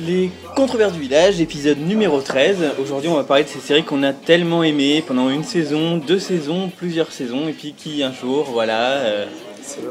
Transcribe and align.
Les 0.00 0.30
controverses 0.56 0.92
du 0.92 1.00
village, 1.00 1.40
épisode 1.40 1.78
numéro 1.78 2.20
13. 2.20 2.56
Aujourd'hui, 2.80 3.08
on 3.08 3.14
va 3.14 3.24
parler 3.24 3.44
de 3.44 3.48
ces 3.48 3.60
séries 3.60 3.84
qu'on 3.84 4.02
a 4.02 4.12
tellement 4.12 4.62
aimées 4.62 5.02
pendant 5.06 5.30
une 5.30 5.44
saison, 5.44 5.96
deux 5.96 6.18
saisons, 6.18 6.70
plusieurs 6.76 7.12
saisons, 7.12 7.48
et 7.48 7.52
puis 7.52 7.74
qui 7.76 8.02
un 8.02 8.12
jour, 8.12 8.48
voilà, 8.50 8.90
euh, 8.98 9.26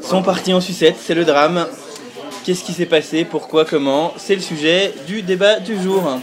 sont 0.02 0.22
partis 0.22 0.54
en 0.54 0.62
sucette. 0.62 0.96
C'est 1.00 1.16
le 1.16 1.26
drame. 1.26 1.68
Qu'est-ce 2.44 2.64
qui 2.64 2.74
s'est 2.74 2.86
passé? 2.86 3.26
Pourquoi? 3.26 3.66
Comment? 3.66 4.14
C'est 4.18 4.36
le 4.36 4.42
sujet 4.42 4.94
du 5.08 5.22
débat 5.22 5.60
du 5.60 5.82
jour. 5.82 6.20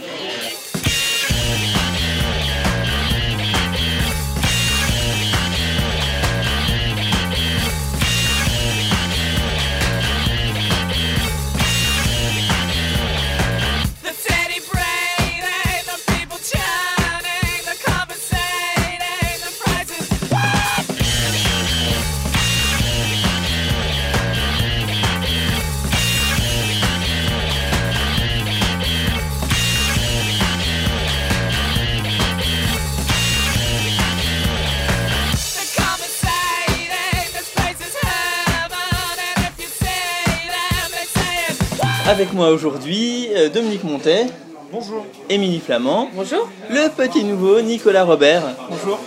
Moi 42.39 42.51
aujourd'hui, 42.51 43.27
euh, 43.35 43.49
Dominique 43.49 43.83
Montet. 43.83 44.27
Bonjour. 44.71 45.05
Émilie 45.29 45.59
Flamand. 45.59 46.09
Bonjour. 46.15 46.47
Le 46.69 46.87
petit 46.87 47.25
nouveau 47.25 47.59
Nicolas 47.59 48.05
Robert. 48.05 48.43
Bonjour. 48.69 48.97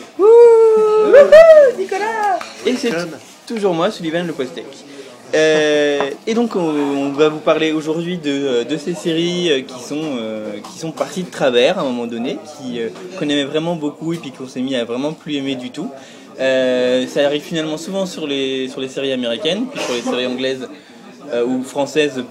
Nicolas 1.78 2.38
Et 2.66 2.76
c'est 2.76 2.92
toujours 3.46 3.72
moi, 3.72 3.90
Sullivan 3.90 4.26
le 4.26 4.34
Postec. 4.34 4.66
Euh, 5.34 6.10
et 6.26 6.34
donc 6.34 6.56
on, 6.56 6.60
on 6.60 7.12
va 7.12 7.30
vous 7.30 7.38
parler 7.38 7.72
aujourd'hui 7.72 8.18
de, 8.18 8.30
euh, 8.30 8.64
de 8.64 8.76
ces 8.76 8.92
séries 8.92 9.50
euh, 9.50 9.60
qui 9.62 9.82
sont, 9.82 10.18
euh, 10.18 10.58
qui 10.70 10.78
sont 10.78 10.92
parties 10.92 11.22
de 11.22 11.30
travers 11.30 11.78
à 11.78 11.80
un 11.80 11.84
moment 11.84 12.06
donné, 12.06 12.36
qui, 12.58 12.82
euh, 12.82 12.90
qu'on 13.18 13.24
aimait 13.30 13.44
vraiment 13.44 13.76
beaucoup 13.76 14.12
et 14.12 14.18
puis 14.18 14.30
qu'on 14.30 14.46
s'est 14.46 14.60
mis 14.60 14.76
à 14.76 14.84
vraiment 14.84 15.14
plus 15.14 15.36
aimer 15.36 15.54
du 15.54 15.70
tout. 15.70 15.88
Euh, 16.38 17.06
ça 17.06 17.24
arrive 17.24 17.40
finalement 17.40 17.78
souvent 17.78 18.04
sur 18.04 18.26
les, 18.26 18.68
sur 18.68 18.82
les 18.82 18.88
séries 18.88 19.12
américaines, 19.12 19.64
puis 19.72 19.80
sur 19.80 19.94
les 19.94 20.02
séries 20.02 20.26
anglaises 20.26 20.68
euh, 21.32 21.46
ou 21.46 21.62
françaises. 21.62 22.22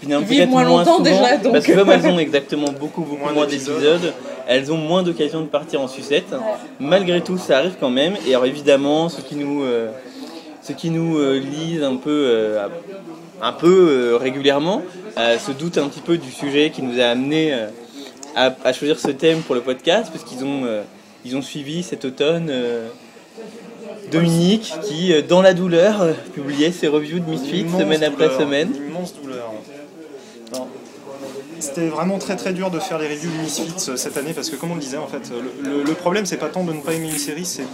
Finalement, 0.00 0.26
Vivent 0.26 0.38
peut-être 0.38 0.50
moins 0.50 0.64
longtemps 0.64 0.98
souvent, 0.98 1.02
déjà, 1.02 1.36
donc. 1.38 1.52
Parce 1.52 1.64
que 1.66 1.72
comme 1.72 1.90
elles 1.90 2.06
ont 2.06 2.18
exactement 2.18 2.70
beaucoup, 2.78 3.02
beaucoup 3.02 3.22
Moins 3.22 3.32
moins 3.32 3.46
d'épisodes. 3.46 4.12
elles 4.46 4.70
ont 4.72 4.76
moins 4.76 5.02
d'occasions 5.02 5.40
de 5.40 5.46
partir 5.46 5.80
en 5.80 5.88
sucette. 5.88 6.34
Malgré 6.80 7.20
tout, 7.20 7.36
ça 7.38 7.58
arrive 7.58 7.74
quand 7.80 7.90
même. 7.90 8.14
Et 8.26 8.30
alors 8.34 8.46
évidemment, 8.46 9.08
ceux 9.08 9.22
qui 9.22 9.34
nous, 9.34 9.64
euh, 9.64 9.90
ceux 10.62 10.74
qui 10.74 10.90
nous 10.90 11.18
euh, 11.18 11.38
lisent 11.40 11.82
un 11.82 11.96
peu, 11.96 12.10
euh, 12.10 12.66
un 13.42 13.52
peu 13.52 13.88
euh, 13.90 14.16
régulièrement 14.16 14.82
euh, 15.18 15.36
se 15.38 15.50
doutent 15.52 15.78
un 15.78 15.88
petit 15.88 16.00
peu 16.00 16.16
du 16.16 16.30
sujet 16.30 16.70
qui 16.70 16.82
nous 16.82 17.00
a 17.00 17.04
amené 17.06 17.52
euh, 17.52 17.66
à, 18.36 18.54
à 18.64 18.72
choisir 18.72 18.98
ce 19.00 19.08
thème 19.08 19.40
pour 19.40 19.54
le 19.56 19.62
podcast, 19.62 20.10
parce 20.12 20.22
qu'ils 20.24 20.44
ont, 20.44 20.62
euh, 20.64 20.82
ils 21.24 21.36
ont 21.36 21.42
suivi 21.42 21.82
cet 21.82 22.04
automne. 22.04 22.48
euh, 22.50 22.88
Dominique 24.10 24.72
qui, 24.84 25.12
dans 25.28 25.42
la 25.42 25.52
douleur, 25.52 26.06
publiait 26.34 26.72
ses 26.72 26.88
reviews 26.88 27.18
de 27.18 27.28
Misfits 27.30 27.66
semaine 27.78 28.02
après 28.02 28.26
douleur, 28.28 28.40
semaine. 28.40 28.68
une 28.74 28.86
Immense 28.90 29.14
douleur. 29.20 29.52
Non. 29.52 29.60
C'était 31.60 31.88
vraiment 31.88 32.18
très 32.18 32.36
très 32.36 32.52
dur 32.52 32.70
de 32.70 32.78
faire 32.78 32.98
les 32.98 33.08
reviews 33.08 33.30
de 33.30 33.36
Misfits 33.42 33.90
euh, 33.90 33.96
cette 33.96 34.16
année 34.16 34.32
parce 34.32 34.48
que 34.48 34.56
comme 34.56 34.70
on 34.70 34.74
le 34.76 34.80
disait 34.80 34.96
en 34.96 35.08
fait, 35.08 35.30
le, 35.62 35.82
le- 35.82 35.94
problème 35.94 36.24
c'est 36.24 36.36
pas 36.36 36.48
tant 36.48 36.62
de 36.64 36.72
ne 36.72 36.80
pas 36.80 36.92
aimer 36.94 37.08
une 37.10 37.18
série, 37.18 37.44
c'est 37.44 37.64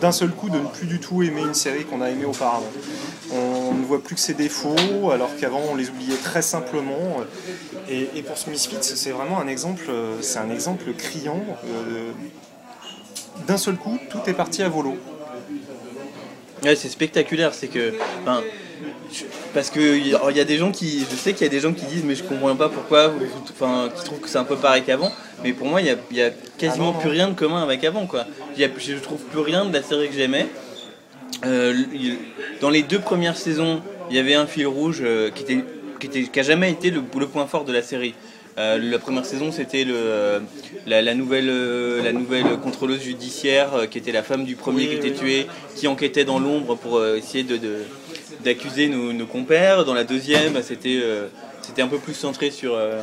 d'un 0.00 0.10
seul 0.12 0.30
coup 0.30 0.50
de 0.50 0.58
ne 0.58 0.66
plus 0.66 0.86
du 0.86 0.98
tout 0.98 1.22
aimer 1.22 1.42
une 1.42 1.54
série 1.54 1.84
qu'on 1.84 2.00
a 2.00 2.10
aimée 2.10 2.24
auparavant. 2.24 2.66
On 3.32 3.72
ne 3.74 3.84
voit 3.84 4.02
plus 4.02 4.16
que 4.16 4.20
ses 4.20 4.34
défauts 4.34 5.10
alors 5.12 5.30
qu'avant 5.40 5.62
on 5.70 5.76
les 5.76 5.88
oubliait 5.90 6.16
très 6.16 6.42
simplement. 6.42 7.18
Et, 7.88 8.22
pour 8.22 8.36
ce 8.36 8.50
Misfits 8.50 8.76
c'est 8.80 9.10
vraiment 9.12 9.40
un 9.40 9.46
exemple, 9.46 9.84
euh, 9.88 10.16
c'est 10.20 10.38
un 10.40 10.50
exemple 10.50 10.92
criant. 10.98 11.40
euh, 11.66 12.10
d'un 13.46 13.56
seul 13.56 13.76
coup 13.76 13.96
tout 14.10 14.18
est 14.26 14.34
parti 14.34 14.62
à 14.62 14.68
volo. 14.68 14.96
Ouais, 16.64 16.76
c'est 16.76 16.88
spectaculaire, 16.90 17.54
c'est 17.54 17.68
que. 17.68 17.94
enfin, 18.22 18.42
je- 19.12 19.24
parce 19.54 19.70
que 19.70 19.80
il 19.80 20.06
y, 20.08 20.40
a- 20.40 20.44
des 20.44 20.56
gens 20.58 20.70
qui. 20.70 21.04
Je 21.10 21.16
sais 21.16 21.32
qu'il 21.32 21.42
y 21.42 21.46
a 21.46 21.50
des 21.50 21.60
gens 21.60 21.72
qui 21.72 21.84
disent, 21.86 22.04
mais 22.04 22.14
je 22.14 22.22
comprends 22.22 22.54
pas 22.56 22.68
pourquoi, 22.68 23.08
ou- 23.08 23.20
enfin, 23.52 23.88
qui 23.96 24.04
trouvent 24.04 24.20
que 24.20 24.28
c'est 24.28 24.38
un 24.38 24.44
peu 24.44 24.56
pareil 24.56 24.82
qu'avant, 24.84 25.12
mais 25.42 25.52
pour 25.52 25.66
moi, 25.66 25.80
il 25.80 25.86
y 25.86 25.90
a, 25.90 25.96
il 26.10 26.16
y 26.16 26.22
a 26.22 26.30
quasiment 26.58 26.94
Ah 26.96 27.00
plus 27.00 27.10
rien 27.10 27.28
de 27.28 27.34
commun 27.34 27.62
avec 27.62 27.82
avant, 27.84 28.06
quoi. 28.06 28.26
Y 28.56 28.64
a- 28.64 28.68
je 28.78 28.94
trouve 28.96 29.20
plus 29.22 29.40
rien 29.40 29.64
de 29.64 29.72
la 29.72 29.82
série 29.82 30.08
que 30.08 30.14
j'aimais. 30.14 30.46
Euh, 31.46 31.74
dans 32.60 32.70
les 32.70 32.82
deux 32.82 32.98
premières 32.98 33.36
saisons, 33.36 33.80
il 34.10 34.16
y 34.16 34.18
avait 34.18 34.34
un 34.34 34.46
fil 34.46 34.66
rouge 34.66 35.00
euh, 35.02 35.30
qui 35.30 35.42
était 35.42 35.64
qui 35.98 36.06
était 36.06 36.22
qui 36.24 36.40
a 36.40 36.42
jamais 36.42 36.70
été 36.70 36.90
le, 36.90 37.02
le 37.18 37.26
point 37.26 37.46
fort 37.46 37.64
de 37.64 37.72
la 37.72 37.82
série. 37.82 38.14
Euh, 38.58 38.78
la 38.78 38.98
première 38.98 39.24
saison, 39.24 39.52
c'était 39.52 39.84
le 39.84 40.42
la, 40.86 41.00
la 41.00 41.14
nouvelle 41.14 41.48
euh, 41.48 42.02
la 42.02 42.12
nouvelle 42.12 42.44
contrôleuse 42.62 43.00
judiciaire 43.02 43.74
euh, 43.74 43.86
qui 43.86 43.96
était 43.98 44.12
la 44.12 44.22
femme 44.22 44.44
du 44.44 44.56
premier 44.56 44.82
Oui, 44.82 44.88
qui 44.88 44.94
était 44.96 45.10
oui. 45.10 45.14
tué, 45.16 45.46
qui 45.76 45.88
enquêtait 45.88 46.24
dans 46.24 46.38
l'ombre 46.38 46.74
pour 46.76 47.02
essayer 47.06 47.44
de 47.44 47.56
de- 47.56 47.84
d'accuser 48.44 48.88
nos, 48.88 49.12
nos 49.12 49.26
compères. 49.26 49.84
Dans 49.84 49.94
la 49.94 50.04
deuxième, 50.04 50.52
bah, 50.52 50.60
c'était 50.62 51.00
euh, 51.02 51.26
c'était 51.62 51.82
un 51.82 51.88
peu 51.88 51.98
plus 51.98 52.14
centré 52.14 52.50
sur 52.50 52.74
euh, 52.74 53.00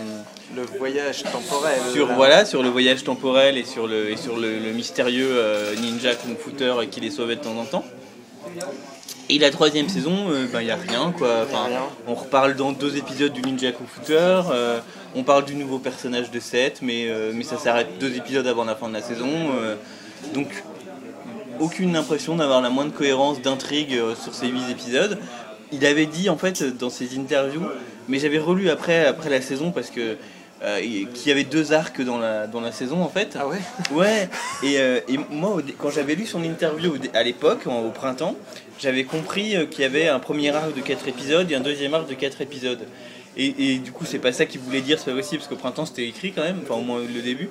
Le 0.55 0.63
voyage 0.77 1.23
temporel. 1.23 1.79
sur 1.93 2.07
voilà 2.13 2.45
sur 2.45 2.63
le 2.63 2.69
voyage 2.69 3.03
temporel 3.03 3.57
et 3.57 3.63
sur 3.65 3.87
le 3.87 4.09
et 4.09 4.17
sur 4.17 4.37
le, 4.37 4.59
le 4.59 4.71
mystérieux 4.71 5.29
euh, 5.31 5.75
ninja 5.75 6.15
kung 6.15 6.37
footer 6.37 6.73
qui 6.89 6.99
les 6.99 7.11
sauvait 7.11 7.35
de 7.35 7.41
temps 7.41 7.57
en 7.57 7.65
temps. 7.65 7.85
Et 9.29 9.39
la 9.39 9.49
troisième 9.51 9.89
saison, 9.89 10.27
il 10.53 10.59
n'y 10.65 10.71
a 10.71 10.77
rien 10.77 11.13
quoi. 11.17 11.43
Enfin, 11.43 11.65
rien. 11.67 11.81
on 12.07 12.15
reparle 12.15 12.55
dans 12.55 12.71
deux 12.71 12.95
épisodes 12.97 13.33
du 13.33 13.41
ninja 13.41 13.71
kung 13.71 13.87
footer. 13.87 14.41
euh, 14.51 14.79
on 15.15 15.23
parle 15.23 15.45
du 15.45 15.55
nouveau 15.55 15.79
personnage 15.79 16.31
de 16.31 16.39
Seth, 16.39 16.79
mais 16.81 17.07
mais 17.33 17.43
ça 17.43 17.57
s'arrête 17.57 17.97
deux 17.99 18.15
épisodes 18.15 18.47
avant 18.47 18.65
la 18.65 18.75
fin 18.75 18.87
de 18.89 18.93
la 18.93 19.01
saison. 19.01 19.31
donc 20.33 20.47
aucune 21.59 21.95
impression 21.95 22.35
d'avoir 22.35 22.61
la 22.61 22.69
moindre 22.69 22.93
cohérence 22.93 23.41
d'intrigue 23.41 23.93
euh, 23.93 24.15
sur 24.15 24.33
ces 24.33 24.47
huit 24.47 24.69
épisodes. 24.71 25.17
Il 25.71 25.85
avait 25.85 26.05
dit 26.05 26.29
en 26.29 26.37
fait 26.37 26.63
dans 26.77 26.89
ses 26.89 27.17
interviews, 27.17 27.65
mais 28.07 28.19
j'avais 28.19 28.39
relu 28.39 28.69
après, 28.69 29.05
après 29.05 29.29
la 29.29 29.41
saison 29.41 29.71
parce 29.71 29.89
que 29.89 30.17
euh, 30.63 30.79
il- 30.81 31.07
qu'il 31.09 31.27
y 31.29 31.31
avait 31.31 31.43
deux 31.43 31.71
arcs 31.73 32.01
dans 32.01 32.17
la, 32.17 32.47
dans 32.47 32.61
la 32.61 32.71
saison 32.71 33.03
en 33.03 33.09
fait. 33.09 33.37
Ah 33.39 33.47
ouais? 33.47 33.57
Ouais, 33.91 34.29
et, 34.63 34.79
euh, 34.79 34.99
et 35.07 35.17
moi 35.29 35.61
quand 35.77 35.91
j'avais 35.91 36.15
lu 36.15 36.25
son 36.25 36.43
interview 36.43 36.95
à 37.13 37.21
l'époque, 37.23 37.67
au 37.67 37.89
printemps, 37.91 38.35
j'avais 38.79 39.03
compris 39.03 39.55
qu'il 39.69 39.81
y 39.81 39.85
avait 39.85 40.07
un 40.07 40.19
premier 40.19 40.49
arc 40.55 40.73
de 40.75 40.81
4 40.81 41.07
épisodes 41.07 41.51
et 41.51 41.55
un 41.55 41.59
deuxième 41.59 41.93
arc 41.93 42.07
de 42.09 42.13
4 42.15 42.41
épisodes. 42.41 42.87
Et, 43.39 43.73
et 43.73 43.77
du 43.77 43.91
coup, 43.91 44.03
c'est 44.05 44.17
pas 44.17 44.31
ça 44.31 44.47
qu'il 44.47 44.61
voulait 44.61 44.81
dire, 44.81 44.97
c'est 44.97 45.11
pas 45.11 45.17
possible, 45.17 45.39
parce 45.41 45.47
qu'au 45.49 45.57
printemps 45.57 45.85
c'était 45.85 46.07
écrit 46.07 46.31
quand 46.31 46.41
même, 46.41 46.59
enfin 46.63 46.73
au 46.79 46.83
moins 46.83 46.99
le 47.01 47.21
début. 47.21 47.49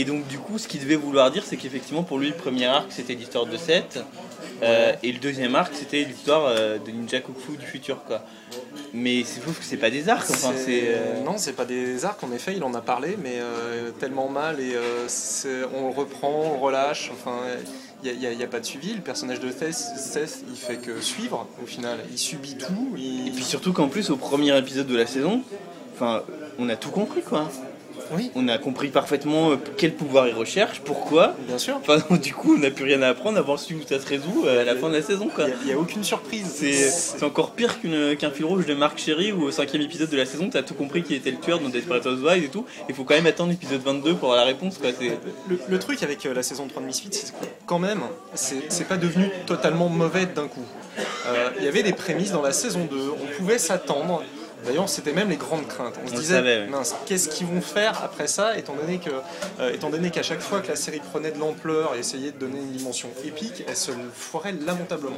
Et 0.00 0.04
donc, 0.04 0.28
du 0.28 0.38
coup, 0.38 0.58
ce 0.58 0.68
qu'il 0.68 0.80
devait 0.80 0.94
vouloir 0.94 1.28
dire, 1.32 1.42
c'est 1.44 1.56
qu'effectivement, 1.56 2.04
pour 2.04 2.18
lui, 2.18 2.28
le 2.28 2.34
premier 2.34 2.66
arc 2.66 2.86
c'était 2.90 3.14
l'histoire 3.14 3.46
de 3.46 3.56
Seth, 3.56 3.98
euh, 4.62 4.92
et 5.02 5.10
le 5.10 5.18
deuxième 5.18 5.56
arc 5.56 5.72
c'était 5.74 6.04
l'histoire 6.04 6.44
euh, 6.46 6.78
de 6.78 6.90
Ninja 6.92 7.18
Kung 7.20 7.34
du 7.58 7.66
futur, 7.66 8.04
quoi. 8.04 8.22
Mais 8.94 9.24
c'est 9.24 9.40
fou 9.40 9.50
que 9.50 9.64
c'est 9.64 9.76
pas 9.76 9.90
des 9.90 10.08
arcs, 10.08 10.30
enfin, 10.30 10.52
c'est. 10.56 10.82
euh, 10.86 11.24
Non, 11.24 11.34
c'est 11.36 11.52
pas 11.52 11.64
des 11.64 12.04
arcs, 12.04 12.22
en 12.22 12.30
effet, 12.32 12.54
il 12.56 12.62
en 12.62 12.74
a 12.74 12.80
parlé, 12.80 13.16
mais 13.20 13.38
euh, 13.40 13.90
tellement 13.90 14.28
mal, 14.28 14.60
et 14.60 14.76
on 15.74 15.88
le 15.88 15.94
reprend, 15.94 16.42
on 16.46 16.52
le 16.54 16.58
relâche, 16.60 17.10
enfin, 17.12 17.36
il 18.04 18.16
n'y 18.16 18.44
a, 18.44 18.46
pas 18.46 18.60
de 18.60 18.66
suivi. 18.66 18.94
Le 18.94 19.00
personnage 19.00 19.40
de 19.40 19.50
Seth, 19.50 19.74
Seth, 19.74 20.44
il 20.48 20.56
fait 20.56 20.76
que 20.76 21.00
suivre, 21.00 21.48
au 21.60 21.66
final. 21.66 21.98
Il 22.12 22.18
subit 22.18 22.56
tout. 22.56 22.94
il- 22.96 23.26
Et 23.26 23.30
puis 23.32 23.42
surtout 23.44 23.72
qu'en 23.72 23.88
plus, 23.88 24.10
au 24.10 24.16
premier 24.16 24.56
épisode 24.56 24.86
de 24.86 24.96
la 24.96 25.06
saison, 25.06 25.42
enfin, 25.94 26.22
on 26.60 26.68
a 26.68 26.76
tout 26.76 26.90
compris, 26.90 27.22
quoi. 27.22 27.50
Oui, 28.12 28.30
On 28.34 28.48
a 28.48 28.58
compris 28.58 28.88
parfaitement 28.88 29.52
euh, 29.52 29.56
quel 29.76 29.94
pouvoir 29.94 30.28
il 30.28 30.34
recherche, 30.34 30.80
pourquoi. 30.80 31.34
bien 31.46 31.58
sûr. 31.58 31.76
Enfin, 31.76 31.98
du 32.16 32.32
coup, 32.34 32.54
on 32.56 32.60
n'a 32.60 32.70
plus 32.70 32.84
rien 32.84 33.02
à 33.02 33.08
apprendre 33.08 33.42
voir 33.42 33.58
si 33.58 33.74
où 33.74 33.80
ça 33.86 34.00
se 34.00 34.06
résout 34.06 34.44
euh, 34.46 34.62
à 34.62 34.64
la 34.64 34.74
fin 34.76 34.88
de 34.88 34.94
la 34.94 35.02
saison. 35.02 35.28
Il 35.38 35.66
n'y 35.66 35.72
a, 35.72 35.78
aucune 35.78 36.04
surprise. 36.04 36.46
C'est 36.46 37.22
encore 37.22 37.52
pire 37.52 37.78
qu'un 37.80 38.30
fil 38.30 38.44
rouge 38.44 38.66
de 38.66 38.74
Marc 38.74 38.98
Chéry 38.98 39.32
où 39.32 39.44
au 39.44 39.50
cinquième 39.50 39.82
épisode 39.82 40.10
de 40.10 40.16
la 40.16 40.26
saison, 40.26 40.48
t'as 40.50 40.62
tout 40.62 40.74
compris 40.74 41.02
qui 41.02 41.14
était 41.14 41.30
le 41.30 41.38
tueur 41.38 41.60
dans 41.60 41.68
Desperate 41.68 42.06
Housewives 42.06 42.44
et 42.44 42.48
tout. 42.48 42.64
Il 42.88 42.94
faut 42.94 43.04
quand 43.04 43.14
même 43.14 43.26
attendre 43.26 43.50
l'épisode 43.50 43.80
22 43.82 44.14
pour 44.14 44.30
avoir 44.32 44.44
la 44.44 44.46
réponse, 44.46 44.78
quoi. 44.78 44.90
Le, 45.48 45.58
le 45.68 45.78
truc 45.78 46.02
avec 46.02 46.24
euh, 46.26 46.34
la 46.34 46.42
saison 46.42 46.66
3 46.66 46.82
de 46.82 46.86
Misfits, 46.86 47.08
c'est 47.12 47.32
que 47.32 47.46
quand 47.66 47.78
même, 47.78 48.00
c'est 48.34 48.88
pas 48.88 48.96
devenu 48.96 49.30
totalement 49.46 49.88
mauvais 49.88 50.26
d'un 50.26 50.48
coup. 50.48 50.64
Euh, 50.98 51.50
Il 51.58 51.64
y 51.64 51.68
avait 51.68 51.82
des 51.82 51.92
prémices 51.92 52.32
dans 52.32 52.42
la 52.42 52.52
saison 52.52 52.86
2, 52.90 52.96
on 53.10 53.36
pouvait 53.36 53.58
s'attendre. 53.58 54.22
D'ailleurs, 54.64 54.88
c'était 54.88 55.12
même 55.12 55.28
les 55.28 55.36
grandes 55.36 55.66
craintes. 55.66 55.94
On 56.04 56.08
se 56.08 56.14
On 56.14 56.16
disait, 56.16 56.34
savait, 56.34 56.66
mince, 56.66 56.94
qu'est-ce 57.06 57.28
qu'ils 57.28 57.46
vont 57.46 57.60
faire 57.60 58.02
après 58.04 58.26
ça, 58.26 58.56
étant 58.58 58.74
donné 58.74 58.98
que, 58.98 59.10
euh, 59.60 59.72
étant 59.72 59.90
donné 59.90 60.10
qu'à 60.10 60.22
chaque 60.22 60.40
fois 60.40 60.60
que 60.60 60.68
la 60.68 60.76
série 60.76 61.00
prenait 61.00 61.30
de 61.30 61.38
l'ampleur 61.38 61.94
et 61.94 62.00
essayait 62.00 62.32
de 62.32 62.38
donner 62.38 62.58
une 62.58 62.72
dimension 62.72 63.08
épique, 63.24 63.64
elle 63.66 63.76
se 63.76 63.92
foirait 64.14 64.52
lamentablement. 64.52 65.16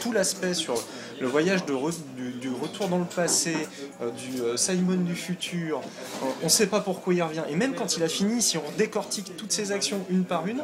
Tout 0.00 0.12
l'aspect 0.12 0.54
sur 0.54 0.74
le 1.20 1.26
voyage 1.26 1.64
du, 1.66 1.72
retour 1.74 2.88
dans 2.88 2.98
le 2.98 3.04
passé, 3.04 3.54
euh, 4.02 4.10
du 4.10 4.40
euh, 4.40 4.56
Simon 4.56 4.96
du 4.96 5.14
futur, 5.14 5.78
euh, 5.78 6.26
on 6.40 6.46
ne 6.46 6.50
sait 6.50 6.66
pas 6.66 6.80
pourquoi 6.80 7.12
il 7.14 7.22
revient. 7.22 7.42
Et 7.50 7.56
même 7.56 7.74
quand 7.74 7.96
il 7.96 8.02
a 8.02 8.08
fini, 8.08 8.40
si 8.40 8.56
on 8.56 8.62
décortique 8.78 9.36
toutes 9.36 9.52
ses 9.52 9.72
actions 9.72 10.00
une 10.10 10.24
par 10.24 10.46
une, 10.46 10.62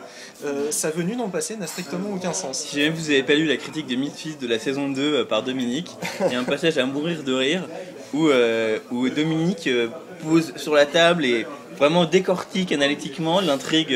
sa 0.70 0.90
venue 0.90 1.16
dans 1.16 1.26
le 1.26 1.30
passé 1.30 1.56
n'a 1.56 1.66
strictement 1.66 2.10
aucun 2.14 2.32
sens. 2.32 2.60
Si 2.60 2.76
jamais 2.76 2.90
vous 2.90 3.10
avez 3.10 3.22
pas 3.22 3.34
lu 3.34 3.46
la 3.46 3.56
critique 3.56 3.86
de 3.86 3.96
Misfits 3.96 4.36
de 4.40 4.46
la 4.46 4.58
saison 4.58 4.88
2 4.88 5.02
euh, 5.02 5.24
par 5.24 5.42
Dominique, 5.42 5.90
il 6.26 6.32
y 6.32 6.34
a 6.34 6.40
un 6.40 6.44
passage 6.44 6.78
à 6.78 6.86
mourir 6.86 7.22
de 7.22 7.32
rire 7.32 7.62
où, 8.14 8.30
où 8.92 9.08
Dominique 9.10 9.68
pose 10.22 10.54
sur 10.56 10.74
la 10.74 10.86
table 10.86 11.24
et 11.24 11.44
vraiment 11.76 12.06
décortique 12.06 12.72
analytiquement 12.72 13.40
l'intrigue 13.40 13.94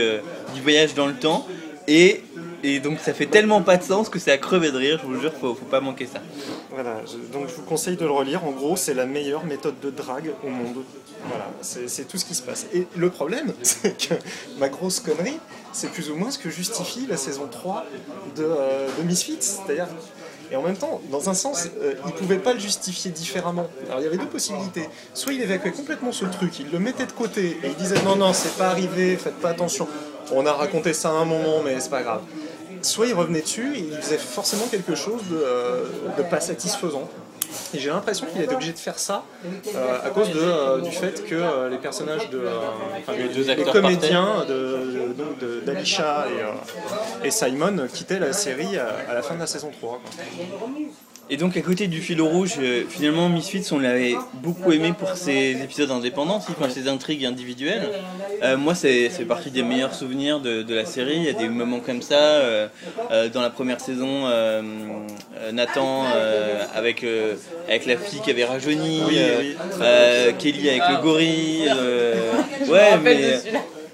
du 0.54 0.60
voyage 0.60 0.94
dans 0.94 1.06
le 1.06 1.14
temps. 1.14 1.46
Et, 1.88 2.22
et 2.62 2.80
donc 2.80 2.98
ça 2.98 3.14
fait 3.14 3.26
tellement 3.26 3.62
pas 3.62 3.76
de 3.76 3.82
sens 3.82 4.08
que 4.08 4.18
c'est 4.18 4.32
à 4.32 4.38
crever 4.38 4.70
de 4.70 4.76
rire, 4.76 5.00
je 5.02 5.06
vous 5.06 5.20
jure, 5.20 5.32
faut, 5.32 5.54
faut 5.54 5.64
pas 5.64 5.80
manquer 5.80 6.06
ça. 6.06 6.20
Voilà, 6.70 7.00
donc 7.32 7.48
je 7.48 7.54
vous 7.54 7.62
conseille 7.62 7.96
de 7.96 8.04
le 8.04 8.10
relire. 8.10 8.44
En 8.44 8.52
gros, 8.52 8.76
c'est 8.76 8.94
la 8.94 9.06
meilleure 9.06 9.44
méthode 9.44 9.80
de 9.80 9.90
drague 9.90 10.32
au 10.44 10.48
monde. 10.48 10.84
Voilà, 11.28 11.50
c'est 11.62 12.06
tout 12.06 12.16
ce 12.16 12.24
qui 12.24 12.34
se 12.34 12.42
passe. 12.42 12.66
Et 12.72 12.86
le 12.96 13.10
problème, 13.10 13.52
c'est 13.62 13.96
que 13.96 14.14
ma 14.58 14.68
grosse 14.68 15.00
connerie, 15.00 15.38
c'est 15.72 15.90
plus 15.90 16.10
ou 16.10 16.16
moins 16.16 16.30
ce 16.30 16.38
que 16.38 16.50
justifie 16.50 17.06
la 17.08 17.16
saison 17.16 17.48
3 17.50 17.86
de, 18.36 18.44
euh, 18.44 18.88
de 18.98 19.02
Misfits. 19.02 19.36
C'est-à-dire, 19.40 19.88
et 20.50 20.56
en 20.56 20.62
même 20.62 20.76
temps, 20.76 21.00
dans 21.10 21.30
un 21.30 21.34
sens, 21.34 21.68
euh, 21.80 21.94
il 22.06 22.12
pouvait 22.12 22.38
pas 22.38 22.54
le 22.54 22.60
justifier 22.60 23.10
différemment. 23.10 23.68
Alors 23.86 24.00
il 24.00 24.04
y 24.04 24.06
avait 24.06 24.18
deux 24.18 24.26
possibilités. 24.26 24.88
Soit 25.14 25.32
il 25.32 25.42
évacuait 25.42 25.70
complètement 25.72 26.12
ce 26.12 26.24
truc, 26.24 26.58
il 26.58 26.70
le 26.70 26.78
mettait 26.78 27.06
de 27.06 27.12
côté 27.12 27.58
et 27.62 27.68
il 27.68 27.74
disait 27.74 28.02
non, 28.04 28.16
non, 28.16 28.32
c'est 28.32 28.56
pas 28.56 28.68
arrivé, 28.68 29.16
faites 29.16 29.36
pas 29.36 29.50
attention. 29.50 29.86
On 30.32 30.46
a 30.46 30.52
raconté 30.52 30.92
ça 30.92 31.10
à 31.10 31.12
un 31.12 31.24
moment, 31.24 31.62
mais 31.64 31.78
c'est 31.80 31.90
pas 31.90 32.02
grave 32.02 32.22
soit 32.82 33.06
il 33.06 33.14
revenait 33.14 33.42
dessus 33.42 33.72
il 33.76 33.92
faisait 33.96 34.18
forcément 34.18 34.66
quelque 34.70 34.94
chose 34.94 35.22
de, 35.30 35.36
euh, 35.42 35.84
de 36.18 36.22
pas 36.22 36.40
satisfaisant. 36.40 37.08
Et 37.74 37.80
j'ai 37.80 37.88
l'impression 37.90 38.26
qu'il 38.26 38.40
était 38.42 38.54
obligé 38.54 38.72
de 38.72 38.78
faire 38.78 38.98
ça 38.98 39.24
euh, 39.74 39.98
à 40.04 40.10
cause 40.10 40.30
de, 40.30 40.38
euh, 40.38 40.80
du 40.80 40.92
fait 40.92 41.24
que 41.26 41.34
euh, 41.34 41.68
les 41.68 41.78
personnages 41.78 42.30
de. 42.30 42.42
enfin, 43.00 43.12
les, 43.18 43.28
deux 43.28 43.42
les 43.42 43.64
comédiens 43.72 44.44
de, 44.48 44.54
de- 44.54 45.46
de- 45.46 45.60
d'Alisha 45.62 46.26
et, 47.24 47.26
et 47.26 47.30
Simon 47.32 47.88
quittaient 47.92 48.20
la 48.20 48.32
série 48.32 48.78
à, 48.78 48.88
à 49.10 49.14
la 49.14 49.22
fin 49.22 49.34
de 49.34 49.40
la 49.40 49.48
saison 49.48 49.70
3. 49.80 50.00
quoi. 50.00 50.10
Et 51.32 51.36
donc 51.36 51.56
à 51.56 51.60
côté 51.60 51.86
du 51.86 52.00
fil 52.00 52.20
rouge, 52.20 52.54
euh, 52.60 52.82
finalement 52.88 53.28
Misfits 53.28 53.64
on 53.70 53.78
l'avait 53.78 54.16
beaucoup 54.34 54.72
aimé 54.72 54.92
pour 54.98 55.10
ses 55.16 55.52
épisodes 55.62 55.92
indépendants, 55.92 56.36
enfin, 56.38 56.68
ses 56.68 56.88
intrigues 56.88 57.24
individuelles. 57.24 57.88
Euh, 58.42 58.56
moi 58.56 58.74
c'est 58.74 59.10
c'est 59.10 59.24
partie 59.26 59.52
des 59.52 59.62
meilleurs 59.62 59.94
souvenirs 59.94 60.40
de, 60.40 60.62
de 60.62 60.74
la 60.74 60.84
série, 60.84 61.16
il 61.18 61.22
y 61.24 61.28
a 61.28 61.32
des 61.32 61.48
moments 61.48 61.78
comme 61.78 62.02
ça. 62.02 62.14
euh, 62.18 62.66
euh, 63.12 63.28
dans 63.28 63.42
la 63.42 63.50
première 63.50 63.80
saison, 63.80 64.24
Nathan 65.52 66.04
euh, 66.16 66.64
avec, 66.74 67.04
euh, 67.04 67.34
avec 67.68 67.86
la 67.86 67.96
fille 67.96 68.20
qui 68.20 68.30
avait 68.30 68.44
rajeuni, 68.44 69.02
Oui, 69.06 69.14
euh, 69.18 69.36
oui. 69.40 69.56
euh, 69.82 70.32
Kelly 70.36 70.68
avec 70.68 70.82
le 70.90 71.02
gorille. 71.02 71.68
euh, 71.68 72.32
ouais 72.68 72.98
mais... 73.02 73.38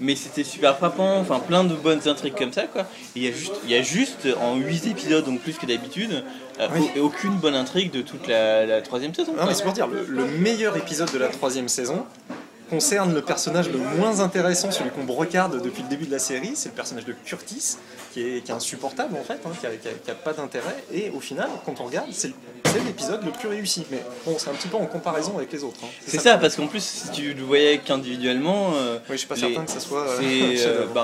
Mais 0.00 0.14
c'était 0.14 0.44
super 0.44 0.76
frappant, 0.76 1.19
enfin 1.20 1.38
plein 1.38 1.64
de 1.64 1.75
bonnes 1.75 2.06
intrigues 2.06 2.34
comme 2.37 2.52
ça 2.52 2.64
quoi. 2.64 2.84
Il 3.14 3.22
y 3.22 3.28
a 3.28 3.32
juste, 3.32 3.54
il 3.64 3.70
y 3.70 3.75
a 3.76 3.82
juste 3.82 4.28
en 4.40 4.56
8 4.56 4.87
épisodes, 4.88 5.25
donc 5.25 5.40
plus 5.40 5.54
que 5.54 5.64
d'habitude, 5.66 6.22
euh, 6.60 6.69
Oui. 6.75 6.88
au- 6.98 7.04
aucune 7.06 7.37
bonne 7.37 7.54
intrigue 7.54 7.90
de 7.93 8.02
toute 8.02 8.26
la, 8.26 8.66
la 8.66 8.82
troisième 8.82 9.14
saison. 9.14 9.32
Non, 9.32 9.38
quoi. 9.38 9.46
mais 9.46 9.54
c'est 9.54 9.62
pour 9.64 9.72
dire, 9.72 9.87
le, 9.87 10.04
le 10.06 10.26
meilleur 10.26 10.76
épisode 10.76 11.10
de 11.12 11.19
la 11.19 11.28
troisième 11.28 11.69
saison 11.69 12.04
concerne 12.70 13.14
le 13.14 13.22
personnage 13.22 13.68
le 13.70 13.78
moins 13.78 14.20
intéressant, 14.20 14.70
celui 14.70 14.90
qu'on 14.90 15.04
brocarde 15.04 15.62
depuis 15.62 15.82
le 15.82 15.88
début 15.88 16.06
de 16.06 16.12
la 16.12 16.18
série, 16.18 16.52
c'est 16.54 16.68
le 16.70 16.74
personnage 16.74 17.04
de 17.04 17.12
Curtis, 17.24 17.76
qui 18.12 18.20
est, 18.22 18.40
qui 18.42 18.50
est 18.50 18.54
insupportable 18.54 19.16
en 19.16 19.22
fait, 19.24 19.40
hein, 19.46 19.50
qui, 19.60 19.66
a, 19.66 19.70
qui 19.70 19.88
a- 19.88 19.92
qui 19.92 20.10
a 20.10 20.14
pas 20.14 20.32
d'intérêt, 20.32 20.84
et 20.92 21.10
au 21.10 21.20
final, 21.20 21.48
quand 21.64 21.80
on 21.80 21.84
regarde, 21.84 22.08
c'est 22.12 22.32
l'épisode 22.84 23.24
le 23.24 23.30
plus 23.30 23.48
réussi. 23.48 23.86
Mais 23.90 24.02
bon, 24.26 24.36
c'est 24.38 24.50
un 24.50 24.54
petit 24.54 24.68
peu 24.68 24.76
en 24.76 24.84
comparaison 24.86 25.36
avec 25.36 25.50
les 25.52 25.64
autres. 25.64 25.78
hein. 25.84 25.88
C'est 26.06 26.20
ça, 26.20 26.36
parce 26.36 26.56
qu'en 26.56 26.66
plus, 26.66 26.82
si 26.82 27.10
tu 27.10 27.32
le 27.34 27.42
voyais 27.42 27.78
qu'individuellement, 27.78 28.72
euh, 28.74 28.98
Oui, 29.08 29.12
je 29.12 29.16
suis 29.18 29.26
pas 29.28 29.34
les- 29.36 29.40
certain 29.40 29.64
que 29.64 29.70
ça 29.70 29.80
soit. 29.80 30.06
euh, 30.08 30.86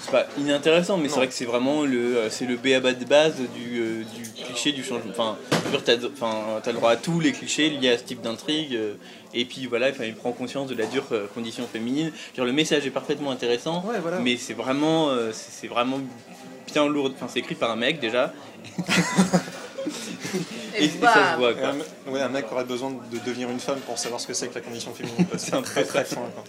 c'est 0.00 0.10
pas 0.10 0.26
inintéressant, 0.38 0.96
mais 0.96 1.08
c'est 1.08 1.16
vrai 1.16 1.28
que 1.28 1.34
c'est 1.34 1.44
vraiment 1.44 1.82
le, 1.82 2.16
euh, 2.16 2.30
c'est 2.30 2.46
le 2.46 2.56
béaba 2.56 2.92
de 2.92 3.04
base 3.04 3.34
du, 3.54 3.78
euh, 3.80 4.02
du 4.14 4.44
cliché 4.44 4.72
du 4.72 4.82
changement. 4.82 5.10
Enfin, 5.10 5.36
t'as, 5.84 5.96
enfin, 6.12 6.60
t'as 6.62 6.72
le 6.72 6.78
droit 6.78 6.90
à 6.92 6.96
tous 6.96 7.20
les 7.20 7.32
clichés 7.32 7.68
liés 7.70 7.90
à 7.90 7.98
ce 7.98 8.04
type 8.04 8.20
d'intrigue. 8.22 8.74
euh, 8.74 8.94
et 9.34 9.44
puis 9.44 9.66
voilà, 9.66 9.90
enfin, 9.90 10.04
il 10.04 10.14
prend 10.14 10.32
conscience 10.32 10.68
de 10.68 10.74
la 10.74 10.86
dure 10.86 11.06
condition 11.34 11.66
féminine. 11.72 12.10
Dire, 12.34 12.44
le 12.44 12.52
message 12.52 12.86
est 12.86 12.90
parfaitement 12.90 13.30
intéressant, 13.30 13.84
Ouais, 13.86 14.00
voilà. 14.00 14.18
mais 14.18 14.36
c'est 14.36 14.54
vraiment, 14.54 15.08
c'est, 15.32 15.68
vraiment 15.68 16.00
bien 16.72 16.88
lourd. 16.88 17.12
Enfin, 17.14 17.26
c'est 17.28 17.38
écrit 17.38 17.54
par 17.54 17.70
un 17.70 17.76
mec 17.76 18.00
déjà. 18.00 18.32
et, 20.78 20.84
et 20.84 20.88
ça 20.88 21.32
se 21.34 21.38
voit. 21.38 21.54
Quoi. 21.54 21.68
un, 21.68 22.10
ouais, 22.12 22.20
un 22.20 22.28
mec 22.28 22.46
aurait 22.50 22.64
besoin 22.64 22.90
de 22.90 23.18
devenir 23.24 23.50
une 23.50 23.60
femme 23.60 23.78
pour 23.80 23.98
savoir 23.98 24.20
ce 24.20 24.26
que 24.26 24.34
c'est 24.34 24.48
que 24.48 24.54
la 24.54 24.60
condition 24.60 24.92
féminine. 24.94 25.26
C'est 25.36 25.54
un 25.54 25.62
très 25.62 25.84
très 25.84 26.04
fin. 26.04 26.16
quoi. 26.34 26.44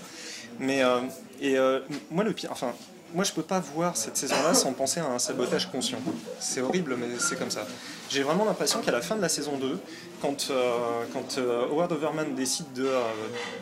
Mais 0.60 0.84
euh, 0.84 1.00
et 1.42 1.58
euh, 1.58 1.80
moi 2.12 2.24
le 2.24 2.34
pire, 2.34 2.50
enfin 2.52 2.74
moi 3.14 3.24
je 3.24 3.32
peux 3.32 3.42
pas 3.42 3.60
voir 3.60 3.96
cette 3.98 4.18
saison-là 4.18 4.54
sans 4.54 4.74
penser 4.74 5.00
à 5.00 5.08
un 5.08 5.20
sabotage 5.20 5.72
conscient. 5.72 6.00
C'est 6.40 6.62
horrible, 6.62 6.96
mais 6.98 7.08
c'est 7.20 7.38
comme 7.38 7.52
ça. 7.52 7.66
J'ai 8.10 8.24
vraiment 8.24 8.46
l'impression 8.46 8.82
qu'à 8.82 8.92
la 8.92 9.02
fin 9.02 9.16
de 9.16 9.22
la 9.22 9.30
saison 9.30 9.58
2, 9.58 9.80
quand, 10.22 10.50
euh, 10.50 11.04
quand 11.14 11.38
euh, 11.38 11.66
Howard 11.70 11.92
Overman 11.92 12.36
décide 12.36 12.72
de 12.74 12.86
euh, 12.86 13.02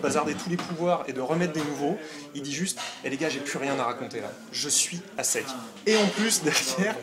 bazarder 0.01 0.33
tous 0.33 0.49
les 0.49 0.57
pouvoirs 0.57 1.03
et 1.07 1.13
de 1.13 1.21
remettre 1.21 1.53
des 1.53 1.63
nouveaux, 1.63 1.97
il 2.35 2.41
dit 2.41 2.53
juste 2.53 2.79
Eh 3.03 3.09
les 3.09 3.17
gars, 3.17 3.29
j'ai 3.29 3.39
plus 3.39 3.59
rien 3.59 3.77
à 3.79 3.83
raconter 3.83 4.21
là. 4.21 4.31
Je 4.51 4.69
suis 4.69 5.01
à 5.17 5.23
sec. 5.23 5.45
Et 5.85 5.95
en 5.97 6.07
plus, 6.07 6.41
derrière, 6.43 6.95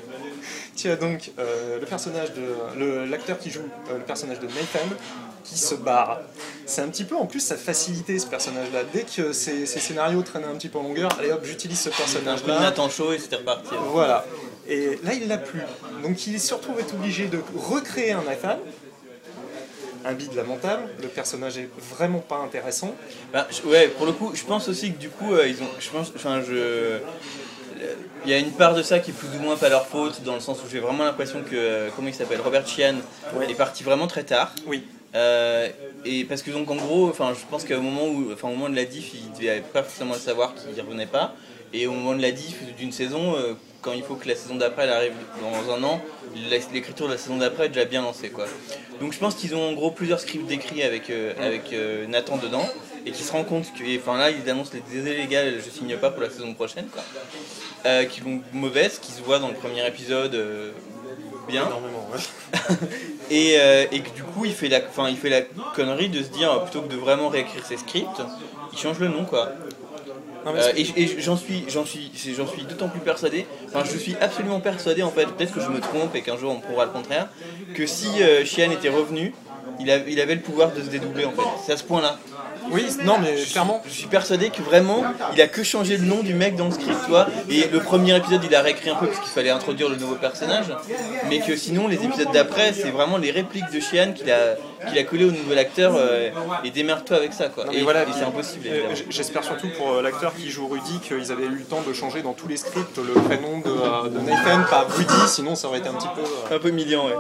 tu 0.75 0.89
as 0.89 0.97
donc 0.97 1.31
le 1.39 1.85
personnage 1.87 2.31
de. 2.35 3.09
l'acteur 3.09 3.39
qui 3.39 3.51
joue 3.51 3.69
le 3.91 4.05
personnage 4.05 4.41
de 4.41 4.47
Nathan 4.47 4.95
qui 5.47 5.59
se 5.59 5.75
barre. 5.75 6.21
C'est 6.67 6.83
un 6.83 6.89
petit 6.89 7.05
peu 7.05 7.15
en 7.17 7.27
plus 7.27 7.41
sa 7.41 7.57
facilité 7.57 8.19
ce 8.19 8.27
personnage-là. 8.27 8.81
Dès 8.93 9.03
que 9.05 9.33
ses, 9.33 9.67
ses 9.67 9.79
scénarios 9.81 10.23
traînaient 10.23 10.47
un 10.47 10.57
petit 10.57 10.69
peu 10.69 10.79
en 10.79 10.83
longueur, 10.83 11.11
allez 11.19 11.31
hop, 11.33 11.45
j'utilise 11.45 11.81
ce 11.81 11.91
personnage-là. 11.91 12.61
Nathan 12.61 12.89
Chaud 12.89 13.13
et 13.13 13.19
c'était 13.19 13.37
reparti. 13.37 13.71
Voilà. 13.93 14.25
Et 14.69 14.99
là, 15.05 15.13
il 15.15 15.29
l'a 15.29 15.39
plus. 15.39 15.63
Donc, 16.03 16.27
il 16.27 16.41
se 16.41 16.53
retrouve 16.55 16.81
être 16.81 16.95
obligé 16.95 17.27
de 17.29 17.39
recréer 17.57 18.13
un 18.13 18.23
Nathan. 18.23 18.59
Un 20.05 20.13
bide 20.13 20.35
lamentable. 20.35 20.83
Le 21.03 21.09
personnage 21.09 21.59
est 21.59 21.69
vraiment 21.97 22.21
pas 22.21 22.37
intéressant. 22.39 22.95
Bah, 23.33 23.47
je- 23.51 23.63
ouais, 23.69 23.89
pour 23.89 24.07
le 24.07 24.13
coup, 24.13 24.33
je 24.35 24.45
pense 24.45 24.69
aussi 24.69 24.93
que 24.93 24.99
du 24.99 25.09
coup, 25.09 25.35
euh, 25.35 25.49
ils 25.49 25.61
ont, 25.63 25.69
je 25.81 25.91
pense, 25.91 26.13
enfin, 26.15 26.43
je, 26.47 26.99
il 28.25 28.31
y 28.31 28.35
a 28.35 28.39
une 28.39 28.53
part 28.53 28.75
de 28.75 28.83
ça 28.83 28.99
qui 29.01 29.11
est 29.11 29.15
plus 29.15 29.29
ou 29.37 29.43
moins 29.43 29.57
pas 29.57 29.69
leur 29.69 29.87
faute, 29.87 30.23
dans 30.23 30.35
le 30.35 30.41
sens 30.41 30.59
où 30.65 30.69
j'ai 30.71 30.79
vraiment 30.81 31.05
l'impression 31.05 31.43
que, 31.43 31.55
euh, 31.55 31.89
comment 31.95 32.09
il 32.09 32.15
s'appelle, 32.15 32.41
Robert 32.41 32.67
Chian 32.67 32.95
est 33.49 33.55
parti 33.55 33.83
vraiment 33.83 34.07
très 34.07 34.23
tard. 34.25 34.53
Oui. 34.67 34.85
Euh, 35.17 35.69
et 36.05 36.25
parce 36.25 36.43
que 36.43 36.51
donc 36.51 36.71
en 36.71 36.77
gros, 36.77 37.09
enfin, 37.09 37.33
je 37.35 37.45
pense 37.51 37.65
qu'au 37.65 37.81
moment 37.81 38.07
où, 38.07 38.33
enfin, 38.33 38.49
au 38.49 38.53
moment 38.53 38.69
de 38.69 38.77
la 38.77 38.85
diff, 38.85 39.13
il 39.15 39.33
devait 39.33 39.61
pas 39.61 39.83
forcément 39.83 40.15
le 40.15 40.21
savoir 40.21 40.55
qu'il 40.55 40.81
revenait 40.81 41.07
pas. 41.07 41.35
Et 41.73 41.87
au 41.87 41.93
moment 41.93 42.15
de 42.15 42.23
la 42.23 42.31
diff 42.31 42.63
d'une 42.77 42.93
saison, 42.93 43.35
euh, 43.37 43.55
quand 43.81 43.93
il 43.93 44.03
faut 44.03 44.15
que 44.15 44.29
la 44.29 44.37
saison 44.37 44.57
d'après 44.57 44.85
elle 44.85 44.91
arrive 44.91 45.15
dans 45.41 45.75
un 45.75 45.83
an, 45.85 46.01
l'écriture 46.51 47.07
de 47.07 47.13
la 47.13 47.19
saison 47.19 47.39
d'après 47.39 47.67
est 47.67 47.71
déjà 47.71 47.85
bien 47.85 48.03
lancée 48.03 48.31
quoi. 48.31 48.47
Donc 49.01 49.13
je 49.13 49.19
pense 49.19 49.35
qu'ils 49.35 49.55
ont 49.55 49.71
en 49.71 49.73
gros 49.73 49.91
plusieurs 49.91 50.21
scripts 50.21 50.47
décrits 50.47 50.83
avec 50.83 51.11
euh, 51.11 51.33
avec 51.39 51.75
Nathan 52.09 52.37
dedans 52.37 52.67
et 53.05 53.11
qui 53.11 53.23
se 53.23 53.33
rendent 53.33 53.47
compte 53.47 53.67
que, 53.75 53.99
enfin 53.99 54.17
là 54.17 54.31
ils 54.31 54.49
annoncent 54.49 54.73
les 54.75 54.83
désolé 54.93 55.17
les 55.17 55.27
gars, 55.27 55.43
je 55.51 55.71
signe 55.71 55.97
pas 55.97 56.11
pour 56.11 56.23
la 56.23 56.31
saison 56.31 56.55
prochaine 56.55 56.87
quoi. 56.87 57.03
Qui 58.07 58.21
vont 58.21 58.41
mauvaises, 58.53 58.99
qui 58.99 59.13
se 59.13 59.23
voient 59.23 59.39
dans 59.39 59.49
le 59.49 59.55
premier 59.55 59.87
épisode 59.87 60.37
bien. 61.47 61.67
Énormément, 61.67 62.09
ouais. 62.13 62.77
Et, 63.29 63.59
euh, 63.61 63.87
et 63.91 64.03
que 64.03 64.11
du 64.11 64.25
coup, 64.25 64.45
il 64.45 64.55
fait, 64.55 64.69
la, 64.69 64.81
enfin, 64.89 65.09
il 65.11 65.17
fait 65.19 65.31
la 65.31 65.43
connerie 65.73 66.11
de 66.11 66.23
se 66.23 66.29
dire, 66.29 66.53
euh, 66.53 66.61
plutôt 66.61 66.83
que 66.83 66.89
de 66.89 66.97
vraiment 66.97 67.29
réécrire 67.29 67.65
ses 67.65 67.77
scripts, 67.77 68.23
il 68.73 68.79
change 68.79 68.99
le 68.99 69.09
nom, 69.09 69.25
quoi. 69.27 69.59
Non, 70.45 70.55
Euh, 70.57 70.73
et 70.77 71.03
et 71.03 71.21
j'en 71.21 71.37
suis, 71.37 71.69
j'en 71.69 71.85
suis, 71.85 72.13
j'en 72.35 72.47
suis 72.47 72.67
d'autant 72.67 72.89
plus 72.91 73.03
persuadé, 73.03 73.51
enfin, 73.73 73.85
je 73.85 73.97
suis 73.99 74.17
absolument 74.21 74.61
persuadé, 74.61 75.03
en 75.03 75.13
fait, 75.13 75.37
peut-être 75.37 75.53
que 75.53 75.61
je 75.61 75.71
me 75.71 75.81
trompe 75.83 76.15
et 76.15 76.23
qu'un 76.23 76.37
jour 76.37 76.53
on 76.53 76.61
prouvera 76.61 76.85
le 76.87 76.91
contraire, 76.93 77.31
que 77.73 77.87
si 77.87 78.23
euh, 78.23 78.45
Chian 78.45 78.71
était 78.71 78.89
revenu, 78.91 79.41
il, 79.79 79.91
a- 79.91 79.99
il 80.09 80.21
avait 80.21 80.35
le 80.37 80.43
pouvoir 80.43 80.73
de 80.73 80.83
se 80.83 80.89
dédoubler, 80.89 81.25
en 81.27 81.33
fait. 81.35 81.53
C'est 81.57 81.73
à 81.73 81.77
ce 81.77 81.85
point-là. 81.85 82.25
Oui, 82.71 82.87
non, 83.05 83.19
mais 83.19 83.35
clairement. 83.45 83.83
Je 83.87 83.93
suis 83.93 84.07
persuadé 84.07 84.51
que 84.51 84.63
vraiment, 84.63 85.05
il 85.35 85.41
a 85.41 85.47
que 85.49 85.63
changé 85.63 85.97
le 85.97 86.05
nom 86.05 86.23
du 86.23 86.35
mec 86.35 86.57
dans 86.57 86.67
le 86.67 86.71
script, 86.73 86.97
tu 87.05 87.11
vois. 87.11 87.27
Et 87.49 87.69
le 87.69 87.81
premier 87.81 88.17
épisode, 88.17 88.43
il 88.45 88.55
a 88.55 88.61
réécrit 88.63 88.91
un 88.91 88.97
peu 88.97 89.07
parce 89.07 89.21
qu'il 89.21 89.31
fallait 89.31 89.51
introduire 89.51 89.89
le 89.89 89.97
nouveau 89.97 90.15
personnage. 90.17 90.67
Mais 91.29 91.41
que 91.41 91.57
sinon, 91.57 91.89
les 91.89 91.97
épisodes 92.05 92.31
d'après, 92.33 92.73
c'est 92.73 92.91
vraiment 92.91 93.19
les 93.19 93.31
répliques 93.31 93.71
de 93.73 93.81
Chian 93.81 94.13
qu'il 94.15 94.31
a, 94.31 94.57
qu'il 94.89 94.99
a 94.99 95.05
collé 95.05 95.25
au 95.25 95.31
nouvel 95.31 95.59
acteur. 95.59 95.95
euh, 95.97 96.31
et 96.65 96.71
démerde-toi 96.71 97.17
avec 97.17 97.33
ça, 97.33 97.49
quoi. 97.49 97.65
Et 97.73 97.83
voilà, 97.83 98.03
et 98.03 98.07
c'est 98.17 98.25
impossible, 98.25 98.67
euh, 98.67 98.71
évidemment. 98.75 98.95
j- 98.95 99.05
J'espère 99.11 99.45
surtout 99.45 99.69
pour 99.77 99.93
euh, 99.93 100.03
l'acteur 100.03 100.35
qui 100.35 100.51
joue 100.51 100.67
Rudy 100.69 100.99
qu'ils 101.01 101.31
avaient 101.33 101.45
eu 101.45 101.49
le 101.59 101.65
temps 101.65 101.83
de 101.87 101.93
changer 101.93 102.23
dans 102.23 102.33
tous 102.33 102.49
les 102.49 102.57
scripts 102.57 102.97
le 102.99 103.13
prénom 103.23 103.59
de, 103.59 103.69
euh, 103.69 104.09
de 104.09 104.19
Nathan 104.21 104.63
par 104.71 104.87
Rudy, 104.97 105.29
sinon 105.29 105.55
ça 105.55 105.69
aurait 105.69 105.79
été 105.79 105.89
un 105.89 105.95
petit 105.95 106.09
peu. 106.15 106.21
euh, 106.23 106.57
Un 106.57 106.59
peu 106.59 106.71
million, 106.71 107.07
ouais. 107.07 107.15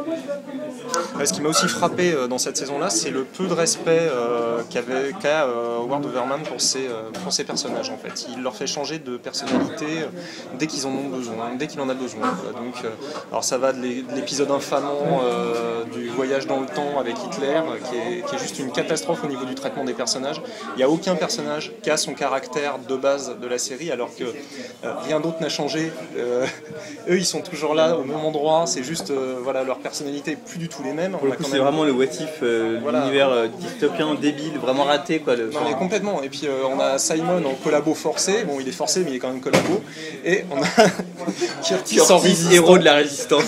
Ce 1.26 1.32
qui 1.32 1.40
m'a 1.40 1.48
aussi 1.48 1.68
frappé 1.68 2.12
euh, 2.12 2.26
dans 2.28 2.38
cette 2.38 2.56
saison-là, 2.56 2.90
c'est 2.90 3.10
le 3.10 3.24
peu 3.24 3.46
de 3.46 3.52
respect 3.52 3.98
euh, 4.10 4.60
qu'avait 4.70 5.12
qu'a 5.20 5.35
euh, 5.44 5.78
Howard 5.78 6.04
Overman 6.06 6.42
pour 6.42 6.60
ses, 6.60 6.86
euh, 6.88 7.10
pour 7.22 7.32
ses 7.32 7.44
personnages 7.44 7.90
en 7.90 7.96
fait. 7.98 8.26
Il 8.34 8.42
leur 8.42 8.54
fait 8.56 8.66
changer 8.66 8.98
de 8.98 9.16
personnalité 9.16 9.84
euh, 10.02 10.06
dès 10.58 10.66
qu'ils 10.66 10.86
en 10.86 10.90
ont 10.90 11.08
besoin, 11.08 11.54
dès 11.58 11.66
qu'il 11.66 11.80
en 11.80 11.88
a 11.88 11.94
besoin. 11.94 12.20
quoi. 12.40 12.52
Donc, 12.60 12.74
alors 13.30 13.44
ça 13.44 13.58
va 13.58 13.72
de 13.72 13.80
l'é- 13.80 14.02
de 14.02 14.14
l'épisode 14.14 14.50
infamant 14.50 15.20
du 15.92 16.08
voyage 16.08 16.46
dans 16.46 16.60
le 16.60 16.66
temps 16.66 16.98
avec 16.98 17.16
Hitler, 17.24 17.60
qui 17.90 17.96
est, 17.96 18.22
qui 18.26 18.34
est 18.34 18.38
juste 18.38 18.58
une 18.58 18.72
catastrophe 18.72 19.22
au 19.24 19.28
niveau 19.28 19.44
du 19.44 19.54
traitement 19.54 19.84
des 19.84 19.92
personnages. 19.94 20.40
Il 20.74 20.78
n'y 20.78 20.82
a 20.82 20.88
aucun 20.88 21.14
personnage 21.16 21.72
qui 21.82 21.90
a 21.90 21.96
son 21.96 22.14
caractère 22.14 22.78
de 22.78 22.96
base 22.96 23.36
de 23.40 23.46
la 23.46 23.58
série, 23.58 23.90
alors 23.90 24.10
que 24.14 24.24
rien 25.04 25.20
d'autre 25.20 25.40
n'a 25.40 25.48
changé. 25.48 25.92
Eux, 27.08 27.16
ils 27.18 27.24
sont 27.26 27.40
toujours 27.42 27.74
là 27.74 27.96
au 27.96 28.04
même 28.04 28.16
endroit. 28.24 28.64
C'est 28.66 28.82
juste, 28.82 29.12
voilà, 29.42 29.62
leur 29.64 29.78
personnalité 29.78 30.32
est 30.32 30.36
plus 30.36 30.58
du 30.58 30.68
tout 30.68 30.82
les 30.82 30.92
mêmes. 30.92 31.12
Pour 31.12 31.22
On 31.22 31.26
le 31.26 31.32
a 31.32 31.36
coup, 31.36 31.42
quand 31.42 31.48
c'est 31.48 31.54
même- 31.56 31.62
vraiment 31.62 31.84
le 31.84 31.92
what 31.92 32.04
if, 32.04 32.40
euh, 32.42 32.80
l'univers 32.80 33.48
dystopien 33.58 34.14
débile, 34.14 34.58
vraiment 34.58 34.84
raté 34.84 35.18
quoi. 35.26 35.36
Le, 35.36 35.50
Non 35.50 35.60
mais 35.66 35.74
complètement. 35.74 36.22
Et 36.22 36.28
puis 36.30 36.42
euh, 36.44 36.62
on 36.70 36.80
a 36.80 36.98
Simon 36.98 37.44
en 37.44 37.54
collabo 37.62 37.92
forcé. 37.94 38.44
Bon, 38.44 38.58
il 38.60 38.68
est 38.68 38.72
forcé, 38.72 39.02
mais 39.04 39.10
il 39.10 39.16
est 39.16 39.18
quand 39.18 39.30
même 39.30 39.40
collabo. 39.40 39.82
Et 40.24 40.44
on 40.50 40.62
a 40.62 40.66
Curtis 41.66 42.00
en 42.00 42.22
héros 42.50 42.78
de 42.78 42.84
la 42.84 42.94
résistance. 42.94 43.44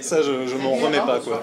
Ça, 0.00 0.20
je, 0.20 0.46
je 0.46 0.56
m'en 0.56 0.74
remets 0.74 0.98
pas 0.98 1.20
quoi. 1.20 1.42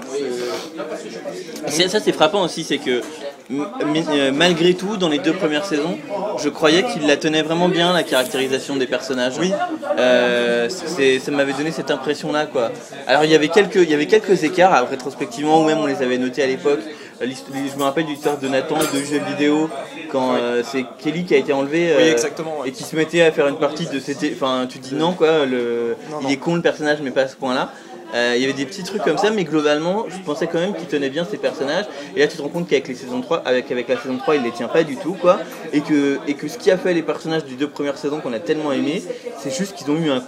Ça 1.67 1.99
c'est 1.99 2.11
frappant 2.11 2.43
aussi, 2.43 2.63
c'est 2.63 2.77
que 2.77 3.01
mais, 3.49 4.03
euh, 4.11 4.31
malgré 4.31 4.75
tout, 4.75 4.97
dans 4.97 5.09
les 5.09 5.17
deux 5.17 5.33
premières 5.33 5.65
saisons, 5.65 5.97
je 6.37 6.49
croyais 6.49 6.83
qu'il 6.83 7.07
la 7.07 7.17
tenait 7.17 7.41
vraiment 7.41 7.67
bien 7.67 7.93
la 7.93 8.03
caractérisation 8.03 8.75
des 8.75 8.85
personnages. 8.85 9.39
Oui. 9.39 9.51
Euh, 9.97 10.69
ça 10.69 11.31
m'avait 11.31 11.53
donné 11.53 11.71
cette 11.71 11.89
impression-là, 11.89 12.45
quoi. 12.45 12.71
Alors 13.07 13.23
il 13.23 13.31
y 13.31 13.35
avait 13.35 13.47
quelques, 13.47 13.77
il 13.77 13.89
y 13.89 13.95
avait 13.95 14.05
quelques 14.05 14.43
écarts, 14.43 14.87
rétrospectivement, 14.87 15.61
ou 15.61 15.65
même 15.65 15.79
on 15.79 15.87
les 15.87 16.03
avait 16.03 16.19
notés 16.19 16.43
à 16.43 16.47
l'époque. 16.47 16.81
Je 17.21 17.77
me 17.77 17.83
rappelle 17.83 18.05
du 18.05 18.13
l'histoire 18.13 18.37
de 18.37 18.47
Nathan 18.47 18.77
de 18.77 18.99
jeux 19.01 19.19
vidéo 19.19 19.69
quand 20.09 20.35
euh, 20.35 20.63
c'est 20.63 20.85
Kelly 20.99 21.25
qui 21.25 21.33
a 21.33 21.37
été 21.37 21.51
enlevé 21.51 21.93
Oui, 21.97 22.03
euh, 22.03 22.11
exactement, 22.13 22.59
ouais. 22.59 22.69
et 22.69 22.71
qui 22.71 22.83
se 22.83 22.95
mettait 22.95 23.21
à 23.21 23.31
faire 23.33 23.47
une 23.47 23.57
partie 23.57 23.87
de 23.87 23.99
c'était 23.99 24.31
enfin 24.33 24.67
tu 24.69 24.79
dis 24.79 24.95
non 24.95 25.11
quoi 25.13 25.45
le 25.45 25.97
Non, 26.09 26.19
il 26.23 26.31
est 26.31 26.37
con 26.37 26.55
le 26.55 26.61
personnage 26.61 26.99
mais 27.03 27.11
pas 27.11 27.23
à 27.23 27.27
ce 27.27 27.35
point 27.35 27.53
là 27.53 27.73
Euh, 28.13 28.33
il 28.35 28.41
y 28.41 28.43
avait 28.43 28.53
des 28.53 28.65
petits 28.65 28.83
trucs 28.83 29.03
comme 29.03 29.17
ça, 29.17 29.29
mais 29.29 29.43
globalement, 29.43 30.05
je 30.09 30.17
pensais 30.19 30.47
quand 30.47 30.59
même 30.59 30.73
qu'il 30.75 30.87
tenait 30.87 31.09
bien 31.09 31.25
ses 31.29 31.37
personnages. 31.37 31.85
Et 32.15 32.19
là, 32.19 32.27
tu 32.27 32.37
te 32.37 32.41
rends 32.41 32.49
compte 32.49 32.67
qu'avec 32.67 32.87
les 32.87 32.95
saisons 32.95 33.21
3, 33.21 33.43
avec, 33.45 33.71
avec 33.71 33.87
la 33.87 33.97
saison 33.97 34.17
3, 34.17 34.35
il 34.35 34.43
les 34.43 34.51
tient 34.51 34.67
pas 34.67 34.83
du 34.83 34.97
tout, 34.97 35.13
quoi. 35.13 35.39
Et 35.73 35.81
que, 35.81 36.19
et 36.27 36.33
que 36.33 36.47
ce 36.47 36.57
qui 36.57 36.71
a 36.71 36.77
fait 36.77 36.93
les 36.93 37.03
personnages 37.03 37.45
des 37.45 37.55
deux 37.55 37.69
premières 37.69 37.97
saisons 37.97 38.19
qu'on 38.19 38.33
a 38.33 38.39
tellement 38.39 38.71
aimé, 38.71 39.03
c'est 39.37 39.55
juste 39.55 39.75
qu'ils 39.75 39.89
ont 39.91 39.97
eu 39.97 40.09
un, 40.09 40.21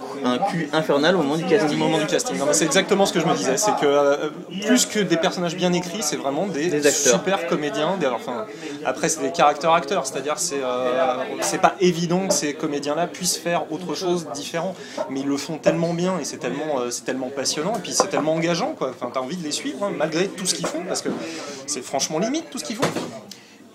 cul 0.50 0.68
infernal 0.72 1.16
au 1.16 1.18
moment 1.18 1.36
du 1.36 1.44
au 1.44 1.48
casting. 1.48 1.78
moment 1.78 1.98
du 1.98 2.06
casting. 2.06 2.36
C'est 2.52 2.64
exactement 2.64 3.06
ce 3.06 3.12
que 3.12 3.20
je 3.20 3.26
me 3.26 3.34
disais. 3.34 3.56
C'est 3.56 3.76
que 3.76 3.86
euh, 3.86 4.30
plus 4.64 4.86
que 4.86 5.00
des 5.00 5.16
personnages 5.16 5.56
bien 5.56 5.72
écrits, 5.72 6.02
c'est 6.02 6.16
vraiment 6.16 6.46
des, 6.46 6.82
super 6.90 7.46
comédiens. 7.46 7.96
Des- 7.98 8.06
enfin, 8.06 8.46
après, 8.84 9.08
c'est 9.08 9.22
des 9.22 9.32
caractères 9.32 9.72
acteurs, 9.72 10.06
c'est-à-dire 10.06 10.38
c'est 10.38 10.62
euh, 10.62 11.16
c'est 11.40 11.60
pas 11.60 11.74
évident 11.80 12.28
que 12.28 12.34
ces 12.34 12.54
comédiens-là 12.54 13.06
puissent 13.06 13.36
faire 13.36 13.70
autre 13.72 13.94
chose 13.94 14.26
différent, 14.34 14.74
mais 15.10 15.20
ils 15.20 15.26
le 15.26 15.36
font 15.36 15.58
tellement 15.58 15.94
bien 15.94 16.18
et 16.20 16.24
c'est 16.24 16.38
tellement 16.38 16.80
c'est 16.90 17.04
tellement 17.04 17.28
passionnant 17.28 17.71
et 17.76 17.80
puis 17.80 17.92
c'est 17.92 18.08
tellement 18.08 18.34
engageant 18.34 18.72
quoi. 18.72 18.90
Enfin, 18.90 19.10
t'as 19.12 19.20
envie 19.20 19.36
de 19.36 19.44
les 19.44 19.52
suivre 19.52 19.84
hein, 19.84 19.92
malgré 19.96 20.28
tout 20.28 20.46
ce 20.46 20.54
qu'ils 20.54 20.66
font 20.66 20.82
parce 20.86 21.02
que 21.02 21.08
c'est 21.66 21.82
franchement 21.82 22.18
limite 22.18 22.50
tout 22.50 22.58
ce 22.58 22.64
qu'ils 22.64 22.76
font. 22.76 22.84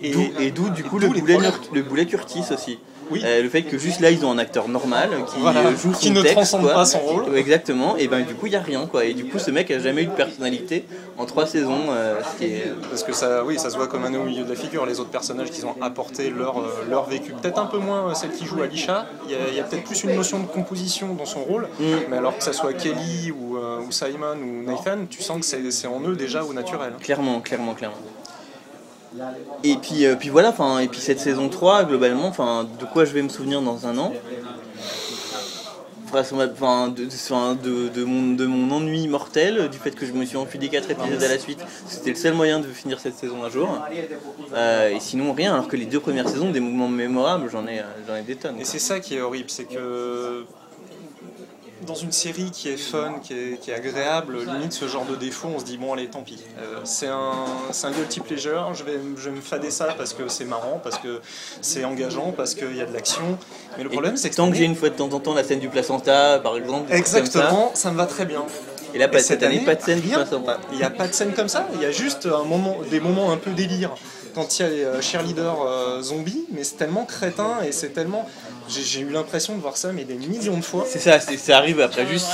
Et, 0.00 0.50
D'où- 0.52 0.70
du 0.70 0.84
coup, 0.84 0.98
le 1.00 1.08
boulet, 1.08 1.38
le 1.72 1.82
boulet 1.82 2.06
Curtis 2.06 2.44
aussi. 2.52 2.78
Oui. 3.10 3.22
Euh, 3.24 3.42
le 3.42 3.48
fait 3.48 3.62
que 3.62 3.78
juste 3.78 4.00
là, 4.00 4.10
ils 4.10 4.24
ont 4.24 4.30
un 4.30 4.38
acteur 4.38 4.68
normal 4.68 5.10
qui 5.32 5.40
Voilà, 5.40 5.60
euh, 5.60 5.76
joue 5.76 5.92
qui 5.92 6.08
son 6.08 6.14
ne 6.14 6.22
texte, 6.22 6.34
transcende 6.34 6.62
quoi. 6.62 6.74
pas 6.74 6.84
son 6.84 6.98
rôle. 7.00 7.36
Exactement. 7.36 7.96
Et 7.96 8.08
ben 8.08 8.24
du 8.24 8.34
coup, 8.34 8.46
il 8.46 8.52
y 8.52 8.56
a 8.56 8.60
rien, 8.60 8.86
quoi. 8.86 9.04
Et 9.04 9.14
du 9.14 9.24
coup, 9.24 9.38
ce 9.38 9.50
mec 9.50 9.70
a 9.70 9.78
jamais 9.78 10.02
eu 10.02 10.06
de 10.06 10.12
personnalité 10.12 10.84
en 11.18 11.26
trois 11.26 11.46
saisons, 11.46 11.86
euh, 11.90 12.20
ce 12.22 12.38
qui 12.38 12.52
est 12.52 12.72
Parce 12.88 13.02
que 13.02 13.12
ça, 13.12 13.44
oui, 13.44 13.58
ça 13.58 13.70
se 13.70 13.76
voit 13.76 13.88
comme 13.88 14.04
un 14.04 14.14
au 14.14 14.22
milieu 14.24 14.44
de 14.44 14.50
la 14.50 14.56
figure. 14.56 14.86
Les 14.86 15.00
autres 15.00 15.10
personnages 15.10 15.50
qui 15.50 15.64
ont 15.64 15.74
apporté 15.80 16.30
leur, 16.30 16.58
euh, 16.58 16.84
leur 16.88 17.08
vécu. 17.08 17.32
Peut-être 17.32 17.58
un 17.58 17.66
peu 17.66 17.78
moins 17.78 18.10
euh, 18.10 18.14
celle 18.14 18.30
qui 18.30 18.46
joue 18.46 18.62
Alicia. 18.62 19.06
Il 19.26 19.32
y 19.32 19.60
a, 19.60 19.64
peut-être 19.64 19.84
plus 19.84 20.04
une 20.04 20.14
notion 20.14 20.38
de 20.38 20.46
composition 20.46 21.14
dans 21.14 21.26
son 21.26 21.40
rôle. 21.40 21.68
Mm. 21.80 21.84
Mais 22.10 22.16
alors 22.18 22.36
que 22.36 22.44
ça 22.44 22.52
soit 22.52 22.72
Kelly 22.72 23.32
ou, 23.32 23.56
euh, 23.56 23.80
ou 23.80 23.90
Simon 23.90 24.36
ou 24.42 24.64
Nathan, 24.64 25.06
tu 25.10 25.22
sens 25.22 25.40
que 25.40 25.44
c'est 25.44 25.58
c'est 25.70 25.88
en 25.88 26.00
eux 26.02 26.14
déjà 26.14 26.44
au 26.44 26.52
naturel. 26.52 26.94
Clairement, 27.00 27.40
clairement, 27.40 27.74
clairement. 27.74 27.96
Et 29.64 29.76
puis, 29.76 30.06
euh, 30.06 30.16
puis 30.16 30.28
voilà, 30.28 30.50
enfin, 30.50 30.78
et 30.78 30.88
puis 30.88 31.00
cette 31.00 31.20
saison 31.20 31.48
3, 31.48 31.84
globalement, 31.84 32.26
enfin, 32.26 32.66
de 32.78 32.84
quoi 32.84 33.04
je 33.04 33.12
vais 33.12 33.22
me 33.22 33.28
souvenir 33.28 33.62
dans 33.62 33.86
un 33.86 33.98
an 33.98 34.12
Enfin, 36.10 36.22
de, 37.54 38.04
mon, 38.04 38.34
de 38.34 38.46
mon 38.46 38.74
ennui 38.74 39.08
mortel, 39.08 39.68
du 39.68 39.78
fait 39.78 39.90
que 39.90 40.06
je 40.06 40.12
me 40.12 40.24
suis 40.24 40.38
enfilé 40.38 40.68
4 40.68 40.90
épisodes 40.90 41.22
à 41.22 41.28
la 41.28 41.38
suite. 41.38 41.58
C'était 41.86 42.10
le 42.10 42.16
seul 42.16 42.34
moyen 42.34 42.60
de 42.60 42.66
finir 42.66 42.98
cette 42.98 43.14
saison 43.16 43.44
un 43.44 43.50
jour. 43.50 43.68
Euh, 44.54 44.88
et 44.88 45.00
sinon, 45.00 45.32
rien, 45.34 45.52
alors 45.52 45.68
que 45.68 45.76
les 45.76 45.84
deux 45.84 46.00
premières 46.00 46.28
saisons, 46.28 46.50
des 46.50 46.60
moments 46.60 46.88
mémorables, 46.88 47.50
j'en 47.50 47.66
ai, 47.66 47.80
euh, 47.80 47.82
j'en 48.06 48.16
ai 48.16 48.22
des 48.22 48.36
tonnes. 48.36 48.58
Et 48.58 48.64
c'est 48.64 48.78
ça 48.78 49.00
qui 49.00 49.16
est 49.16 49.20
horrible, 49.20 49.50
c'est 49.50 49.64
que 49.64 50.46
dans 51.86 51.94
une 51.94 52.12
série 52.12 52.50
qui 52.50 52.68
est 52.68 52.76
fun, 52.76 53.20
qui 53.22 53.32
est, 53.34 53.60
qui 53.60 53.70
est 53.70 53.74
agréable, 53.74 54.38
limite 54.44 54.72
ce 54.72 54.88
genre 54.88 55.04
de 55.04 55.16
défaut, 55.16 55.48
on 55.54 55.58
se 55.58 55.64
dit 55.64 55.78
bon 55.78 55.92
allez 55.92 56.08
tant 56.08 56.22
pis. 56.22 56.38
Euh, 56.58 56.80
c'est 56.84 57.06
un, 57.06 57.32
un 57.84 57.90
guilty 57.90 58.20
pleasure, 58.20 58.74
je 58.74 58.84
vais, 58.84 58.98
je 59.16 59.30
vais 59.30 59.36
me 59.36 59.40
fader 59.40 59.70
ça 59.70 59.86
parce 59.96 60.12
que 60.12 60.28
c'est 60.28 60.44
marrant, 60.44 60.80
parce 60.82 60.98
que 60.98 61.20
c'est 61.60 61.84
engageant, 61.84 62.32
parce 62.32 62.54
qu'il 62.54 62.76
y 62.76 62.80
a 62.80 62.86
de 62.86 62.92
l'action. 62.92 63.38
Mais 63.76 63.84
le 63.84 63.90
problème 63.90 64.16
c'est 64.16 64.30
que 64.30 64.36
tant 64.36 64.50
que 64.50 64.56
j'ai 64.56 64.64
une 64.64 64.76
fois 64.76 64.88
de 64.90 64.94
temps 64.94 65.12
en 65.12 65.20
temps 65.20 65.34
la 65.34 65.44
scène 65.44 65.60
du 65.60 65.68
placenta, 65.68 66.38
par 66.40 66.56
exemple, 66.56 66.90
ça. 66.90 66.96
Exactement, 66.96 67.70
ça. 67.74 67.90
me 67.90 67.96
va 67.96 68.06
très 68.06 68.24
bien. 68.24 68.44
Et 68.94 68.98
là, 68.98 69.08
pas, 69.08 69.18
Et 69.18 69.22
cette 69.22 69.42
année, 69.42 69.60
pas 69.60 69.74
de 69.74 69.82
scène 69.82 70.00
rien. 70.00 70.24
Il 70.72 70.78
n'y 70.78 70.84
a 70.84 70.90
pas 70.90 71.06
de 71.06 71.12
scène 71.12 71.32
comme 71.34 71.48
ça, 71.48 71.68
il 71.74 71.82
y 71.82 71.84
a 71.84 71.90
juste 71.90 72.26
un 72.26 72.44
moment, 72.44 72.78
des 72.90 73.00
moments 73.00 73.30
un 73.32 73.36
peu 73.36 73.50
délire 73.50 73.94
quand 74.34 74.58
il 74.58 74.62
y 74.62 74.64
a 74.64 74.68
les 74.68 74.84
euh, 74.84 75.00
cheerleaders 75.00 75.62
euh, 75.62 76.02
zombies, 76.02 76.46
mais 76.52 76.62
c'est 76.64 76.76
tellement 76.76 77.04
crétin 77.04 77.62
et 77.66 77.72
c'est 77.72 77.90
tellement. 77.90 78.28
J'ai 78.68 79.00
eu 79.00 79.10
l'impression 79.10 79.56
de 79.56 79.60
voir 79.62 79.76
ça, 79.76 79.92
mais 79.92 80.04
des 80.04 80.14
millions 80.14 80.56
de 80.56 80.62
fois. 80.64 80.84
C'est 80.88 80.98
ça, 80.98 81.18
c'est- 81.20 81.36
ça 81.38 81.56
arrive 81.58 81.80
après 81.80 82.06
juste 82.06 82.26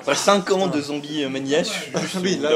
après 0.00 0.14
5 0.14 0.50
ans 0.52 0.66
de 0.66 0.80
zombies 0.80 1.24
euh, 1.24 1.28
maniaques. 1.28 1.90
Oui, 2.22 2.38
là, 2.42 2.50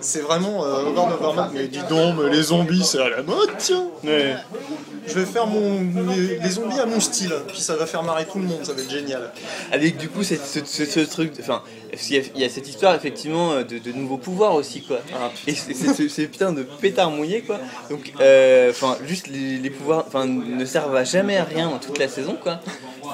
c'est- 0.00 0.20
vraiment 0.20 0.64
euh, 0.64 0.84
Howard 0.86 1.12
Overman. 1.14 1.50
Mais 1.54 1.66
dis 1.68 1.80
donc, 1.88 2.16
mais 2.22 2.30
les 2.30 2.42
zombies, 2.42 2.84
c'est 2.84 3.00
à 3.00 3.08
la 3.08 3.22
mode, 3.22 3.50
tiens 3.58 3.86
Ouais. 4.04 4.34
Je 5.06 5.14
vais 5.14 5.26
faire 5.26 5.46
mon, 5.48 5.80
les, 6.14 6.38
les 6.38 6.48
zombies 6.50 6.78
à 6.78 6.86
mon 6.86 7.00
style, 7.00 7.32
puis 7.48 7.60
ça 7.60 7.74
va 7.74 7.86
faire 7.86 8.04
marrer 8.04 8.24
tout 8.24 8.38
le 8.38 8.44
monde, 8.44 8.60
ça 8.64 8.72
va 8.72 8.82
être 8.82 8.90
génial. 8.90 9.32
Avec 9.72 9.96
du 9.96 10.08
coup 10.08 10.22
cette- 10.22 10.46
ce, 10.46 10.60
ce- 10.64 10.84
ce 10.84 11.00
truc, 11.00 11.32
enfin, 11.40 11.62
parce 11.90 12.04
qu'il 12.04 12.16
y 12.16 12.20
a- 12.20 12.22
il 12.36 12.40
y, 12.40 12.44
a 12.44 12.48
cette 12.48 12.68
histoire 12.68 12.94
effectivement 12.94 13.52
euh, 13.52 13.64
de, 13.64 13.78
de 13.78 13.90
nouveaux 13.92 14.16
pouvoirs 14.16 14.54
aussi 14.54 14.82
quoi. 14.82 14.98
Ah, 15.12 15.30
Et 15.48 15.54
c'est 15.54 15.74
c'est- 15.74 15.92
c'est- 15.92 16.08
c'est 16.08 16.26
putain 16.28 16.52
de 16.52 16.62
pétard 16.62 17.10
mouillé 17.10 17.40
quoi. 17.42 17.58
Donc, 17.90 18.12
euh, 18.20 18.70
enfin, 18.70 18.96
juste 19.04 19.26
les, 19.26 19.58
les 19.58 19.70
pouvoirs, 19.70 20.04
enfin, 20.06 20.24
ne 20.24 20.64
servent 20.64 20.94
à 20.94 21.02
jamais 21.02 21.36
à 21.36 21.44
rien 21.44 21.68
dans 21.68 21.78
toute 21.78 21.98
la 21.98 22.06
saison 22.08 22.36
quoi. 22.40 22.60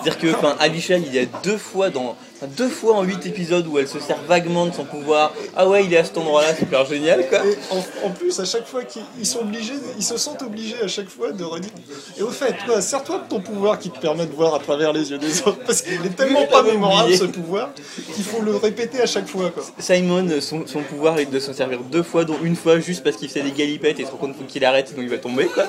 C'est-à-dire 0.05 0.19
que, 0.19 0.37
enfin, 0.37 0.57
il 0.61 1.15
y 1.15 1.19
a 1.19 1.25
deux 1.43 1.57
fois 1.57 1.89
dans, 1.89 2.17
deux 2.47 2.69
fois 2.69 2.95
en 2.97 3.03
huit 3.03 3.27
épisodes 3.27 3.67
où 3.67 3.79
elle 3.79 3.89
se 3.89 3.99
sert 3.99 4.19
vaguement 4.29 4.67
de 4.67 4.73
son 4.73 4.85
pouvoir. 4.85 5.33
Ah 5.57 5.69
ouais, 5.69 5.85
il 5.85 5.93
est 5.93 5.99
à 5.99 6.05
cet 6.05 6.19
endroit-là, 6.19 6.55
super 6.55 6.85
génial 6.87 7.29
quoi. 7.29 7.41
Et 7.45 7.57
en, 7.71 8.07
en 8.07 8.11
plus, 8.11 8.39
à 8.39 8.45
chaque 8.45 8.67
fois 8.67 8.85
qu'ils 8.85 9.03
ils 9.19 9.27
sont 9.27 9.41
obligés, 9.41 9.75
ils 9.99 10.05
se 10.05 10.17
sentent 10.17 10.43
obligés 10.43 10.77
à 10.83 10.89
chaque 10.89 11.09
fois 11.09 11.33
de 11.33 11.45
redire. 11.45 11.71
Et 12.19 12.23
au 12.23 12.31
fait, 12.31 12.55
toi, 12.67 12.81
sers-toi 12.81 13.19
de 13.25 13.29
ton 13.29 13.41
pouvoir 13.41 13.79
qui 13.79 13.91
te 13.91 13.99
permet 13.99 14.27
de 14.27 14.33
voir 14.33 14.55
à 14.55 14.59
travers 14.59 14.93
les 14.93 15.11
yeux 15.11 15.19
des 15.19 15.41
autres, 15.43 15.59
parce 15.67 15.83
qu'il 15.83 15.95
est 16.05 16.17
tellement 16.17 16.47
pas 16.47 16.63
mémorable 16.63 17.15
ce 17.15 17.25
pouvoir 17.25 17.71
qu'il 18.15 18.25
faut 18.25 18.41
le 18.43 18.57
répéter 18.57 19.01
à 19.01 19.07
chaque 19.07 19.29
fois. 19.29 19.51
Quoi. 19.51 19.65
Simon, 19.79 20.29
son, 20.41 20.67
son 20.67 20.83
pouvoir 20.83 21.19
est 21.19 21.27
de 21.27 21.41
s'en 21.41 21.53
servir 21.53 21.81
deux 21.81 22.03
fois, 22.03 22.25
dont 22.25 22.39
une 22.43 22.57
fois 22.57 22.79
juste 22.81 23.03
parce 23.03 23.17
qu'il 23.17 23.29
fait 23.29 23.43
des 23.43 23.53
galipettes 23.53 24.01
et 24.01 24.05
se 24.05 24.11
rend 24.11 24.19
compte 24.19 24.47
qu'il 24.47 24.65
arrête, 24.65 24.89
sinon 24.89 25.03
il 25.03 25.09
va 25.09 25.19
tomber 25.19 25.47
quoi. 25.47 25.65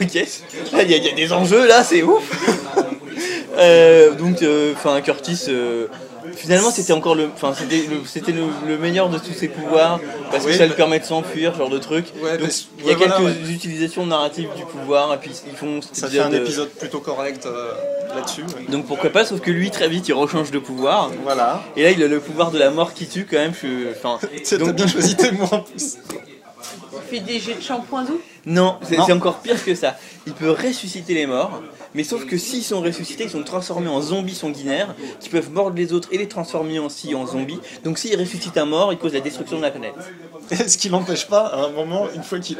ok. 0.00 0.14
Il 0.14 0.90
y, 0.90 0.92
y 0.92 1.08
a 1.08 1.12
des 1.14 1.32
enjeux 1.32 1.66
là, 1.66 1.84
c'est 1.84 2.02
ouf. 2.02 2.22
Euh, 3.56 4.14
donc, 4.14 4.44
enfin, 4.74 5.00
Curtis. 5.00 5.46
euh, 5.48 5.86
Finalement, 6.36 6.70
c'était 6.70 6.92
encore 6.92 7.16
le, 7.16 7.28
enfin, 7.34 7.54
c'était 7.58 7.84
le, 7.90 7.96
c'était 8.06 8.30
le, 8.32 8.42
le 8.68 8.78
meilleur 8.78 9.08
de 9.08 9.18
tous 9.18 9.32
ses 9.32 9.48
pouvoirs 9.48 9.98
parce 10.30 10.44
que 10.44 10.50
Oui, 10.50 10.56
ça 10.56 10.62
lui 10.64 10.70
bah- 10.70 10.76
permet 10.76 11.00
de 11.00 11.04
s'enfuir, 11.04 11.54
genre 11.56 11.70
de 11.70 11.78
truc. 11.78 12.06
Ouais, 12.22 12.32
Donc, 12.32 12.42
parce- 12.42 12.68
il 12.78 12.84
y 12.84 12.88
a 12.90 12.92
ouais, 12.92 12.98
quelques 12.98 13.18
voilà, 13.20 13.34
utilisations 13.48 14.06
narratives 14.06 14.48
du 14.56 14.62
pouvoir 14.64 15.12
et 15.14 15.16
puis 15.16 15.32
ils 15.50 15.56
font 15.56 15.80
Ça 15.92 16.08
fait 16.08 16.20
un 16.20 16.32
euh, 16.32 16.40
épisode 16.42 16.68
plutôt 16.68 17.00
correct 17.00 17.46
euh, 17.46 17.72
là-dessus. 18.14 18.42
ouais. 18.42 18.66
Donc 18.70 18.86
pourquoi 18.86 19.10
pas, 19.10 19.24
sauf 19.24 19.40
que 19.40 19.50
lui 19.50 19.70
très 19.70 19.88
vite 19.88 20.06
il 20.08 20.12
rechange 20.12 20.50
de 20.52 20.58
pouvoir. 20.60 21.10
Voilà. 21.24 21.62
Et 21.76 21.82
là 21.82 21.90
il 21.90 22.02
a 22.02 22.06
le 22.06 22.20
pouvoir 22.20 22.52
de 22.52 22.58
la 22.58 22.70
mort 22.70 22.94
qui 22.94 23.06
tue 23.08 23.26
quand 23.28 23.38
même. 23.38 23.52
Je, 23.60 23.90
enfin, 23.90 24.18
T'as 24.48 24.56
donc- 24.58 24.72
bien 24.76 24.86
choisi 24.86 25.16
tes 25.16 25.32
mots 25.32 25.48
en 25.50 25.60
plus. 25.60 25.96
Il 26.92 27.18
fait 27.18 27.24
des 27.24 27.40
jets 27.40 27.54
de 27.54 27.60
shampoing 27.62 28.04
doux 28.04 28.20
Non, 28.46 28.76
c'est 28.88 28.96
Non. 28.98 29.04
c'est 29.06 29.12
encore 29.12 29.40
pire 29.40 29.62
que 29.64 29.74
ça. 29.74 29.96
Il 30.26 30.32
peut 30.34 30.50
ressusciter 30.50 31.14
les 31.14 31.26
morts, 31.26 31.60
mais 31.94 32.04
sauf 32.04 32.26
que 32.26 32.36
s'ils 32.36 32.62
sont 32.62 32.80
ressuscités, 32.80 33.24
ils 33.24 33.30
sont 33.30 33.42
transformés 33.42 33.88
en 33.88 34.00
zombies 34.00 34.34
sanguinaires 34.34 34.94
qui 35.20 35.28
peuvent 35.28 35.50
mordre 35.50 35.76
les 35.76 35.92
autres 35.92 36.08
et 36.12 36.18
les 36.18 36.28
transformer 36.28 36.78
aussi 36.78 37.14
en 37.14 37.26
zombies. 37.26 37.60
Donc 37.84 37.98
s'il 37.98 38.18
ressuscite 38.18 38.56
un 38.58 38.66
mort, 38.66 38.92
il 38.92 38.98
cause 38.98 39.14
la 39.14 39.20
destruction 39.20 39.56
de 39.56 39.62
la 39.62 39.70
planète. 39.70 39.94
ce 40.68 40.76
qui 40.76 40.90
n'empêche 40.90 41.26
pas, 41.28 41.46
à 41.46 41.66
un 41.66 41.70
moment, 41.70 42.08
une 42.14 42.22
fois 42.24 42.40
qu'il 42.40 42.58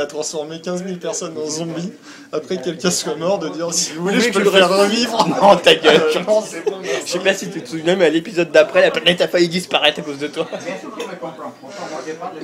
a, 0.00 0.06
transformé 0.06 0.60
15 0.60 0.84
000 0.84 0.98
personnes 0.98 1.36
en 1.36 1.48
zombies, 1.48 1.92
après 2.32 2.58
que 2.58 2.64
quelqu'un 2.64 2.90
soit 2.90 3.16
mort, 3.16 3.38
de 3.38 3.48
dire 3.48 3.72
si 3.72 3.92
vous 3.92 4.02
voulez, 4.02 4.20
je 4.20 4.30
peux 4.30 4.42
le 4.42 4.50
faire 4.50 4.68
revivre. 4.68 5.26
Non, 5.28 5.56
ta 5.56 5.74
gueule. 5.74 6.00
Euh, 6.14 6.20
non, 6.20 6.24
bon. 6.24 6.44
Je 7.04 7.10
sais 7.10 7.18
pas 7.18 7.34
si 7.34 7.50
tu 7.50 7.60
te 7.60 7.68
souviens, 7.68 7.96
mais 7.96 8.06
à 8.06 8.10
l'épisode 8.10 8.50
d'après, 8.50 8.82
la 8.82 8.90
planète 8.90 9.20
a 9.20 9.28
failli 9.28 9.48
disparaître 9.48 10.00
à 10.00 10.02
cause 10.02 10.18
de 10.18 10.28
toi. 10.28 10.46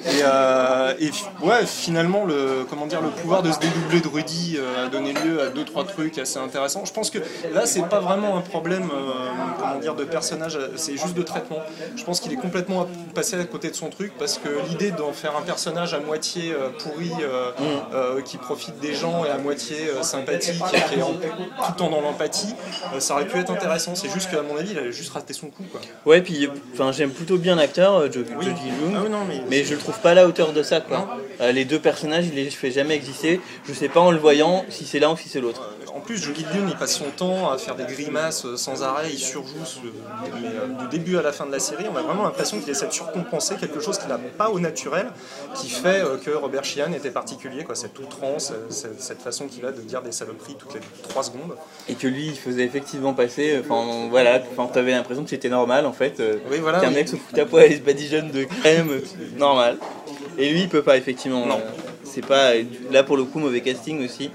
Et, 0.05 0.23
euh, 0.23 0.95
et 0.99 1.11
ouais, 1.45 1.67
finalement, 1.67 2.25
le, 2.25 2.65
comment 2.69 2.87
dire, 2.87 3.01
le 3.01 3.11
pouvoir 3.11 3.43
de 3.43 3.53
se 3.53 3.59
dédoubler 3.59 4.01
de 4.01 4.09
Rudy 4.09 4.57
euh, 4.59 4.87
a 4.87 4.89
donné 4.89 5.13
lieu 5.13 5.41
à 5.43 5.49
deux 5.49 5.65
trois 5.65 5.85
trucs 5.85 6.19
assez 6.19 6.39
intéressants. 6.39 6.85
Je 6.85 6.93
pense 6.93 7.11
que 7.11 7.19
là, 7.53 7.67
c'est 7.67 7.87
pas 7.89 8.01
vraiment 8.01 8.37
un 8.37 8.41
problème, 8.41 8.89
euh, 8.93 9.13
comment 9.59 9.79
dire, 9.79 9.95
de 9.95 10.05
personnage, 10.05 10.59
c'est 10.77 10.97
juste 10.97 11.15
de 11.15 11.23
traitement. 11.23 11.59
Je 11.97 12.05
pense 12.05 12.21
qu'il 12.21 12.33
est 12.33 12.37
complètement 12.37 12.87
passé 13.15 13.39
à 13.39 13.45
côté 13.45 13.71
de 13.71 13.75
son 13.75 13.91
truc 13.91 14.13
parce 14.19 14.39
que 14.39 14.49
l'idée 14.69 14.80
d'en 14.91 15.13
faire 15.13 15.37
un 15.37 15.43
personnage 15.43 15.93
à 15.95 16.01
moitié 16.01 16.53
euh, 16.53 16.71
pourri, 16.79 17.11
euh, 17.21 17.51
euh, 17.93 18.23
qui 18.23 18.39
profite 18.39 18.79
des 18.81 18.95
gens 18.95 19.25
et 19.27 19.29
à 19.29 19.37
moitié 19.39 19.77
sympathique, 20.03 20.55
et 20.73 20.81
qui 20.95 20.99
est 20.99 21.03
en- 21.03 21.13
tout 21.13 21.19
le 21.73 21.77
temps 21.77 21.91
dans 21.91 22.01
l'empathie, 22.01 22.55
ça 22.99 23.15
aurait 23.15 23.27
pu 23.27 23.39
être 23.39 23.51
intéressant. 23.51 23.95
C'est 23.95 24.09
juste 24.11 24.31
qu'à 24.31 24.41
mon 24.43 24.57
avis, 24.57 24.71
il 24.73 24.79
a 24.79 24.91
juste 24.91 25.13
raté 25.13 25.33
son 25.35 25.49
coup, 25.49 25.65
quoi. 25.71 25.81
Ouais, 26.07 26.23
puis 26.23 26.49
enfin, 26.73 26.93
j'aime 26.93 27.11
plutôt 27.11 27.37
bien 27.37 27.57
l'acteur, 27.57 27.97
euh, 27.97 28.11
Jo 28.11 28.21
Oui. 28.39 28.47
Ah 28.49 29.01
oui, 29.05 29.11
non, 29.11 29.19
mais- 29.29 29.43
mais 29.49 29.65
je 29.65 29.75
le 29.75 29.79
trouve 29.81 29.99
pas 30.01 30.13
à 30.13 30.15
la 30.15 30.27
hauteur 30.27 30.53
de 30.53 30.63
ça. 30.63 30.81
Quoi. 30.81 31.19
Les 31.53 31.65
deux 31.65 31.79
personnages, 31.79 32.25
il 32.27 32.35
les 32.35 32.49
fait 32.51 32.71
jamais 32.71 32.95
exister. 32.95 33.41
Je 33.69 33.73
sais 33.75 33.89
pas 33.89 34.01
en 34.01 34.11
le 34.11 34.19
voyant 34.19 34.65
si 34.71 34.85
c'est 34.87 34.99
l'un 34.99 35.11
ou 35.13 35.17
si 35.17 35.29
c'est 35.29 35.41
l'autre. 35.41 35.63
En 35.95 36.01
plus, 36.01 36.19
Joe 36.23 36.35
Gideon, 36.35 36.67
il 36.69 36.77
passe 36.77 36.97
son 36.97 37.11
temps 37.17 37.51
à 37.51 37.59
faire 37.59 37.75
des 37.75 37.85
grimaces 37.85 38.45
euh, 38.45 38.57
sans 38.57 38.83
arrêt, 38.83 39.09
il 39.13 39.19
surjoue 39.19 39.65
ce- 39.65 39.79
euh, 39.81 40.67
du 40.81 40.89
début 40.89 41.17
à 41.17 41.23
la 41.23 41.33
fin 41.33 41.47
de 41.47 41.53
la 41.53 41.59
série. 41.59 41.85
On 41.93 41.97
a 41.97 42.03
vraiment 42.03 42.23
l'impression 42.25 42.59
qu'il 42.61 42.71
essaie 42.71 42.87
de 42.87 42.93
surcompenser 42.93 43.57
quelque 43.57 43.81
chose 43.81 43.99
qu'il 43.99 44.09
n'a 44.09 44.19
pas 44.19 44.51
au 44.51 44.61
naturel, 44.61 45.09
qui 45.55 45.69
fait 45.69 46.01
euh, 46.03 46.17
que 46.17 46.31
Robert 46.31 46.65
Sheehan 46.65 46.93
était 46.93 47.11
particulier, 47.11 47.65
quoi, 47.65 47.75
cette 47.75 47.99
outrance, 47.99 48.51
euh, 48.53 48.67
cette, 48.71 49.01
cette 49.01 49.21
façon 49.21 49.47
qu'il 49.49 49.65
a 49.67 49.73
de 49.73 49.81
dire 49.81 50.03
des 50.03 50.13
saloperies 50.13 50.55
toutes 50.59 50.75
les 50.75 50.81
3 51.09 51.25
secondes. 51.25 51.57
Et 51.89 51.95
que 51.95 52.07
lui, 52.07 52.27
il 52.29 52.37
faisait 52.37 52.65
effectivement 52.65 53.13
passer. 53.15 53.61
Enfin, 53.65 54.09
voilà, 54.11 54.41
enfin, 54.53 54.71
t'avais 54.73 54.93
l'impression 54.93 55.25
que 55.25 55.31
c'était 55.31 55.49
normal 55.49 55.87
en 55.87 55.93
fait. 55.93 56.21
euh, 56.21 56.37
Oui, 56.51 56.59
voilà. 56.61 56.81
qu'un 56.81 56.91
mec 56.91 57.09
se 57.09 57.17
fout 57.17 57.39
à 57.39 57.47
poil 57.47 57.65
et 57.71 57.77
se 57.77 57.81
badigeonne 57.83 58.31
de 58.31 58.45
crème, 58.45 58.91
euh, 58.91 59.01
normal. 59.39 59.77
Et 60.39 60.51
lui, 60.51 60.63
il 60.63 60.69
peut 60.69 60.83
pas 60.83 60.97
effectivement. 60.97 61.45
Non. 61.47 61.57
euh, 61.59 61.71
C'est 62.05 62.25
pas. 62.25 62.53
Là 62.91 63.03
pour 63.03 63.17
le 63.17 63.25
coup, 63.25 63.39
mauvais 63.39 63.61
casting 63.61 64.05
aussi. 64.05 64.31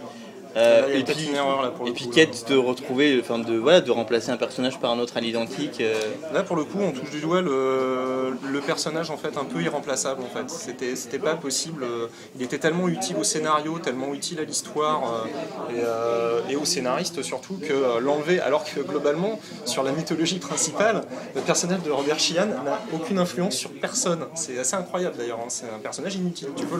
Euh, 0.56 0.82
Là, 0.82 0.88
et 0.96 1.04
puis, 1.04 1.26
une 1.28 1.36
erreur, 1.36 1.62
là, 1.64 1.70
pour 1.70 1.88
et 1.88 1.92
puis 1.92 2.06
coup. 2.06 2.12
quête 2.12 2.46
de 2.50 2.56
retrouver, 2.56 3.18
enfin 3.22 3.40
de 3.40 3.58
voilà, 3.58 3.82
de 3.82 3.92
remplacer 3.92 4.32
un 4.32 4.38
personnage 4.38 4.80
par 4.80 4.92
un 4.92 5.00
autre 5.00 5.18
à 5.18 5.20
l'identique. 5.22 5.82
euh, 5.82 5.94
Là, 6.34 6.44
pour 6.44 6.56
le 6.56 6.64
coup, 6.64 6.80
on 6.82 6.92
touche 6.92 7.10
du 7.12 7.20
doigt 7.20 7.42
le, 7.42 8.38
le 8.52 8.60
personnage 8.62 9.10
en 9.10 9.18
fait 9.18 9.38
un 9.38 9.44
peu 9.44 9.62
irremplaçable. 9.62 10.22
En 10.24 10.28
fait, 10.34 10.50
c'était 10.50 10.96
c'était 10.96 11.20
pas 11.20 11.36
possible. 11.36 11.84
euh, 11.84 12.08
Il 12.38 12.42
était 12.44 12.58
tellement 12.58 12.88
utile 12.88 13.18
au 13.18 13.24
scénario, 13.24 13.80
tellement 13.80 14.14
utile 14.14 14.40
à 14.40 14.44
l'histoire 14.44 15.02
euh, 15.04 15.74
et, 15.74 15.82
euh, 15.84 16.40
et 16.50 16.56
au 16.56 16.64
scénariste 16.66 17.22
surtout 17.22 17.58
que 17.58 18.00
l'enlever. 18.00 18.40
Alors 18.40 18.64
que 18.64 18.80
globalement, 18.80 19.40
sur 19.66 19.84
la 19.84 19.92
mythologie 19.92 20.40
principale, 20.40 21.04
le 21.36 21.42
personnage 21.42 21.82
de 21.84 21.92
Robert 21.92 22.20
Sheehan 22.20 22.48
n'a 22.48 22.82
aucune 22.94 23.20
influence 23.20 23.56
sur 23.56 23.72
personne. 23.72 24.26
C'est 24.36 24.58
assez 24.58 24.76
incroyable 24.76 25.18
d'ailleurs. 25.18 25.40
hein. 25.42 25.48
C'est 25.50 25.66
un 25.66 25.80
personnage 25.80 26.16
inutile. 26.16 26.48
Tu 26.56 26.66
peux 26.66 26.78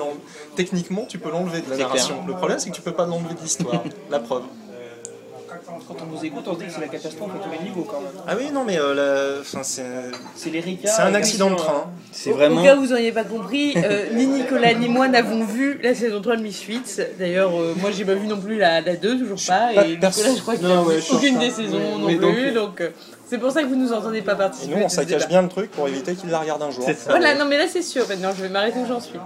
techniquement, 0.56 1.06
tu 1.06 1.18
peux 1.18 1.30
l'enlever 1.30 1.62
de 1.62 1.70
la 1.70 1.78
narration. 1.78 2.16
clair. 2.16 2.28
Le 2.28 2.34
problème, 2.34 2.60
c'est 2.60 2.70
que 2.70 2.76
tu 2.76 2.82
peux 2.82 2.92
pas 2.94 3.06
l'enlever 3.06 3.34
de 3.34 3.40
l'histoire. 3.74 3.84
la 4.12 4.20
preuve. 4.20 4.44
Quand 5.88 5.96
on 6.02 6.16
vous 6.16 6.26
écoute, 6.26 6.44
on 6.48 6.54
se 6.54 6.60
dit 6.60 6.66
que 6.66 6.72
c'est 6.72 6.82
la 6.82 6.88
catastrophe 6.88 7.32
à 7.36 7.44
tous 7.44 7.52
les 7.52 7.64
niveaux 7.70 7.84
quand 7.90 8.00
même. 8.02 8.12
Ah 8.28 8.34
oui, 8.38 8.50
non, 8.54 8.64
mais 8.66 8.78
euh, 8.80 8.94
la- 8.94 9.42
enfin, 9.42 9.64
c'est 9.64 9.84
C'est 10.36 10.50
les 10.50 10.62
c'est 10.84 11.02
un 11.02 11.14
accident 11.14 11.50
de 11.50 11.56
train. 11.56 11.86
C'est 12.12 12.32
Au- 12.32 12.36
vraiment. 12.36 12.62
Au 12.62 12.64
cas 12.64 12.76
où 12.76 12.82
vous 12.82 12.88
n'auriez 12.88 13.12
pas 13.12 13.24
compris, 13.24 13.74
euh, 13.78 14.06
ni 14.14 14.26
Nicolas 14.28 14.74
ni 14.74 14.88
moi 14.90 15.08
n'avons 15.08 15.44
vu 15.44 15.80
la 15.82 15.94
saison 15.96 16.22
3 16.22 16.36
de 16.38 16.42
Misfits. 16.44 17.02
D'ailleurs, 17.20 17.52
euh, 17.60 17.74
moi 17.80 17.92
j'ai 17.92 18.06
pas 18.06 18.16
vu 18.16 18.28
non 18.28 18.38
plus 18.40 18.58
la, 18.58 18.82
la 18.82 18.96
2, 18.96 19.18
toujours 19.20 19.40
pas. 19.48 19.74
pas 19.74 19.86
Et 19.86 19.96
Nicolas, 19.96 20.12
je 20.36 20.42
crois 20.42 20.56
qu'il 20.56 20.68
n'a 20.68 20.82
ouais, 20.82 21.00
aucune 21.12 21.40
des 21.40 21.50
saisons 21.52 21.80
Mais- 21.80 21.98
non 22.02 22.08
mais 22.08 22.16
donc- 22.16 22.34
plus. 22.36 22.52
Donc 22.52 22.82
euh, 22.82 22.90
c'est 23.30 23.38
pour 23.38 23.52
ça 23.52 23.62
que 23.64 23.68
vous 23.68 23.76
nous 23.76 23.92
entendez 23.94 24.22
pas 24.22 24.34
Et 24.34 24.38
participer. 24.38 24.76
nous, 24.76 24.84
on 24.84 24.90
ce 24.90 24.96
saccage 24.98 25.28
bien 25.28 25.42
le 25.42 25.50
truc 25.50 25.72
pour 25.72 25.88
éviter 25.88 26.16
qu'il 26.16 26.30
la 26.30 26.40
regarde 26.40 26.62
un 26.62 26.72
jour. 26.72 26.84
C'est 26.86 26.94
ça. 26.98 27.10
Voilà, 27.12 27.36
non 27.36 27.46
mais 27.46 27.58
là 27.58 27.66
c'est 27.72 27.82
sûr. 27.82 28.08
Maintenant, 28.08 28.30
je 28.38 28.42
vais 28.44 28.50
m'arrêter 28.50 28.80
où 28.80 28.88
j'en 28.88 29.00
suis. 29.00 29.18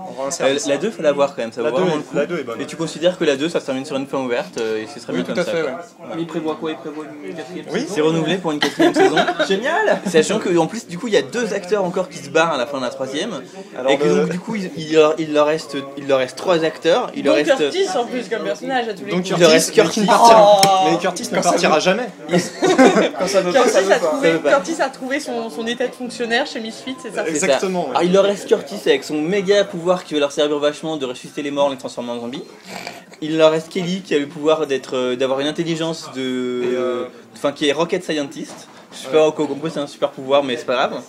Euh, 0.42 0.58
la 0.68 0.78
2, 0.78 0.92
faut 0.92 1.02
la 1.02 1.12
voir 1.12 1.36
quand 1.36 1.42
même, 1.42 1.52
ça 1.52 1.62
La 1.62 1.70
vaut 1.72 1.78
deux 1.78 1.84
vraiment 1.84 1.96
est- 1.96 2.00
le 2.00 2.04
coup. 2.04 2.16
la 2.16 2.26
deux 2.26 2.40
est 2.40 2.44
bonne. 2.44 2.62
Et 2.62 2.66
tu 2.66 2.76
considères 2.76 3.18
que 3.18 3.24
la 3.26 3.36
2, 3.36 3.50
ça 3.50 3.60
se 3.60 3.66
termine 3.66 3.86
sur 3.86 3.96
une 3.98 4.08
fin 4.08 4.20
ouverte 4.20 4.58
euh, 4.60 4.82
et 4.82 4.88
c'est 4.94 5.00
très 5.00 5.14
Oui, 5.14 5.24
tout 5.24 5.32
à 5.32 5.36
comme 5.36 5.44
fait. 5.44 5.52
ça. 5.52 5.58
ouais. 5.66 5.72
Mais 6.16 6.22
il 6.22 6.28
prévoit 6.28 6.56
quoi 6.56 6.72
Il 6.72 6.78
prévoit 6.78 7.06
une 7.26 7.36
quatrième 7.36 7.66
Oui. 7.72 7.82
saison 7.82 7.94
C'est 7.96 8.02
renouvelé 8.02 8.38
pour 8.38 8.52
une 8.52 8.60
quatrième 8.60 8.94
saison. 8.94 9.16
Génial 9.48 10.00
Sachant 10.08 10.40
que 10.40 10.56
en 10.58 10.68
plus 10.68 10.88
du 10.88 10.98
coup 10.98 11.08
il 11.08 11.14
y 11.14 11.18
a 11.18 11.22
deux 11.22 11.54
acteurs 11.54 11.84
encore 11.84 12.10
qui 12.10 12.18
se 12.18 12.30
barrent 12.30 12.54
à 12.54 12.58
la 12.58 12.66
fin 12.66 12.78
de 12.78 12.84
la 12.84 12.90
troisième 12.90 13.42
Alors, 13.78 13.92
et 13.92 13.98
que 13.98 14.08
donc 14.08 14.30
du 14.30 14.40
coup 14.40 14.56
il, 14.56 14.72
il 14.78 14.94
leur, 14.94 15.16
leur 15.32 15.46
reste 15.48 15.78
il 15.98 16.08
leur 16.08 16.20
reste 16.20 16.38
trois 16.38 16.64
acteurs 16.64 17.12
il 17.16 17.26
leur 17.26 17.36
reste 17.36 17.56
Curtis 17.56 17.88
en 17.98 18.06
plus 18.06 18.28
comme 18.30 18.44
personnage 18.44 18.88
à 18.88 18.94
tous 18.94 19.06
les 19.06 19.12
Donc 19.12 19.22
coups. 19.22 19.30
Il 19.32 19.36
Curtis, 19.38 19.46
reste 19.54 19.72
Curtis. 19.74 19.92
qui 19.94 20.02
ne 20.02 20.06
partira- 20.08 20.62
mais 20.92 20.98
Curtis 20.98 21.30
ne 21.32 21.40
partira 21.42 21.80
jamais. 21.80 22.08
Quand 23.20 23.28
ça 23.28 23.42
veut 23.42 23.52
pas, 23.54 23.68
Curtis 23.90 23.94
a, 23.94 24.00
trouvé. 24.00 24.40
Curtis 24.44 24.82
a 24.82 25.20
son, 25.20 25.50
son 25.50 25.68
état 25.68 25.88
de 25.88 25.94
fonctionnaire 25.96 26.46
chez 26.46 26.60
Misfits, 26.60 26.96
c'est 27.02 27.14
ça 27.14 27.24
c'est 27.26 27.36
ça. 27.36 27.46
Exactement. 27.48 27.84
ouais. 27.86 27.90
Alors 27.92 28.04
il 28.04 28.12
leur 28.14 28.24
reste 28.24 28.48
Curtis 28.48 28.80
avec 28.86 29.04
son 29.04 29.22
méga 29.22 29.64
pouvoir 29.64 30.04
qui 30.04 30.14
va 30.14 30.20
leur 30.22 30.32
servir 30.32 30.60
vachement 30.60 30.98
de 30.98 31.06
ressusciter 31.06 31.42
les 31.42 31.52
morts, 31.52 31.70
les 31.70 31.78
transformer 31.78 32.12
en 32.12 32.20
zombies. 32.20 32.44
Il 33.22 33.38
leur 33.38 33.52
reste 33.52 33.70
Kelly 33.70 34.02
qui 34.02 34.16
a 34.16 34.20
le 34.20 34.28
pouvoir 34.28 34.66
d'être 34.66 34.96
euh, 34.96 35.16
d'avoir 35.16 35.40
une 35.42 35.48
intelligence 35.48 36.10
de 36.16 36.62
Et, 36.64 36.76
euh, 36.76 37.06
enfin 37.36 37.52
qui 37.52 37.68
est 37.68 37.74
rocket 37.74 38.04
scientist. 38.04 38.68
Je 38.92 38.98
sais 38.98 39.10
pas 39.10 39.28
encore 39.28 39.46
pourquoi 39.48 39.70
c'est 39.70 39.80
un 39.80 39.86
super 39.86 40.10
pouvoir 40.10 40.44
mais 40.44 40.58
c'est 40.58 40.66
pas 40.66 40.74
grave. 40.74 41.02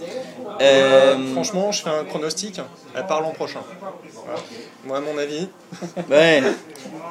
Euh, 0.60 1.14
Franchement, 1.32 1.72
je 1.72 1.82
fais 1.82 1.88
un 1.90 2.04
pronostic. 2.04 2.60
Elle 2.94 3.06
part 3.06 3.22
l'an 3.22 3.30
prochain. 3.30 3.60
Voilà. 3.80 4.40
Moi, 4.84 4.98
à 4.98 5.00
mon 5.00 5.16
avis, 5.18 5.48
Ouais. 6.10 6.42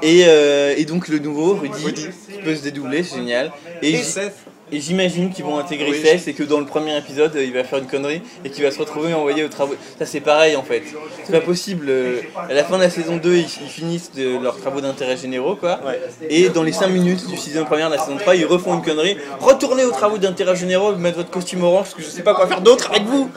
Et, 0.04 0.26
euh, 0.28 0.74
et 0.78 0.86
donc 0.86 1.08
le 1.08 1.18
nouveau, 1.20 1.56
Rudy, 1.56 1.84
Rudy. 1.86 2.08
qui 2.32 2.38
peut 2.40 2.56
se 2.56 2.62
dédoubler, 2.62 3.02
c'est 3.04 3.16
génial. 3.16 3.52
Et, 3.82 3.94
et 3.94 3.98
j- 3.98 4.04
Seth. 4.04 4.36
Et 4.72 4.80
j'imagine 4.80 5.32
qu'ils 5.32 5.46
vont 5.46 5.58
intégrer 5.58 5.92
Oui. 5.92 6.02
Seth 6.02 6.28
et 6.28 6.34
que 6.34 6.44
dans 6.44 6.60
le 6.60 6.66
premier 6.66 6.98
épisode, 6.98 7.36
euh, 7.36 7.44
il 7.44 7.54
va 7.54 7.64
faire 7.64 7.80
une 7.80 7.88
connerie 7.88 8.22
et 8.46 8.50
qu'il 8.50 8.64
va 8.64 8.72
se 8.72 8.80
retrouver 8.80 9.14
envoyé 9.14 9.44
aux 9.44 9.48
travaux. 9.50 9.76
Ça 9.98 10.06
c'est 10.06 10.20
pareil 10.20 10.56
en 10.56 10.64
fait. 10.64 10.84
C'est 11.26 11.32
pas 11.32 11.42
possible. 11.42 11.88
euh, 11.90 12.22
À 12.50 12.54
la 12.54 12.64
fin 12.64 12.78
de 12.78 12.84
la 12.84 12.90
saison 12.90 13.18
2, 13.18 13.36
ils, 13.36 13.48
finissent 13.48 14.12
de 14.14 14.38
leurs 14.42 14.58
travaux 14.60 14.82
d'intérêt 14.82 15.18
généraux 15.18 15.56
quoi. 15.56 15.80
Ouais. 15.86 16.00
Et 16.30 16.50
dans 16.50 16.64
les 16.64 16.72
5 16.72 16.88
minutes 16.88 17.28
du 17.28 17.38
saison 17.38 17.66
première 17.66 17.90
de 17.90 17.96
la 17.96 18.02
saison 18.02 18.18
3, 18.18 18.36
ils 18.36 18.46
refont 18.46 18.76
une 18.76 18.84
connerie. 18.84 19.18
Retournez 19.40 19.86
aux 19.86 19.92
travaux 19.92 20.18
d'intérêt 20.18 20.56
généraux, 20.56 20.96
mettre 20.96 21.18
votre 21.18 21.32
costume 21.32 21.64
orange 21.64 21.84
parce 21.86 21.96
que 21.96 22.02
je 22.02 22.08
sais 22.08 22.24
pas 22.24 22.34
quoi 22.34 22.48
faire 22.48 22.62
d'autre 22.62 22.90
avec 22.92 23.04
vous. 23.04 23.30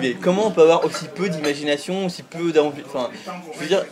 Mais 0.00 0.14
comment 0.20 0.46
on 0.48 0.50
peut 0.50 0.62
avoir 0.62 0.84
aussi 0.84 1.06
peu 1.14 1.28
d'imagination, 1.28 2.06
aussi 2.06 2.22
peu 2.22 2.52
d'envie 2.52 2.82
Enfin, 2.86 3.08
je 3.54 3.60
veux 3.60 3.66
dire. 3.66 3.84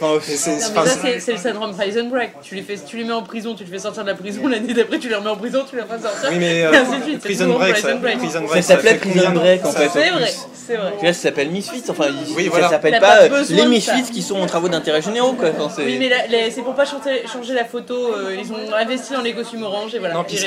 Enfin, 0.00 0.18
c'est- 0.22 0.50
Non, 0.50 0.56
enfin, 0.70 0.82
mais 0.84 0.90
ça, 0.90 0.96
c'est- 1.02 1.12
c'est 1.14 1.20
c'est 1.20 1.32
le 1.32 1.38
syndrome 1.38 1.74
Prison 1.74 2.08
Break. 2.08 2.30
Tu 2.42 2.54
les, 2.54 2.62
fais, 2.62 2.76
tu 2.76 2.96
les 2.96 3.04
mets 3.04 3.12
en 3.12 3.22
prison, 3.22 3.54
tu 3.54 3.64
les 3.64 3.70
fais 3.70 3.78
sortir 3.78 4.02
de 4.04 4.08
la 4.08 4.14
prison, 4.14 4.46
l'année 4.48 4.72
d'après, 4.74 4.98
tu 4.98 5.08
les 5.08 5.14
remets 5.14 5.30
en 5.30 5.36
prison, 5.36 5.57
tu 5.64 5.76
les 5.76 5.82
fais 5.82 5.98
sortir. 6.02 6.28
Oui, 6.30 6.36
mais 6.38 6.64
euh. 6.66 6.72
C'est 7.02 7.18
Prison 7.18 7.54
Break, 7.54 7.72
Prison 7.72 7.88
ça, 7.88 7.94
Break. 7.96 8.18
Prison 8.18 8.40
Ça 8.40 8.46
Break, 8.46 8.64
s'appelait 8.64 8.94
fait 8.94 9.10
Prison 9.10 9.30
Break 9.32 9.64
en 9.66 9.72
fait. 9.72 9.88
C'est 9.88 10.10
vrai, 10.10 10.32
c'est 10.54 10.76
vrai. 10.76 10.92
Là, 11.02 11.12
ça 11.12 11.20
s'appelle 11.22 11.50
Misfits, 11.50 11.84
enfin, 11.88 12.06
Oui, 12.36 12.44
ça 12.44 12.50
voilà. 12.50 12.68
s'appelle 12.68 12.92
pas, 13.00 13.00
pas 13.00 13.22
euh, 13.22 13.44
les 13.50 13.66
Misfits 13.66 14.10
qui 14.12 14.22
sont 14.22 14.36
en 14.40 14.46
travaux 14.46 14.68
d'intérêt 14.68 15.02
généraux, 15.02 15.32
quoi. 15.32 15.48
Enfin. 15.60 15.82
Oui, 15.84 15.98
mais 15.98 16.50
c'est 16.50 16.62
pour 16.62 16.74
pas 16.74 16.84
changer, 16.84 17.26
changer 17.32 17.54
la 17.54 17.64
photo. 17.64 18.12
euh, 18.14 18.36
ils 18.38 18.52
ont 18.52 18.74
investi 18.74 19.12
dans 19.12 19.22
les 19.22 19.34
costumes 19.34 19.62
orange 19.62 19.94
et 19.94 19.98
voilà. 19.98 20.14
Non, 20.14 20.24
puis 20.24 20.36
ce 20.36 20.44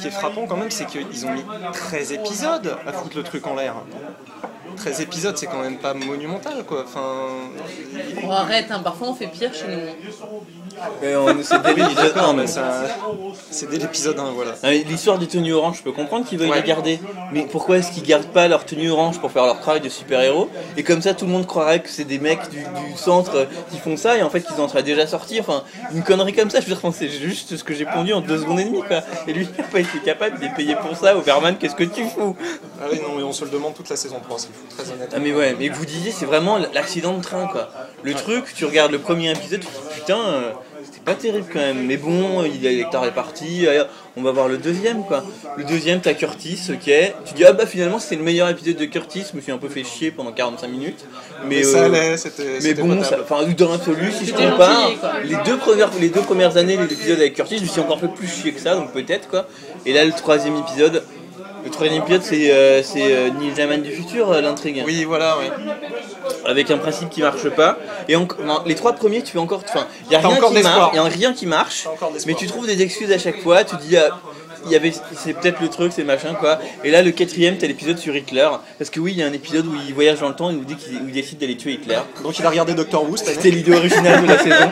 qui 0.00 0.06
est 0.06 0.10
frappant 0.10 0.46
quand 0.46 0.56
même, 0.56 0.70
c'est 0.70 0.86
qu'ils 0.86 1.26
ont 1.26 1.30
mis 1.32 1.44
13 1.72 2.12
épisodes 2.12 2.76
à 2.86 2.92
foutre 2.92 3.16
le 3.16 3.22
truc 3.22 3.46
en 3.46 3.54
l'air. 3.56 3.74
13 4.76 5.00
épisodes, 5.00 5.36
c'est 5.36 5.46
quand 5.46 5.60
même 5.62 5.78
pas 5.78 5.94
monumental, 5.94 6.64
quoi. 6.66 6.84
Enfin, 6.86 7.00
Oh, 8.26 8.30
arrête, 8.30 8.66
hein, 8.70 8.80
parfois 8.82 9.08
on 9.08 9.14
fait 9.14 9.26
pire 9.26 9.52
chez 9.54 9.66
nous. 9.68 9.80
Mais 11.02 11.14
on- 11.16 11.42
c'est 11.42 11.60
dès 11.62 11.74
l'épisode 11.74 12.14
d'accord, 12.14 12.30
1, 12.30 12.32
mais 12.34 12.42
mais 12.42 12.46
ça- 12.48 12.86
ça, 12.86 12.94
c'est 13.50 13.68
dès 13.68 13.78
l'épisode 13.78 14.18
1, 14.18 14.30
voilà. 14.32 14.52
Mais 14.62 14.78
L'histoire 14.78 15.18
des 15.18 15.26
tenues 15.26 15.52
orange, 15.52 15.78
je 15.78 15.82
peux 15.82 15.92
comprendre 15.92 16.24
qu'ils 16.26 16.38
veuillent 16.38 16.50
Ouais. 16.50 16.56
la 16.56 16.62
garder. 16.62 17.00
Mais 17.32 17.42
pourquoi 17.42 17.78
est-ce 17.78 17.92
qu'ils 17.92 18.02
gardent 18.04 18.26
pas 18.32 18.48
leur 18.48 18.64
tenue 18.64 18.90
orange 18.90 19.18
pour 19.20 19.30
faire 19.30 19.44
leur 19.46 19.60
travail 19.60 19.80
de 19.80 19.88
super-héros 19.88 20.48
Et 20.76 20.82
comme 20.82 21.02
ça, 21.02 21.12
tout 21.14 21.26
le 21.26 21.32
monde 21.32 21.46
croirait 21.46 21.82
que 21.82 21.88
c'est 21.90 22.04
des 22.04 22.18
mecs 22.18 22.48
du, 22.50 22.58
du 22.60 22.96
centre 22.96 23.34
euh, 23.34 23.44
qui 23.70 23.78
font 23.78 23.96
ça 23.96 24.16
et 24.16 24.22
en 24.22 24.30
fait 24.30 24.40
qu'ils 24.42 24.60
en 24.60 24.68
seraient 24.68 24.82
déjà 24.82 25.06
sortis. 25.06 25.40
Enfin, 25.40 25.64
une 25.92 26.02
connerie 26.02 26.32
comme 26.32 26.50
ça, 26.50 26.60
je 26.60 26.66
veux 26.66 26.74
dire, 26.74 26.92
c'est 26.94 27.08
juste 27.08 27.56
ce 27.56 27.64
que 27.64 27.74
j'ai 27.74 27.84
pondu 27.84 28.12
en 28.12 28.20
deux 28.20 28.38
secondes 28.38 28.60
et 28.60 28.64
demie, 28.64 28.82
quoi. 28.82 29.00
Et 29.26 29.32
lui, 29.32 29.46
il 29.52 29.60
n'a 29.62 29.68
pas 29.68 29.80
été 29.80 29.98
capable 30.04 30.38
de 30.38 30.44
les 30.44 30.50
payer 30.50 30.76
pour 30.76 30.96
ça. 30.96 31.16
Overman, 31.16 31.56
qu'est-ce 31.58 31.74
que 31.74 31.84
tu 31.84 32.04
fous? 32.04 32.36
Ah 32.80 32.86
oui, 32.90 32.98
non, 33.02 33.14
mais 33.16 33.22
on 33.22 33.32
se 33.32 33.44
le 33.44 33.50
demande 33.50 33.74
toute 33.74 33.88
la 33.90 33.96
saison 33.96 34.16
3, 34.22 34.38
c'est 34.38 34.46
fou, 34.48 34.59
très 34.68 34.88
honnêtement. 34.92 35.08
Ah 35.14 35.18
mais 35.20 35.32
ouais, 35.32 35.56
mais 35.58 35.68
vous 35.68 35.84
disiez 35.86 36.10
c'est 36.12 36.26
vraiment 36.26 36.58
l'accident 36.72 37.16
de 37.16 37.22
train 37.22 37.46
quoi. 37.46 37.70
Le 38.02 38.14
truc, 38.14 38.44
tu 38.54 38.64
regardes 38.64 38.92
le 38.92 38.98
premier 38.98 39.30
épisode, 39.30 39.60
tu 39.60 39.66
te 39.66 39.72
dis 39.72 40.00
putain, 40.00 40.18
euh, 40.18 40.50
c'était 40.84 41.00
pas 41.04 41.14
terrible 41.14 41.46
quand 41.52 41.58
même. 41.58 41.84
Mais 41.86 41.96
bon, 41.96 42.42
il 42.44 42.64
est 42.64 42.70
l'électeur 42.70 43.04
est 43.04 43.10
parti, 43.14 43.66
on 44.16 44.22
va 44.22 44.32
voir 44.32 44.48
le 44.48 44.56
deuxième 44.58 45.04
quoi. 45.04 45.22
Le 45.56 45.64
deuxième, 45.64 46.00
t'as 46.00 46.14
Curtis, 46.14 46.58
ok. 46.70 46.90
Tu 47.26 47.34
dis 47.34 47.44
ah 47.44 47.52
bah 47.52 47.66
finalement 47.66 47.98
c'est 47.98 48.16
le 48.16 48.22
meilleur 48.22 48.48
épisode 48.48 48.76
de 48.76 48.84
Curtis, 48.86 49.24
je 49.30 49.36
me 49.36 49.42
suis 49.42 49.52
un 49.52 49.58
peu 49.58 49.68
fait 49.68 49.84
chier 49.84 50.10
pendant 50.10 50.32
45 50.32 50.68
minutes. 50.68 51.04
Mais, 51.44 51.56
Mais 51.56 51.62
ça 51.62 51.78
euh, 51.78 51.84
allait, 51.86 52.16
c'était. 52.16 52.44
mais 52.44 52.60
c'était 52.60 52.82
bon, 52.82 53.02
ça- 53.02 53.18
enfin 53.22 53.42
dans 53.58 53.70
l'absolu, 53.72 54.10
si 54.12 54.24
je 54.26 54.30
C'était 54.30 54.48
compare, 54.50 54.90
les 55.24 55.36
deux 55.44 55.56
premières, 55.58 55.90
les 56.00 56.08
deux 56.08 56.22
premières 56.22 56.56
années, 56.56 56.76
les 56.76 56.84
épisodes 56.92 57.18
avec 57.18 57.34
Curtis, 57.34 57.58
je 57.58 57.62
me 57.64 57.68
suis 57.68 57.80
encore 57.80 58.00
fait 58.00 58.08
plus 58.08 58.26
chier 58.28 58.52
que 58.52 58.60
ça, 58.60 58.74
donc 58.76 58.92
peut-être 58.92 59.28
quoi. 59.28 59.46
Et 59.86 59.92
là, 59.92 60.04
le 60.04 60.12
troisième 60.12 60.56
épisode, 60.56 61.02
Le 61.64 61.70
troisième 61.70 62.02
épisode, 62.02 62.22
c'est 62.22 62.50
euh, 62.52 62.82
euh, 62.96 63.30
Ninjaman 63.38 63.82
du 63.82 63.90
futur, 63.92 64.30
euh, 64.30 64.40
l'intrigue. 64.40 64.82
Oui, 64.86 65.04
voilà, 65.04 65.36
oui. 65.38 65.46
Avec 66.46 66.70
un 66.70 66.78
principe 66.78 67.10
qui 67.10 67.20
marche 67.20 67.48
pas. 67.50 67.78
Et 68.08 68.16
en- 68.16 68.26
non, 68.44 68.60
les 68.66 68.74
trois 68.74 68.92
premiers, 68.94 69.22
tu 69.22 69.32
fais 69.32 69.38
encore. 69.38 69.62
Enfin, 69.68 69.86
il 70.06 70.12
y 70.12 70.16
a 70.16 70.20
rien 70.20 70.36
encore 70.36 70.52
qui 70.54 70.62
marche. 70.62 70.90
Il 70.92 70.96
y 70.96 70.98
a 70.98 71.04
rien 71.04 71.32
qui 71.32 71.46
marche. 71.46 71.86
Mais 72.26 72.34
tu 72.34 72.46
trouves 72.46 72.66
des 72.66 72.80
excuses 72.82 73.12
à 73.12 73.18
chaque 73.18 73.40
fois. 73.42 73.64
Tu 73.64 73.76
dis. 73.76 73.96
ah, 73.96 74.18
il 74.66 74.70
y 74.72 74.76
avait, 74.76 74.92
c'est 75.16 75.32
peut-être 75.32 75.58
le 75.62 75.68
truc, 75.68 75.90
c'est 75.94 76.04
machin 76.04 76.34
quoi. 76.34 76.58
Et 76.84 76.90
là, 76.90 77.00
le 77.02 77.12
quatrième, 77.12 77.56
t'as 77.56 77.66
l'épisode 77.66 77.96
sur 77.98 78.14
Hitler. 78.14 78.46
Parce 78.78 78.90
que 78.90 79.00
oui, 79.00 79.12
il 79.12 79.18
y 79.18 79.22
a 79.22 79.26
un 79.26 79.32
épisode 79.32 79.66
où 79.66 79.74
il 79.88 79.94
voyage 79.94 80.20
dans 80.20 80.28
le 80.28 80.34
temps 80.36 80.50
et 80.50 80.54
il 80.54 80.64
dit 80.66 80.76
qu'il 80.76 80.96
où 80.96 81.06
il 81.08 81.12
décide 81.12 81.38
d'aller 81.38 81.56
tuer 81.56 81.72
Hitler. 81.72 81.98
Donc 82.22 82.38
il 82.38 82.44
a 82.44 82.50
regardé 82.50 82.74
Doctor 82.74 83.02
Who. 83.08 83.16
C'était 83.16 83.50
l'idée 83.50 83.74
originale 83.74 84.22
de 84.22 84.28
la 84.28 84.38
saison. 84.38 84.54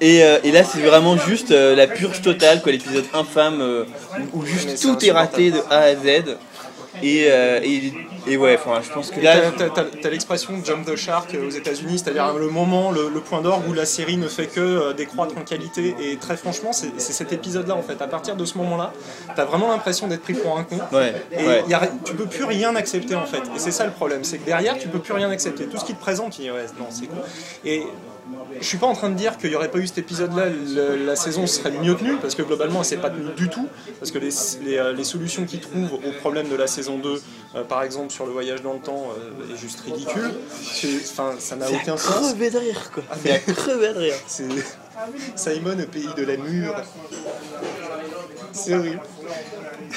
Et, 0.00 0.22
euh, 0.22 0.38
et 0.44 0.52
là, 0.52 0.62
c'est 0.62 0.80
vraiment 0.80 1.16
juste 1.16 1.52
euh, 1.52 1.74
la 1.74 1.86
purge 1.86 2.20
totale, 2.20 2.60
quoi, 2.62 2.70
l'épisode 2.72 3.04
infâme 3.14 3.60
euh, 3.60 3.84
où, 4.34 4.44
juste 4.44 4.80
tout 4.82 5.02
est 5.04 5.10
raté 5.10 5.50
de 5.50 5.60
A 5.70 5.78
à 5.78 5.94
Z. 5.94 6.36
Et, 7.02 7.26
et, 7.26 7.92
et 8.26 8.36
ouais, 8.38 8.58
enfin, 8.58 8.80
je 8.82 8.90
pense 8.90 9.10
que 9.10 9.20
là, 9.20 9.34
T'as- 9.52 10.08
l'expression 10.08 10.54
jump 10.64 10.86
the 10.86 10.96
shark 10.96 11.36
aux 11.46 11.50
États-Unis, 11.50 11.98
c'est-à-dire 11.98 12.32
le 12.32 12.48
moment, 12.48 12.90
le, 12.90 13.10
le 13.12 13.20
point 13.20 13.42
d'orgue 13.42 13.68
où 13.68 13.74
la 13.74 13.84
série 13.84 14.16
ne 14.16 14.28
fait 14.28 14.46
que 14.46 14.94
décroître 14.94 15.36
en 15.36 15.42
qualité. 15.42 15.94
Et 16.00 16.16
très 16.16 16.38
franchement, 16.38 16.72
c'est 16.72 16.98
cet 16.98 17.34
épisode-là 17.34 17.74
en 17.74 17.82
fait. 17.82 18.00
À 18.00 18.06
partir 18.06 18.34
de 18.34 18.44
ce 18.46 18.56
moment-là, 18.56 18.94
t'as 19.36 19.44
vraiment 19.44 19.68
l'impression 19.68 20.06
d'être 20.08 20.22
pris 20.22 20.32
pour 20.32 20.56
un 20.58 20.64
con. 20.64 20.78
ouais, 20.92 21.14
Et 21.32 21.46
ouais. 21.46 21.64
y 21.68 21.74
a 21.74 21.82
tu 22.02 22.14
peux 22.14 22.24
plus 22.26 22.44
rien 22.44 22.74
accepter 22.76 23.14
en 23.14 23.26
fait. 23.26 23.42
Et 23.54 23.58
c'est 23.58 23.72
ça 23.72 23.84
le 23.84 23.92
problème, 23.92 24.24
c'est 24.24 24.38
que 24.38 24.46
derrière 24.46 24.78
tu 24.78 24.88
peux 24.88 24.98
plus 25.00 25.12
rien 25.12 25.28
accepter. 25.30 25.66
Tout 25.66 25.76
ce 25.76 25.84
qui 25.84 25.94
te 25.94 26.00
présente, 26.00 26.32
tu 26.32 26.40
dis 26.42 26.50
ouais, 26.50 26.64
non, 26.78 26.86
c'est 26.88 27.06
cool. 27.06 27.18
Et 27.66 27.82
je 28.60 28.66
suis 28.66 28.78
pas 28.78 28.86
en 28.86 28.94
train 28.94 29.10
de 29.10 29.14
dire 29.14 29.36
qu'il 29.36 29.50
y 29.50 29.54
aurait 29.54 29.70
pas 29.70 29.78
eu 29.78 29.86
cet 29.86 29.98
épisode-là, 29.98 30.46
la 31.04 31.16
saison 31.16 31.46
serait 31.46 31.70
mieux 31.70 31.94
tenue, 31.94 32.16
parce 32.16 32.34
que 32.34 32.42
globalement 32.42 32.80
elle 32.80 32.84
s'est 32.84 32.96
pas 32.96 33.10
tenue 33.10 33.32
du 33.36 33.48
tout. 33.48 33.68
Parce 33.98 34.10
que 34.10 34.18
les, 34.18 34.30
les, 34.64 34.78
euh, 34.78 34.92
les 34.92 35.04
solutions 35.04 35.44
qu'ils 35.44 35.60
trouvent 35.60 35.94
au 35.94 36.12
problème 36.20 36.48
de 36.48 36.56
la 36.56 36.66
saison 36.66 36.98
2, 36.98 37.22
euh, 37.54 37.64
par 37.64 37.82
exemple 37.82 38.12
sur 38.12 38.26
le 38.26 38.32
voyage 38.32 38.62
dans 38.62 38.74
le 38.74 38.80
temps, 38.80 39.08
euh, 39.18 39.54
est 39.54 39.56
juste 39.56 39.80
ridicule. 39.80 40.32
Enfin, 41.04 41.34
ça 41.38 41.56
n'a 41.56 41.70
aucun 41.70 41.96
sens. 41.96 42.14
crever 42.14 42.50
de 42.50 42.58
rire, 42.58 42.90
quoi. 42.92 43.02
Ah, 43.10 43.38
crever 43.52 43.92
de 43.92 43.98
rire. 43.98 44.14
Simon 45.36 45.78
au 45.78 45.86
pays 45.86 46.08
de 46.16 46.24
la 46.24 46.36
mûre. 46.36 46.74
C'est 48.56 48.74
horrible. 48.74 49.00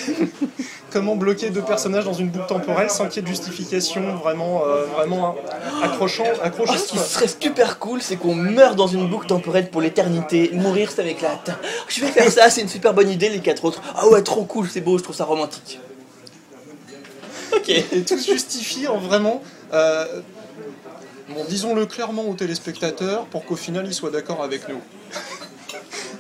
Comment 0.92 1.16
bloquer 1.16 1.50
deux 1.50 1.62
personnages 1.62 2.06
dans 2.06 2.14
une 2.14 2.30
boucle 2.30 2.48
temporelle 2.48 2.90
sans 2.90 3.08
qu'il 3.08 3.18
y 3.18 3.20
ait 3.20 3.22
de 3.22 3.28
justification 3.28 4.16
vraiment, 4.16 4.64
euh, 4.66 4.86
vraiment 4.86 5.36
accrochant, 5.84 6.26
accrochant 6.44 6.78
ce 6.78 6.88
qui 6.88 6.98
serait 6.98 7.28
super 7.28 7.80
cool, 7.80 8.02
c'est 8.02 8.16
qu'on 8.16 8.34
meurt 8.36 8.76
dans 8.76 8.88
une 8.88 9.08
boucle 9.08 9.28
temporelle 9.28 9.70
pour 9.70 9.82
l'éternité. 9.82 10.50
Mourir, 10.54 10.92
ça 10.92 11.04
m'éclate. 11.04 11.52
Je 11.88 12.02
vais 12.02 12.08
faire 12.08 12.32
ça, 12.32 12.50
c'est 12.50 12.62
une 12.62 12.70
super 12.70 12.94
bonne 12.94 13.10
idée, 13.10 13.30
les 13.30 13.40
quatre 13.40 13.66
autres. 13.66 13.82
Ah 13.96 14.08
ouais, 14.08 14.24
trop 14.24 14.44
cool, 14.46 14.68
c'est 14.70 14.82
beau, 14.82 14.98
je 14.98 15.04
trouve 15.04 15.16
ça 15.16 15.26
romantique. 15.26 15.80
Ok. 17.56 17.70
Et 17.70 18.04
tout 18.04 18.18
se 18.18 18.32
justifie 18.32 18.88
en 18.88 18.98
vraiment. 18.98 19.42
euh, 19.74 20.22
bon, 21.30 21.46
disons-le 21.48 21.86
clairement 21.86 22.24
aux 22.28 22.34
téléspectateurs 22.36 23.26
pour 23.26 23.46
qu'au 23.46 23.56
final 23.56 23.86
ils 23.86 23.94
soient 23.94 24.12
d'accord 24.12 24.44
avec 24.44 24.68
nous. 24.70 24.82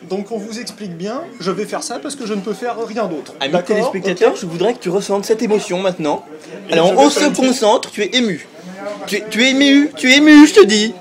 Donc 0.09 0.31
on 0.31 0.37
vous 0.37 0.59
explique 0.59 0.97
bien, 0.97 1.21
je 1.39 1.51
vais 1.51 1.65
faire 1.65 1.83
ça 1.83 1.99
parce 1.99 2.15
que 2.15 2.25
je 2.25 2.33
ne 2.33 2.41
peux 2.41 2.53
faire 2.53 2.75
rien 2.83 3.05
d'autre. 3.05 3.33
Amis 3.39 3.63
téléspectateurs, 3.63 4.35
je 4.35 4.47
voudrais 4.47 4.73
que 4.73 4.79
tu 4.79 4.89
ressentes 4.89 5.25
cette 5.25 5.43
émotion 5.43 5.79
maintenant. 5.79 6.25
Et 6.69 6.73
Alors 6.73 6.93
on 6.97 7.09
se 7.09 7.25
concentre, 7.25 7.91
tu 7.91 8.01
es 8.01 8.15
ému. 8.15 8.47
Tu 9.05 9.17
es, 9.17 9.25
tu 9.29 9.43
es 9.43 9.51
ému, 9.51 9.91
tu 9.95 10.11
es 10.11 10.17
ému, 10.17 10.47
je 10.47 10.53
te 10.53 10.65
dis. 10.65 10.93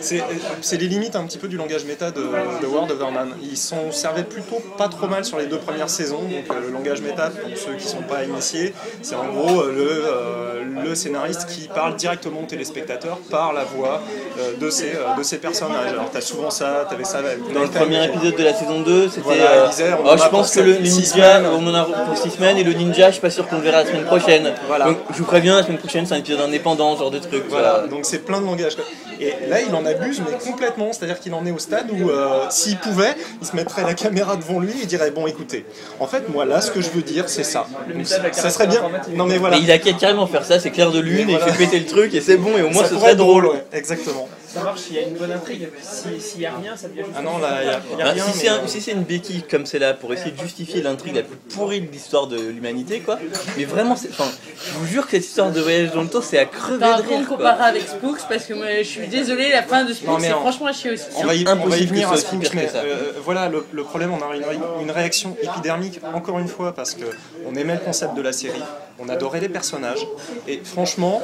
C'est 0.00 0.22
c'est 0.60 0.76
les 0.76 0.86
limites 0.86 1.16
un 1.16 1.24
petit 1.24 1.38
peu 1.38 1.48
du 1.48 1.56
langage 1.56 1.84
méta 1.84 2.10
de, 2.10 2.20
de 2.20 2.66
World 2.66 2.90
of 2.92 3.00
Warman. 3.00 3.30
Ils 3.42 3.56
s'en 3.56 3.90
servaient 3.90 4.24
plutôt 4.24 4.60
pas 4.76 4.88
trop 4.88 5.06
mal 5.06 5.24
sur 5.24 5.38
les 5.38 5.46
deux 5.46 5.58
premières 5.58 5.90
saisons. 5.90 6.22
Donc 6.22 6.50
euh, 6.50 6.60
le 6.60 6.70
langage 6.70 7.00
méta, 7.00 7.30
pour 7.30 7.56
ceux 7.56 7.74
qui 7.74 7.86
sont 7.86 8.02
pas 8.02 8.24
initiés, 8.24 8.74
c'est 9.02 9.14
en 9.14 9.26
gros 9.26 9.60
euh, 9.60 9.72
le, 9.72 9.88
euh, 9.90 10.84
le 10.84 10.94
scénariste 10.94 11.46
qui 11.46 11.68
parle 11.68 11.96
directement 11.96 12.42
au 12.42 12.46
téléspectateur 12.46 13.18
par 13.30 13.52
la 13.52 13.64
voix 13.64 14.00
euh, 14.38 14.56
de, 14.58 14.70
ces, 14.70 14.94
euh, 14.94 15.16
de 15.16 15.22
ces 15.22 15.38
personnages. 15.38 15.90
Alors 15.90 16.10
t'as 16.10 16.20
souvent 16.20 16.50
ça, 16.50 16.86
t'avais 16.88 17.04
ça 17.04 17.18
avec 17.18 17.38
Dans 17.52 17.62
le 17.62 17.68
premier 17.68 18.04
épisode 18.04 18.36
de 18.36 18.44
la 18.44 18.54
saison 18.54 18.80
2, 18.80 19.08
c'était. 19.08 19.20
Voilà, 19.22 19.50
euh, 19.50 19.96
oh, 20.04 20.16
je 20.16 20.28
pense 20.28 20.54
que 20.54 20.60
le, 20.60 20.78
le 20.78 20.84
six 20.84 21.14
ninja, 21.14 21.42
on 21.50 21.66
en 21.66 21.74
a 21.74 21.84
pour 21.84 22.16
6 22.16 22.30
semaines, 22.30 22.56
et 22.58 22.64
le 22.64 22.72
ninja, 22.72 23.08
je 23.08 23.12
suis 23.12 23.20
pas 23.20 23.30
sûr 23.30 23.46
qu'on 23.48 23.56
le 23.56 23.62
verra 23.62 23.82
la 23.82 23.86
semaine 23.86 24.04
prochaine. 24.04 24.52
Voilà. 24.66 24.86
Donc 24.86 24.98
je 25.12 25.18
vous 25.18 25.24
préviens, 25.24 25.56
la 25.56 25.62
semaine 25.64 25.78
prochaine, 25.78 26.06
c'est 26.06 26.14
un 26.14 26.18
épisode 26.18 26.40
indépendant, 26.40 26.96
genre 26.96 27.10
de 27.10 27.18
truc. 27.18 27.44
Voilà, 27.48 27.86
donc 27.86 28.04
c'est 28.04 28.24
plein 28.24 28.40
de 28.40 28.46
langage. 28.46 28.76
Et 29.20 29.34
là, 29.48 29.60
il 29.60 29.74
en 29.74 29.84
abuse, 29.84 30.20
mais 30.24 30.38
complètement. 30.38 30.92
C'est-à-dire 30.92 31.20
qu'il 31.20 31.34
en 31.34 31.44
est 31.46 31.50
au 31.50 31.58
stade 31.58 31.90
où, 31.90 32.10
euh, 32.10 32.46
s'il 32.50 32.78
pouvait, 32.78 33.14
il 33.40 33.46
se 33.46 33.56
mettrait 33.56 33.82
la 33.82 33.94
caméra 33.94 34.36
devant 34.36 34.60
lui 34.60 34.82
et 34.82 34.86
dirait 34.86 35.10
Bon, 35.10 35.26
écoutez, 35.26 35.64
en 36.00 36.06
fait, 36.06 36.28
moi, 36.28 36.44
là, 36.44 36.60
ce 36.60 36.70
que 36.70 36.80
je 36.80 36.90
veux 36.90 37.02
dire, 37.02 37.28
c'est 37.28 37.44
ça. 37.44 37.66
Donc, 37.92 38.06
ça 38.06 38.50
serait 38.50 38.66
bien. 38.66 38.82
Non, 39.14 39.26
mais 39.26 39.38
voilà. 39.38 39.56
Mais 39.56 39.62
il 39.62 39.70
a 39.70 39.78
qu'à 39.78 39.92
carrément 39.92 40.26
faire 40.26 40.44
ça, 40.44 40.60
c'est 40.60 40.70
clair 40.70 40.90
de 40.92 41.00
lune, 41.00 41.26
Mais 41.26 41.32
et 41.34 41.36
il 41.36 41.52
fait 41.52 41.58
péter 41.58 41.78
le 41.80 41.86
truc, 41.86 42.14
et 42.14 42.20
c'est 42.20 42.36
bon, 42.36 42.56
et 42.56 42.62
au 42.62 42.70
moins 42.70 42.84
ça 42.84 42.90
ce 42.90 42.96
serait 42.96 43.16
drôle. 43.16 43.46
ouais, 43.46 43.64
exactement. 43.72 44.28
Ça 44.52 44.62
marche 44.62 44.80
s'il 44.80 44.94
y 44.94 44.98
a 44.98 45.02
une 45.02 45.14
bonne 45.16 45.30
intrigue. 45.32 45.68
Si- 45.82 46.20
S'il 46.20 46.40
n'y 46.40 46.46
a 46.46 46.52
rien, 46.56 46.74
ça 46.76 46.88
devient 46.88 47.00
juste. 47.04 47.16
Ah 47.18 47.22
non, 47.22 47.38
là, 47.38 47.58
il 47.62 47.66
y 47.66 47.68
a, 47.68 47.72
y 47.72 48.02
a 48.02 48.04
Bah, 48.06 48.10
rien. 48.12 48.24
si 48.24 48.30
mais, 48.30 48.42
c'est 48.42 48.48
un- 48.48 48.54
euh, 48.56 48.66
si 48.66 48.80
c'est 48.80 48.92
une 48.92 49.02
béquille 49.02 49.42
comme 49.42 49.66
celle-là 49.66 49.92
pour 49.94 50.12
essayer 50.12 50.30
de 50.30 50.40
justifier 50.40 50.80
l'intrigue 50.80 51.16
la 51.16 51.22
plus 51.22 51.36
pourrie 51.36 51.80
de 51.82 51.90
l'histoire 51.92 52.26
de 52.26 52.38
l'humanité, 52.40 53.00
quoi. 53.00 53.18
Mais 53.58 53.64
vraiment, 53.64 53.92
enfin, 53.92 54.24
je 54.56 54.78
vous 54.78 54.86
jure 54.86 55.04
que 55.04 55.10
cette 55.12 55.24
histoire 55.26 55.50
de 55.52 55.60
voyage 55.60 55.92
dans 55.92 56.02
le 56.02 56.08
temps, 56.08 56.22
c'est 56.22 56.38
à 56.38 56.46
crever 56.46 56.78
Par 56.78 56.96
de 56.98 57.02
contre, 57.02 57.18
rire. 57.18 57.28
quoi. 57.28 57.36
comparé 57.36 57.64
avec 57.64 57.82
Spooks, 57.88 58.20
parce 58.28 58.44
que 58.46 58.54
moi, 58.54 58.66
je 58.78 58.82
suis 58.84 59.06
désolée, 59.08 59.50
la 59.50 59.62
fin 59.62 59.84
de 59.84 59.92
Spooks, 59.92 60.20
c'est 60.20 60.32
en- 60.32 60.40
franchement 60.40 60.66
à 60.66 60.72
chier 60.72 60.92
aussi. 60.92 61.04
On 61.16 61.24
va 61.26 61.34
y, 61.34 61.46
on 61.46 61.66
va 61.66 61.76
y 61.76 61.84
venir 61.86 62.10
à 62.10 62.16
Spooks, 62.16 62.54
mais 62.54 62.68
ça. 62.68 62.78
euh, 62.78 63.12
voilà, 63.22 63.48
le, 63.48 63.64
le 63.70 63.82
problème, 63.84 64.12
on 64.12 64.22
a 64.30 64.34
une, 64.34 64.44
une 64.82 64.90
réaction 64.90 65.36
épidermique, 65.42 66.00
encore 66.14 66.38
une 66.38 66.48
fois, 66.48 66.74
parce 66.74 66.94
que 66.94 67.04
on 67.46 67.54
aimait 67.54 67.74
le 67.74 67.80
concept 67.80 68.14
de 68.14 68.22
la 68.22 68.32
série, 68.32 68.62
on 68.98 69.08
adorait 69.10 69.40
les 69.40 69.48
personnages, 69.50 70.06
et 70.46 70.60
franchement, 70.64 71.22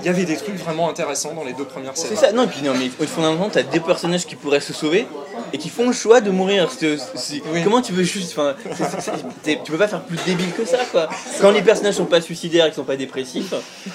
il 0.00 0.06
y 0.06 0.08
avait 0.08 0.24
des 0.24 0.36
trucs 0.36 0.56
vraiment 0.56 0.88
intéressants 0.88 1.32
dans 1.34 1.44
les 1.44 1.52
deux 1.52 1.64
premières 1.64 1.92
C'est 1.94 2.08
séries. 2.08 2.16
ça, 2.16 2.32
non, 2.32 2.44
et 2.44 2.46
puis 2.46 2.62
non, 2.62 2.72
mais 2.74 2.88
fondamentalement, 3.06 3.50
t'as 3.50 3.62
des 3.62 3.80
personnages 3.80 4.26
qui 4.26 4.34
pourraient 4.36 4.60
se 4.60 4.72
sauver 4.72 5.06
et 5.52 5.58
qui 5.58 5.68
font 5.70 5.86
le 5.86 5.92
choix 5.92 6.20
de 6.20 6.30
mourir. 6.30 6.68
C'est- 6.76 6.98
c'est- 7.14 7.42
Oui. 7.52 7.62
Comment 7.64 7.80
tu 7.82 7.92
veux 7.92 8.02
juste. 8.02 8.32
Enfin, 8.36 8.54
c'est- 8.76 8.84
c'est- 9.00 9.12
c'est- 9.44 9.58
tu 9.64 9.72
peux 9.72 9.78
pas 9.78 9.88
faire 9.88 10.02
plus 10.02 10.18
débile 10.26 10.52
que 10.52 10.64
ça, 10.64 10.78
quoi. 10.90 11.08
Quand 11.40 11.50
les 11.50 11.62
personnages 11.62 11.94
sont 11.94 12.04
pas 12.04 12.20
suicidaires 12.20 12.66
et 12.66 12.68
qu'ils 12.68 12.76
sont 12.76 12.84
pas 12.84 12.96
dépressifs, 12.96 13.52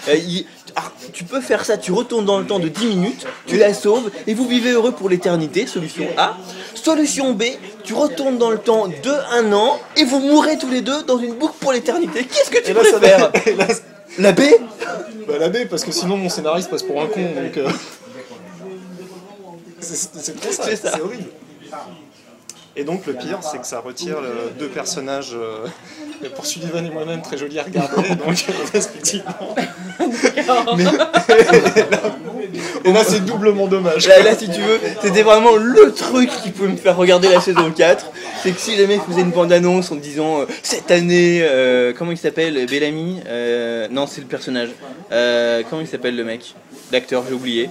euh, 0.10 0.16
ils- 0.16 0.46
ah, 0.76 0.92
tu 1.14 1.24
peux 1.24 1.42
faire 1.42 1.64
ça, 1.66 1.78
tu 1.78 1.92
retournes 1.92 2.26
dans 2.26 2.40
le 2.40 2.46
temps 2.46 2.60
de 2.60 2.70
10 2.70 2.88
minutes, 2.88 3.26
tu 3.46 3.58
la 3.58 3.74
sauves 3.74 4.10
et 4.28 4.34
vous 4.34 4.48
vivez 4.48 4.72
heureux 4.72 4.92
pour 4.94 5.10
l'éternité. 5.10 5.68
Solution 5.68 6.08
A. 6.18 6.36
Solution 6.74 7.34
B, 7.34 7.44
tu 7.84 7.94
retournes 7.94 8.38
dans 8.38 8.50
le 8.50 8.58
temps 8.58 8.88
de 8.88 9.12
un 9.32 9.54
an 9.54 9.80
et 9.96 10.04
vous 10.06 10.20
mourrez 10.20 10.58
tous 10.58 10.70
les 10.70 10.82
deux 10.82 11.04
dans 11.04 11.18
une 11.18 11.34
boucle 11.36 11.54
pour 11.60 11.72
l'éternité. 11.72 12.26
Qu'est-ce 12.26 12.50
que 12.50 12.58
tu 12.64 12.72
Et 12.72 12.74
là, 12.74 12.84
ça 12.84 12.98
préfères 13.00 13.32
et 13.48 13.54
là, 13.56 13.68
La 14.20 14.32
B 14.32 14.42
bah, 15.28 15.36
la 15.40 15.50
B, 15.50 15.66
parce 15.70 15.84
que 15.86 15.92
sinon 15.92 16.18
mon 16.18 16.30
scénariste 16.30 16.70
passe 16.70 16.84
pour 16.84 17.02
un 17.02 17.08
con, 17.08 17.22
donc. 17.22 17.58
euh, 17.58 17.70
c'est 19.80 20.40
trop 20.40 20.52
ça, 20.52 20.64
horrible. 21.04 21.26
Et 22.76 22.84
donc 22.84 23.06
le 23.06 23.14
pire, 23.14 23.40
c'est 23.42 23.60
que 23.60 23.68
ça 23.68 23.80
retire 23.80 24.18
deux 24.58 24.68
personnages 24.68 25.34
euh, 25.36 25.68
pour 26.36 26.46
Sullivan 26.46 26.84
et 26.86 26.90
moi-même 26.90 27.22
très 27.22 27.38
jolis 27.38 27.60
à 27.60 27.64
regarder, 27.64 28.10
donc 28.16 28.46
respectivement. 28.74 29.56
Mais- 30.76 30.86
et 32.86 32.92
là, 32.92 33.04
c'est 33.08 33.24
doublement 33.26 33.68
dommage. 33.68 34.08
Là, 34.08 34.24
là, 34.24 34.36
si 34.36 34.50
tu 34.50 34.60
veux, 34.62 34.80
c'était 35.02 35.22
vraiment 35.22 35.56
le 35.56 35.94
truc 35.94 36.30
qui 36.42 36.50
pouvait 36.50 36.70
me 36.70 36.78
faire 36.78 36.98
regarder 36.98 37.30
la 37.30 37.42
saison 37.42 37.72
4. 37.72 38.08
C'est 38.44 38.52
que 38.52 38.60
si 38.60 38.76
les 38.76 38.88
mecs 38.88 39.02
faisaient 39.08 39.22
une 39.22 39.32
bande-annonce 39.32 39.92
en 39.92 39.96
disant 39.96 40.42
euh, 40.42 40.46
cette 40.64 40.92
année, 40.92 41.40
euh, 41.44 41.94
comment 41.98 42.12
il 42.12 42.18
s'appelle 42.18 42.66
Bellamy 42.66 43.22
Euh, 43.28 43.88
Non, 43.90 44.06
c'est 44.06 44.20
le 44.22 44.28
personnage. 44.28 44.70
Euh, 45.12 45.64
comment 45.70 45.82
il 45.82 45.88
s'appelle 45.88 46.16
le 46.16 46.24
mec 46.26 46.54
L'acteur, 46.92 47.24
j'ai 47.28 47.34
oublié. 47.34 47.70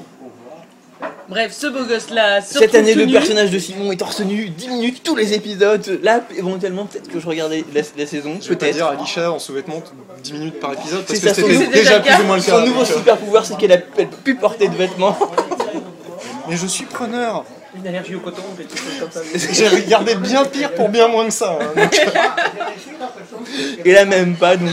Bref, 1.29 1.53
ce 1.53 1.67
beau 1.67 1.85
gosse-là, 1.85 2.41
se 2.43 2.59
Cette 2.59 2.75
année, 2.75 2.95
le 2.95 3.05
nu. 3.07 3.13
personnage 3.13 3.51
de 3.51 3.59
Simon 3.59 3.93
est 3.93 3.97
torse 3.97 4.21
nu, 4.21 4.49
10 4.51 4.69
minutes, 4.69 5.03
tous 5.03 5.17
les 5.17 5.35
épisodes. 5.35 6.01
Là, 6.03 6.21
éventuellement, 6.37 6.87
peut-être 6.87 7.09
que 7.11 7.21
je 7.21 7.27
regardais 7.27 7.65
la, 7.75 7.83
la 7.97 8.07
saison, 8.07 8.39
Je 8.41 8.49
vais 8.49 8.55
pas 8.57 8.61
peut-être. 8.67 8.77
dire 8.77 8.87
Alicia 8.87 9.33
en 9.33 9.39
sous-vêtements 9.39 9.83
10 10.23 10.33
minutes 10.35 10.61
par 10.61 10.73
épisode 10.75 11.05
parce 11.05 11.19
C'est 11.19 11.29
que 11.29 11.35
ça, 11.35 11.41
son- 11.41 11.49
c'était 11.49 11.67
déjà 11.81 12.01
plus 12.01 12.15
ou 12.23 12.27
moins 12.27 12.37
le 12.37 12.43
cas. 12.43 12.59
Son 12.61 12.67
nouveau 12.67 12.85
super 12.85 13.17
pouvoir, 13.19 13.45
c'est 13.45 13.57
qu'elle 13.57 13.73
a 13.73 13.77
elle 13.97 14.09
peut 14.09 14.17
plus 14.25 14.37
porter 14.37 14.69
de 14.69 14.75
vêtements. 14.75 15.17
Mais 16.49 16.57
je 16.57 16.67
suis 16.67 16.85
preneur. 16.85 17.45
Une 17.75 17.87
allergie 17.87 18.15
au 18.15 18.21
coton, 18.21 18.43
des 18.57 18.65
trucs 18.65 18.99
comme 19.01 19.11
ça. 19.11 19.21
J'ai 19.53 19.69
regardé 19.69 20.15
bien 20.17 20.45
pire 20.45 20.75
pour 20.75 20.89
bien 20.91 21.09
moins 21.09 21.25
que 21.27 21.33
ça. 21.33 21.59
hein, 21.61 21.73
donc, 21.77 22.01
Et 23.85 23.93
là 23.93 24.05
même 24.05 24.37
pas, 24.37 24.57
donc 24.57 24.69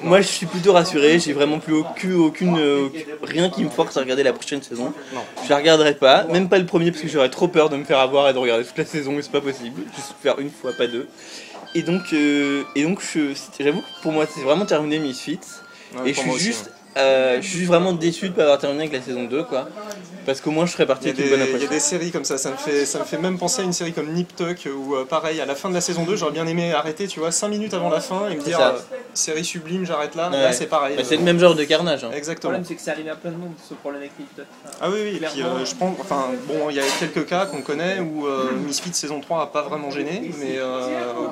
moi 0.00 0.20
je 0.20 0.28
suis 0.28 0.46
plutôt 0.46 0.72
rassuré, 0.72 1.18
j'ai 1.18 1.32
vraiment 1.32 1.58
plus 1.58 1.74
aucune, 1.74 2.14
aucune, 2.14 2.58
euh, 2.58 2.88
rien 3.22 3.50
qui 3.50 3.64
me 3.64 3.70
force 3.70 3.96
à 3.96 4.00
regarder 4.00 4.22
la 4.22 4.32
prochaine 4.32 4.62
saison. 4.62 4.92
Non. 5.12 5.20
Je 5.44 5.50
la 5.50 5.56
regarderai 5.56 5.94
pas, 5.94 6.24
même 6.24 6.48
pas 6.48 6.58
le 6.58 6.66
premier 6.66 6.90
parce 6.92 7.02
que 7.02 7.08
j'aurais 7.08 7.30
trop 7.30 7.48
peur 7.48 7.68
de 7.68 7.76
me 7.76 7.84
faire 7.84 7.98
avoir 7.98 8.28
et 8.28 8.32
de 8.32 8.38
regarder 8.38 8.64
toute 8.64 8.78
la 8.78 8.84
saison 8.84 9.18
et 9.18 9.22
c'est 9.22 9.32
pas 9.32 9.40
possible. 9.40 9.82
Juste 9.96 10.14
faire 10.22 10.38
une 10.38 10.50
fois, 10.50 10.72
pas 10.72 10.86
deux. 10.86 11.08
Et 11.74 11.82
donc, 11.82 12.02
euh, 12.12 12.62
et 12.76 12.84
donc 12.84 13.00
je- 13.02 13.34
j'avoue 13.58 13.80
que 13.80 14.02
pour 14.02 14.12
moi 14.12 14.24
c'est 14.32 14.42
vraiment 14.42 14.66
terminé 14.66 14.98
Misfits. 14.98 15.40
Ouais, 15.94 16.10
et 16.10 16.14
je 16.14 16.20
suis 16.20 16.38
juste, 16.38 16.70
euh, 16.96 17.38
je 17.42 17.48
suis 17.48 17.64
vraiment 17.64 17.92
déçu 17.92 18.28
de 18.28 18.34
pas 18.34 18.42
avoir 18.42 18.58
terminé 18.58 18.84
avec 18.84 18.92
la 18.94 19.02
saison 19.02 19.24
2 19.24 19.42
quoi. 19.44 19.68
Parce 20.26 20.40
qu'au 20.40 20.50
moins 20.50 20.66
je 20.66 20.72
ferai 20.72 20.82
Il 20.82 20.86
y, 20.86 20.88
partie 20.88 21.06
a 21.08 21.10
avec 21.12 21.24
une 21.24 21.30
bonne 21.30 21.46
il 21.54 21.62
y 21.62 21.64
a 21.64 21.68
des 21.68 21.78
séries 21.80 22.10
comme 22.10 22.24
ça, 22.24 22.36
ça 22.36 22.50
me, 22.50 22.56
fait, 22.56 22.84
ça 22.84 22.98
me 22.98 23.04
fait 23.04 23.16
même 23.18 23.38
penser 23.38 23.62
à 23.62 23.64
une 23.64 23.72
série 23.72 23.92
comme 23.92 24.12
Nip 24.12 24.34
Tuck 24.36 24.68
où 24.76 24.94
euh, 24.96 25.04
pareil, 25.04 25.40
à 25.40 25.46
la 25.46 25.54
fin 25.54 25.68
de 25.68 25.74
la 25.74 25.80
saison 25.80 26.02
2, 26.04 26.16
j'aurais 26.16 26.32
bien 26.32 26.46
aimé 26.46 26.72
arrêter, 26.72 27.06
tu 27.06 27.20
vois, 27.20 27.30
5 27.30 27.48
minutes 27.48 27.72
avant 27.74 27.88
la 27.88 28.00
fin 28.00 28.28
et 28.28 28.34
me 28.34 28.42
dire 28.42 28.58
ça. 28.58 28.68
euh, 28.70 28.78
série 29.14 29.44
sublime, 29.44 29.86
j'arrête 29.86 30.14
là. 30.16 30.28
Ouais. 30.30 30.42
Là 30.42 30.52
c'est 30.52 30.66
pareil. 30.66 30.96
Bah, 30.96 31.02
c'est 31.04 31.16
le 31.16 31.22
même 31.22 31.38
genre 31.38 31.54
de 31.54 31.64
carnage. 31.64 32.02
hein. 32.04 32.08
Le 32.10 32.16
Exactement. 32.16 32.50
problème, 32.50 32.64
c'est 32.66 32.74
que 32.74 32.80
c'est 32.82 32.90
arrivé 32.90 33.08
à 33.10 33.14
plein 33.16 33.30
de 33.30 33.36
monde, 33.36 33.52
ce 33.68 33.74
problème 33.74 34.02
avec 34.02 34.18
Nip 34.18 34.34
Tuck. 34.34 34.44
Ah 34.80 34.88
oui, 34.90 34.98
oui, 35.04 35.16
et 35.16 35.26
puis 35.26 35.42
euh, 35.42 35.64
je 35.64 35.74
pense, 35.76 35.96
enfin 36.00 36.26
bon, 36.48 36.70
il 36.70 36.76
y 36.76 36.80
a 36.80 36.84
quelques 36.98 37.26
cas 37.26 37.46
qu'on 37.46 37.62
connaît 37.62 38.00
où 38.00 38.26
euh, 38.26 38.50
Misfits 38.66 38.92
saison 38.94 39.20
3 39.20 39.42
a 39.42 39.46
pas 39.46 39.62
vraiment 39.62 39.90
gêné, 39.90 40.30
mais 40.40 40.56
euh, 40.58 40.80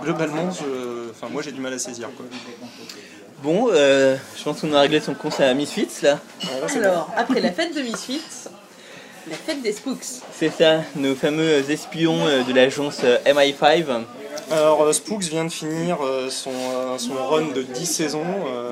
globalement, 0.03 0.51
je- 0.53 1.11
enfin 1.11 1.27
moi 1.33 1.43
j'ai 1.43 1.53
du 1.53 1.61
mal 1.61 1.73
à 1.73 1.79
saisir 1.79 2.09
quoi. 2.17 2.25
Bon, 3.43 3.69
euh, 3.73 4.17
je 4.39 4.43
pense 4.43 4.61
qu'on 4.63 4.73
a 4.73 4.81
réglé 4.81 5.01
son 5.01 5.13
compte 5.13 5.39
à 5.41 5.53
Misfits 5.53 5.89
là. 6.03 6.19
Alors, 6.77 7.11
après 7.15 7.41
la 7.41 7.53
fête 7.53 7.77
de 7.77 7.83
Misfits, 7.83 8.23
la 9.29 9.37
fête 9.37 9.63
des 9.63 9.73
Spooks. 9.73 10.21
C'est 10.33 10.51
ça, 10.51 10.83
nos 10.97 11.15
fameux 11.15 11.71
espions 11.71 12.27
euh, 12.27 12.43
de 12.43 12.53
l'agence 12.53 13.01
euh, 13.05 13.19
MI5. 13.25 13.85
Alors 14.51 14.83
euh, 14.83 14.93
Spooks 14.93 15.25
vient 15.25 15.45
de 15.45 15.51
finir 15.51 15.99
son, 16.29 16.51
son 16.99 17.15
run 17.15 17.47
de 17.55 17.63
10 17.63 17.87
saisons, 17.87 18.27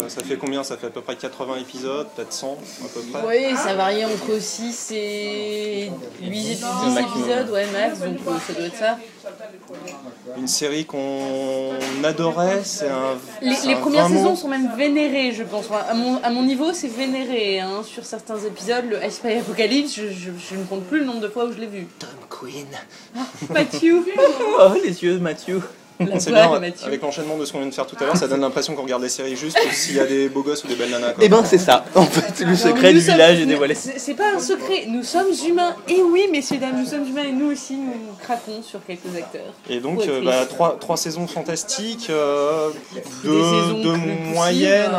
ça 0.08 0.22
fait 0.22 0.36
combien? 0.36 0.62
Ça 0.62 0.76
fait 0.76 0.88
à 0.88 0.90
peu 0.90 1.00
près 1.00 1.16
80 1.16 1.56
épisodes, 1.60 2.06
peut-être 2.14 2.32
100 2.32 2.58
à 2.84 2.88
peu 2.92 3.00
près. 3.00 3.22
Oui, 3.26 3.56
ça 3.56 3.74
varie 3.74 4.04
entre 4.04 4.38
6 4.38 4.92
et 4.94 5.90
8 6.20 6.60
maximum. 6.60 6.98
épisodes, 6.98 7.50
ouais, 7.50 7.66
max, 7.72 8.00
donc 8.00 8.18
ça 8.46 8.52
doit 8.52 8.66
être 8.66 8.76
ça. 8.76 8.98
Une 10.36 10.48
série 10.48 10.84
qu'on 10.84 11.70
adorait, 12.04 12.62
c'est 12.64 12.88
un. 12.88 13.16
Les, 13.40 13.50
les 13.66 13.74
un 13.74 13.76
premières 13.80 14.08
saisons 14.08 14.36
sont 14.36 14.48
même 14.48 14.70
vénérées, 14.76 15.32
je 15.32 15.42
pense. 15.44 15.66
À, 15.70 15.94
mon, 15.94 16.20
à 16.22 16.30
mon 16.30 16.42
niveau, 16.42 16.72
c'est 16.72 16.88
vénéré. 16.88 17.60
Hein. 17.60 17.82
Sur 17.84 18.04
certains 18.04 18.38
épisodes, 18.38 18.84
le 18.88 18.98
Spy 19.10 19.34
Apocalypse, 19.34 19.94
je, 19.94 20.08
je- 20.08 20.30
je 20.38 20.56
ne 20.56 20.64
compte 20.64 20.84
plus 20.84 21.00
le 21.00 21.04
nombre 21.06 21.20
de 21.20 21.28
fois 21.28 21.44
où 21.46 21.52
je 21.52 21.58
l'ai 21.58 21.66
vu. 21.66 21.86
Tom 21.98 22.08
Queen. 22.28 22.66
Mathieu 23.50 24.04
Oh, 24.60 24.72
les 24.82 25.02
yeux 25.02 25.14
de 25.14 25.18
Mathieu. 25.18 25.62
C'est 26.18 26.30
bien, 26.32 26.58
Mathieu. 26.58 26.86
avec 26.86 27.02
l'enchaînement 27.02 27.36
de 27.36 27.44
ce 27.44 27.52
qu'on 27.52 27.58
vient 27.58 27.68
de 27.68 27.74
faire 27.74 27.86
tout 27.86 27.96
à 28.00 28.04
l'heure, 28.04 28.16
ça 28.16 28.28
donne 28.28 28.40
l'impression 28.40 28.74
qu'on 28.74 28.82
regarde 28.82 29.02
les 29.02 29.08
séries 29.08 29.36
juste 29.36 29.58
pour 29.60 29.72
s'il 29.72 29.96
y 29.96 30.00
a 30.00 30.06
des 30.06 30.28
beaux 30.28 30.42
gosses 30.42 30.64
ou 30.64 30.68
des 30.68 30.74
belles 30.74 30.90
nanas. 30.90 31.12
quoi. 31.12 31.24
Et 31.24 31.28
ben 31.28 31.44
c'est 31.44 31.58
ça. 31.58 31.84
En 31.94 32.04
fait, 32.04 32.44
le 32.44 32.54
secret 32.56 32.92
du 32.92 33.00
sommes- 33.00 33.14
village 33.14 33.40
est 33.40 33.46
dévoilé. 33.46 33.74
C'est 33.74 34.14
pas 34.14 34.34
un 34.36 34.40
secret, 34.40 34.84
nous 34.88 35.02
sommes 35.02 35.32
humains. 35.48 35.74
Et 35.88 36.02
oui, 36.02 36.26
messieurs, 36.30 36.58
dames, 36.58 36.78
nous 36.78 36.86
sommes 36.86 37.06
humains 37.06 37.24
et 37.28 37.32
nous 37.32 37.50
aussi, 37.52 37.74
nous 37.76 37.94
craquons 38.22 38.62
sur 38.62 38.84
quelques 38.86 39.14
acteurs. 39.16 39.52
Et 39.68 39.80
donc, 39.80 40.00
euh, 40.06 40.22
bah, 40.24 40.46
trois, 40.46 40.76
trois 40.78 40.96
saisons 40.96 41.26
fantastiques, 41.26 42.08
euh, 42.10 42.70
deux, 43.24 43.42
saisons 43.42 43.82
deux 43.82 43.96
moyennes, 43.96 44.90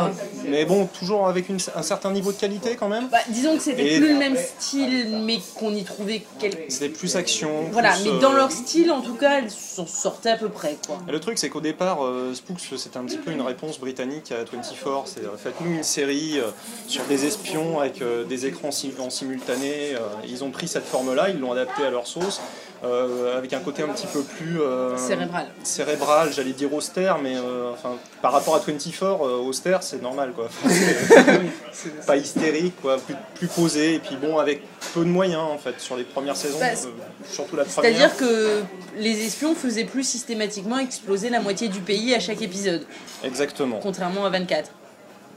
mais 0.48 0.64
bon, 0.64 0.86
toujours 0.86 1.26
avec 1.28 1.48
une- 1.48 1.58
un 1.74 1.82
certain 1.82 2.10
niveau 2.10 2.32
de 2.32 2.36
qualité 2.36 2.76
quand 2.78 2.88
même. 2.88 3.08
Bah, 3.10 3.18
disons 3.28 3.56
que 3.56 3.62
c'était 3.62 3.96
plus 3.98 4.08
le 4.12 4.18
même 4.18 4.36
style, 4.36 5.20
mais 5.24 5.38
qu'on 5.58 5.74
y 5.74 5.84
trouvait 5.84 6.22
quelques. 6.38 6.64
C'était 6.68 6.88
plus 6.88 7.16
action. 7.16 7.50
Voilà, 7.72 7.92
plus, 7.92 8.04
mais 8.04 8.10
euh, 8.10 8.18
dans 8.20 8.32
leur 8.32 8.50
style, 8.50 8.90
en 8.90 9.00
tout 9.00 9.14
cas, 9.14 9.38
elles 9.38 9.50
s'en 9.50 9.86
sortaient 9.86 10.30
à 10.30 10.36
peu 10.36 10.48
près, 10.48 10.76
quoi. 10.86 10.93
Le 11.08 11.20
truc, 11.20 11.38
c'est 11.38 11.48
qu'au 11.48 11.60
départ, 11.60 12.04
euh, 12.04 12.34
Spooks, 12.34 12.60
c'était 12.76 12.96
un 12.96 13.04
petit 13.04 13.18
peu 13.18 13.30
une 13.30 13.42
réponse 13.42 13.78
britannique 13.78 14.32
à 14.32 14.44
24. 14.44 15.06
C'est 15.06 15.24
euh, 15.24 15.36
faites-nous 15.36 15.76
une 15.76 15.82
série 15.82 16.38
euh, 16.38 16.50
sur 16.88 17.04
des 17.04 17.26
espions 17.26 17.80
avec 17.80 18.02
des 18.28 18.46
écrans 18.46 18.70
en 18.98 19.10
simultané. 19.10 19.94
ils 20.26 20.44
ont 20.44 20.50
pris 20.50 20.68
cette 20.68 20.84
forme-là, 20.84 21.30
ils 21.30 21.38
l'ont 21.38 21.52
adaptée 21.52 21.84
à 21.84 21.90
leur 21.90 22.06
sauce, 22.06 22.40
euh, 22.84 23.38
avec 23.38 23.52
un 23.52 23.60
côté 23.60 23.82
un 23.82 23.88
petit 23.88 24.06
peu 24.06 24.22
plus 24.22 24.60
euh, 24.60 24.96
Cérébral. 24.96 25.46
cérébral, 25.62 26.32
j'allais 26.32 26.52
dire 26.52 26.72
austère, 26.72 27.18
mais 27.18 27.36
euh, 27.36 27.72
enfin, 27.72 27.96
par 28.22 28.32
rapport 28.32 28.54
à 28.54 28.58
24, 28.58 29.02
euh, 29.02 29.36
austère, 29.38 29.82
c'est 29.82 30.02
normal, 30.02 30.32
quoi. 30.34 30.48
Pas 32.06 32.16
hystérique, 32.16 32.74
quoi, 32.80 32.96
plus, 32.98 33.14
plus 33.34 33.48
posé, 33.48 33.94
et 33.94 33.98
puis 33.98 34.16
bon, 34.16 34.38
avec 34.38 34.62
peu 34.92 35.00
de 35.00 35.08
moyens, 35.10 35.42
en 35.42 35.58
fait, 35.58 35.80
sur 35.80 35.96
les 35.96 36.04
premières 36.04 36.36
saisons, 36.36 36.58
Bah, 36.60 36.66
euh, 36.66 36.88
surtout 37.30 37.56
la 37.56 37.64
première. 37.64 37.90
C'est-à-dire 37.96 38.16
que 38.16 38.62
les 38.96 39.24
espions 39.26 39.54
faisaient 39.54 39.84
plus 39.84 40.04
systématiquement 40.04 40.78
exploser 40.78 41.30
la 41.30 41.40
moitié 41.40 41.68
du 41.68 41.80
pays 41.80 42.14
à 42.14 42.20
chaque 42.20 42.42
épisode, 42.42 42.84
Exactement. 43.22 43.80
contrairement 43.82 44.24
à 44.26 44.30
24. 44.30 44.70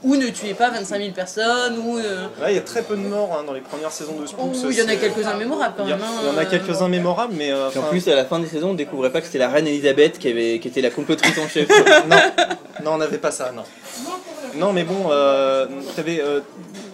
Ou 0.04 0.14
ne 0.14 0.28
tuez 0.28 0.54
pas 0.54 0.70
25 0.70 0.98
000 1.00 1.10
personnes, 1.12 1.78
ou. 1.78 1.98
euh, 1.98 2.26
il 2.48 2.54
y 2.54 2.58
a 2.58 2.60
très 2.60 2.82
peu 2.82 2.94
de 2.96 3.00
morts 3.02 3.36
hein, 3.38 3.44
dans 3.44 3.52
les 3.52 3.60
premières 3.60 3.90
saisons 3.90 4.20
de 4.20 4.26
Spooks. 4.26 4.54
ou 4.64 4.70
il 4.70 4.76
y 4.78 4.82
en 4.82 4.88
a 4.88 4.94
quelques-uns 4.96 5.34
mémorables 5.36 5.74
quand 5.76 5.84
même. 5.84 5.98
hein, 6.00 6.06
il 6.22 6.28
y 6.28 6.30
en 6.30 6.38
a 6.38 6.42
euh, 6.42 6.50
quelques-uns 6.50 6.88
mémorables, 6.88 7.34
mais 7.36 7.50
euh, 7.52 7.68
en 7.68 7.82
plus, 7.90 8.06
à 8.08 8.14
la 8.14 8.24
fin 8.24 8.38
des 8.38 8.46
saisons, 8.46 8.70
on 8.70 8.74
découvrait 8.74 9.10
pas 9.10 9.20
que 9.20 9.26
c'était 9.26 9.38
la 9.38 9.48
reine 9.48 9.66
Elisabeth 9.66 10.18
qui, 10.18 10.28
avait, 10.28 10.60
qui 10.60 10.68
était 10.68 10.80
la 10.82 10.90
complotrice 10.90 11.36
en 11.38 11.48
chef. 11.48 11.68
non, 12.08 12.16
non, 12.84 12.92
on 12.94 12.98
n'avait 12.98 13.18
pas 13.18 13.32
ça, 13.32 13.50
non. 13.54 13.64
Non, 14.54 14.72
mais 14.72 14.84
bon, 14.84 15.08
euh, 15.10 15.66
t'avais 15.96 16.22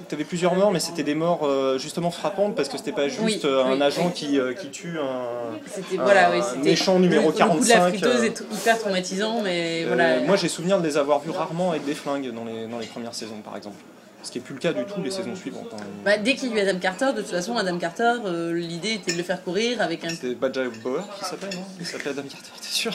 euh, 0.04 0.08
t'avais 0.08 0.24
plusieurs 0.24 0.54
morts, 0.54 0.70
mais 0.70 0.80
c'était 0.80 1.02
des 1.02 1.14
morts 1.14 1.40
euh, 1.44 1.78
justement 1.78 2.10
frappantes 2.10 2.54
parce 2.54 2.68
que 2.68 2.76
c'était 2.78 2.92
pas 2.92 3.08
juste 3.08 3.20
Oui, 3.22 3.40
euh, 3.44 3.64
un 3.64 3.72
oui, 3.76 3.82
agent 3.82 4.06
oui. 4.06 4.12
qui, 4.14 4.38
euh, 4.38 4.52
qui 4.54 4.68
tue 4.70 4.98
un. 4.98 5.98
Voilà, 6.02 6.30
méchant 6.62 6.98
numéro 6.98 7.30
le, 7.30 7.38
Le 7.38 7.44
coup 7.50 7.64
de 7.64 7.68
la 7.68 7.74
45, 7.76 7.88
friteuse 7.98 8.24
est 8.24 8.40
hyper 8.52 8.78
traumatisant, 8.78 9.40
mais 9.42 9.84
voilà. 9.84 10.20
Moi, 10.20 10.36
j'ai 10.36 10.48
souvenir 10.48 10.78
de 10.80 10.86
les 10.86 10.96
avoir 10.96 11.20
vus 11.20 11.30
rarement 11.30 11.70
avec 11.70 11.84
des 11.84 11.94
flingues 11.94 12.32
dans 12.32 12.44
les, 12.44 12.66
dans 12.66 12.78
les 12.78 12.86
premières 12.86 13.14
saisons, 13.14 13.40
par 13.44 13.56
exemple. 13.56 13.76
Ce 14.22 14.30
qui 14.30 14.38
est 14.38 14.40
plus 14.40 14.54
le 14.54 14.60
cas 14.60 14.72
du 14.72 14.84
tout 14.86 15.02
les 15.02 15.10
saisons 15.10 15.36
suivantes. 15.36 15.68
hein. 15.74 15.82
Bah, 16.02 16.16
dès 16.16 16.34
qu'il 16.34 16.48
y 16.48 16.58
a 16.58 16.64
eu 16.64 16.66
Adam 16.66 16.78
Carter, 16.78 17.12
de 17.14 17.20
toute 17.20 17.30
façon, 17.30 17.58
Adam 17.58 17.76
Carter, 17.76 18.14
euh, 18.24 18.54
l'idée 18.54 18.94
était 18.94 19.12
de 19.12 19.18
le 19.18 19.22
faire 19.22 19.42
courir 19.44 19.82
avec 19.82 20.02
un 20.02 20.08
C'était 20.08 20.34
Badja 20.34 20.62
Bauer 20.82 21.04
qui 21.18 21.24
s'appelle, 21.26 21.50
non? 21.54 21.64
Il 21.78 21.84
s'appelait 21.84 22.12
Adam 22.12 22.22
Carter, 22.22 22.50
t'es 22.58 22.66
sûr? 22.68 22.92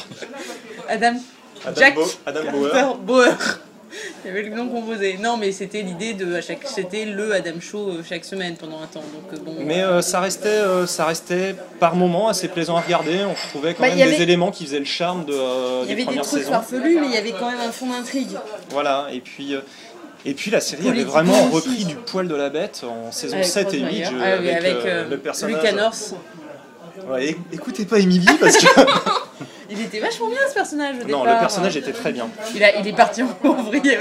Adam 0.87 1.13
Adam, 1.65 1.75
Jack 1.79 1.93
Bo- 1.93 2.05
Adam 2.25 2.51
Bauer. 2.51 2.71
Carter 2.71 2.97
Bauer. 3.03 3.59
Il 4.23 4.27
y 4.27 4.31
avait 4.31 4.43
le 4.43 4.55
nom 4.55 4.67
composé. 4.69 5.17
Non, 5.21 5.37
mais 5.37 5.51
c'était 5.51 5.81
l'idée 5.81 6.13
de 6.13 6.35
à 6.35 6.41
chaque, 6.41 6.65
c'était 6.67 7.05
le 7.05 7.33
Adam 7.33 7.59
Show 7.59 7.89
euh, 7.89 8.03
chaque 8.07 8.25
semaine 8.25 8.55
pendant 8.55 8.81
un 8.81 8.87
temps. 8.87 9.01
Donc 9.13 9.33
euh, 9.33 9.37
bon. 9.43 9.55
Mais 9.59 9.81
euh, 9.81 10.01
ça, 10.01 10.19
restait, 10.19 10.47
euh, 10.47 10.85
ça 10.87 11.05
restait 11.05 11.55
par 11.79 11.95
moments 11.95 12.27
assez 12.29 12.47
plaisant 12.47 12.77
à 12.77 12.81
regarder. 12.81 13.19
On 13.25 13.33
retrouvait 13.33 13.73
quand 13.73 13.81
Bah, 13.83 13.89
même 13.89 13.97
des 13.97 14.03
avait- 14.03 14.21
éléments 14.23 14.51
qui 14.51 14.65
faisaient 14.65 14.79
le 14.79 14.85
charme 14.85 15.25
de, 15.25 15.33
euh, 15.33 15.83
il 15.85 15.85
y 15.85 15.87
des 15.87 15.91
avait 15.93 16.01
des 16.01 16.05
premières 16.05 16.23
trucs 16.25 16.43
farfelus, 16.43 16.99
mais 16.99 17.07
il 17.07 17.13
y 17.13 17.17
avait 17.17 17.31
quand 17.31 17.49
même 17.49 17.59
un 17.67 17.71
fond 17.71 17.87
d'intrigue. 17.87 18.37
Voilà, 18.69 19.07
et 19.11 19.19
puis, 19.21 19.55
euh, 19.55 19.61
et 20.25 20.33
puis 20.33 20.51
la 20.51 20.59
série 20.61 20.87
avait 20.89 21.03
vraiment 21.03 21.45
aussi. 21.45 21.55
repris 21.69 21.85
du 21.85 21.95
poil 21.95 22.27
de 22.27 22.35
la 22.35 22.49
bête 22.49 22.81
en 22.83 23.11
saison 23.11 23.35
Avec 23.37 23.45
7 23.47 23.73
et 23.73 23.77
Rose 23.79 23.87
8 23.87 23.91
Meyer. 23.91 24.05
je- 24.05 24.09
Ah 24.21 24.37
oui, 24.41 24.49
avec, 24.51 24.65
avec, 24.85 25.09
le 25.09 25.17
personnage. 25.17 25.55
Lucas 25.55 25.71
North. 25.71 26.13
Ouais, 27.09 27.35
écoutez 27.53 27.85
pas 27.85 27.97
Emily 27.99 28.27
parce 28.39 28.57
que. 28.57 28.67
Il 29.69 29.79
était 29.81 29.99
vachement 29.99 30.27
bien 30.27 30.39
ce 30.47 30.53
personnage 30.53 30.95
au 31.03 31.07
non, 31.07 31.23
le 31.23 31.39
personnage 31.39 31.77
était 31.77 31.91
très 31.93 32.11
bien. 32.11 32.27
Il, 32.55 32.63
a, 32.63 32.79
il 32.79 32.87
est 32.87 32.93
parti 32.95 33.23
en 33.23 33.27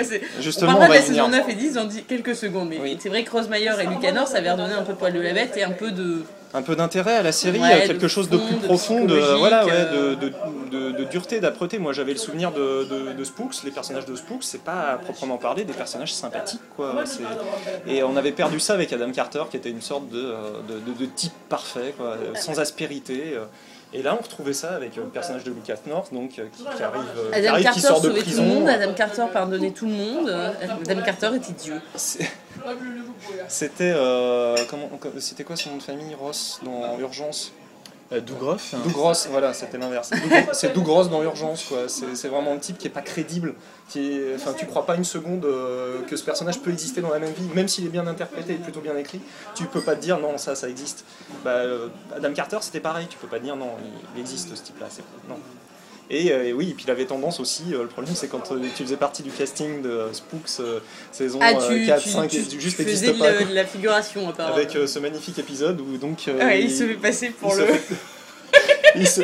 c'est- 0.02 0.22
Justement, 0.40 0.72
on 0.72 0.74
on 0.74 0.78
parlera 0.78 0.88
va 0.88 0.94
de 0.94 1.00
la 1.00 1.14
saison 1.14 1.28
9 1.28 1.48
et 1.48 1.54
10 1.54 1.72
dans 1.74 1.84
dix- 1.84 2.02
quelques 2.02 2.34
secondes. 2.36 2.68
Mais 2.68 2.78
Oui. 2.80 2.98
c'est 3.00 3.08
vrai 3.08 3.24
que 3.24 3.30
Rosemeyer 3.30 3.70
et 3.80 3.86
Lucas 3.86 4.12
North 4.12 4.34
avaient 4.34 4.50
redonné 4.50 4.74
un 4.74 4.82
peu 4.82 4.92
de 4.92 4.98
poil 4.98 5.12
de 5.12 5.20
la 5.20 5.32
bête 5.32 5.56
et 5.56 5.64
un 5.64 5.70
peu 5.72 5.90
de. 5.90 6.22
Un 6.54 6.62
peu 6.62 6.74
d'intérêt 6.74 7.16
à 7.16 7.22
la 7.22 7.30
série, 7.32 7.58
Ouais, 7.60 7.74
euh, 7.84 7.86
quelque 7.86 8.02
de 8.02 8.08
chose 8.08 8.30
de 8.30 8.38
plus 8.38 8.56
profond, 8.56 9.04
de, 9.04 9.14
voilà, 9.38 9.66
ouais, 9.66 9.70
euh. 9.74 10.14
de, 10.16 10.28
de, 10.28 10.32
de- 10.70 10.92
de 10.92 11.04
dureté, 11.04 11.40
d'âpreté. 11.40 11.78
Moi 11.78 11.92
j'avais 11.92 12.12
le 12.12 12.18
souvenir 12.18 12.52
de, 12.52 13.22
Spooks, 13.22 13.62
les 13.64 13.70
personnages 13.70 14.06
de 14.06 14.16
Spooks, 14.16 14.44
c'est 14.44 14.62
pas 14.62 14.92
à 14.92 14.96
proprement 14.96 15.36
parler 15.36 15.64
des 15.64 15.74
personnages 15.74 16.14
sympathiques. 16.14 16.62
Quoi. 16.74 16.94
Et 17.86 18.02
on 18.02 18.16
avait 18.16 18.32
perdu 18.32 18.60
ça 18.60 18.72
avec 18.72 18.90
Adam 18.94 19.10
Carter 19.12 19.42
qui 19.50 19.58
était 19.58 19.68
une 19.70 19.82
sorte 19.82 20.08
de, 20.08 20.18
euh, 20.18 21.06
type 21.14 21.32
parfait, 21.50 21.92
quoi, 21.98 22.06
euh, 22.16 22.34
sans 22.34 22.58
aspérité. 22.60 23.34
Et 23.92 24.02
là 24.02 24.16
on 24.18 24.22
retrouvait 24.22 24.52
ça 24.52 24.74
avec 24.74 24.98
euh, 24.98 25.04
le 25.04 25.08
personnage 25.08 25.44
de 25.44 25.50
Lucas 25.50 25.78
North 25.86 26.12
donc, 26.12 26.38
euh, 26.38 26.46
qui, 26.54 26.62
qui 26.62 26.82
arrive, 26.82 27.02
euh, 27.16 27.30
qui, 27.30 27.46
Adam 27.46 27.72
qui 27.72 27.80
sort 27.80 28.00
de 28.00 28.08
sauvait 28.08 28.20
tout 28.20 28.26
prison. 28.26 28.42
le 28.42 28.48
monde, 28.48 28.68
Adam 28.68 28.92
Carter 28.92 29.24
pardonnait 29.32 29.70
tout 29.70 29.86
le 29.86 29.92
monde. 29.92 30.28
Adam 30.60 31.02
Carter 31.02 31.30
était 31.36 31.52
Dieu. 31.52 31.80
C'était 33.48 33.92
euh, 33.94 34.56
comment 34.68 34.90
c'était 35.18 35.44
quoi 35.44 35.56
son 35.56 35.70
nom 35.70 35.76
de 35.76 35.82
famille 35.82 36.14
Ross 36.14 36.60
dans 36.64 36.98
Urgence? 36.98 37.52
Euh, 38.10 38.20
hein. 38.20 38.78
Doug 38.84 38.94
Ross, 38.96 39.28
voilà, 39.30 39.52
c'était 39.52 39.76
l'inverse. 39.76 40.10
C'est 40.52 40.72
Doug 40.74 40.86
Ross 40.86 41.10
dans 41.10 41.22
Urgence, 41.22 41.64
quoi. 41.64 41.88
C'est 41.88 42.28
vraiment 42.28 42.52
un 42.52 42.58
type 42.58 42.78
qui 42.78 42.86
est 42.86 42.90
pas 42.90 43.02
crédible. 43.02 43.54
Qui 43.90 44.12
est- 44.12 44.34
enfin, 44.34 44.52
tu 44.54 44.66
crois 44.66 44.86
pas 44.86 44.96
une 44.96 45.04
seconde 45.04 45.44
euh, 45.44 46.00
que 46.02 46.16
ce 46.16 46.24
personnage 46.24 46.60
peut 46.60 46.70
exister 46.70 47.00
dans 47.02 47.10
la 47.10 47.18
même 47.18 47.32
vie, 47.32 47.48
même 47.54 47.68
s'il 47.68 47.84
est 47.86 47.90
bien 47.90 48.06
interprété 48.06 48.54
et 48.54 48.56
plutôt 48.56 48.80
bien 48.80 48.96
écrit. 48.96 49.20
Tu 49.54 49.64
peux 49.64 49.80
pas 49.82 49.94
te 49.94 50.00
dire 50.00 50.18
non, 50.18 50.38
ça, 50.38 50.54
ça 50.54 50.68
existe. 50.68 51.04
Bah, 51.44 51.50
euh, 51.50 51.88
Adam 52.16 52.32
Carter, 52.32 52.58
c'était 52.62 52.80
pareil. 52.80 53.06
Tu 53.08 53.18
peux 53.18 53.26
pas 53.28 53.38
te 53.38 53.44
dire 53.44 53.56
non, 53.56 53.70
il, 53.82 53.90
il 54.16 54.20
existe 54.20 54.54
ce 54.54 54.62
type-là. 54.62 54.86
c'est- 54.90 55.02
Non. 55.28 55.36
Et, 56.10 56.32
euh, 56.32 56.44
et 56.46 56.52
oui, 56.54 56.70
et 56.70 56.74
puis 56.74 56.84
il 56.86 56.90
avait 56.90 57.04
tendance 57.04 57.38
aussi, 57.38 57.64
euh, 57.74 57.82
le 57.82 57.88
problème 57.88 58.14
c'est 58.16 58.28
quand 58.28 58.50
euh, 58.52 58.60
tu 58.74 58.82
faisais 58.84 58.96
partie 58.96 59.22
du 59.22 59.30
casting 59.30 59.82
de 59.82 60.06
Spooks 60.12 60.62
saison 61.12 61.38
Ah, 61.42 61.52
tu, 61.68 61.84
4, 61.86 62.02
tu, 62.02 62.08
5, 62.08 62.28
tu, 62.30 62.36
et 62.38 62.42
tu 62.44 62.60
juste 62.60 62.76
faisais 62.78 62.88
n'existe 62.88 63.12
de, 63.14 63.18
pas. 63.18 63.30
la- 63.32 63.44
de 63.44 63.54
la 63.54 63.64
figuration 63.66 64.28
apparemment. 64.28 64.56
Avec 64.56 64.70
ce 64.70 64.98
magnifique 64.98 65.38
épisode 65.38 65.80
où 65.82 65.98
donc 65.98 66.26
euh, 66.28 66.38
Ouais, 66.38 66.62
il 66.62 66.70
se 66.70 66.84
fait 66.84 66.94
passer 66.94 67.28
pour 67.30 67.52
il 67.54 67.60
le. 67.60 67.66
se 67.66 67.72
fait- 67.72 67.94
il, 68.96 69.06
se, 69.08 69.20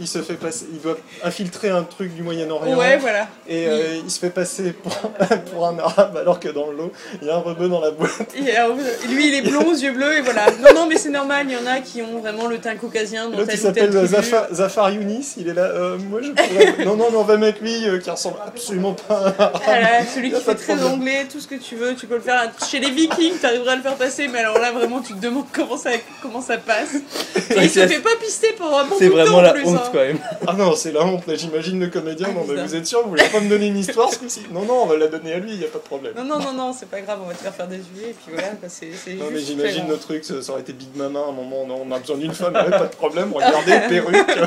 il 0.00 0.08
se 0.08 0.20
fait 0.22 0.34
passer, 0.34 0.66
il 0.72 0.80
doit 0.80 0.96
infiltrer 1.22 1.68
un 1.70 1.82
truc 1.82 2.14
du 2.14 2.22
Moyen-Orient. 2.22 2.76
Ouais, 2.76 2.96
voilà. 2.96 3.28
Et 3.48 3.66
euh, 3.68 4.00
il 4.04 4.10
se 4.10 4.18
fait 4.18 4.30
passer 4.30 4.72
pour, 4.72 4.92
pour 5.52 5.66
un 5.66 5.78
arabe 5.78 6.16
alors 6.16 6.40
que 6.40 6.48
dans 6.48 6.70
le 6.70 6.76
lot, 6.76 6.92
il 7.20 7.28
y 7.28 7.30
a 7.30 7.36
un 7.36 7.40
rebeu 7.40 7.68
dans 7.68 7.80
la 7.80 7.90
boîte. 7.90 8.34
Et 8.34 8.56
alors, 8.56 8.76
lui, 9.08 9.28
il 9.28 9.34
est 9.34 9.42
blond, 9.42 9.66
aux 9.66 9.74
yeux 9.74 9.92
bleus, 9.92 10.18
et 10.18 10.20
voilà. 10.22 10.46
Non, 10.62 10.74
non, 10.74 10.86
mais 10.86 10.96
c'est 10.96 11.10
normal, 11.10 11.46
il 11.48 11.52
y 11.52 11.56
en 11.56 11.66
a 11.66 11.80
qui 11.80 12.02
ont 12.02 12.20
vraiment 12.20 12.46
le 12.46 12.58
teint 12.58 12.76
caucasien 12.76 13.24
L'autre 13.30 13.36
il 13.38 13.42
ou 13.42 13.46
telle 13.46 13.58
s'appelle. 13.92 14.06
Zafar, 14.06 14.46
Zafar 14.52 14.90
Younis, 14.90 15.34
il 15.36 15.48
est 15.48 15.54
là. 15.54 15.64
euh, 15.64 15.98
moi 15.98 16.20
je 16.22 16.30
pourrais. 16.30 16.84
non, 16.84 16.96
non, 16.96 17.08
mais 17.10 17.16
on 17.16 17.24
va 17.24 17.36
mettre 17.36 17.62
lui 17.62 17.86
euh, 17.88 17.98
qui 17.98 18.10
ressemble 18.10 18.36
absolument 18.46 18.94
pas 18.94 19.14
à 19.14 19.20
un 19.20 19.34
arabe. 19.38 19.62
Voilà, 19.64 20.06
celui 20.06 20.32
qui 20.32 20.40
fait 20.40 20.54
très 20.54 20.74
problème. 20.76 20.94
anglais, 20.94 21.26
tout 21.30 21.40
ce 21.40 21.46
que 21.46 21.54
tu 21.56 21.76
veux, 21.76 21.94
tu 21.94 22.06
peux 22.06 22.16
le 22.16 22.20
faire. 22.20 22.50
Chez 22.68 22.80
les 22.80 22.90
Vikings, 22.90 23.38
t'arriveras 23.40 23.72
à 23.72 23.76
le 23.76 23.82
faire 23.82 23.96
passer, 23.96 24.28
mais 24.28 24.38
alors 24.38 24.58
là, 24.58 24.72
vraiment, 24.72 25.00
tu 25.00 25.12
te 25.14 25.20
demandes 25.20 25.46
comment 25.52 25.76
ça, 25.76 25.90
comment 26.22 26.40
ça 26.40 26.56
passe. 26.56 26.94
Et 27.50 27.64
il 27.64 27.70
se 27.70 27.86
fait 27.86 28.00
pas 28.00 28.16
pister 28.20 28.54
un 28.60 28.84
bon 28.84 28.96
C'est 28.98 29.08
bout 29.08 29.18
de 29.18 29.24
temps, 29.24 29.30
vraiment 29.30 29.38
en 29.38 29.42
la 29.42 29.52
plus, 29.52 29.66
honte 29.66 29.76
hein. 29.76 29.90
Quand 29.92 29.98
même. 29.98 30.18
Ah 30.46 30.54
non, 30.54 30.74
c'est 30.74 30.92
la 30.92 31.04
honte 31.04 31.26
là, 31.26 31.34
j'imagine 31.34 31.78
le 31.78 31.88
comédien. 31.88 32.28
Non, 32.28 32.44
mais 32.48 32.56
ça. 32.56 32.64
vous 32.64 32.74
êtes 32.74 32.86
sûr, 32.86 33.02
vous 33.02 33.10
voulez 33.10 33.28
pas 33.30 33.40
me 33.40 33.48
donner 33.48 33.66
une 33.66 33.78
histoire 33.78 34.12
ce 34.12 34.18
coup-ci? 34.18 34.46
Non, 34.50 34.64
non, 34.64 34.82
on 34.82 34.86
va 34.86 34.96
la 34.96 35.08
donner 35.08 35.34
à 35.34 35.38
lui, 35.38 35.54
y 35.54 35.64
a 35.64 35.68
pas 35.68 35.78
de 35.78 35.84
problème. 35.84 36.14
Non, 36.16 36.24
non, 36.24 36.38
non, 36.38 36.52
non, 36.52 36.72
c'est 36.72 36.88
pas 36.88 37.00
grave, 37.00 37.20
on 37.22 37.28
va 37.28 37.34
te 37.34 37.42
faire 37.42 37.54
faire 37.54 37.68
des 37.68 37.76
huées, 37.76 38.10
et 38.10 38.14
puis 38.14 38.32
voilà, 38.32 38.48
c'est 38.68 38.90
Non 39.14 39.26
mais 39.32 39.40
j'imagine 39.40 39.88
le 39.88 39.98
truc, 39.98 40.24
ça, 40.24 40.40
ça 40.42 40.52
aurait 40.52 40.62
été 40.62 40.72
Big 40.72 40.96
Mama 40.96 41.20
à 41.20 41.28
un 41.28 41.32
moment, 41.32 41.66
non, 41.66 41.82
on 41.86 41.92
a 41.92 41.98
besoin 41.98 42.16
d'une 42.16 42.34
femme, 42.34 42.54
ouais, 42.54 42.70
pas 42.70 42.86
de 42.86 42.96
problème, 42.96 43.32
regardez, 43.32 43.72
perruque. 43.88 44.16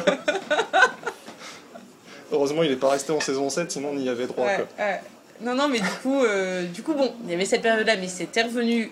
Heureusement 2.31 2.63
il 2.63 2.71
est 2.71 2.75
pas 2.77 2.89
resté 2.89 3.13
en 3.13 3.19
saison 3.19 3.49
7, 3.49 3.71
sinon 3.71 3.91
on 3.93 3.97
y 3.97 4.09
avait 4.09 4.27
droit. 4.27 4.45
Ouais, 4.45 4.55
quoi. 4.55 4.85
ouais. 4.85 4.99
Non, 5.41 5.53
non, 5.53 5.67
mais 5.67 5.79
du 5.79 5.89
coup, 6.01 6.23
euh, 6.23 6.65
du 6.67 6.81
coup, 6.81 6.93
bon, 6.93 7.13
il 7.25 7.31
y 7.31 7.33
avait 7.33 7.45
cette 7.45 7.61
période-là, 7.61 7.95
mais 7.97 8.07
c'était 8.07 8.43
revenu 8.43 8.91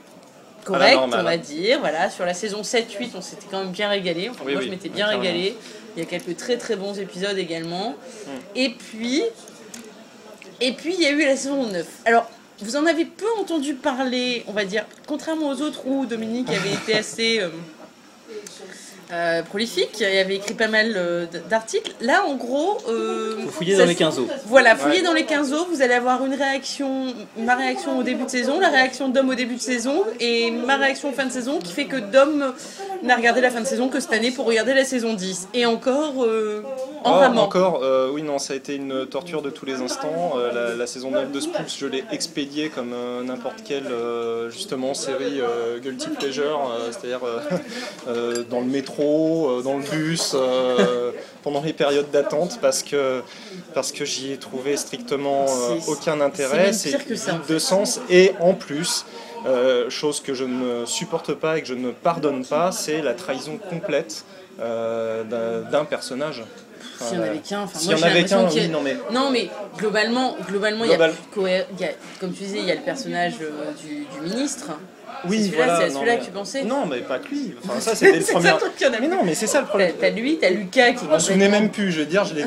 correct, 0.66 0.98
on 1.02 1.08
va 1.08 1.38
dire. 1.38 1.80
Voilà, 1.80 2.10
sur 2.10 2.26
la 2.26 2.34
saison 2.34 2.62
7-8, 2.62 3.12
on 3.16 3.22
s'était 3.22 3.48
quand 3.50 3.60
même 3.60 3.72
bien 3.72 3.90
régalé. 3.90 4.30
Enfin, 4.30 4.44
Oui, 4.46 4.54
moi, 4.54 4.62
oui, 4.62 4.68
je 4.68 4.72
m'étais 4.72 4.90
bien 4.90 5.08
régalé. 5.08 5.56
Il 5.96 6.00
y 6.00 6.06
a 6.06 6.10
quelques 6.10 6.38
très 6.38 6.58
très 6.58 6.76
bons 6.76 7.00
épisodes 7.00 7.38
également. 7.38 7.92
Hmm. 7.92 8.30
Et 8.56 8.70
puis, 8.70 9.24
et 10.62 10.72
puis, 10.74 10.94
il 10.94 11.02
y 11.02 11.06
a 11.06 11.12
eu 11.12 11.26
la 11.26 11.36
saison 11.36 11.66
9. 11.68 11.86
Alors, 12.06 12.30
vous 12.60 12.76
en 12.76 12.86
avez 12.86 13.06
peu 13.06 13.26
entendu 13.40 13.74
parler, 13.74 14.44
on 14.48 14.54
va 14.54 14.66
dire, 14.66 14.86
contrairement 15.08 15.50
aux 15.50 15.62
autres 15.62 15.86
où 15.86 16.06
Dominique 16.06 16.50
avait 16.50 16.74
été 16.74 16.96
assez 16.96 17.42
euh, 17.42 17.50
euh, 19.14 19.44
prolifique, 19.44 19.98
il 20.00 20.06
avait 20.06 20.36
écrit 20.38 20.56
pas 20.56 20.68
mal 20.68 20.94
euh, 20.96 21.26
d'articles. 21.50 21.92
Là, 22.02 22.26
en 22.26 22.36
gros, 22.36 22.78
euh, 22.90 23.36
Faut 23.46 23.50
fouiller 23.52 23.74
ça 23.76 23.82
dans 23.84 23.86
les 23.88 23.94
se- 23.94 24.00
15 24.00 24.20
os. 24.20 24.26
voilà, 24.48 24.76
fouillez 24.76 24.98
Ouais. 25.00 25.04
dans 25.04 25.14
les 25.14 25.26
15 25.26 25.54
os, 25.54 25.68
vous 25.72 25.82
allez 25.82 25.94
avoir 25.94 26.26
une 26.26 26.34
réaction, 26.34 27.14
ma 27.38 27.56
réaction 27.56 28.00
au 28.00 28.04
début 28.04 28.24
de 28.26 28.30
saison, 28.30 28.60
la 28.60 28.70
réaction 28.70 29.10
d'Homme 29.10 29.30
au 29.30 29.36
début 29.36 29.56
de 29.56 29.62
saison 29.62 30.04
et 30.20 30.50
ma 30.52 30.78
réaction 30.78 31.10
en 31.10 31.14
fin 31.14 31.26
de 31.26 31.32
saison 31.32 31.60
qui 31.60 31.72
fait 31.74 31.86
que 31.86 31.98
Dom 31.98 32.54
n'a 33.04 33.16
regardé 33.16 33.42
la 33.42 33.52
fin 33.52 33.62
de 33.62 33.68
saison 33.68 33.90
que 33.90 34.00
cette 34.00 34.14
année 34.14 34.32
pour 34.32 34.46
regarder 34.46 34.74
la 34.74 34.86
saison 34.86 35.14
10. 35.14 35.48
Et 35.54 35.66
encore 35.66 36.24
euh, 36.24 36.64
en 37.04 37.12
Oh, 37.12 37.20
ramant. 37.20 37.44
encore, 37.44 37.82
euh, 37.84 38.10
oui 38.12 38.24
non, 38.24 38.40
ça 38.40 38.54
a 38.54 38.56
été 38.56 38.76
une 38.76 39.06
torture 39.06 39.42
de 39.42 39.50
tous 39.50 39.66
les 39.66 39.82
instants. 39.82 40.34
Euh, 40.38 40.70
la, 40.70 40.76
la 40.76 40.88
saison 40.88 41.12
9 41.12 41.32
de 41.32 41.40
Spooks, 41.42 41.76
je 41.78 41.86
l'ai 41.86 42.04
expédiée 42.12 42.70
comme 42.70 42.94
euh, 42.94 43.22
n'importe 43.24 43.64
quelle 43.66 43.88
euh, 43.92 44.50
justement 44.50 44.94
série 44.94 45.42
euh, 45.42 45.80
guilty 45.80 46.08
pleasure, 46.10 46.72
euh, 46.72 46.92
c'est-à-dire 46.92 47.20
euh, 47.26 47.40
euh, 48.08 48.44
dans 48.50 48.60
le 48.62 48.68
métro, 48.68 49.03
euh, 49.06 49.62
dans 49.62 49.78
le 49.78 49.84
bus, 49.84 50.32
euh, 50.36 51.12
pendant 51.44 51.62
les 51.62 51.74
périodes 51.74 52.10
d'attente, 52.12 52.60
parce 52.62 52.84
que 52.84 53.22
parce 53.74 53.92
que 53.92 54.06
j'y 54.06 54.32
ai 54.34 54.38
trouvé 54.38 54.78
strictement 54.78 55.46
euh, 55.50 55.78
C'est- 55.80 55.92
aucun 55.92 56.18
c'est 56.18 56.22
intérêt. 56.22 56.72
vide 56.72 57.40
de 57.48 57.60
sens 57.60 58.00
et 58.10 58.32
en 58.40 58.54
plus. 58.54 59.06
euh, 59.46 59.90
chose 59.90 60.22
que 60.22 60.34
je 60.34 60.46
ne 60.46 60.86
supporte 60.86 61.34
pas 61.34 61.58
et 61.58 61.62
que 61.62 61.68
je 61.68 61.74
ne 61.74 61.92
pardonne 61.92 62.46
pas, 62.46 62.72
c'est 62.72 63.02
la 63.02 63.14
trahison 63.14 63.58
complète 63.58 64.24
euh, 64.62 65.24
d'un- 65.26 65.70
personnage. 65.84 66.44
S'il 67.02 67.18
y 67.18 67.20
en 67.20 67.24
avait 67.24 67.40
qu'un, 67.40 67.62
enfin 67.64 67.78
moi 67.84 67.94
en 67.94 67.98
j'ai 67.98 68.04
avait 68.06 68.20
a- 68.20 68.24
oui, 68.54 68.70
non 68.70 68.82
mais. 68.82 68.96
Non 69.12 69.32
mais 69.32 69.50
globalement, 69.78 70.38
globalement 70.48 70.86
il 70.86 70.92
y 70.92 70.94
a, 70.94 70.98
Global- 70.98 71.14
y 71.78 71.84
comme 72.22 72.32
tu 72.32 72.44
disais, 72.44 72.60
il 72.60 72.66
y 72.66 72.72
a 72.72 72.76
le 72.76 72.82
personnage 72.82 73.34
du, 73.38 74.06
du 74.06 74.22
ministre. 74.34 74.68
Oui, 75.26 75.38
C'est 75.38 75.44
celui-là, 75.46 75.66
voilà. 75.66 75.88
c'est 75.88 75.94
celui-là 75.94 76.16
que 76.18 76.26
tu 76.26 76.32
pensais 76.32 76.64
Non, 76.64 76.86
mais 76.86 77.00
pas 77.00 77.20
que 77.20 77.30
lui. 77.30 77.56
Enfin, 77.64 77.80
ça, 77.80 77.96
c'était 77.96 78.18
le 78.20 78.22
C'est 78.26 78.34
premier. 78.34 78.50
a 78.50 78.60
Mais 79.02 79.08
non, 79.08 79.24
mais 79.24 79.36
c'est 79.36 79.48
ça 79.48 79.62
le 79.62 79.68
problème. 79.68 79.94
t'as 80.00 80.10
lui, 80.10 80.38
t'as 80.38 80.50
Lucas 80.50 80.92
qui 80.94 81.06
Je 81.06 81.10
m'en 81.10 81.20
souvenais 81.20 81.50
même 81.50 81.70
plus, 81.70 81.92
je 81.92 82.00
veux 82.00 82.06
dire, 82.06 82.26
je 82.26 82.34
l'ai 82.34 82.42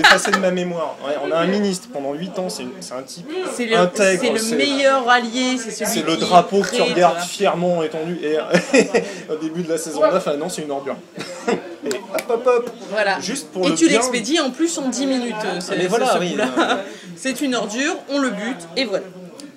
effacé 0.00 0.30
de 0.30 0.38
ma 0.38 0.50
mémoire. 0.50 0.96
Ouais, 1.06 1.14
on 1.24 1.30
a 1.30 1.36
un 1.36 1.46
ministre 1.46 1.88
pendant 1.92 2.12
8 2.14 2.38
ans, 2.38 2.48
c'est 2.48 2.64
un 2.94 3.02
type. 3.02 3.26
C'est 3.54 3.66
le, 3.66 3.76
intègre, 3.76 4.22
c'est 4.38 4.50
le 4.52 4.56
meilleur 4.56 5.08
allié, 5.08 5.56
c'est 5.58 5.70
celui 5.70 5.90
C'est 5.90 6.06
le 6.06 6.16
drapeau 6.16 6.62
que 6.62 6.74
tu 6.74 6.82
regardes 6.82 7.14
voilà. 7.14 7.26
fièrement 7.26 7.82
étendu. 7.82 8.18
Et 8.22 8.36
au 9.32 9.36
début 9.36 9.62
de 9.62 9.68
la 9.68 9.78
saison 9.78 10.00
9, 10.00 10.22
ah 10.26 10.36
non, 10.36 10.48
c'est 10.48 10.62
une 10.62 10.70
ordure. 10.70 10.96
Et 11.48 11.88
hop 11.90 12.22
hop 12.28 12.46
hop. 12.46 12.70
Voilà. 12.90 13.20
Juste 13.20 13.48
pour 13.52 13.66
Et 13.66 13.70
le 13.70 13.74
tu 13.76 13.88
l'expédies 13.88 14.40
en 14.40 14.50
plus 14.50 14.76
en 14.78 14.88
10 14.88 15.06
minutes. 15.06 15.34
euh, 15.44 15.60
c'est- 15.60 15.76
mais 15.76 15.86
voilà, 15.86 16.18
oui, 16.18 16.36
euh. 16.38 16.74
C'est 17.16 17.40
une 17.40 17.54
ordure, 17.54 17.96
on 18.08 18.18
le 18.18 18.30
bute, 18.30 18.66
et 18.76 18.84
voilà. 18.84 19.04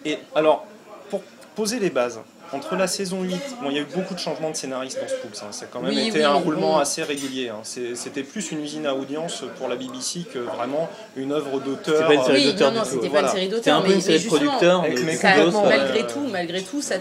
Et 0.06 0.18
alors, 0.36 0.66
pour 1.10 1.22
poser 1.56 1.80
les 1.80 1.90
bases, 1.90 2.20
entre 2.54 2.76
la 2.76 2.88
saison 2.88 3.22
8, 3.22 3.32
bon, 3.62 3.70
il 3.70 3.76
y 3.76 3.80
a 3.80 3.82
eu 3.82 3.88
beaucoup 3.96 4.14
de 4.14 4.20
changements 4.20 4.50
de 4.50 4.56
scénaristes 4.56 5.00
dans 5.00 5.08
Spooks, 5.08 5.44
hein, 5.44 5.52
ça 5.52 5.66
a 5.66 5.68
quand 5.72 5.82
même 5.82 5.92
Oui, 5.94 6.08
été 6.10 6.20
oui, 6.20 6.24
un 6.24 6.34
roulement 6.34 6.80
assez 6.80 7.04
régulier. 7.04 7.50
hein. 7.50 7.60
C'est- 7.64 7.96
C'était 7.96 8.24
plus 8.24 8.52
une 8.52 8.62
usine 8.64 8.86
à 8.88 8.96
audience 8.96 9.44
pour 9.58 9.68
la 9.68 9.76
BBC 9.76 10.22
que 10.34 10.40
vraiment 10.40 10.90
une 11.16 11.32
œuvre 11.32 11.60
d'auteur. 11.60 11.96
C'est 12.00 12.06
pas 12.08 12.14
une 12.16 12.24
série 12.24 12.46
Oui, 12.46 12.52
d'auteur 12.54 12.72
non, 12.72 12.78
non, 12.80 12.84
du 12.84 12.90
tout. 12.90 12.96
c'était 12.96 13.08
pas 13.08 13.12
Voilà. 13.22 13.28
une 13.28 13.34
série 13.36 13.48
d'auteur, 13.50 13.78
un 13.78 13.82
peu 13.82 13.94
une 13.94 14.02
série 14.02 14.20
de 14.24 14.28
producteurs, 14.28 14.82
mais 14.84 14.96
mais 15.06 15.16
ça- 15.16 15.36
malgré 15.64 16.00
euh, 16.02 16.08
tout, 16.14 16.28
malgré 16.32 16.62
tout, 16.62 16.82
ça 16.82 16.96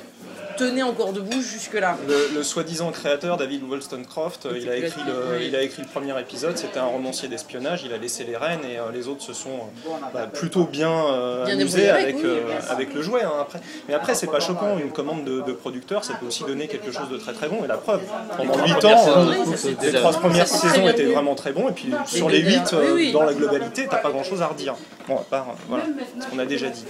tenait 0.59 0.83
encore 0.83 1.13
debout 1.13 1.41
jusque-là. 1.41 1.97
Le, 2.07 2.37
le 2.37 2.43
soi-disant 2.43 2.91
créateur 2.91 3.37
David 3.37 3.63
Wollstonecraft, 3.69 4.47
euh, 4.47 4.59
il 4.61 4.69
a, 4.69 4.77
écrit 4.77 5.01
le, 5.07 5.43
il 5.43 5.55
a 5.57 5.63
écrit 5.63 5.83
le 5.83 5.89
premier 5.89 6.19
épisode, 6.21 6.59
c'était 6.59 6.79
un 6.79 6.85
romancier 6.87 7.29
d'espionnage, 7.29 7.83
il 7.85 7.93
a 7.93 7.97
laissé 7.99 8.25
les 8.25 8.37
rênes 8.37 8.61
et 8.65 8.79
euh, 8.79 8.91
les 8.93 9.09
autres 9.09 9.23
se 9.23 9.33
sont 9.33 9.49
euh, 9.51 9.91
bah, 10.13 10.27
plutôt 10.27 10.65
bien, 10.65 10.91
euh, 10.93 11.45
Bien 11.45 11.55
amusés 11.55 11.89
avec, 11.89 12.05
avec, 12.15 12.17
oui. 12.17 12.23
euh, 12.25 12.61
avec 12.71 12.95
le 12.95 13.03
jouet. 13.03 13.23
hein, 13.23 13.33
après. 13.41 13.61
Mais 13.89 13.95
après, 13.95 14.15
c'est 14.15 14.27
pas 14.27 14.41
choquant, 14.41 14.79
une 14.79 14.91
commande 14.93 15.25
de, 15.25 15.41
de 15.41 15.53
producteur, 15.53 16.05
ça 16.05 16.15
peut 16.15 16.27
aussi 16.27 16.45
donner 16.45 16.67
quelque 16.69 16.91
chose 16.93 17.09
de 17.09 17.17
très 17.17 17.33
très 17.33 17.49
bon. 17.49 17.65
Et 17.65 17.69
la 17.69 17.77
preuve, 17.79 18.01
pendant 18.37 18.55
8 18.65 18.73
premières 18.75 18.85
ans, 18.87 19.29
euh, 19.29 19.35
les 19.83 19.93
trois 19.93 20.13
premières 20.13 20.49
saisons 20.49 20.89
étaient 20.89 21.05
vraiment 21.07 21.35
très 21.35 21.53
bons, 21.53 21.69
et 21.69 21.73
puis 21.73 21.91
sur 22.07 22.29
les 22.29 22.43
dernières- 22.43 22.71
8, 22.73 22.77
oui, 22.81 22.87
oui. 22.95 23.13
dans 23.13 23.23
la 23.23 23.33
globalité, 23.35 23.87
t'as 23.91 23.99
pas 23.99 24.11
grand 24.11 24.25
chose 24.25 24.43
à 24.43 24.47
redire. 24.49 24.75
Bon, 25.07 25.17
à 25.17 25.23
part, 25.25 25.49
euh, 25.51 25.53
voilà, 25.69 25.85
ce 26.21 26.27
qu'on 26.27 26.39
a 26.39 26.45
déjà 26.45 26.69
dit. 26.69 26.85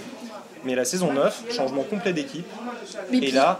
Mais 0.65 0.75
la 0.75 0.83
saison 0.83 1.13
9, 1.13 1.43
changement 1.55 1.83
complet 1.83 2.11
d'équipe, 2.11 2.45
et 3.13 3.17
puis, 3.19 3.31
là, 3.31 3.58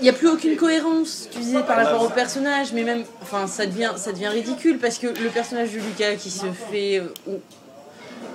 il 0.00 0.04
n'y 0.04 0.08
a 0.08 0.12
plus 0.12 0.28
aucune 0.28 0.56
cohérence, 0.56 1.28
tu 1.30 1.38
disais, 1.38 1.62
par 1.62 1.76
rapport 1.76 2.02
au 2.02 2.08
personnage, 2.08 2.72
mais 2.72 2.84
même, 2.84 3.04
enfin, 3.22 3.46
ça 3.46 3.66
devient, 3.66 3.90
ridicule 4.28 4.78
parce 4.78 4.98
que 4.98 5.06
le 5.08 5.28
personnage 5.28 5.72
de 5.72 5.78
Lucas 5.78 6.14
qui 6.16 6.30
se 6.30 6.46
fait. 6.70 6.98
euh, 7.00 7.36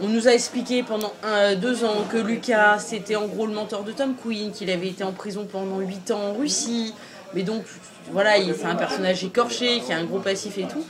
on, 0.01 0.07
nous 0.07 0.27
a 0.27 0.31
expliqué 0.31 0.83
pendant 0.83 1.13
deux 1.61 1.85
ans 1.85 2.05
que 2.11 2.17
Lucas 2.17 2.79
c'était 2.79 3.15
en 3.15 3.27
gros 3.27 3.45
le 3.47 3.53
mentor 3.53 3.83
de 3.83 3.91
Tom 3.93 4.13
Queen, 4.21 4.51
qu'il 4.51 4.69
avait 4.69 4.89
été 4.89 5.03
en 5.03 5.13
prison 5.13 5.47
pendant 5.49 5.79
8 5.79 6.11
ans 6.11 6.19
en 6.31 6.33
Russie, 6.33 6.93
mais 7.33 7.43
donc 7.43 7.63
voilà, 8.11 8.37
il- 8.37 8.53
c'est 8.55 8.65
un 8.65 8.75
personnage 8.75 9.23
écorché 9.23 9.79
qui 9.79 9.93
a 9.93 9.97
un 9.97 10.03
gros 10.03 10.19
passif 10.19 10.57
et 10.57 10.63
tout. 10.67 10.83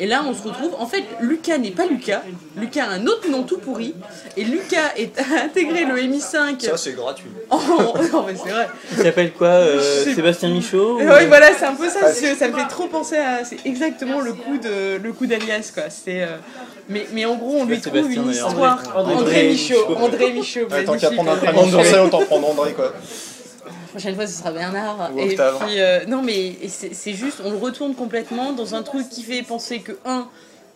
Et 0.00 0.06
là, 0.06 0.22
on 0.26 0.32
se 0.32 0.42
retrouve. 0.42 0.74
En 0.78 0.86
fait, 0.86 1.02
Lucas 1.20 1.58
n'est 1.58 1.72
pas 1.72 1.84
Lucas. 1.86 2.22
Lucas 2.56 2.84
a 2.84 2.90
un 2.90 3.06
autre 3.06 3.28
nom 3.28 3.42
tout 3.42 3.58
pourri. 3.58 3.94
Et 4.36 4.44
Lucas 4.44 4.92
est 4.96 5.12
intégré 5.44 5.84
le 5.84 5.96
MI5. 5.96 6.60
ça 6.60 6.76
c'est 6.76 6.92
gratuit. 6.92 7.26
en- 7.50 7.58
Non, 8.12 8.24
mais 8.26 8.34
c'est 8.36 8.50
vrai. 8.50 8.68
Il 8.96 9.02
s'appelle 9.02 9.32
quoi 9.32 9.48
euh, 9.48 10.04
Sébastien 10.14 10.50
Michaud 10.50 10.98
ou- 10.98 11.00
Oui, 11.00 11.26
voilà, 11.26 11.48
c'est 11.58 11.64
un 11.66 11.74
peu 11.74 11.88
ça. 11.88 12.12
Ça 12.12 12.48
me 12.48 12.56
fait 12.56 12.68
trop 12.68 12.86
penser 12.86 13.16
à. 13.16 13.44
C'est 13.44 13.58
exactement 13.66 14.20
le 14.20 14.34
coup 14.34 14.56
de 14.58 14.96
le 15.02 15.12
coup 15.12 15.26
d'Alias, 15.26 15.72
quoi. 15.74 15.84
C'est. 15.90 16.22
euh, 16.22 16.36
Mais, 16.88 17.06
mais 17.12 17.24
en 17.24 17.34
gros, 17.34 17.56
on 17.60 17.64
lui 17.64 17.80
trouve 17.80 17.94
Sébastien, 17.94 18.22
une 18.22 18.30
histoire. 18.30 18.82
André- 18.94 18.98
André, 18.98 19.14
André 19.14 19.48
Michaud. 19.48 19.74
Michaud. 19.88 19.96
André 20.04 20.32
Michaud. 20.32 20.60
Ouais, 20.70 20.84
tant 20.84 20.96
qu'à 20.96 21.10
prendre 21.10 21.32
un 21.32 21.36
prénom 21.36 21.66
Michaud. 21.66 21.78
français, 21.82 21.98
autant 21.98 22.20
prendre 22.24 22.48
André 22.50 22.72
quoi. 22.72 22.94
La 23.98 24.02
prochaine 24.02 24.14
fois, 24.14 24.26
ce 24.28 24.38
sera 24.38 24.52
Bernard. 24.52 25.10
Ou 25.12 25.18
Et 25.18 25.30
Octave. 25.30 25.58
puis, 25.58 25.80
euh, 25.80 26.04
non, 26.06 26.22
mais 26.22 26.54
c'est 26.68 27.14
juste, 27.14 27.40
on 27.44 27.50
le 27.50 27.56
retourne 27.56 27.96
complètement 27.96 28.52
dans 28.52 28.76
un 28.76 28.84
truc 28.84 29.08
qui 29.08 29.24
fait 29.24 29.42
penser 29.42 29.80
que, 29.80 29.90
un, 30.04 30.28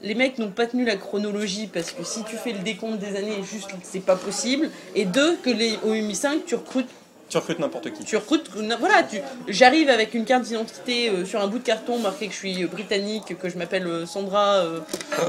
les 0.02 0.16
mecs 0.16 0.38
n'ont 0.38 0.50
pas 0.50 0.66
tenu 0.66 0.84
la 0.84 0.96
chronologie 0.96 1.68
parce 1.72 1.92
que 1.92 2.02
si 2.02 2.24
tu 2.24 2.34
fais 2.34 2.50
le 2.52 2.58
décompte 2.58 2.98
des 2.98 3.14
années, 3.16 3.36
juste, 3.44 3.70
c'est 3.84 4.04
pas 4.04 4.16
possible. 4.16 4.70
Et 4.96 5.04
deux, 5.04 5.36
que 5.36 5.50
les, 5.50 5.78
au 5.84 5.94
MI5, 5.94 6.40
tu 6.46 6.56
recrutes 6.56 6.88
Tu 7.32 7.38
recrutes 7.38 7.60
n'importe 7.60 7.90
qui. 7.94 8.04
tu 8.04 8.16
recrutes, 8.16 8.50
voilà, 8.78 9.04
tu, 9.04 9.16
j'arrive 9.48 9.88
avec 9.88 10.12
une 10.12 10.26
carte 10.26 10.42
d'identité 10.42 11.08
euh, 11.08 11.24
sur 11.24 11.40
un 11.40 11.46
bout 11.46 11.60
de 11.60 11.64
carton 11.64 11.98
marqué 11.98 12.26
que 12.26 12.32
je 12.34 12.36
suis 12.36 12.62
euh, 12.62 12.66
britannique, 12.66 13.38
que 13.40 13.48
je 13.48 13.56
m'appelle 13.56 13.86
euh, 13.86 14.04
Sandra, 14.04 14.56
euh, 14.56 14.80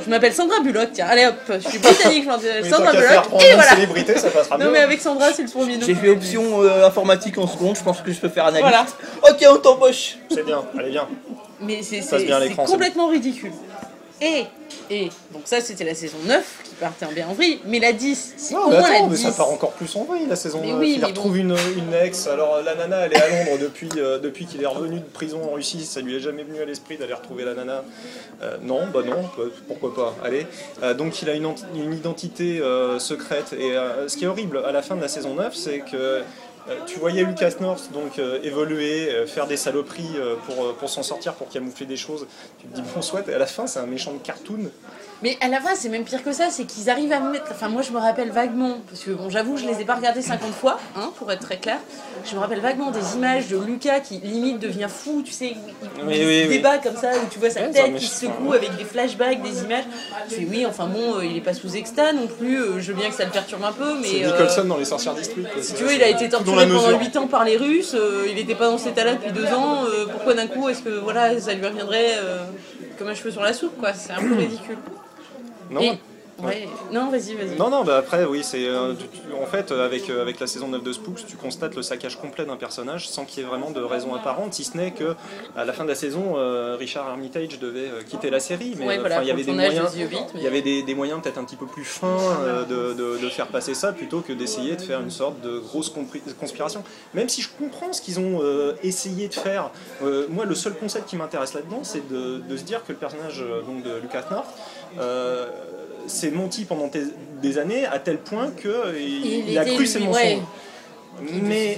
je 0.04 0.10
m'appelle 0.10 0.34
Sandra 0.34 0.60
Bullock, 0.60 0.90
tiens, 0.92 1.06
allez 1.08 1.28
hop, 1.28 1.36
je 1.48 1.70
suis 1.70 1.80
britannique, 1.80 2.24
je 2.24 2.28
m'appelle 2.28 2.60
Oui, 2.62 2.70
tant 2.70 2.76
Sandra 2.76 2.92
qu'à 2.92 3.02
faire 3.04 3.10
Bullock, 3.10 3.28
prendre 3.30 3.46
et 3.46 3.48
une 3.52 3.56
voilà. 3.56 3.72
célébrité, 3.72 4.18
ça 4.18 4.30
passera 4.32 4.58
Non 4.58 4.66
mieux. 4.66 4.72
mais 4.72 4.80
avec 4.80 5.00
Sandra, 5.00 5.32
c'est 5.32 5.44
le 5.44 5.50
premier 5.50 5.78
nom. 5.78 5.86
J'ai 5.86 5.96
fait 5.96 6.10
option 6.10 6.62
euh, 6.64 6.86
informatique 6.86 7.38
en 7.38 7.48
seconde, 7.48 7.78
je 7.78 7.84
pense 7.84 8.02
que 8.02 8.12
je 8.12 8.20
peux 8.20 8.28
faire 8.28 8.48
analyse. 8.48 8.64
Voilà. 8.68 8.86
Ok, 9.30 9.46
on 9.50 9.58
t'embauche. 9.60 10.18
C'est 10.30 10.46
bien, 10.46 10.62
allez 10.78 10.90
bien. 10.92 11.08
Mais 11.62 11.82
c'est, 11.84 12.00
passe 12.00 12.10
c'est, 12.10 12.26
bien 12.26 12.36
à 12.36 12.42
c'est 12.42 12.50
l'écran, 12.50 12.66
c'est 12.66 12.72
complètement 12.74 13.08
ridicule. 13.08 13.54
Et, 14.22 14.46
et, 14.90 15.10
donc 15.32 15.42
ça 15.46 15.60
c'était 15.60 15.84
la 15.84 15.96
saison 15.96 16.18
9 16.26 16.62
qui 16.64 16.76
partait 16.76 17.06
en 17.06 17.12
bien 17.12 17.28
en 17.28 17.34
vrille, 17.34 17.60
mais 17.66 17.80
la 17.80 17.92
10, 17.92 18.34
c'est 18.38 18.54
Non, 18.54 18.70
mais 18.70 18.78
attends, 18.78 18.88
la 18.92 19.02
mais 19.10 19.16
10. 19.16 19.24
ça 19.24 19.32
part 19.32 19.50
encore 19.50 19.72
plus 19.72 19.94
en 19.98 20.04
vrille 20.06 20.28
la 20.28 20.36
saison 20.38 20.60
Mais 20.62 20.72
9. 20.72 20.80
oui, 20.80 20.94
il 20.96 21.00
mais 21.02 21.08
retrouve 21.08 21.38
une, 21.38 21.56
une 21.78 21.94
ex. 21.94 22.28
Alors 22.28 22.62
la 22.64 22.76
nana, 22.76 23.06
elle 23.06 23.14
est 23.14 23.22
à 23.22 23.28
Londres 23.46 23.58
depuis, 23.62 23.90
euh, 23.98 24.20
depuis 24.20 24.46
qu'il 24.46 24.62
est 24.64 24.68
revenu 24.68 25.00
de 25.00 25.06
prison 25.06 25.42
en 25.44 25.54
Russie. 25.54 25.84
Ça 25.84 26.00
lui 26.00 26.16
est 26.16 26.20
jamais 26.20 26.44
venu 26.44 26.62
à 26.62 26.66
l'esprit 26.66 26.98
d'aller 26.98 27.14
retrouver 27.14 27.44
la 27.44 27.54
nana. 27.54 27.84
Euh, 28.42 28.58
non, 28.62 28.88
bah 28.94 29.02
non, 29.06 29.30
pourquoi 29.68 29.94
pas. 29.94 30.16
Allez. 30.24 30.48
Euh, 30.84 30.94
donc 30.94 31.22
il 31.22 31.30
a 31.30 31.34
une, 31.34 31.54
une 31.76 31.94
identité 31.94 32.60
euh, 32.62 33.00
secrète. 33.00 33.54
Et 33.60 33.76
euh, 33.76 34.08
ce 34.08 34.16
qui 34.16 34.24
est 34.24 34.28
horrible 34.28 34.62
à 34.66 34.72
la 34.72 34.82
fin 34.82 34.96
de 34.96 35.02
la 35.02 35.08
saison 35.10 35.34
9, 35.34 35.54
c'est 35.54 35.80
que 35.80 35.96
euh, 35.96 36.22
tu 36.86 37.00
voyais 37.00 37.24
Lucas 37.24 37.56
North 37.60 37.92
donc 37.92 38.20
euh, 38.20 38.40
évoluer, 38.44 39.10
euh, 39.10 39.28
faire 39.28 39.48
des 39.48 39.58
saloperies 39.58 40.16
euh, 40.16 40.36
pour, 40.46 40.64
euh, 40.64 40.74
pour 40.74 40.90
s'en 40.90 41.04
sortir, 41.04 41.34
pour 41.34 41.50
camoufler 41.50 41.86
des 41.86 41.98
choses. 41.98 42.28
Tu 42.60 42.68
te 42.68 42.76
dis 42.76 42.82
bon 42.82 43.34
à 43.34 43.38
la 43.38 43.46
fin 43.46 43.68
c'est 43.68 43.80
un 43.80 43.86
méchant 43.86 44.14
de 44.14 44.20
cartoon. 44.20 44.72
Mais 45.24 45.38
à 45.40 45.48
la 45.48 45.62
fin, 45.62 45.74
c'est 45.74 45.88
même 45.88 46.04
pire 46.04 46.22
que 46.22 46.34
ça, 46.34 46.50
c'est 46.50 46.66
qu'ils 46.66 46.90
arrivent 46.90 47.14
à 47.14 47.22
me 47.22 47.32
mettre. 47.32 47.46
Enfin, 47.50 47.70
moi, 47.70 47.82
je 47.82 47.92
me 47.92 47.98
rappelle 47.98 48.30
vaguement, 48.30 48.82
parce 48.90 49.04
que 49.04 49.12
bon, 49.12 49.30
j'avoue, 49.30 49.56
je 49.56 49.66
les 49.66 49.80
ai 49.80 49.86
pas 49.86 49.96
regardés 49.96 50.22
50 50.22 50.52
fois, 50.54 50.78
hein, 50.98 51.14
pour 51.18 51.32
être 51.32 51.40
très 51.40 51.56
clair. 51.58 51.78
Je 52.26 52.36
me 52.36 52.42
rappelle 52.42 52.60
vaguement 52.60 52.92
des 52.92 53.16
images 53.16 53.48
de 53.48 53.58
Lucas 53.58 54.02
qui 54.02 54.18
limite 54.18 54.60
devient 54.60 54.88
fou, 54.90 55.24
tu 55.26 55.32
sais, 55.32 55.54
il, 55.56 56.06
Oui, 56.06 56.22
oui, 56.26 56.50
débat 56.50 56.78
comme 56.78 56.98
ça, 56.98 57.12
où 57.12 57.30
tu 57.32 57.40
vois 57.40 57.50
sa 57.50 57.62
tête 57.62 57.96
qui 57.96 58.06
se 58.06 58.26
secoue 58.26 58.52
avec 58.52 58.76
des 58.76 58.84
flashbacks, 58.84 59.42
des 59.42 59.64
images. 59.64 59.86
Tu 60.28 60.36
fais 60.36 60.48
oui, 60.50 60.66
enfin 60.66 60.88
bon, 60.88 61.20
euh, 61.20 61.26
il 61.26 61.38
est 61.38 61.42
pas 61.42 61.54
sous 61.54 61.74
exta 61.74 62.12
non 62.12 62.28
plus, 62.28 62.62
euh, 62.62 62.80
je 62.82 62.92
veux 62.92 63.00
bien 63.00 63.10
que 63.10 63.16
ça 63.16 63.24
le 63.24 63.32
perturbe 63.32 63.64
un 63.64 63.72
peu, 63.72 63.96
mais. 64.02 64.08
C'est 64.08 64.26
euh, 64.26 64.32
Nicholson 64.32 64.66
dans 64.66 64.78
Les 64.78 64.86
Sorcières 64.86 65.14
quoi. 65.14 65.24
si 65.62 65.74
tu 65.74 65.84
veux, 65.84 65.94
il 65.94 66.04
a 66.04 66.10
été 66.10 66.28
torturé 66.28 66.68
pendant 66.68 66.82
mesure. 66.82 67.00
8 67.00 67.18
ans 67.18 67.28
par 67.28 67.46
les 67.46 67.56
Russes, 67.56 67.96
euh, 67.96 68.26
il 68.28 68.36
n'était 68.36 68.56
pas 68.56 68.70
dans 68.70 68.78
cet 68.78 68.94
état-là 68.94 69.14
depuis 69.14 69.32
2 69.32 69.46
ans, 69.54 69.86
pourquoi 70.12 70.34
d'un 70.34 70.48
coup 70.48 70.68
est-ce 70.68 70.82
que 70.82 70.90
voilà, 70.90 71.40
ça 71.40 71.54
lui 71.54 71.66
reviendrait 71.66 72.18
comme 72.98 73.08
un 73.08 73.16
cheveu 73.16 73.32
sur 73.32 73.42
la 73.42 73.54
soupe, 73.54 73.78
quoi, 73.80 73.94
c'est 73.94 74.12
un 74.12 74.20
peu 74.20 74.36
ridicule. 74.36 74.78
Non, 75.70 75.82
Et- 75.82 76.00
ouais. 76.42 76.68
Non, 76.92 77.10
vas-y, 77.10 77.34
vas-y. 77.36 77.56
Non, 77.58 77.70
non, 77.70 77.84
bah 77.84 77.98
après, 77.98 78.26
oui, 78.26 78.44
c'est. 78.44 78.66
euh, 78.68 78.94
en 79.42 79.46
fait, 79.46 79.72
euh, 79.72 79.86
avec, 79.86 80.10
euh, 80.10 80.22
avec 80.22 80.40
la 80.40 80.48
saison 80.48 80.68
9 80.68 80.84
de 80.84 80.92
Spooks, 80.94 81.26
tu 81.28 81.38
constates 81.38 81.76
le 81.76 81.82
saccage 81.82 82.18
complet 82.20 82.46
d'un 82.46 82.56
personnage 82.56 83.08
sans 83.08 83.26
qu'il 83.26 83.42
y 83.42 83.46
ait 83.46 83.50
vraiment 83.50 83.72
de 83.72 83.82
raison 83.82 84.14
apparente, 84.16 84.54
si 84.54 84.64
ce 84.64 84.76
n'est 84.78 84.92
que 84.92 85.16
à 85.56 85.66
la 85.66 85.74
fin 85.74 85.84
de 85.84 85.90
la 85.90 85.96
saison, 85.96 86.34
euh, 86.38 86.76
Richard 86.78 87.08
Armitage 87.08 87.60
devait 87.60 87.90
quitter 88.08 88.30
la 88.30 88.40
série. 88.40 88.74
Mais 88.78 88.86
Ouais, 88.88 88.98
voilà, 89.00 89.16
enfin, 89.16 89.24
il 89.24 89.28
y 89.28 89.32
avait 89.32 89.44
des 89.44 89.52
moyens. 89.54 89.92
mais- 89.96 90.18
Il 90.36 90.42
y 90.42 90.48
avait 90.48 90.62
des, 90.62 90.84
des 90.84 90.96
moyens 90.96 91.22
peut-être 91.22 91.38
un 91.38 91.44
petit 91.46 91.56
peu 91.56 91.66
plus 91.68 91.86
fins 91.86 92.18
de, 92.70 92.94
de- 92.94 93.18
de 93.20 93.30
faire 93.30 93.48
passer 93.48 93.74
ça 93.74 93.92
plutôt 93.94 94.22
que 94.22 94.34
d'essayer 94.34 94.76
de 94.76 94.82
faire 94.82 95.02
une 95.02 95.12
sorte 95.12 95.40
de 95.42 95.60
grosse 95.60 95.92
conspiration. 96.40 96.84
Même 97.14 97.30
si 97.30 97.42
je 97.42 97.50
comprends 97.58 97.94
ce 97.94 98.02
qu'ils 98.02 98.20
ont 98.20 98.42
essayé 98.84 99.28
de 99.28 99.34
faire, 99.34 99.70
moi 100.30 100.46
le 100.46 100.56
seul 100.56 100.74
concept 100.74 101.10
qui 101.10 101.16
m'intéresse 101.16 101.54
là-dedans, 101.54 101.80
c'est 101.84 102.08
de, 102.12 102.40
de 102.48 102.58
se 102.58 102.64
dire 102.64 102.84
que 102.86 102.92
le 102.92 102.98
personnage 102.98 103.44
donc, 103.68 103.84
de 103.84 103.98
Lucas 104.02 104.26
North 104.32 104.48
s'est 106.08 106.32
menti 106.32 106.66
pendant 106.66 106.90
des 107.42 107.58
années 107.58 107.86
à 107.86 108.00
tel 108.00 108.18
point 108.20 108.52
qu'il 108.52 109.50
il, 109.50 109.58
a 109.58 109.66
cru 109.66 109.86
ses 109.86 110.00
ouais. 110.00 110.06
mensonges. 110.06 110.44
Mais 111.22 111.78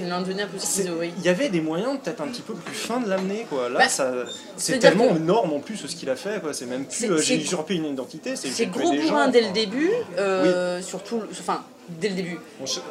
il 1.18 1.22
y 1.22 1.28
avait 1.28 1.50
des 1.50 1.60
moyens 1.60 1.98
peut-être 2.02 2.22
un 2.22 2.26
petit 2.28 2.40
peu 2.40 2.54
plus 2.54 2.74
fins 2.74 3.00
de 3.00 3.08
l'amener 3.08 3.46
quoi. 3.50 3.68
Là, 3.68 3.80
Bah, 3.80 3.88
ça, 3.88 4.10
c'est 4.56 4.78
tellement 4.78 5.08
que- 5.08 5.16
énorme 5.16 5.52
en 5.52 5.60
plus 5.60 5.76
ce 5.76 5.94
qu'il 5.94 6.08
a 6.08 6.16
fait 6.16 6.40
quoi. 6.40 6.54
C'est 6.54 6.64
même 6.64 6.86
plus 6.86 7.10
euh, 7.10 7.18
j'ai 7.18 7.36
usurpé 7.36 7.74
une 7.74 7.84
identité, 7.84 8.34
c'est 8.34 8.66
gros 8.66 8.90
des 8.92 8.98
bourrin 9.00 9.26
gens. 9.26 9.30
dès 9.30 9.42
le 9.42 9.52
début, 9.52 9.90
euh, 10.18 10.80
surtout, 10.80 11.20
enfin, 11.30 11.62
dès 12.00 12.08
le 12.08 12.14
début. 12.14 12.38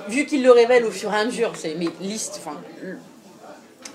Vu 0.07 0.27
qu'il 0.27 0.43
le 0.43 0.51
révèle 0.51 0.85
au 0.85 0.91
fur 0.91 1.11
et 1.13 1.17
à 1.17 1.25
mesure, 1.25 1.51
c'est 1.55 1.73
mais 1.79 1.87
liste, 1.99 2.39
enfin, 2.45 2.57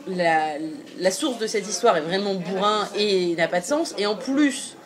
la, 0.08 0.54
la 0.98 1.10
source 1.10 1.38
de 1.38 1.46
cette 1.46 1.68
histoire 1.68 1.96
est 1.98 2.00
vraiment 2.02 2.34
bourrin 2.34 2.88
et 2.96 3.34
n'a 3.36 3.46
pas 3.48 3.60
de 3.60 3.66
sens. 3.66 3.94
Et 3.96 4.06
en 4.06 4.16
plus, 4.16 4.76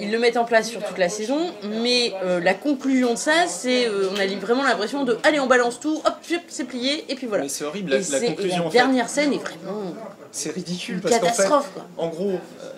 ils 0.00 0.10
le 0.10 0.18
mettent 0.18 0.36
en 0.36 0.44
place 0.44 0.68
sur 0.68 0.82
toute 0.84 0.98
la 0.98 1.08
saison, 1.08 1.52
mais 1.82 2.12
euh, 2.22 2.40
la 2.40 2.54
conclusion 2.54 3.12
de 3.14 3.18
ça, 3.18 3.46
c'est 3.46 3.86
euh, 3.86 4.08
on 4.12 4.18
a 4.18 4.26
vraiment 4.36 4.62
l'impression 4.64 5.04
de 5.04 5.18
allez 5.22 5.40
on 5.40 5.46
balance 5.46 5.78
tout, 5.80 6.00
hop, 6.04 6.14
c'est 6.48 6.64
plié 6.64 7.04
et 7.08 7.14
puis 7.14 7.26
voilà. 7.26 7.44
Mais 7.44 7.48
c'est 7.48 7.64
horrible, 7.64 7.92
Et, 7.94 8.00
la, 8.10 8.18
et 8.18 8.26
conclusion 8.26 8.58
la 8.62 8.66
en 8.66 8.70
fait. 8.70 8.78
dernière 8.78 9.08
scène 9.08 9.32
est 9.32 9.38
vraiment 9.38 9.94
C'est 10.32 10.50
ridicule 10.52 10.96
une 10.96 11.00
parce 11.00 11.14
qu'en 11.18 11.26
fait, 11.26 11.30
catastrophe. 11.30 11.70
quoi. 11.74 11.86
en 11.98 12.08
gros, 12.08 12.30
euh, 12.30 12.70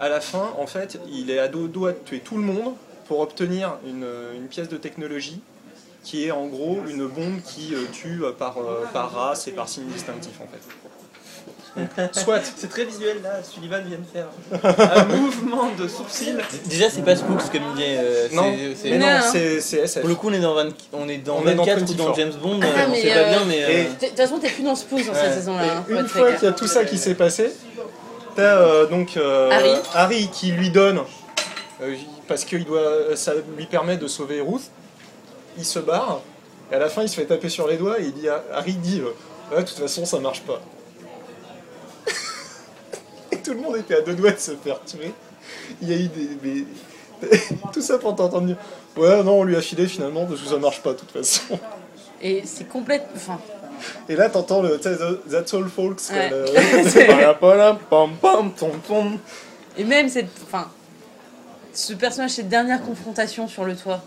à 0.00 0.08
la 0.08 0.20
fin, 0.20 0.52
en 0.58 0.66
fait, 0.66 0.98
il 1.10 1.30
est 1.30 1.38
à 1.38 1.48
dos 1.48 1.68
doigt 1.68 1.92
de 1.92 1.98
tuer 2.04 2.20
tout 2.20 2.36
le 2.36 2.42
monde 2.42 2.74
pour 3.08 3.20
obtenir 3.20 3.78
une, 3.86 4.06
une 4.36 4.46
pièce 4.48 4.68
de 4.68 4.76
technologie 4.76 5.40
qui 6.02 6.26
est 6.26 6.30
en 6.30 6.46
gros 6.46 6.78
une 6.88 7.06
bombe 7.06 7.40
qui 7.42 7.74
tue 7.92 8.20
par, 8.38 8.56
par 8.92 9.12
race 9.12 9.48
et 9.48 9.52
par 9.52 9.68
signe 9.68 9.86
distinctif 9.86 10.40
en 10.40 10.46
fait. 10.46 10.60
Soit. 12.12 12.40
C'est 12.56 12.68
très 12.70 12.84
visuel 12.84 13.18
là, 13.22 13.42
Sullivan 13.42 13.82
vient 13.84 13.98
de 13.98 14.04
faire 14.12 14.28
un 14.96 15.04
mouvement 15.04 15.70
de 15.78 15.86
sourcil. 15.88 16.38
Déjà, 16.66 16.88
c'est 16.90 17.02
pas 17.02 17.16
Spooks 17.16 17.50
comme 17.52 17.60
il 17.72 17.76
dit. 17.76 17.82
euh, 17.86 18.28
Non, 18.32 18.44
c'est- 18.56 18.74
c'est- 18.82 18.90
mais 18.90 18.98
non, 18.98 19.06
Non. 19.06 19.20
c'est 19.32 19.60
c'est 19.60 19.76
SF. 19.78 20.00
Pour 20.00 20.08
le 20.08 20.14
coup, 20.14 20.28
on 20.30 20.32
est 20.32 20.40
dans, 20.40 20.54
20 20.54 20.68
on 20.92 21.08
est 21.08 21.18
dans 21.18 21.36
On 21.38 21.46
est 21.46 21.54
dans 21.54 21.64
24 21.64 21.90
ou 21.90 21.94
dans 21.94 22.04
24. 22.06 22.16
James 22.16 22.32
Bond, 22.42 22.60
Ah, 22.62 22.66
euh, 22.66 22.84
on 22.86 22.90
mais, 22.90 23.02
sait 23.02 23.08
pas 23.08 23.14
euh, 23.16 23.28
bien, 23.30 23.44
mais. 23.46 23.64
euh, 23.64 23.84
De 24.00 24.06
toute 24.08 24.16
façon, 24.16 24.38
t'es 24.38 24.48
plus 24.48 24.62
dans 24.62 24.74
ce 24.74 24.84
pouce 24.84 25.06
dans 25.06 25.14
cette 25.14 25.34
saison-là. 25.34 25.62
hein, 25.78 25.84
faut 25.86 25.92
une 25.92 25.98
être 26.00 26.08
fois 26.08 26.32
qu'il 26.32 26.44
y 26.44 26.48
a 26.48 26.52
tout 26.52 26.66
ça 26.66 26.84
qui 26.84 26.98
s'est 26.98 27.14
passé, 27.14 27.50
t'as 28.34 28.42
euh, 28.42 28.86
donc 28.86 29.16
euh, 29.16 29.50
Harry. 29.50 29.74
qui 30.32 30.52
lui 30.52 30.70
donne, 30.70 31.00
euh, 31.82 31.94
parce 32.28 32.44
doit, 32.64 33.14
ça 33.16 33.32
lui 33.56 33.66
permet 33.66 33.96
de 33.98 34.06
sauver 34.06 34.40
Ruth, 34.40 34.70
il 35.58 35.64
se 35.64 35.78
barre, 35.78 36.20
et 36.72 36.74
à 36.74 36.78
la 36.78 36.88
fin 36.88 37.02
il 37.02 37.08
se 37.08 37.16
fait 37.16 37.26
taper 37.26 37.48
sur 37.48 37.68
les 37.68 37.76
doigts 37.76 38.00
et 38.00 38.04
il 38.04 38.12
dit, 38.14 38.28
Harry 38.52 38.72
dit, 38.74 39.00
euh, 39.00 39.10
Ouais, 39.54 39.62
de 39.62 39.68
toute 39.68 39.78
façon 39.78 40.04
ça 40.04 40.18
marche 40.18 40.40
pas. 40.42 40.60
Tout 43.46 43.54
le 43.54 43.60
monde 43.60 43.76
était 43.76 43.94
à 43.94 44.00
deux 44.00 44.14
doigts 44.14 44.32
de 44.32 44.38
se 44.38 44.52
faire 44.56 44.82
tuer. 44.84 45.12
Il 45.80 45.88
y 45.90 45.94
a 45.94 45.96
eu 45.96 46.08
des... 46.08 46.28
mais- 46.42 47.28
tout 47.72 47.80
ça 47.80 47.96
pour 47.98 48.14
t'entendre 48.14 48.46
dire, 48.48 48.56
ouais 48.96 49.22
non 49.22 49.40
on 49.40 49.44
lui 49.44 49.56
a 49.56 49.62
filé 49.62 49.86
finalement 49.86 50.26
parce 50.26 50.42
que 50.42 50.48
ça 50.48 50.58
marche 50.58 50.82
pas 50.82 50.92
de 50.92 50.98
toute 50.98 51.10
façon. 51.12 51.58
Et 52.20 52.42
c'est 52.44 52.64
complète. 52.68 53.06
Enfin, 53.14 53.38
Et 54.08 54.16
là 54.16 54.28
t'entends 54.28 54.60
le, 54.62 54.78
That's 54.78 55.54
all 55.54 55.68
folks. 55.68 56.00
Ouais. 56.12 56.28
le- 56.30 57.34
Pam, 57.40 57.76
pam, 57.90 58.10
pam, 58.20 58.52
tom, 58.52 58.70
tom. 58.86 59.18
et 59.78 59.84
même 59.84 60.08
cette. 60.08 60.28
Enfin, 60.44 60.70
ce 61.72 61.92
personnage, 61.94 62.32
cette 62.32 62.48
dernière 62.48 62.82
confrontation 62.82 63.48
sur 63.48 63.64
le 63.64 63.76
toit 63.76 64.02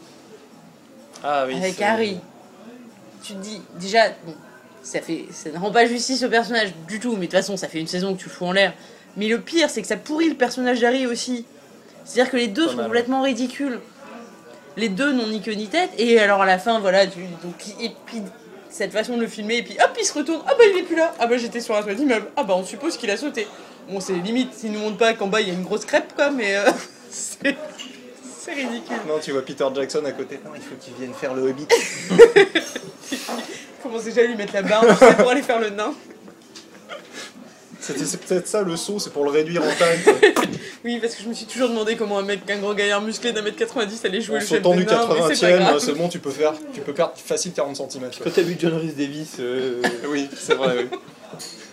Ah 1.23 1.45
oui. 1.47 1.55
avec 1.55 1.81
Harry, 1.81 2.19
tu 3.23 3.33
te 3.33 3.39
dis, 3.39 3.61
déjà, 3.79 4.09
bon, 4.25 4.33
ça, 4.81 5.01
fait, 5.01 5.25
ça 5.31 5.49
ne 5.51 5.57
rend 5.57 5.71
pas 5.71 5.85
justice 5.85 6.23
au 6.23 6.29
personnage 6.29 6.73
du 6.87 6.99
tout, 6.99 7.11
mais 7.11 7.17
de 7.17 7.23
toute 7.25 7.33
façon, 7.33 7.57
ça 7.57 7.67
fait 7.67 7.79
une 7.79 7.87
saison 7.87 8.13
que 8.15 8.19
tu 8.19 8.25
le 8.25 8.31
fous 8.31 8.45
en 8.45 8.51
l'air. 8.53 8.73
Mais 9.17 9.27
le 9.27 9.39
pire, 9.39 9.69
c'est 9.69 9.81
que 9.81 9.87
ça 9.87 9.97
pourrit 9.97 10.29
le 10.29 10.35
personnage 10.35 10.81
d'Harry 10.81 11.07
aussi. 11.07 11.45
C'est-à-dire 12.05 12.31
que 12.31 12.37
les 12.37 12.47
deux 12.47 12.65
Pas 12.65 12.71
sont 12.71 12.77
mal. 12.77 12.85
complètement 12.85 13.21
ridicules. 13.21 13.79
Les 14.77 14.89
deux 14.89 15.11
n'ont 15.11 15.27
ni 15.27 15.41
queue 15.41 15.53
ni 15.53 15.67
tête, 15.67 15.89
et 15.97 16.19
alors 16.19 16.41
à 16.41 16.45
la 16.45 16.57
fin, 16.57 16.79
voilà, 16.79 17.05
donc, 17.05 17.15
et 17.81 17.91
puis 18.05 18.21
cette 18.69 18.93
façon 18.93 19.17
de 19.17 19.21
le 19.21 19.27
filmer, 19.27 19.57
et 19.57 19.63
puis 19.63 19.75
hop, 19.83 19.97
il 19.99 20.05
se 20.05 20.13
retourne, 20.13 20.41
ah 20.47 20.53
bah 20.57 20.63
il 20.71 20.79
est 20.79 20.83
plus 20.83 20.95
là, 20.95 21.13
ah 21.19 21.27
bah 21.27 21.37
j'étais 21.37 21.59
sur 21.59 21.75
un 21.75 21.81
toit 21.81 21.95
d'immeuble, 21.95 22.27
ah 22.37 22.43
bah 22.43 22.53
on 22.55 22.63
suppose 22.63 22.95
qu'il 22.95 23.09
a 23.11 23.17
sauté. 23.17 23.45
Bon, 23.89 23.99
c'est 23.99 24.13
limite, 24.13 24.53
s'il 24.53 24.71
nous 24.71 24.79
montre 24.79 24.97
pas 24.97 25.13
qu'en 25.15 25.27
bas 25.27 25.41
il 25.41 25.47
y 25.49 25.51
a 25.51 25.53
une 25.53 25.63
grosse 25.63 25.83
crêpe, 25.83 26.13
quoi, 26.15 26.29
mais 26.31 26.55
euh, 26.55 26.71
c'est 27.09 27.57
c'est 28.39 28.53
ridicule. 28.53 28.95
Non, 29.07 29.15
tu 29.21 29.31
vois 29.31 29.41
Peter 29.43 29.65
Jackson 29.75 30.05
à 30.05 30.11
côté. 30.11 30.39
Non, 30.45 30.51
il 30.55 30.61
faut 30.61 30.75
qu'il 30.79 30.93
vienne 30.93 31.13
faire 31.13 31.33
le 31.33 31.49
Hobbit. 31.49 31.67
commence 33.89 34.03
déjà 34.03 34.21
à 34.21 34.25
lui 34.25 34.35
mettre 34.35 34.53
la 34.53 34.61
barre 34.61 34.85
tu 34.87 34.95
sais, 34.95 35.15
pour 35.15 35.29
aller 35.29 35.41
faire 35.41 35.59
le 35.59 35.69
nain. 35.69 35.93
C'était 37.93 38.05
c'est 38.05 38.17
peut-être 38.21 38.47
ça 38.47 38.61
le 38.61 38.75
saut, 38.75 38.99
c'est 38.99 39.11
pour 39.11 39.23
le 39.25 39.31
réduire 39.31 39.61
en 39.63 39.71
taille. 39.77 39.99
quoi. 40.03 40.13
Oui, 40.85 40.99
parce 41.01 41.15
que 41.15 41.23
je 41.23 41.27
me 41.29 41.33
suis 41.33 41.45
toujours 41.45 41.69
demandé 41.69 41.95
comment 41.95 42.19
un 42.19 42.23
mec, 42.23 42.41
un 42.49 42.57
grand 42.57 42.73
gaillard 42.73 43.01
musclé 43.01 43.31
d'un 43.31 43.41
mètre 43.41 43.57
90 43.57 44.05
allait 44.05 44.21
jouer 44.21 44.37
En 44.37 44.39
le 44.39 44.45
chef 44.45 44.57
sautant 44.57 44.71
des 44.75 44.83
du 44.83 44.85
nains, 44.85 45.07
mais 45.09 45.35
c'est 45.35 45.45
pas 45.47 45.57
80ème, 45.57 45.59
grave. 45.59 45.79
c'est 45.79 45.93
bon, 45.93 46.07
tu 46.07 46.19
peux 46.19 46.29
faire, 46.31 46.53
tu 46.73 46.81
peux 46.81 46.93
perdre 46.93 47.13
facile 47.17 47.51
40 47.53 47.75
cm. 47.91 48.09
Quand 48.23 48.29
t'as 48.33 48.41
vu 48.41 48.55
John 48.59 48.75
Rhys 48.75 48.93
Davis, 48.93 49.37
euh, 49.39 49.81
Oui, 50.09 50.29
c'est 50.37 50.55
vrai, 50.55 50.75
oui. 50.91 50.97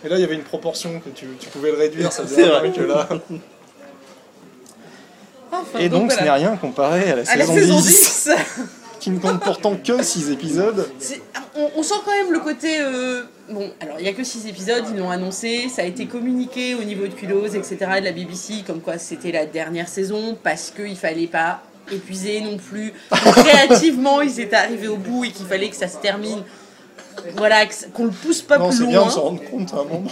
Et 0.05 0.09
là, 0.09 0.17
il 0.17 0.21
y 0.21 0.23
avait 0.23 0.35
une 0.35 0.43
proportion 0.43 0.99
que 0.99 1.09
tu, 1.09 1.25
tu 1.39 1.47
pouvais 1.49 1.71
le 1.71 1.77
réduire, 1.77 2.11
ça 2.11 2.23
C'est 2.27 2.35
faisait 2.35 2.47
vrai. 2.47 2.67
un 2.67 2.71
que 2.71 2.81
là. 2.81 3.07
Enfin, 5.51 5.79
Et 5.79 5.89
donc, 5.89 6.11
ce 6.11 6.17
n'est 6.17 6.23
voilà. 6.23 6.33
rien 6.35 6.57
comparé 6.57 7.09
à 7.11 7.15
la 7.15 7.21
À 7.31 7.35
la 7.37 7.45
saison, 7.45 7.53
saison 7.55 7.79
10, 7.79 7.85
10 8.27 8.29
qui 8.99 9.09
ne 9.11 9.19
compte 9.19 9.39
pourtant 9.41 9.75
que 9.75 10.03
6 10.03 10.29
épisodes. 10.31 10.89
C'est- 10.99 11.21
on, 11.55 11.69
on 11.77 11.83
sent 11.83 11.95
quand 12.05 12.11
même 12.11 12.33
le 12.33 12.39
côté. 12.39 12.79
euh, 12.81 13.23
bon, 13.49 13.71
alors 13.79 13.95
il 13.99 14.03
n'y 14.03 14.09
a 14.09 14.13
que 14.13 14.23
6 14.23 14.47
épisodes, 14.47 14.83
ils 14.91 14.97
l'ont 14.99 15.09
annoncé, 15.09 15.69
ça 15.69 15.81
a 15.81 15.85
été 15.85 16.05
communiqué 16.05 16.75
au 16.75 16.83
niveau 16.83 17.07
de 17.07 17.13
Kudos, 17.13 17.55
etc., 17.55 17.77
de 17.99 18.05
la 18.05 18.11
BBC, 18.11 18.63
comme 18.65 18.81
quoi 18.81 18.97
c'était 18.97 19.31
la 19.31 19.45
dernière 19.45 19.87
saison, 19.87 20.37
parce 20.43 20.71
qu'il 20.75 20.95
fallait 20.97 21.27
pas 21.27 21.61
épuiser 21.91 22.41
non 22.41 22.57
plus. 22.57 22.93
Donc, 23.11 23.33
créativement, 23.45 24.21
ils 24.21 24.39
étaient 24.39 24.55
arrivés 24.55 24.87
au 24.89 24.97
bout 24.97 25.25
et 25.25 25.31
qu'il 25.31 25.45
fallait 25.45 25.69
que 25.69 25.75
ça 25.75 25.87
se 25.87 25.97
termine. 25.97 26.43
Voilà, 27.35 27.65
que 27.65 27.73
ça- 27.73 27.87
qu'on 27.93 28.05
le 28.05 28.11
pousse 28.11 28.41
pas 28.41 28.57
Non, 28.57 28.67
plus 28.69 28.77
c'est 28.77 28.83
loin. 28.83 28.91
bien 28.91 29.05
de 29.05 29.11
se 29.11 29.19
rendre 29.19 29.41
compte 29.49 29.73
à 29.73 29.77
un 29.77 29.83
moment. 29.85 30.11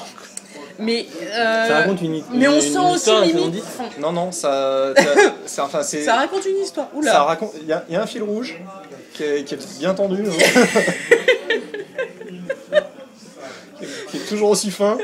Mais. 0.79 1.05
euh, 1.33 1.67
ça 1.67 1.77
raconte 1.79 2.01
une, 2.01 2.21
mais 2.33 2.47
on 2.47 2.55
une- 2.55 2.61
sent 2.61 2.67
une 2.73 2.77
aussi 2.79 2.95
histoire, 2.95 3.19
la 3.21 3.25
saison 3.27 3.37
limite. 3.39 3.53
10. 3.55 3.61
enfin, 3.61 3.89
Non, 4.01 4.11
non, 4.11 4.31
ça. 4.31 4.93
enfin, 5.59 5.83
c'est. 5.83 6.03
ça 6.03 6.15
raconte 6.15 6.45
une 6.45 6.57
histoire. 6.63 6.89
Oula. 6.95 7.11
Ça 7.11 7.23
raconte. 7.23 7.51
Il 7.61 7.67
y, 7.67 7.73
a- 7.73 7.85
il 7.87 7.93
y 7.93 7.95
a 7.97 8.01
un 8.01 8.07
fil 8.07 8.23
rouge 8.23 8.55
qui 9.13 9.23
est, 9.23 9.43
qui 9.45 9.53
est 9.53 9.77
bien 9.79 9.93
tendu, 9.93 10.23
hein. 10.27 10.71
qui, 14.09 14.17
est, 14.17 14.25
toujours 14.27 14.49
aussi 14.49 14.71
fin. 14.71 14.97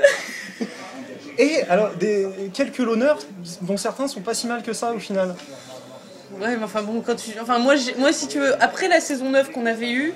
Et 1.38 1.62
alors, 1.70 1.96
des, 1.96 2.28
quelques 2.54 2.80
l'honneur, 2.80 3.18
dont 3.62 3.78
certains 3.78 4.08
sont 4.08 4.22
pas 4.22 4.34
si 4.34 4.48
mal 4.48 4.64
que 4.64 4.74
ça 4.74 4.94
au 4.94 5.00
final. 5.00 5.36
Ouais, 6.40 6.56
mais 6.56 6.64
enfin 6.64 6.82
bon, 6.82 7.02
quand 7.02 7.16
tu. 7.16 7.32
Enfin, 7.42 7.60
moi, 7.60 7.76
moi 7.98 8.14
si 8.14 8.28
tu 8.28 8.40
veux, 8.40 8.62
après 8.64 8.88
la 8.88 9.00
saison 9.00 9.30
9 9.30 9.52
qu'on 9.52 9.66
avait 9.66 9.92
eue, 9.92 10.14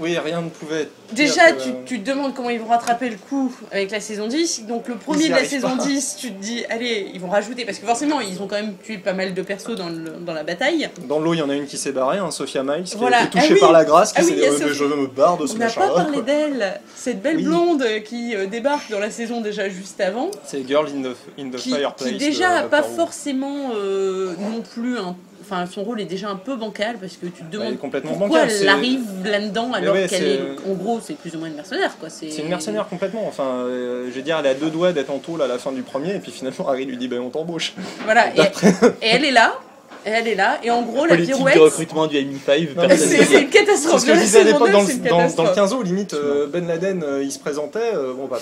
Oui, 0.00 0.16
rien 0.18 0.40
ne 0.42 0.48
pouvait 0.48 0.88
déjà 1.12 1.52
que- 1.52 1.62
tu, 1.62 1.70
tu 1.84 2.00
te 2.00 2.10
demandes 2.10 2.34
comment 2.34 2.50
ils 2.50 2.60
vont 2.60 2.68
rattraper 2.68 3.10
le 3.10 3.16
coup 3.16 3.52
avec 3.72 3.90
la 3.90 4.00
saison 4.00 4.26
10. 4.28 4.66
Donc 4.66 4.86
le 4.88 4.94
premier 4.96 5.26
de 5.28 5.32
la 5.32 5.44
saison 5.44 5.76
pas. 5.76 5.84
10, 5.84 6.16
tu 6.18 6.32
te 6.32 6.40
dis, 6.40 6.64
allez, 6.70 7.10
ils 7.12 7.20
vont 7.20 7.28
rajouter. 7.28 7.64
Parce 7.64 7.78
que 7.78 7.86
forcément, 7.86 8.20
ils 8.20 8.40
ont 8.40 8.46
quand 8.46 8.56
même 8.56 8.74
tué 8.82 8.98
pas 8.98 9.12
mal 9.12 9.34
de 9.34 9.42
persos 9.42 9.74
dans, 9.76 9.88
le- 9.88 10.20
dans 10.24 10.32
la 10.34 10.44
bataille. 10.44 10.88
Dans 11.08 11.18
l'eau, 11.18 11.34
il 11.34 11.38
y 11.38 11.42
en 11.42 11.50
a 11.50 11.54
une 11.54 11.66
qui 11.66 11.76
s'est 11.76 11.92
barrée, 11.92 12.18
hein, 12.18 12.30
Sophia 12.30 12.62
Miles, 12.62 12.84
qui 12.84 12.96
Voilà. 12.96 13.18
a 13.18 13.24
été 13.24 13.30
touchée 13.38 13.46
Ah 13.50 13.54
oui. 13.54 13.60
par 13.60 13.72
la 13.72 13.84
grâce, 13.84 14.12
qui 14.12 14.18
Ah 14.20 14.24
oui, 14.24 14.28
s'est 14.40 14.64
dit 14.66 14.72
je 14.74 14.84
me 14.84 15.06
barre 15.08 15.36
de 15.38 15.46
ce 15.46 15.54
On 15.54 15.58
n'a 15.58 15.68
pas 15.70 15.88
parlé 15.88 16.22
d'elle, 16.22 16.80
cette 16.94 17.20
belle 17.22 17.36
Oui. 17.38 17.44
blonde 17.44 17.84
qui 18.04 18.36
euh, 18.36 18.46
débarque 18.46 18.90
dans 18.90 19.00
la 19.00 19.10
saison 19.10 19.40
déjà 19.40 19.68
juste 19.68 20.00
avant. 20.00 20.30
C'est 20.44 20.66
Girl 20.66 20.86
in 20.88 21.02
the, 21.02 21.16
in 21.40 21.50
the 21.50 21.56
qui, 21.56 21.70
Fireplace. 21.70 22.08
qui 22.10 22.16
déjà 22.18 22.60
de 22.60 22.66
a 22.66 22.68
pas 22.68 22.82
forcément 22.82 23.70
euh, 23.74 24.34
non 24.38 24.62
plus 24.62 24.98
un- 24.98 25.16
Enfin, 25.40 25.66
son 25.66 25.82
rôle 25.82 26.00
est 26.00 26.06
déjà 26.06 26.28
un 26.28 26.36
peu 26.36 26.56
bancal 26.56 26.96
parce 27.00 27.16
que 27.16 27.26
tu 27.26 27.32
te 27.32 27.42
Elle 27.44 27.50
demandes 27.50 27.72
est 27.74 27.76
complètement 27.76 28.12
pourquoi 28.12 28.40
bancale, 28.42 28.56
elle 28.60 28.68
arrive 28.68 29.02
là-dedans 29.24 29.72
alors 29.72 29.94
ouais, 29.94 30.06
qu'elle 30.08 30.24
est. 30.24 30.40
En 30.68 30.74
gros, 30.74 31.00
c'est 31.02 31.14
plus 31.14 31.34
ou 31.34 31.38
moins 31.38 31.48
une 31.48 31.54
mercenaire 31.54 31.96
quoi. 31.98 32.10
C'est 32.10 32.28
une 32.38 32.48
mercenaire 32.48 32.88
complètement. 32.88 33.26
Enfin, 33.26 33.64
euh, 33.64 34.08
je 34.10 34.14
veux 34.14 34.22
dire, 34.22 34.38
elle 34.38 34.46
a 34.46 34.54
deux 34.54 34.70
doigts 34.70 34.92
d'être 34.92 35.10
en 35.10 35.18
tôle 35.18 35.42
à 35.42 35.46
la 35.46 35.58
fin 35.58 35.72
du 35.72 35.82
premier, 35.82 36.16
et 36.16 36.18
puis 36.18 36.32
finalement, 36.32 36.68
Harry 36.68 36.84
lui 36.84 36.96
dit 36.96 37.08
Ben, 37.08 37.20
on 37.20 37.30
t'embauche. 37.30 37.74
Voilà, 38.04 38.34
et, 38.36 38.40
et 38.40 39.08
elle 39.08 39.24
est 39.24 39.30
là, 39.30 39.58
et 40.08 40.10
elle 40.10 40.28
est 40.28 40.34
là, 40.34 40.58
et 40.62 40.70
en 40.70 40.82
gros, 40.82 41.04
la 41.04 41.14
Politique 41.14 41.34
pirouette. 41.34 41.54
de 41.54 41.60
recrutement 41.60 42.06
du 42.06 42.16
MI5. 42.16 42.74
Non, 42.74 42.82
mais 42.82 42.88
personne 42.88 43.08
C'est 43.08 43.42
une 43.42 43.48
catastrophe. 43.50 44.00
C'est 44.00 44.00
ce 44.00 44.06
que 44.06 44.12
je 44.14 44.18
La 44.18 44.24
disais 44.24 44.38
à 44.40 44.44
saison 44.44 44.64
l'époque 44.64 44.72
9, 44.72 45.00
dans, 45.02 45.08
dans, 45.08 45.16
dans 45.16 45.22
le 45.22 45.28
catastrophe. 45.28 45.54
15 45.54 45.72
au 45.74 45.82
limite, 45.82 46.14
euh, 46.14 46.46
Ben 46.46 46.66
Laden, 46.66 47.02
euh, 47.02 47.22
il 47.22 47.30
se 47.30 47.38
présentait, 47.38 47.94
euh, 47.94 48.14
bon 48.14 48.26
bah 48.26 48.38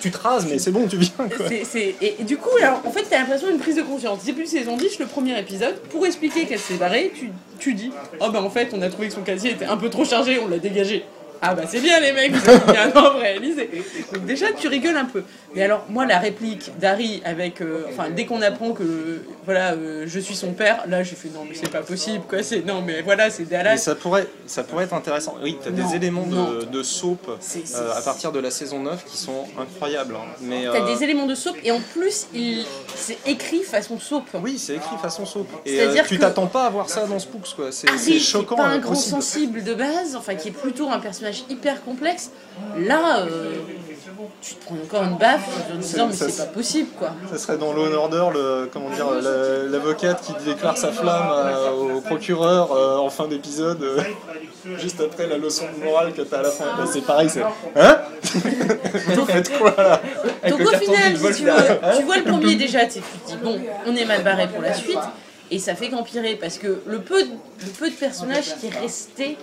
tu 0.00 0.10
te 0.10 0.18
rases, 0.18 0.46
mais 0.50 0.58
c'est 0.58 0.70
bon, 0.70 0.86
tu 0.86 0.96
viens 0.98 1.10
quoi. 1.36 1.46
Et, 1.50 2.16
et 2.20 2.24
du 2.24 2.36
coup, 2.36 2.50
alors, 2.60 2.80
en 2.84 2.90
fait, 2.90 3.04
t'as 3.08 3.18
l'impression 3.18 3.48
d'une 3.48 3.58
prise 3.58 3.76
de 3.76 3.82
conscience. 3.82 4.24
Début 4.24 4.46
saison 4.46 4.76
10, 4.76 4.98
le 4.98 5.06
premier 5.06 5.38
épisode, 5.38 5.76
pour 5.90 6.04
expliquer 6.06 6.44
qu'elle 6.44 6.58
s'est 6.58 6.74
barrée, 6.74 7.12
tu, 7.18 7.30
tu 7.58 7.74
dis 7.74 7.90
Oh 8.20 8.26
bah 8.30 8.42
en 8.42 8.50
fait, 8.50 8.68
on 8.72 8.82
a 8.82 8.88
trouvé 8.88 9.08
que 9.08 9.14
son 9.14 9.22
casier 9.22 9.52
était 9.52 9.64
un 9.64 9.76
peu 9.76 9.88
trop 9.88 10.04
chargé, 10.04 10.38
on 10.44 10.48
l'a 10.48 10.58
dégagé. 10.58 11.04
Ah 11.42 11.54
bah 11.54 11.62
c'est 11.68 11.80
bien 11.80 12.00
les 12.00 12.12
mecs, 12.12 12.32
vous 12.32 12.48
avez 12.50 12.72
bien 12.72 12.90
un 12.94 12.98
an 12.98 13.18
réalisé. 13.18 13.70
Donc 14.12 14.24
déjà, 14.26 14.52
tu 14.52 14.68
rigoles 14.68 14.96
un 14.96 15.04
peu. 15.04 15.22
Mais 15.54 15.62
alors, 15.62 15.84
moi, 15.88 16.06
la 16.06 16.18
réplique 16.18 16.72
d'Harry 16.78 17.22
avec. 17.24 17.60
euh, 17.60 17.84
enfin, 17.90 18.10
dès 18.10 18.26
qu'on 18.26 18.42
apprend 18.42 18.72
que 18.72 19.22
voilà, 19.44 19.72
euh, 19.72 20.04
je 20.06 20.20
suis 20.20 20.34
son 20.34 20.52
père, 20.52 20.84
là, 20.88 21.02
j'ai 21.02 21.16
fait 21.16 21.28
Non, 21.28 21.44
mais 21.48 21.54
c'est 21.54 21.70
pas 21.70 21.80
possible, 21.82 22.24
quoi. 22.28 22.42
c'est 22.42 22.64
Non, 22.66 22.82
mais 22.82 23.02
voilà, 23.02 23.30
c'est 23.30 23.44
Mais 23.44 23.56
Dallas. 23.56 23.76
ça 23.78 23.94
pourrait, 23.94 24.26
ça 24.46 24.64
pourrait 24.64 24.84
être 24.84 24.94
intéressant. 24.94 25.36
Oui, 25.42 25.56
t'as 25.62 25.70
Non, 25.70 25.88
des 25.88 25.96
éléments 25.96 26.26
de, 26.26 26.64
de 26.64 26.82
soap 26.82 27.30
C'est- 27.40 27.66
c'est- 27.66 27.76
euh, 27.76 27.94
à 27.96 28.00
partir 28.02 28.32
de 28.32 28.38
la 28.40 28.50
saison 28.50 28.80
9 28.80 29.04
qui 29.04 29.16
sont 29.16 29.44
incroyables. 29.58 30.14
hein. 30.16 30.24
Mais, 30.42 30.64
T'as 30.64 30.82
euh, 30.82 30.94
des 30.94 31.02
éléments 31.04 31.26
de 31.26 31.34
soap, 31.34 31.56
et 31.64 31.70
en 31.70 31.80
plus, 31.80 32.26
il... 32.34 32.64
c'est 32.94 33.18
écrit 33.26 33.62
façon 33.62 33.98
soap. 33.98 34.24
Oui, 34.42 34.58
c'est 34.58 34.74
écrit 34.74 34.96
façon 35.00 35.24
soap. 35.26 35.46
Et 35.64 35.76
C'est-à-dire 35.76 36.04
euh, 36.04 36.08
tu 36.08 36.16
que- 36.16 36.20
t'attends 36.20 36.46
pas 36.46 36.66
à 36.66 36.70
voir 36.70 36.88
ça 36.90 37.06
dans 37.06 37.18
Spooks, 37.18 37.54
quoi. 37.56 37.72
C'est 37.72 37.88
Harry, 37.88 37.98
c'est 37.98 38.10
qui 38.12 38.16
est 38.16 38.20
choquant. 38.20 38.56
pas 38.56 38.64
un 38.64 38.78
grand 38.78 38.94
sensible 38.94 39.62
de 39.64 39.74
base, 39.74 40.16
enfin 40.16 40.34
qui 40.34 40.48
est 40.48 40.52
plutôt 40.52 40.88
un 40.90 40.98
personnage 40.98 41.25
hyper 41.48 41.82
complexe, 41.84 42.30
là, 42.78 43.20
euh, 43.20 43.52
tu 44.40 44.54
te 44.54 44.64
prends 44.64 44.76
encore 44.76 45.02
une 45.04 45.16
baffe 45.18 45.46
en 45.48 45.72
te 45.74 45.76
disant 45.78 46.06
mais 46.06 46.14
c'est 46.14 46.36
pas 46.36 46.44
possible 46.50 46.88
quoi. 46.98 47.10
Ça 47.30 47.38
serait 47.38 47.58
dans 47.58 47.72
Law 47.72 47.86
and 47.86 47.94
Order, 47.94 48.26
le, 48.32 48.68
comment 48.72 48.90
dire, 48.90 49.10
la- 49.10 49.64
l'avocate 49.70 50.22
qui 50.22 50.32
déclare 50.44 50.76
sa 50.76 50.92
flamme 50.92 51.28
à- 51.30 51.72
au 51.72 52.00
procureur 52.00 52.72
euh, 52.72 52.96
en 52.98 53.10
fin 53.10 53.26
d'épisode, 53.28 53.82
euh, 53.82 54.00
juste 54.78 55.00
après 55.00 55.26
la 55.26 55.38
leçon 55.38 55.64
de 55.78 55.84
morale 55.84 56.12
que 56.12 56.22
t'as 56.22 56.38
à 56.38 56.42
la 56.42 56.50
fin. 56.50 56.64
Bah, 56.76 56.84
c'est 56.90 57.02
pareil, 57.04 57.28
c'est 57.30 57.42
Hein? 57.76 57.98
Vous 59.14 59.26
faites 59.26 59.58
quoi 59.58 59.74
là? 59.76 60.00
Donc 60.48 60.60
au 60.60 60.76
final, 60.76 61.16
si 61.16 61.34
tu, 61.34 61.44
veux, 61.44 61.96
tu 61.98 62.02
vois 62.04 62.16
le 62.18 62.24
premier 62.24 62.54
déjà, 62.56 62.84
tu 62.86 63.00
te 63.00 63.28
dis 63.28 63.36
bon, 63.42 63.60
on 63.86 63.94
est 63.96 64.04
mal 64.04 64.22
barré 64.22 64.48
pour 64.48 64.62
la 64.62 64.74
suite. 64.74 64.98
Et 65.48 65.60
ça 65.60 65.76
fait 65.76 65.90
qu'empirer 65.90 66.34
parce 66.34 66.58
que 66.58 66.80
le 66.86 66.98
peu, 67.00 67.22
de, 67.22 67.28
le 67.60 67.70
peu 67.78 67.88
de 67.88 67.94
personnages 67.94 68.56
qui 68.58 68.66
est 68.66 68.76
resté 68.80 69.36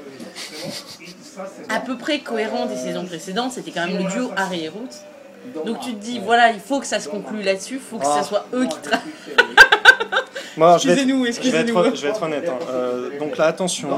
à 1.70 1.80
peu 1.80 1.98
près 1.98 2.20
cohérent 2.20 2.66
des 2.66 2.76
saisons 2.76 3.06
précédentes, 3.06 3.52
c'était 3.54 3.72
quand 3.72 3.88
même 3.88 3.98
le 4.04 4.10
duo 4.12 4.32
Harry 4.36 4.66
et 4.66 4.70
Ruth. 4.70 5.66
Donc 5.66 5.80
tu 5.82 5.94
te 5.94 6.00
dis, 6.04 6.20
voilà, 6.24 6.52
il 6.52 6.60
faut 6.60 6.80
que 6.80 6.86
ça 6.88 7.00
se 7.00 7.10
conclue 7.10 7.42
là-dessus, 7.42 7.76
il 7.76 7.80
faut 7.80 7.98
que 7.98 8.06
Ah. 8.08 8.18
ça 8.22 8.24
soit 8.24 8.46
eux 8.54 8.66
qui 8.66 8.78
travaillent. 8.80 9.02
Moi, 10.58 10.78
je 10.78 10.88
vais 10.88 10.94
être- 10.94 11.00
Excusez-nous, 11.00 11.26
excusez-nous. 11.26 11.96
je 11.96 12.02
vais 12.02 12.10
être 12.10 12.24
honnête. 12.24 12.48
hein. 12.48 12.60
Euh, 12.70 13.20
donc 13.20 13.38
là, 13.38 13.46
attention, 13.46 13.90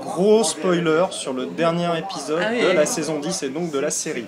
gros 0.00 0.44
spoiler 0.44 1.04
sur 1.10 1.32
le 1.32 1.46
dernier 1.46 1.88
épisode 1.98 2.40
Ah 2.42 2.48
oui, 2.52 2.60
de 2.62 2.66
oui. 2.68 2.74
la 2.76 2.86
saison 2.86 3.18
10 3.18 3.42
et 3.42 3.48
donc 3.48 3.70
de 3.70 3.78
la 3.78 3.90
série. 3.90 4.26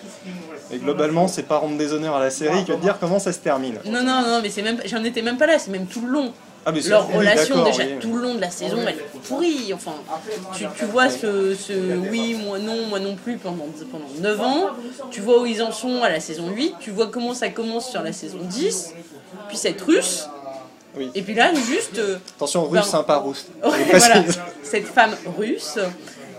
Et 0.73 0.79
globalement, 0.79 1.29
c'est 1.29 1.45
pas 1.45 1.59
rendre 1.59 1.77
des 1.79 1.93
honneurs 1.93 2.17
à 2.17 2.21
la 2.21 2.31
série 2.31 2.65
que 2.65 2.73
de 2.73 2.77
dire 2.79 2.99
comment 2.99 3.19
ça 3.21 3.33
se 3.33 3.39
termine. 3.39 3.79
Non, 3.85 4.03
non, 4.03 4.23
non, 4.23 4.41
mais 4.43 4.51
c'est 4.51 4.63
même, 4.63 4.81
j'en 4.85 5.05
étais 5.05 5.23
même 5.23 5.37
pas 5.37 5.47
là, 5.47 5.59
c'est 5.59 5.71
même 5.71 5.87
tout 5.87 6.01
le 6.05 6.13
long. 6.13 6.33
Ah, 6.67 6.73
mais 6.73 6.81
Leur 6.83 7.09
oui, 7.11 7.17
relation, 7.19 7.63
déjà, 7.65 7.83
oui. 7.85 7.99
tout 8.01 8.15
le 8.17 8.23
long 8.23 8.35
de 8.37 8.41
la 8.41 8.51
saison, 8.51 8.79
elle 8.83 8.95
est 8.97 9.19
pourrie. 9.29 9.73
Enfin, 9.75 9.93
tu, 10.57 10.65
tu 10.79 10.85
vois 10.87 11.11
ce, 11.11 11.55
ce 11.55 11.73
oui, 12.11 12.35
moi 12.43 12.59
non, 12.59 12.87
moi 12.89 13.01
non 13.01 13.17
plus 13.17 13.37
pendant, 13.37 13.67
pendant 13.91 14.09
9 14.21 14.41
ans. 14.41 14.67
Tu 15.11 15.21
vois 15.21 15.41
où 15.43 15.47
ils 15.47 15.63
en 15.63 15.73
sont 15.73 16.03
à 16.03 16.09
la 16.09 16.21
saison 16.21 16.49
8. 16.51 16.75
Tu 16.81 16.91
vois 16.91 17.09
comment 17.09 17.35
ça 17.35 17.49
commence 17.51 17.91
sur 17.91 18.03
la 18.03 18.13
saison 18.13 18.39
10. 18.41 18.95
Puis 19.49 19.57
cette 19.59 19.81
russe. 19.83 20.27
Oui. 20.97 21.11
Et 21.15 21.23
puis 21.23 21.35
là, 21.35 21.53
juste. 21.55 21.99
euh, 21.99 22.19
Attention, 22.37 22.65
russe, 22.65 22.81
Ben- 22.81 22.83
sympa, 22.83 23.17
russe. 23.19 23.47
Ouais, 23.65 23.71
Je 23.93 23.97
voilà, 23.99 24.23
cette 24.63 24.87
femme 24.87 25.15
russe 25.39 25.77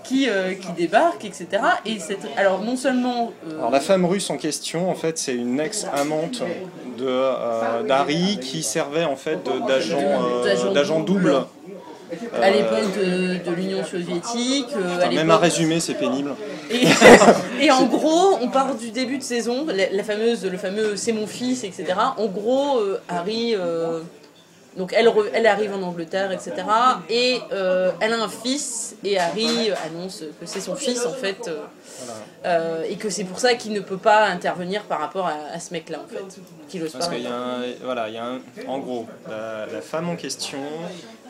qui, 0.08 0.30
euh, 0.30 0.53
qui 0.53 0.72
débarque, 0.74 1.26
etc. 1.26 1.47
Et 1.86 1.99
cette, 1.99 2.26
alors 2.38 2.62
non 2.62 2.76
seulement 2.76 3.34
euh, 3.49 3.58
Alors 3.58 3.72
la 3.72 3.80
femme 3.80 4.06
russe 4.06 4.30
en 4.30 4.38
question, 4.38 4.89
en 4.89 4.95
fait, 4.95 5.18
c'est 5.18 5.36
une 5.36 5.60
ex-amante 5.60 6.41
de 6.97 7.06
euh, 7.08 7.84
d'Harry 7.84 8.39
qui 8.41 8.64
servait 8.64 9.03
en 9.03 9.16
fait 9.16 9.39
d'agent 9.68 9.97
euh, 9.99 10.74
D'agent 10.74 10.99
double. 11.01 11.36
à 12.41 12.49
l'époque 12.51 12.95
de, 12.97 13.49
de 13.49 13.56
l'Union 13.56 13.84
soviétique, 13.84 14.68
à 15.01 15.10
même 15.10 15.32
à 15.32 15.38
résumer, 15.38 15.80
c'est 15.80 15.95
pénible. 15.95 16.32
et, 16.72 16.86
et 17.66 17.72
en 17.72 17.86
gros, 17.86 18.38
on 18.41 18.47
part 18.49 18.76
du 18.76 18.91
début 18.91 19.18
de 19.18 19.24
saison, 19.24 19.66
la, 19.68 19.89
la 19.91 20.03
fameuse, 20.03 20.45
le 20.45 20.58
fameux 20.58 20.95
c'est 20.95 21.14
mon 21.14 21.28
fils, 21.28 21.64
etc. 21.64 21.86
En 22.18 22.28
gros, 22.28 22.80
Harry, 23.10 23.56
donc 24.78 24.93
elle, 24.93 25.09
elle 25.34 25.47
arrive 25.47 25.73
en 25.73 25.82
Angleterre, 25.82 26.32
etc. 26.32 26.53
Et 27.09 27.39
euh, 27.51 27.91
elle 28.01 28.13
a 28.13 28.21
un 28.23 28.28
fils, 28.30 28.95
et 29.03 29.17
Harry 29.17 29.69
euh, 29.71 29.76
annonce 29.86 30.23
que 30.39 30.45
c'est 30.45 30.59
son 30.61 30.76
fils 30.76 31.05
en 31.05 31.13
fait, 31.13 31.47
euh, 31.47 31.59
euh, 32.45 32.84
et 32.89 32.95
que 32.95 33.09
c'est 33.09 33.23
pour 33.23 33.39
ça 33.39 33.55
qu'il 33.55 33.73
ne 33.73 33.80
peut 33.80 33.97
pas 33.97 34.26
intervenir 34.26 34.84
par 34.84 34.99
rapport 34.99 35.28
à, 35.28 35.36
à 35.53 35.59
ce 35.59 35.71
mec-là 35.73 35.99
en 36.03 36.07
fait, 36.07 36.41
qu'il 36.67 36.84
ose 36.84 36.91
Parce 36.91 37.07
pas. 37.07 37.13
qu'il 37.15 37.23
y 37.23 37.28
a 37.28 37.34
un, 37.36 37.61
voilà, 37.84 38.09
il 38.09 38.15
y 38.15 38.17
a 38.17 38.26
un, 38.26 38.39
en 38.67 38.80
gros, 38.80 39.07
la, 39.30 39.65
la 39.71 39.82
femme 39.82 40.09
en 40.09 40.15
question 40.15 40.59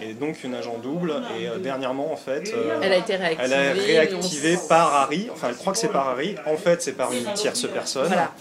est 0.02 0.14
donc 0.14 0.44
une 0.44 0.56
agent 0.56 0.78
double 0.80 1.14
et 1.40 1.48
euh, 1.48 1.58
dernièrement 1.58 2.12
en 2.12 2.18
fait, 2.18 2.52
euh, 2.54 2.80
Elle 2.82 2.94
a 2.94 2.98
été 2.98 3.16
réactivée. 3.16 3.54
elle 3.56 3.76
on 3.76 3.86
réactivée 3.86 4.58
par 4.68 4.94
Harry. 4.96 5.30
Enfin, 5.32 5.48
elle 5.50 5.56
croit 5.56 5.72
que 5.74 5.80
c'est 5.80 5.88
par 5.88 6.10
Harry. 6.10 6.36
En 6.46 6.58
fait, 6.58 6.82
c'est 6.82 6.94
par 6.94 7.14
une 7.14 7.32
tierce 7.34 7.66
personne. 7.72 8.08
Voilà. 8.08 8.32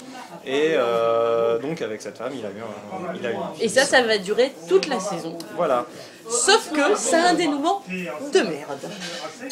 Et 0.47 0.73
euh, 0.75 1.59
donc 1.59 1.81
avec 1.83 2.03
cette 2.03 2.19
femme, 2.19 2.33
il 2.39 2.45
a 2.45 2.49
eu, 2.51 2.61
un, 2.61 3.15
il 3.19 3.27
a 3.27 3.31
eu 3.33 3.35
un 3.35 3.53
Et 3.61 3.69
ça, 3.69 3.85
ça 3.85 4.03
va 4.03 4.19
durer 4.19 4.53
toute 4.69 4.87
la 4.87 5.01
saison. 5.01 5.39
Voilà. 5.57 5.87
Sauf 6.29 6.71
que 6.73 6.97
ça 6.97 7.23
a 7.23 7.29
un 7.31 7.35
dénouement 7.35 7.83
de 7.89 8.41
merde. 8.41 8.79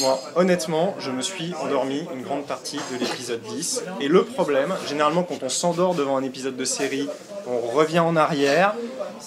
Moi, 0.01 0.19
honnêtement, 0.37 0.95
je 0.99 1.11
me 1.11 1.21
suis 1.21 1.53
endormi 1.63 2.07
une 2.15 2.23
grande 2.23 2.47
partie 2.47 2.81
de 2.93 2.99
l'épisode 2.99 3.43
10. 3.43 3.85
Et 4.01 4.09
le 4.09 4.25
problème, 4.25 4.75
généralement, 4.89 5.23
quand 5.23 5.43
on 5.43 5.49
s'endort 5.51 5.95
devant 5.95 6.17
un 6.17 6.23
épisode 6.23 6.57
de 6.57 6.65
série, 6.65 7.09
on 7.47 7.59
revient 7.77 7.99
en 8.01 8.17
arrière, 8.17 8.75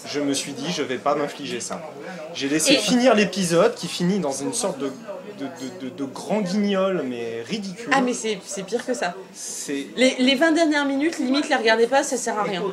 je 0.08 0.20
me 0.20 0.34
suis 0.34 0.54
dit, 0.54 0.72
je 0.72 0.82
vais 0.82 0.98
pas 0.98 1.14
m'infliger 1.16 1.60
ça. 1.60 1.82
J'ai 2.34 2.50
laissé 2.50 2.74
Et- 2.74 2.78
finir 2.78 3.14
l'épisode 3.14 3.76
qui 3.76 3.88
finit 3.88 4.20
dans 4.20 4.32
une 4.32 4.54
sorte 4.54 4.80
de, 4.80 4.92
de, 5.40 5.46
de- 5.46 5.90
de- 5.90 5.96
de 5.96 6.04
grand 6.06 6.42
guignol, 6.42 7.04
mais 7.08 7.42
ridicule. 7.48 7.90
Ah 7.94 8.02
mais 8.02 8.14
c'est 8.14 8.38
pire 8.64 8.86
que 8.86 8.94
ça. 8.94 9.14
Les, 9.98 10.16
les 10.20 10.36
20 10.36 10.52
dernières 10.54 10.86
minutes, 10.86 11.20
limite, 11.20 11.50
les 11.50 11.56
regardez 11.56 11.88
pas, 11.88 12.04
ça 12.04 12.18
sert 12.18 12.38
à 12.40 12.44
rien. 12.44 12.64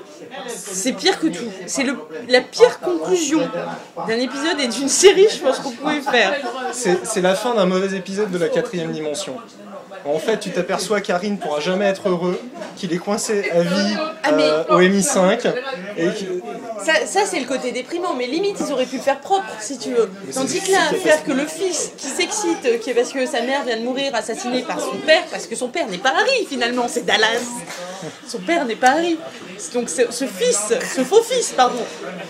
C'est 0.48 0.92
pire 0.92 1.18
que 1.18 1.26
tout. 1.28 1.44
C'est 1.66 1.82
le- 1.84 1.96
la 2.28 2.40
pire 2.40 2.80
conclusion 2.80 3.40
d'un 4.08 4.18
épisode 4.18 4.60
et 4.60 4.68
d'une 4.68 4.88
série, 4.88 5.26
je 5.32 5.38
pense 5.40 5.58
qu'on 5.58 5.70
pouvait 5.72 6.00
faire. 6.00 6.34
C'est 6.72 7.20
la 7.22 7.34
fin 7.34 7.54
d'un 7.54 7.66
mauvais 7.66 7.96
épisode 7.96 8.30
de 8.30 8.38
la 8.38 8.48
quatrième 8.48 8.92
dimension. 8.92 9.36
En 10.04 10.18
fait, 10.18 10.40
tu 10.40 10.50
t'aperçois 10.50 11.00
qu'Arin 11.00 11.36
pourra 11.36 11.60
jamais 11.60 11.84
être 11.84 12.08
heureux, 12.08 12.40
qu'il 12.76 12.92
est 12.92 12.98
coincé 12.98 13.48
à 13.52 13.60
vie 13.62 13.94
Ah, 14.24 14.32
mais- 14.32 14.42
euh, 14.42 14.64
au 14.70 14.80
MI5, 14.80 15.46
et 15.96 16.06
que, 16.06 16.41
Ça, 16.84 17.06
ça, 17.06 17.20
c'est 17.26 17.38
le 17.40 17.46
côté 17.46 17.70
déprimant, 17.72 18.14
mais 18.14 18.26
limite, 18.26 18.56
ils 18.60 18.72
auraient 18.72 18.86
pu 18.86 18.96
le 18.96 19.02
faire 19.02 19.20
propre, 19.20 19.46
si 19.60 19.78
tu 19.78 19.90
veux. 19.92 20.10
Tandis 20.34 20.60
que 20.60 20.72
là, 20.72 20.78
faire 21.02 21.22
que 21.24 21.32
le 21.32 21.46
fils 21.46 21.92
qui 21.96 22.08
s'excite, 22.08 22.80
qui 22.80 22.90
est 22.90 22.94
parce 22.94 23.12
que 23.12 23.24
sa 23.26 23.42
mère 23.42 23.64
vient 23.64 23.76
de 23.76 23.82
mourir 23.82 24.14
assassinée 24.14 24.62
par 24.62 24.80
son 24.80 24.96
père, 25.06 25.24
parce 25.30 25.46
que 25.46 25.54
son 25.54 25.68
père 25.68 25.86
n'est 25.88 25.98
pas 25.98 26.10
Harry 26.10 26.46
finalement, 26.48 26.86
c'est 26.88 27.04
Dallas. 27.04 27.42
Son 28.26 28.38
père 28.38 28.64
n'est 28.64 28.76
pas 28.76 28.90
Harry. 28.90 29.16
Donc 29.74 29.88
ce, 29.88 30.10
ce 30.10 30.24
fils, 30.26 30.72
ce 30.94 31.04
faux 31.04 31.22
fils, 31.22 31.52
pardon, 31.56 31.82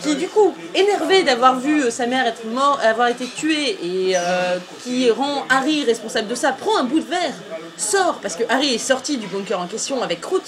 qui 0.03 0.17
du 0.17 0.29
coup, 0.29 0.55
énervé 0.75 1.23
d'avoir 1.23 1.59
vu 1.59 1.85
euh, 1.85 1.91
sa 1.91 2.07
mère 2.07 2.27
être 2.27 2.45
mort, 2.45 2.79
avoir 2.83 3.09
été 3.09 3.27
tuée, 3.27 3.79
et 3.83 4.17
euh, 4.17 4.59
qui 4.85 5.11
rend 5.11 5.45
Harry 5.49 5.85
responsable 5.85 6.29
de 6.29 6.35
ça, 6.35 6.53
prend 6.53 6.77
un 6.77 6.85
bout 6.85 7.01
de 7.01 7.09
verre, 7.09 7.35
sort, 7.79 8.19
parce 8.21 8.37
que 8.37 8.43
Harry 8.51 8.75
est 8.75 8.79
sorti 8.79 9.17
du 9.17 9.27
bunker 9.29 9.59
en 9.59 9.67
question 9.67 10.03
avec 10.03 10.23
Root, 10.25 10.43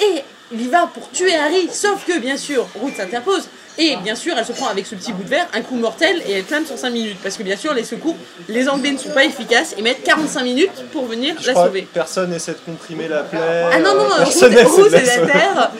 et 0.00 0.22
il 0.52 0.62
y 0.62 0.68
va 0.68 0.86
pour 0.86 1.10
tuer 1.10 1.34
Harry, 1.34 1.68
sauf 1.72 2.04
que 2.06 2.18
bien 2.18 2.36
sûr, 2.36 2.66
Ruth 2.80 2.96
s'interpose. 2.96 3.48
Et 3.80 3.96
bien 4.02 4.14
sûr, 4.16 4.34
elle 4.36 4.44
se 4.44 4.52
prend 4.52 4.66
avec 4.66 4.86
ce 4.86 4.96
petit 4.96 5.12
bout 5.12 5.22
de 5.22 5.28
verre 5.28 5.46
un 5.54 5.62
coup 5.62 5.76
mortel 5.76 6.20
et 6.26 6.32
elle 6.32 6.44
clame 6.44 6.66
sur 6.66 6.76
5 6.76 6.90
minutes. 6.90 7.18
Parce 7.22 7.36
que 7.36 7.44
bien 7.44 7.56
sûr, 7.56 7.72
les 7.74 7.84
secours, 7.84 8.16
les 8.48 8.68
Anglais 8.68 8.90
ne 8.90 8.98
sont 8.98 9.10
pas 9.10 9.24
efficaces 9.24 9.74
et 9.78 9.82
mettent 9.82 10.02
45 10.02 10.42
minutes 10.42 10.84
pour 10.92 11.06
venir 11.06 11.36
Je 11.40 11.46
la 11.46 11.52
crois 11.52 11.64
que 11.66 11.68
sauver. 11.70 11.88
personne 11.94 12.32
essaie 12.34 12.52
de 12.52 12.58
comprimer 12.58 13.06
la 13.06 13.22
plaie. 13.22 13.38
Ah 13.72 13.78
non, 13.78 13.94
non, 13.94 14.00
euh, 14.00 14.14
euh, 14.14 14.24
personne 14.24 14.54
Ruth, 14.54 14.66
Ruth 14.68 14.92
la 14.92 15.26
terre. 15.26 15.70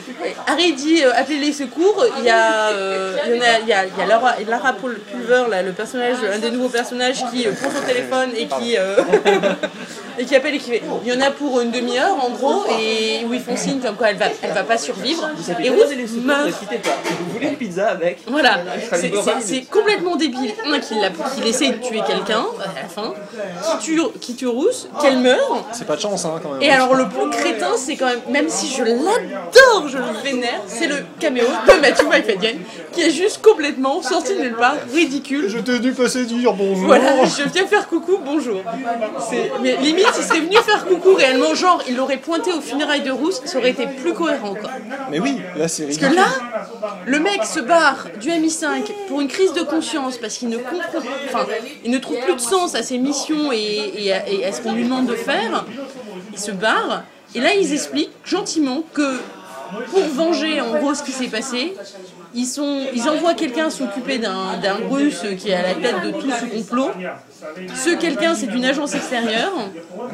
Harry 0.46 0.72
dit 0.74 1.02
euh, 1.04 1.12
appelez 1.16 1.38
les 1.38 1.52
secours. 1.52 2.04
Il 2.18 2.24
y 2.24 2.30
a, 2.30 2.68
euh, 2.70 3.16
il 3.26 3.34
y 3.34 3.38
en 3.38 3.42
a, 3.42 3.58
il 3.62 3.68
y 3.68 3.72
a, 3.72 3.84
il 3.86 3.98
y 3.98 4.02
a 4.02 4.06
Lara, 4.06 4.34
Lara 4.46 4.72
Pulver, 4.74 5.44
là, 5.50 5.62
le 5.62 5.72
personnage, 5.72 6.16
un 6.32 6.38
des 6.38 6.50
nouveaux 6.50 6.68
personnages 6.68 7.24
qui 7.32 7.46
euh, 7.46 7.52
prend 7.52 7.70
son 7.70 7.84
téléphone 7.86 8.30
et 8.36 8.46
qui, 8.46 8.76
euh, 8.76 8.96
et 10.18 10.24
qui 10.24 10.36
appelle 10.36 10.54
et 10.54 10.58
qui 10.58 10.70
fait 10.70 10.82
il 11.04 11.12
y 11.12 11.16
en 11.16 11.20
a 11.20 11.30
pour 11.30 11.60
une 11.60 11.70
demi-heure 11.70 12.16
en 12.24 12.30
gros 12.30 12.64
et 12.80 13.24
où 13.24 13.34
ils 13.34 13.40
font 13.40 13.56
signe 13.56 13.80
comme 13.80 13.96
quoi 13.96 14.10
elle 14.10 14.16
va, 14.16 14.26
elle 14.42 14.52
va 14.52 14.62
pas 14.64 14.78
survivre. 14.78 15.28
Et 15.62 15.70
Ruth 15.70 16.22
meurt. 16.22 16.46
ne 16.46 16.52
quittez 16.52 16.78
pas. 16.78 16.96
Vous 17.04 17.32
voulez 17.32 17.48
une 17.48 17.56
pizza 17.56 17.87
avec 17.88 18.18
Voilà, 18.26 18.58
c'est- 19.40 19.68
complètement 19.70 20.16
débile. 20.16 20.52
Un, 20.66 20.78
qu'il 20.80 20.98
qu'il 21.34 21.46
essaye 21.46 21.72
de 21.72 21.76
tuer 21.78 22.00
quelqu'un 22.06 22.44
à 22.60 22.82
la 22.82 22.88
fin, 22.88 23.14
qui 23.80 23.84
tue, 23.84 24.00
qui 24.20 24.34
tue 24.34 24.46
Rousse, 24.46 24.88
qu'elle 25.00 25.18
meurt. 25.18 25.64
C'est 25.72 25.86
pas 25.86 25.96
de 25.96 26.00
chance, 26.00 26.24
hein, 26.24 26.38
quand 26.42 26.52
même. 26.52 26.62
Et 26.62 26.70
alors, 26.70 26.94
le 26.94 27.08
plus 27.08 27.28
crétin, 27.30 27.72
c'est 27.76 27.96
quand 27.96 28.06
même, 28.06 28.20
même 28.30 28.48
si 28.48 28.68
je 28.68 28.82
l'adore, 28.84 29.88
je 29.88 29.98
le 29.98 30.04
vénère, 30.22 30.60
c'est 30.66 30.86
le 30.86 30.96
caméo 31.18 31.44
de 31.66 31.80
Matthew 31.80 32.04
McFadden, 32.08 32.58
qui 32.92 33.02
est 33.02 33.10
juste 33.10 33.42
complètement 33.42 34.02
sorti 34.02 34.34
de 34.34 34.40
nulle 34.40 34.56
part, 34.56 34.76
ridicule. 34.92 35.48
Je 35.48 35.58
t'ai 35.58 35.78
dû 35.78 35.92
passer 35.92 36.24
dire 36.24 36.52
bonjour. 36.52 36.86
Voilà, 36.86 37.24
je 37.24 37.48
viens 37.48 37.66
faire 37.66 37.88
coucou, 37.88 38.18
bonjour. 38.24 38.60
Mais 39.62 39.76
limite, 39.76 40.06
il 40.18 40.24
serait 40.24 40.40
venu 40.40 40.56
faire 40.56 40.86
coucou 40.86 41.14
réellement, 41.14 41.54
genre, 41.54 41.82
il 41.88 41.96
l'aurait 41.96 42.16
pointé 42.18 42.52
aux 42.52 42.60
funérailles 42.60 43.02
de 43.02 43.10
Rousse, 43.10 43.40
ça 43.44 43.58
aurait 43.58 43.70
été 43.70 43.86
plus 43.86 44.12
cohérent, 44.14 44.54
quoi. 44.54 44.70
Mais 45.10 45.18
oui, 45.20 45.40
là 45.56 45.68
c'est 45.68 45.84
Parce 45.84 45.96
que 45.98 46.04
ridicule. 46.06 46.24
là, 46.24 46.88
le 47.06 47.18
mec 47.20 47.44
se 47.44 47.60
du 48.20 48.28
MI5 48.28 48.90
pour 49.08 49.20
une 49.20 49.28
crise 49.28 49.52
de 49.52 49.62
conscience 49.62 50.18
parce 50.18 50.36
qu'il 50.38 50.48
ne 50.48 50.58
comprend, 50.58 50.98
enfin, 51.26 51.46
il 51.84 51.90
ne 51.90 51.98
trouve 51.98 52.18
plus 52.20 52.34
de 52.34 52.40
sens 52.40 52.74
à 52.74 52.82
ses 52.82 52.98
missions 52.98 53.52
et, 53.52 53.92
et 53.96 54.12
à, 54.12 54.28
et 54.28 54.44
à 54.44 54.52
ce 54.52 54.60
qu'on 54.60 54.72
lui 54.72 54.84
demande 54.84 55.06
de 55.06 55.14
faire. 55.14 55.64
Il 56.32 56.38
se 56.38 56.50
barre 56.50 57.04
et 57.34 57.40
là 57.40 57.54
ils 57.54 57.72
expliquent 57.72 58.10
gentiment 58.24 58.82
que 58.94 59.20
pour 59.90 60.00
venger 60.00 60.60
en 60.60 60.78
gros 60.78 60.94
ce 60.94 61.02
qui 61.02 61.12
s'est 61.12 61.28
passé, 61.28 61.74
ils, 62.34 62.46
sont, 62.46 62.82
ils 62.94 63.08
envoient 63.08 63.34
quelqu'un 63.34 63.70
s'occuper 63.70 64.18
d'un 64.18 64.56
d'un 64.58 64.78
russe 64.90 65.22
qui 65.38 65.50
est 65.50 65.54
à 65.54 65.62
la 65.62 65.74
tête 65.74 66.02
de 66.04 66.10
tout 66.10 66.30
ce 66.30 66.44
complot. 66.46 66.90
Ce 67.74 67.90
quelqu'un 67.96 68.34
c'est 68.34 68.46
d'une 68.46 68.64
agence 68.64 68.94
extérieure. 68.94 69.52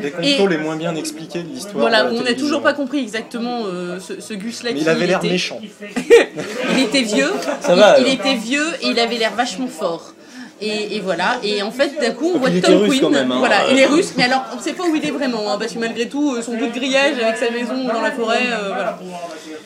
Les 0.01 0.11
complots 0.11 0.47
les 0.47 0.59
moins 0.59 0.77
bien 0.77 0.95
expliqués 0.95 1.43
de 1.43 1.49
l'histoire. 1.49 1.77
Voilà, 1.79 2.05
de 2.05 2.15
la 2.15 2.21
on 2.21 2.25
n'a 2.25 2.35
toujours 2.35 2.63
pas 2.63 2.73
compris 2.75 3.01
exactement 3.01 3.63
euh, 3.67 3.99
ce, 4.01 4.21
ce 4.21 4.35
Gus-là 4.35 4.71
Mais 4.73 4.81
il 4.81 4.89
avait 4.89 5.07
l'air 5.07 5.19
était. 5.19 5.29
méchant. 5.29 5.61
Il 6.77 6.81
était 6.83 7.03
vieux. 7.03 7.31
Ça 7.61 7.75
il, 7.75 7.79
va, 7.79 7.99
il 8.01 8.09
était 8.09 8.35
vieux 8.35 8.67
et 8.83 8.89
il 8.89 8.99
avait 8.99 9.17
l'air 9.17 9.33
vachement 9.35 9.69
fort. 9.69 10.14
Et, 10.61 10.97
et 10.97 11.01
voilà, 11.01 11.39
et 11.43 11.63
en 11.63 11.73
fait 11.73 12.01
d'un 12.01 12.13
coup 12.13 12.31
on 12.33 12.39
voit 12.39 12.49
Tom 12.49 12.87
Quinn, 12.89 13.11
même, 13.11 13.33
hein. 13.33 13.37
voilà, 13.41 13.69
il 13.73 13.79
est 13.79 13.87
russe, 13.87 14.13
mais 14.17 14.23
alors 14.23 14.45
on 14.57 14.63
sait 14.63 14.73
pas 14.73 14.85
où 14.85 14.95
il 14.95 15.05
est 15.05 15.11
vraiment, 15.11 15.51
hein, 15.53 15.57
parce 15.59 15.73
que 15.73 15.79
malgré 15.81 16.09
tout, 16.09 16.33
euh, 16.37 16.43
son 16.43 16.53
bout 16.57 16.67
de 16.69 16.73
grillage 16.73 17.15
avec 17.21 17.37
sa 17.37 17.51
maison 17.51 17.75
dans 17.93 18.01
la 18.01 18.13
forêt, 18.13 18.39
euh, 18.53 18.69
voilà. 18.69 18.99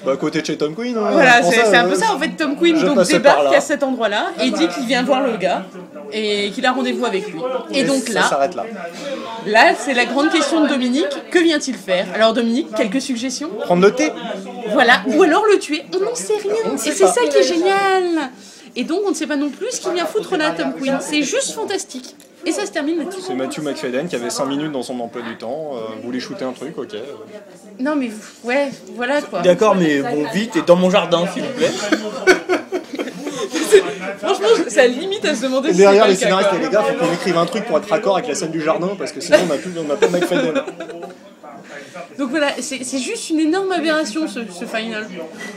Bah, 0.05 0.13
à 0.13 0.17
côté 0.17 0.41
de 0.41 0.47
chez 0.47 0.57
Tom 0.57 0.75
Quinn. 0.75 0.97
hein, 0.97 1.11
Voilà, 1.13 1.43
c'est 1.43 1.65
ça, 1.67 1.83
un 1.83 1.87
euh, 1.87 1.91
peu 1.91 1.95
ça 1.95 2.15
en 2.15 2.19
fait. 2.19 2.31
Tom 2.31 2.57
Quinn 2.57 2.83
donc 2.83 3.07
débarque 3.07 3.55
à 3.55 3.61
cet 3.61 3.83
endroit-là 3.83 4.29
et 4.43 4.51
dit 4.51 4.67
qu'il 4.69 4.87
vient 4.87 5.03
voir 5.03 5.23
le 5.23 5.37
gars 5.37 5.67
et 6.11 6.51
qu'il 6.55 6.65
a 6.65 6.73
rendez-vous 6.73 7.05
avec 7.05 7.31
lui. 7.33 7.41
Et 7.75 7.85
donc 7.85 8.03
Ça 8.05 8.15
là, 8.15 8.23
s'arrête 8.23 8.55
là. 8.55 8.65
là 9.47 9.75
c'est 9.79 9.95
la 9.95 10.07
grande 10.07 10.31
question 10.31 10.63
de 10.63 10.69
Dominique. 10.69 11.07
Que 11.31 11.39
vient-il 11.39 11.75
faire? 11.77 12.07
Alors 12.15 12.33
Dominique, 12.33 12.69
quelques 12.75 13.03
suggestions? 13.03 13.51
Prendre 13.65 13.83
le 13.83 13.93
thé 13.93 14.11
Voilà, 14.73 15.03
ou 15.07 15.23
alors 15.23 15.45
le 15.53 15.59
tuer, 15.59 15.85
on 15.95 16.03
n'en 16.03 16.15
sait 16.15 16.39
rien. 16.43 16.75
Et 16.75 16.79
c'est 16.79 17.07
ça 17.07 17.21
qui 17.31 17.37
est 17.37 17.43
génial. 17.43 18.31
Et 18.77 18.85
donc 18.85 19.01
on 19.07 19.11
ne 19.11 19.15
sait 19.15 19.27
pas 19.27 19.37
non 19.37 19.51
plus 19.51 19.71
ce 19.73 19.81
qu'il 19.81 19.93
vient 19.93 20.07
foutre 20.07 20.37
là, 20.37 20.51
Tom 20.51 20.73
Quinn. 20.75 20.99
C'est 21.01 21.23
juste 21.23 21.53
fantastique. 21.53 22.15
Et 22.47 22.53
ça 22.53 22.65
se 22.65 22.71
termine 22.71 22.99
là-dessus. 22.99 23.21
C'est 23.27 23.35
Matthew 23.35 23.63
McFadden 23.63 24.09
qui 24.09 24.17
avait 24.17 24.31
5 24.31 24.47
minutes 24.47 24.73
dans 24.73 24.83
son 24.83 24.99
emploi 25.01 25.23
du 25.23 25.37
temps, 25.37 25.73
euh, 25.75 25.81
voulait 26.05 26.21
shooter 26.21 26.45
un 26.45 26.53
truc, 26.53 26.79
ok. 26.79 26.95
Non 27.81 27.97
mais 27.97 28.11
ouais, 28.45 28.71
voilà 28.95 29.21
quoi. 29.23 29.41
D'accord, 29.41 29.75
mais 29.75 30.01
bon, 30.01 30.25
vite, 30.33 30.57
et 30.57 30.63
dans 30.63 30.77
mon 30.77 30.91
jardin, 30.91 31.27
s'il 31.33 31.43
vous 31.43 31.53
plaît. 31.53 31.71
Franchement, 34.19 34.47
à 34.77 34.77
la 34.77 34.87
limite 34.87 35.25
à 35.25 35.35
se 35.35 35.43
demander 35.43 35.73
si 35.73 35.79
derrière 35.79 36.07
les 36.07 36.15
scénaristes 36.15 36.51
et 36.55 36.59
les 36.59 36.71
gars, 36.71 36.83
faut 36.83 36.95
qu'on 36.95 37.13
écrive 37.13 37.37
un 37.37 37.47
truc 37.47 37.65
pour 37.67 37.79
être 37.79 37.89
raccord 37.89 38.17
avec 38.17 38.29
la 38.29 38.35
scène 38.35 38.51
du 38.51 38.63
jardin 38.63 38.91
parce 38.99 39.13
que 39.13 39.21
sinon 39.21 39.39
on 39.45 39.47
n'a 39.47 39.57
plus, 39.57 39.71
on 39.79 39.85
pas 39.85 40.09
McFadden. 40.09 40.63
Donc 42.19 42.31
voilà, 42.31 42.53
c'est 42.61 42.99
juste 42.99 43.31
une 43.31 43.41
énorme 43.41 43.71
aberration 43.73 44.27
ce, 44.29 44.41
ce 44.51 44.65
final. 44.65 45.07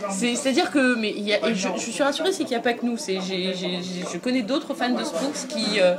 C'est- 0.10 0.36
C'est-à-dire 0.36 0.72
que, 0.72 0.96
mais 0.96 1.14
je, 1.54 1.68
je 1.78 1.92
suis 1.92 2.04
rassurée, 2.04 2.32
c'est 2.32 2.44
qu'il 2.44 2.52
n'y 2.52 2.56
a 2.56 2.60
pas 2.62 2.74
que 2.74 2.86
nous. 2.86 2.98
Je 2.98 4.18
connais 4.18 4.42
d'autres 4.42 4.74
fans 4.74 4.90
de 4.90 5.04
Spooks 5.04 5.48
qui, 5.50 5.80
euh, 5.80 5.96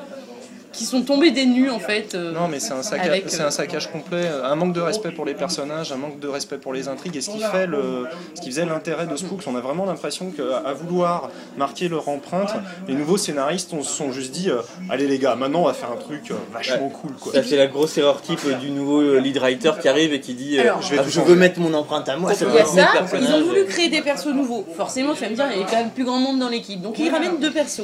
qui 0.73 0.85
sont 0.85 1.03
tombés 1.03 1.31
des 1.31 1.47
nues 1.47 1.71
en 1.71 1.79
fait. 1.79 2.15
euh, 2.15 2.33
Non 2.33 2.49
mais 2.49 2.61
c'est 2.61 2.73
un, 2.73 2.83
saccage, 2.83 3.07
Avec, 3.09 3.25
c'est 3.29 3.41
euh, 3.43 3.47
un 3.47 3.51
saccage 3.51 3.91
complet, 3.91 4.29
un 4.45 4.55
manque 4.55 4.73
de 4.73 4.81
respect 4.81 5.11
pour 5.11 5.25
les 5.25 5.35
personnages, 5.35 5.93
un 5.93 5.97
manque 5.97 6.19
de 6.19 6.29
respect 6.29 6.59
pour 6.59 6.73
les 6.73 6.89
intrigues 6.89 7.17
et 7.17 7.21
ce 7.21 7.31
qui 7.31 7.41
fait 7.41 7.67
le, 7.67 8.07
ce 8.35 8.41
qui 8.41 8.51
faisait 8.51 8.65
l'intérêt 8.65 9.07
de 9.07 9.17
Spooks, 9.17 9.43
on 9.47 9.57
a 9.57 9.61
vraiment 9.61 9.85
l'impression 9.85 10.31
qu'à 10.31 10.59
à 10.67 10.73
vouloir 10.73 11.31
marquer 11.57 11.89
leur 11.89 12.09
empreinte, 12.09 12.51
les 12.89 12.95
nouveaux 12.95 13.17
scénaristes 13.17 13.71
se 13.71 13.83
sont 13.83 14.13
juste 14.13 14.33
dit 14.33 14.51
euh, 14.51 14.61
allez 14.91 15.07
les 15.07 15.19
gars, 15.19 15.35
maintenant 15.37 15.61
on 15.63 15.67
va 15.67 15.75
faire 15.75 15.91
un 15.93 15.97
truc 15.97 16.31
euh, 16.31 16.35
vachement 16.53 16.89
cool 16.89 17.13
quoi. 17.21 17.33
Ça, 17.33 17.43
c'est 17.43 17.57
la 17.57 17.67
grosse 17.67 17.97
erreur 17.99 18.23
type 18.23 18.41
euh, 18.47 18.55
du 18.55 18.71
nouveau 18.71 19.01
euh, 19.01 19.19
lead 19.19 19.37
writer 19.39 19.73
qui 19.81 19.89
arrive 19.89 20.13
et 20.13 20.21
qui 20.21 20.35
dit 20.35 20.59
euh, 20.59 20.63
Alors, 20.63 20.83
Je 20.83 20.95
vais 20.95 20.99
Ah, 21.01 21.05
je 21.09 21.21
veux 21.21 21.35
mettre 21.35 21.61
mon 21.61 21.73
empreinte 21.75 22.09
à 22.09 22.17
moi, 22.17 22.33
ça 22.33 22.45
Il 22.45 22.51
doit 22.51 22.55
y 22.55 22.59
a 22.59 22.63
être 22.63 22.75
mes 22.75 22.81
ça, 22.81 23.19
ils 23.19 23.35
ont 23.35 23.45
voulu 23.47 23.65
créer 23.67 23.89
des 23.89 24.01
persos 24.03 24.27
nouveaux. 24.33 24.65
Forcément, 24.77 25.15
tu 25.15 25.23
vas 25.23 25.29
me 25.31 25.35
dire, 25.35 25.47
il 25.55 25.61
y 25.61 25.63
a 25.63 25.67
quand 25.67 25.77
même 25.77 25.91
plus 25.91 26.05
grand 26.05 26.19
monde 26.19 26.39
dans 26.39 26.49
l'équipe. 26.49 26.81
Donc 26.81 26.99
ils 26.99 27.11
ramènent 27.11 27.39
deux 27.41 27.51
persos. 27.51 27.83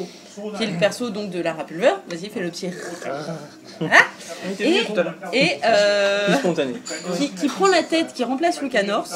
Qui 0.57 0.65
est 0.65 0.67
le 0.69 0.79
perso 0.79 1.11
donc 1.11 1.31
de 1.31 1.41
Lara 1.41 1.65
Pulver. 1.65 1.93
Vas-y, 2.09 2.29
fais 2.31 2.41
le 2.41 2.51
petit. 2.51 2.71
Voilà. 3.81 3.97
Et, 4.59 4.77
et 5.33 5.61
euh, 5.65 6.27
Plus 6.27 6.35
spontané. 6.37 6.75
qui, 7.17 7.31
qui 7.31 7.47
prend 7.49 7.67
la 7.69 7.83
tête, 7.83 8.13
qui 8.15 8.25
remplace 8.25 8.61
Luca 8.63 8.83
North. 8.83 9.13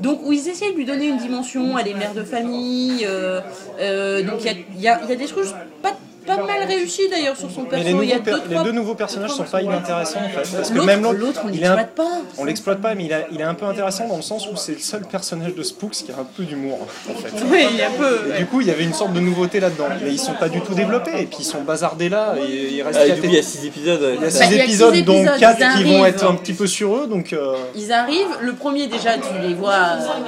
Donc 0.00 0.20
où 0.24 0.32
ils 0.32 0.48
essayent 0.48 0.72
de 0.72 0.76
lui 0.76 0.84
donner 0.84 1.06
une 1.06 1.18
dimension, 1.18 1.78
elle 1.78 1.88
est 1.88 1.94
mère 1.94 2.14
de 2.14 2.24
famille. 2.24 3.04
euh, 3.06 3.40
euh, 3.80 4.22
donc 4.22 4.40
il 4.40 4.46
y 4.46 4.48
a, 4.48 4.52
il 4.74 4.80
y 4.80 4.88
a- 4.88 5.00
y 5.08 5.12
a 5.12 5.16
des 5.16 5.26
choses 5.28 5.54
pas, 5.82 5.92
pas 6.26 6.36
mal 6.36 6.62
réussies 6.66 7.08
d'ailleurs 7.10 7.36
sur 7.36 7.50
son 7.50 7.64
perso. 7.64 7.84
les, 7.84 7.90
Il 7.90 7.90
y 7.90 7.94
nouveaux 7.94 8.12
a 8.14 8.18
per- 8.22 8.30
deux, 8.32 8.36
les 8.48 8.54
trois- 8.54 8.64
deux 8.64 8.72
nouveaux 8.72 8.94
personnages 8.94 9.30
sont 9.30 9.44
pas 9.44 9.62
inintéressants 9.62 10.20
en 10.24 10.28
fait. 10.28 10.56
Parce 10.56 10.70
que 10.70 10.74
L'autre, 10.74 10.86
même 10.86 11.02
l'autre, 11.02 11.40
on 11.44 11.48
il 11.50 11.62
est 11.62 11.66
un- 11.66 11.76
l'exploite 11.76 11.94
pas. 11.94 12.20
on 12.38 12.44
l'exploite 12.44 12.80
pas, 12.80 12.94
mais 12.94 13.04
il, 13.04 13.12
a- 13.12 13.26
il 13.32 13.40
est 13.40 13.44
un 13.44 13.54
peu 13.54 13.66
intéressant 13.66 14.08
dans 14.08 14.16
le 14.16 14.22
sens 14.22 14.46
où 14.50 14.56
c'est 14.56 14.72
le 14.72 14.78
seul 14.78 15.02
personnage 15.02 15.54
de 15.54 15.62
Spooks 15.62 15.92
qui 15.92 16.10
a 16.12 16.20
un 16.20 16.24
peu 16.36 16.44
d'humour 16.44 16.80
en 16.82 17.14
fait. 17.14 17.28
Oui, 17.50 17.66
il 17.70 17.76
y 17.76 17.82
a 17.82 17.90
peu. 17.90 18.32
Et 18.34 18.38
du 18.38 18.46
coup, 18.46 18.60
il 18.60 18.66
y 18.66 18.70
avait 18.70 18.84
une 18.84 18.94
sorte 18.94 19.12
de 19.12 19.20
nouveauté 19.20 19.60
là-dedans. 19.60 19.86
Mais 20.02 20.10
ils 20.12 20.18
sont 20.18 20.34
pas 20.34 20.48
du 20.48 20.60
tout 20.60 20.74
développés, 20.74 21.20
et 21.22 21.26
puis 21.26 21.38
ils 21.40 21.44
sont 21.44 21.62
bazardés 21.62 22.08
là, 22.08 22.34
et 22.38 22.74
il 22.74 22.82
reste 22.82 22.98
Ah, 23.00 23.04
et 23.04 23.08
quatre 23.08 23.16
du 23.16 23.20
coup, 23.22 23.28
il 23.28 23.34
y 23.36 23.38
a 23.38 23.42
6 23.42 23.66
épisodes. 23.66 24.00
il 24.02 24.22
y 24.22 24.26
a 24.26 24.30
Bah, 24.56 24.62
épisodes, 24.64 24.94
dont 25.04 25.14
épisodes, 25.22 25.38
4 25.40 25.58
ils 25.78 25.84
qui 25.84 25.92
vont 25.92 26.04
être 26.06 26.24
un 26.24 26.34
petit 26.34 26.52
peu 26.54 26.66
sur 26.66 26.96
eux, 26.96 27.06
donc 27.06 27.32
euh, 27.32 27.54
Ils 27.76 27.92
arrivent, 27.92 28.36
le 28.40 28.52
premier 28.54 28.86
déjà 28.86 29.14
tu 29.14 29.46
les 29.46 29.54
vois, 29.54 29.74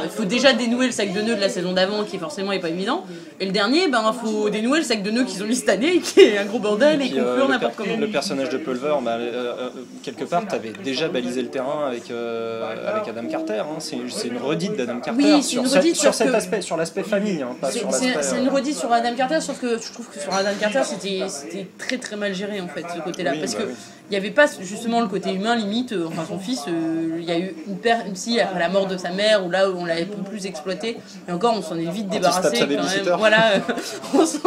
il 0.05 0.11
faut 0.11 0.25
déjà 0.25 0.53
dénouer 0.53 0.87
le 0.87 0.93
sac 0.93 1.13
de 1.13 1.21
nœuds 1.23 1.35
de 1.37 1.41
la 1.41 1.49
saison 1.49 1.73
d'avant 1.73 2.05
qui 2.05 2.19
forcément 2.19 2.53
est 2.53 2.59
pas 2.61 2.69
évident. 2.69 3.05
Et 3.41 3.47
le 3.47 3.53
dernier, 3.53 3.89
ben 3.89 4.13
faut 4.13 4.49
dénouer 4.51 4.79
le 4.79 4.85
sac 4.85 5.03
de 5.03 5.11
nœuds 5.11 5.25
qu'ils 5.25 5.43
ont 5.43 5.47
mis 5.47 5.57
cette 5.57 5.69
année 5.69 5.86
qui 6.03 6.21
est 6.21 6.39
un 6.39 6.45
gros 6.45 6.59
bordel 6.59 7.01
et 7.03 7.05
puis, 7.07 7.15
qu'on 7.15 7.21
euh, 7.21 7.35
pleure 7.35 7.47
le, 7.49 7.53
n'importe 7.55 7.77
comment. 7.77 7.97
le 7.97 8.09
personnage 8.09 8.49
de 8.49 8.59
Pulver, 8.59 8.95
bah, 9.03 9.13
euh, 9.13 9.53
euh, 9.59 9.69
quelque 10.03 10.25
part, 10.25 10.47
tu 10.49 10.55
avais 10.55 10.73
déjà 10.85 11.09
balisé 11.09 11.43
le 11.43 11.49
terrain 11.49 11.87
avec, 11.89 12.05
avec 12.11 13.09
Adam 13.09 13.27
Carter. 13.29 13.61
hein. 13.61 13.79
C'est 13.79 14.29
une 14.29 14.39
redite 14.39 14.77
d'Adam 14.77 15.01
Carter 15.01 15.23
Oui, 15.23 15.43
sur, 15.43 15.63
une 15.63 15.69
cette- 15.69 15.83
redite 15.83 15.97
sur 15.97 16.15
cet 16.15 16.29
que- 16.31 16.35
aspect, 16.35 16.61
sur 16.63 16.77
l'aspect 16.77 17.03
famille, 17.03 17.43
hein, 17.43 17.57
C'est- 17.71 18.39
une 18.41 18.49
redite 18.49 18.77
sur 18.77 18.93
Adam 18.93 19.15
Carter, 19.17 19.41
sauf 19.41 19.61
que 19.61 19.79
je 19.79 19.93
trouve 19.93 20.07
que 20.09 20.19
sur 20.21 20.33
Adam 20.35 20.51
Carter 20.61 20.83
c'était 20.85 21.25
c'était 21.29 21.67
très 21.79 21.99
très 21.99 22.17
mal 22.17 22.35
géré 22.35 22.61
en 22.61 22.69
fait 22.69 22.85
ce 22.95 23.01
côté-là. 23.03 23.33
Oui, 23.33 23.41
parce 23.41 23.55
bah 23.55 23.63
que 23.63 23.69
oui. 23.69 23.75
Il 24.09 24.13
n'y 24.13 24.17
avait 24.17 24.31
pas 24.31 24.47
justement 24.61 25.01
le 25.01 25.09
côté 25.09 25.33
humain 25.33 25.57
limite, 25.57 25.93
euh, 25.93 26.07
enfin 26.07 26.25
son 26.29 26.39
fils, 26.39 26.63
euh, 26.69 27.17
il 27.19 27.25
y 27.25 27.33
a 27.33 27.39
eu 27.39 27.55
une 27.67 27.77
père, 27.79 28.05
une 28.07 28.13
psy 28.13 28.39
après 28.41 28.61
la 28.61 28.69
mort 28.69 28.87
de 28.87 28.97
sa 28.97 29.11
mère 29.11 29.45
où 29.45 29.51
là 29.51 29.69
où 29.71 29.77
on 29.79 29.85
l'avait 29.85 30.05
plus 30.07 30.47
exploité. 30.47 30.97
Et 31.29 31.33
encore 31.33 31.55
on 31.57 31.63
s'en 31.63 31.77
est 31.77 31.91
vite 31.91 32.09
débarrassé 32.09 32.59
quand 32.61 32.67
même. 32.99 33.05
Voilà, 33.19 33.53
euh, 33.55 33.59
on 34.15 34.25
s'en- 34.27 34.39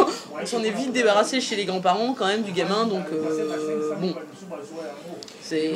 on 0.42 0.46
s'en 0.46 0.62
est 0.62 0.70
vite 0.70 0.92
débarrassé 0.92 1.40
chez 1.42 1.56
les 1.56 1.66
grands-parents 1.66 2.14
quand 2.18 2.26
même 2.26 2.42
du 2.42 2.52
gamin, 2.52 2.86
donc 2.86 3.04
euh, 3.12 3.94
bon. 4.00 4.14
C'est. 5.50 5.72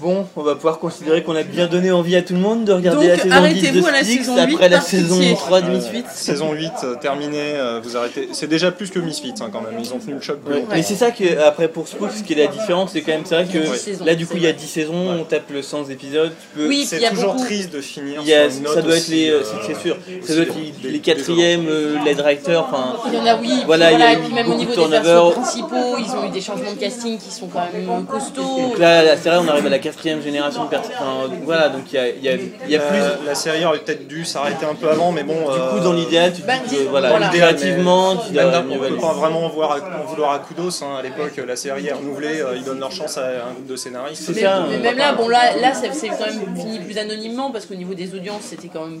Bon, 0.00 0.26
on 0.36 0.42
va 0.42 0.54
pouvoir 0.54 0.78
considérer 0.78 1.22
qu'on 1.22 1.34
a 1.34 1.42
bien 1.44 1.66
donné 1.66 1.90
envie 1.90 2.14
à 2.14 2.20
tout 2.22 2.34
le 2.34 2.40
monde 2.40 2.64
de 2.64 2.72
regarder 2.72 3.08
Donc, 3.08 3.16
la 3.16 3.22
saison 3.22 3.28
10 3.28 3.30
de 3.30 3.36
arrêtez-vous 3.38 3.86
à 3.86 3.90
la 3.92 4.04
saison 4.04 4.36
après 4.36 4.46
8 4.46 4.58
la 4.60 4.68
par 4.68 4.82
saison 4.82 5.18
pitié. 5.18 5.34
3 5.34 5.60
de 5.62 5.66
euh, 5.66 5.70
Misfits. 5.70 6.04
Saison 6.12 6.52
8 6.52 6.72
euh, 6.84 6.94
terminée, 6.96 7.54
euh, 7.54 7.80
vous 7.82 7.96
arrêtez. 7.96 8.28
C'est 8.32 8.48
déjà 8.48 8.70
plus 8.70 8.90
que 8.90 8.98
Misfits 8.98 9.32
hein, 9.40 9.48
quand 9.50 9.62
même, 9.62 9.78
ils 9.80 9.94
ont 9.94 9.98
tenu 9.98 10.14
le 10.14 10.20
choc. 10.20 10.38
Ouais. 10.46 10.64
Mais 10.70 10.82
c'est 10.82 10.96
ça 10.96 11.10
que, 11.10 11.38
après 11.42 11.68
pour 11.68 11.88
Spook, 11.88 12.10
ce 12.12 12.22
qui 12.22 12.34
est 12.34 12.44
la 12.44 12.48
différence, 12.48 12.90
c'est 12.92 13.00
quand 13.00 13.12
même, 13.12 13.22
c'est 13.24 13.34
vrai 13.34 13.46
que 13.46 13.58
10 13.72 13.78
saisons, 13.78 14.04
là 14.04 14.14
du 14.14 14.26
coup 14.26 14.36
il 14.36 14.42
y 14.42 14.46
a 14.46 14.50
vrai. 14.50 14.58
10 14.60 14.66
saisons, 14.66 15.10
on 15.20 15.24
tape 15.24 15.50
le 15.50 15.62
100 15.62 15.88
épisodes, 15.88 16.32
tu 16.38 16.58
peux. 16.58 16.68
Oui, 16.68 16.86
puis 16.86 16.98
il 16.98 17.02
y 17.02 17.06
C'est 17.06 17.10
toujours 17.10 17.32
beaucoup. 17.34 17.46
triste 17.46 17.72
de 17.72 17.80
finir 17.80 18.20
Il 18.22 18.28
y 18.28 18.34
a, 18.34 18.50
sur 18.50 18.58
une 18.58 18.64
note 18.64 18.74
ça 18.74 18.82
doit 18.82 18.96
être 18.96 19.08
les, 19.08 19.30
euh, 19.30 19.42
c'est 19.42 19.72
c'est 19.74 19.80
sûr, 19.80 19.96
ça 20.22 20.34
doit 20.34 20.42
être 20.42 20.54
dé- 20.82 20.88
les 20.90 20.98
quatrièmes, 20.98 21.66
euh, 21.68 21.96
les 22.04 22.14
directeurs, 22.14 22.68
enfin, 22.70 22.96
Il 23.06 23.14
y 23.14 23.16
en 23.18 23.26
a 23.26 23.36
oui, 23.40 23.62
Voilà, 23.64 23.92
il 23.92 23.98
y 23.98 24.02
a 24.02 24.12
et 24.12 24.16
eu 24.16 24.18
puis 24.18 24.34
même 24.34 24.50
au 24.50 24.54
niveau 24.54 24.72
de 24.74 24.82
des 24.82 25.00
persos 25.00 25.32
principaux, 25.34 25.96
ils 25.98 26.10
ont 26.16 26.26
eu 26.26 26.30
des 26.30 26.40
changements 26.40 26.72
de 26.72 26.78
casting 26.78 27.18
qui 27.18 27.30
sont 27.30 27.46
quand 27.46 27.60
même 27.72 28.04
costauds. 28.06 28.74
Là, 28.82 29.02
là, 29.04 29.16
c'est 29.16 29.28
vrai, 29.30 29.38
on 29.38 29.48
arrive 29.48 29.66
à 29.66 29.70
la 29.70 29.78
quatrième 29.78 30.20
génération 30.22 30.64
de 30.64 30.68
personnes. 30.70 30.92
Enfin, 30.98 31.32
voilà, 31.44 31.68
donc 31.68 31.82
il 31.92 31.94
y 31.94 31.98
a, 31.98 32.08
il 32.08 32.22
y 32.24 32.28
a- 32.28 32.34
il 32.34 32.70
y 32.70 32.76
a 32.76 32.80
plus. 32.80 32.98
La, 32.98 33.16
la 33.26 33.34
série 33.34 33.64
aurait 33.64 33.78
peut-être 33.78 34.08
dû 34.08 34.24
s'arrêter 34.24 34.66
un 34.66 34.74
peu 34.74 34.90
avant, 34.90 35.12
mais 35.12 35.22
bon. 35.22 35.34
Du 35.34 35.60
coup, 35.70 35.80
dans 35.84 35.92
l'idéal, 35.92 36.32
tu 36.32 36.42
te 36.42 36.46
bah, 36.46 36.54
dis 36.66 36.76
que, 36.76 36.82
voilà, 36.90 37.10
créativement, 37.28 38.16
tu 38.16 38.32
dois 38.32 38.42
on 38.44 38.62
peut 38.72 38.78
valider. 38.78 39.00
pas 39.00 39.12
vraiment 39.12 39.48
voir 39.48 39.72
à- 39.72 40.00
en 40.02 40.04
vouloir 40.04 40.32
à 40.32 40.38
Kudos. 40.40 40.82
hein. 40.82 40.96
À 40.98 41.02
l'époque, 41.02 41.40
la 41.46 41.56
série 41.56 41.86
est 41.86 41.92
renouvelée, 41.92 42.40
euh, 42.40 42.56
ils 42.56 42.64
donnent 42.64 42.80
leur 42.80 42.92
chance 42.92 43.16
à 43.18 43.26
un 43.26 43.52
groupe 43.52 43.66
de 43.68 43.76
scénaristes. 43.76 44.22
C'est 44.26 44.34
Mais, 44.34 44.42
ça. 44.42 44.64
mais 44.68 44.78
même 44.78 44.98
là, 44.98 45.12
bon 45.12 45.28
là, 45.28 45.56
là 45.60 45.72
c'est 45.74 46.08
quand 46.08 46.26
même 46.26 46.56
fini 46.56 46.80
plus 46.80 46.98
anonymement 46.98 47.50
parce 47.50 47.66
qu'au 47.66 47.74
niveau 47.74 47.94
des 47.94 48.14
audiences, 48.14 48.42
c'était 48.50 48.68
quand 48.68 48.86
même 48.86 49.00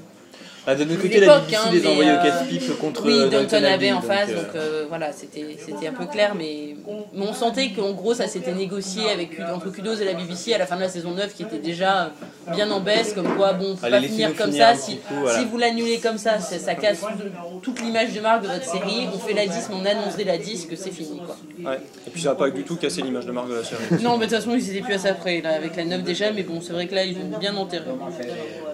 Bah, 0.64 0.76
de 0.76 0.84
notre 0.84 1.02
côté, 1.02 1.18
la 1.18 1.40
BBC 1.40 1.56
hein, 1.56 1.70
les 1.72 1.86
envoyait 1.88 2.12
au 2.12 2.14
euh, 2.14 2.22
casse-pipe 2.22 2.78
contre 2.78 3.04
Oui, 3.04 3.14
euh, 3.18 3.28
Downton 3.28 3.64
Abbey 3.64 3.90
en 3.90 3.96
donc, 3.96 4.04
face, 4.04 4.28
euh, 4.30 4.34
donc 4.36 4.54
euh, 4.54 4.84
voilà, 4.88 5.10
c'était 5.12 5.56
c'était 5.58 5.88
un 5.88 5.92
peu 5.92 6.06
clair, 6.06 6.34
mais, 6.38 6.76
mais 7.12 7.26
on 7.26 7.32
sentait 7.32 7.70
qu'en 7.70 7.90
gros 7.92 8.14
ça 8.14 8.28
s'était 8.28 8.52
négocié 8.52 9.10
avec, 9.10 9.30
entre 9.52 9.70
Kudos 9.72 9.96
et 10.00 10.04
la 10.04 10.12
BBC 10.14 10.54
à 10.54 10.58
la 10.58 10.66
fin 10.66 10.76
de 10.76 10.82
la 10.82 10.88
saison 10.88 11.10
9 11.14 11.34
qui 11.34 11.42
était 11.42 11.58
déjà 11.58 12.12
bien 12.54 12.70
en 12.70 12.78
baisse, 12.78 13.12
comme 13.12 13.34
quoi 13.36 13.54
bon, 13.54 13.72
on 13.72 13.74
peut 13.76 13.86
Allez, 13.86 14.06
pas 14.06 14.12
finir 14.12 14.36
comme 14.36 14.50
finir 14.52 14.66
ça, 14.68 14.74
si, 14.76 14.94
petit 14.96 15.00
coup, 15.08 15.14
voilà. 15.20 15.38
si 15.40 15.44
vous 15.46 15.58
l'annulez 15.58 15.98
comme 15.98 16.18
ça, 16.18 16.38
ça, 16.38 16.56
ça 16.60 16.76
casse 16.76 17.00
tout- 17.00 17.60
toute 17.60 17.80
l'image 17.82 18.12
de 18.12 18.20
marque 18.20 18.42
de 18.44 18.48
votre 18.48 18.64
série, 18.64 19.08
on 19.12 19.18
fait 19.18 19.34
la 19.34 19.46
10, 19.46 19.68
mais 19.70 19.74
on 19.82 19.84
annonce 19.84 20.16
dès 20.16 20.24
la 20.24 20.38
10 20.38 20.66
que 20.66 20.76
c'est 20.76 20.92
fini 20.92 21.20
quoi. 21.26 21.36
Ouais. 21.72 21.80
Et 22.06 22.10
puis 22.10 22.22
ça 22.22 22.28
n'a 22.30 22.34
pas 22.36 22.50
du 22.50 22.62
tout 22.62 22.76
cassé 22.76 23.02
l'image 23.02 23.26
de 23.26 23.32
marque 23.32 23.48
de 23.48 23.54
la 23.56 23.64
série. 23.64 23.82
Non, 24.02 24.16
mais 24.16 24.26
de 24.26 24.30
toute 24.30 24.38
façon 24.44 24.54
ils 24.56 24.70
étaient 24.70 24.80
plus 24.80 24.94
à 24.94 24.98
ça 24.98 25.14
près, 25.14 25.40
là, 25.40 25.54
avec 25.54 25.74
la 25.74 25.84
9 25.86 26.04
déjà, 26.04 26.30
mais 26.30 26.44
bon, 26.44 26.60
c'est 26.60 26.72
vrai 26.72 26.86
que 26.86 26.94
là 26.94 27.04
ils 27.04 27.16
ont 27.16 27.36
bien 27.40 27.56
enterré. 27.56 27.84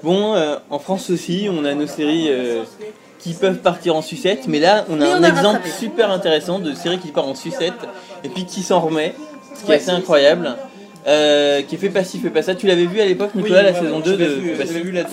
Bon, 0.03 0.34
euh, 0.34 0.57
en 0.70 0.78
France 0.78 1.09
aussi, 1.11 1.49
on 1.51 1.64
a 1.64 1.74
nos 1.79 1.87
séries 1.87 2.26
euh, 2.29 2.62
qui 3.18 3.35
peuvent 3.35 3.59
partir 3.59 3.97
en 3.97 4.03
sucette, 4.03 4.47
mais 4.49 4.61
là, 4.61 4.85
on 4.89 5.01
a 5.01 5.05
Mais 5.05 5.12
un 5.12 5.20
on 5.20 5.22
a 5.22 5.29
exemple 5.29 5.47
rattrapé. 5.47 5.70
super 5.70 6.11
intéressant 6.11 6.59
de 6.59 6.74
série 6.74 6.99
qui 6.99 7.09
part 7.09 7.26
en 7.26 7.35
sucette 7.35 7.74
et 8.24 8.29
puis 8.29 8.45
qui 8.45 8.62
s'en 8.62 8.81
remet, 8.81 9.14
ce 9.55 9.64
qui 9.64 9.72
est 9.72 9.76
assez 9.76 9.91
incroyable. 9.91 10.57
Euh, 11.07 11.62
qui 11.62 11.76
est 11.76 11.79
fait 11.79 11.89
pas 11.89 12.05
ci, 12.05 12.18
fait 12.18 12.29
pas 12.29 12.43
ça. 12.43 12.55
Tu 12.55 12.66
l'avais 12.66 12.85
vu 12.85 13.01
à 13.01 13.07
l'époque, 13.07 13.35
Nicolas, 13.35 13.62
la 13.62 13.72
saison 13.72 14.01
2 14.01 14.16
de 14.16 14.24
J'avais 14.24 14.35
vu, 14.35 14.57
j'avais 14.59 14.93
la 14.93 15.05
2. 15.05 15.11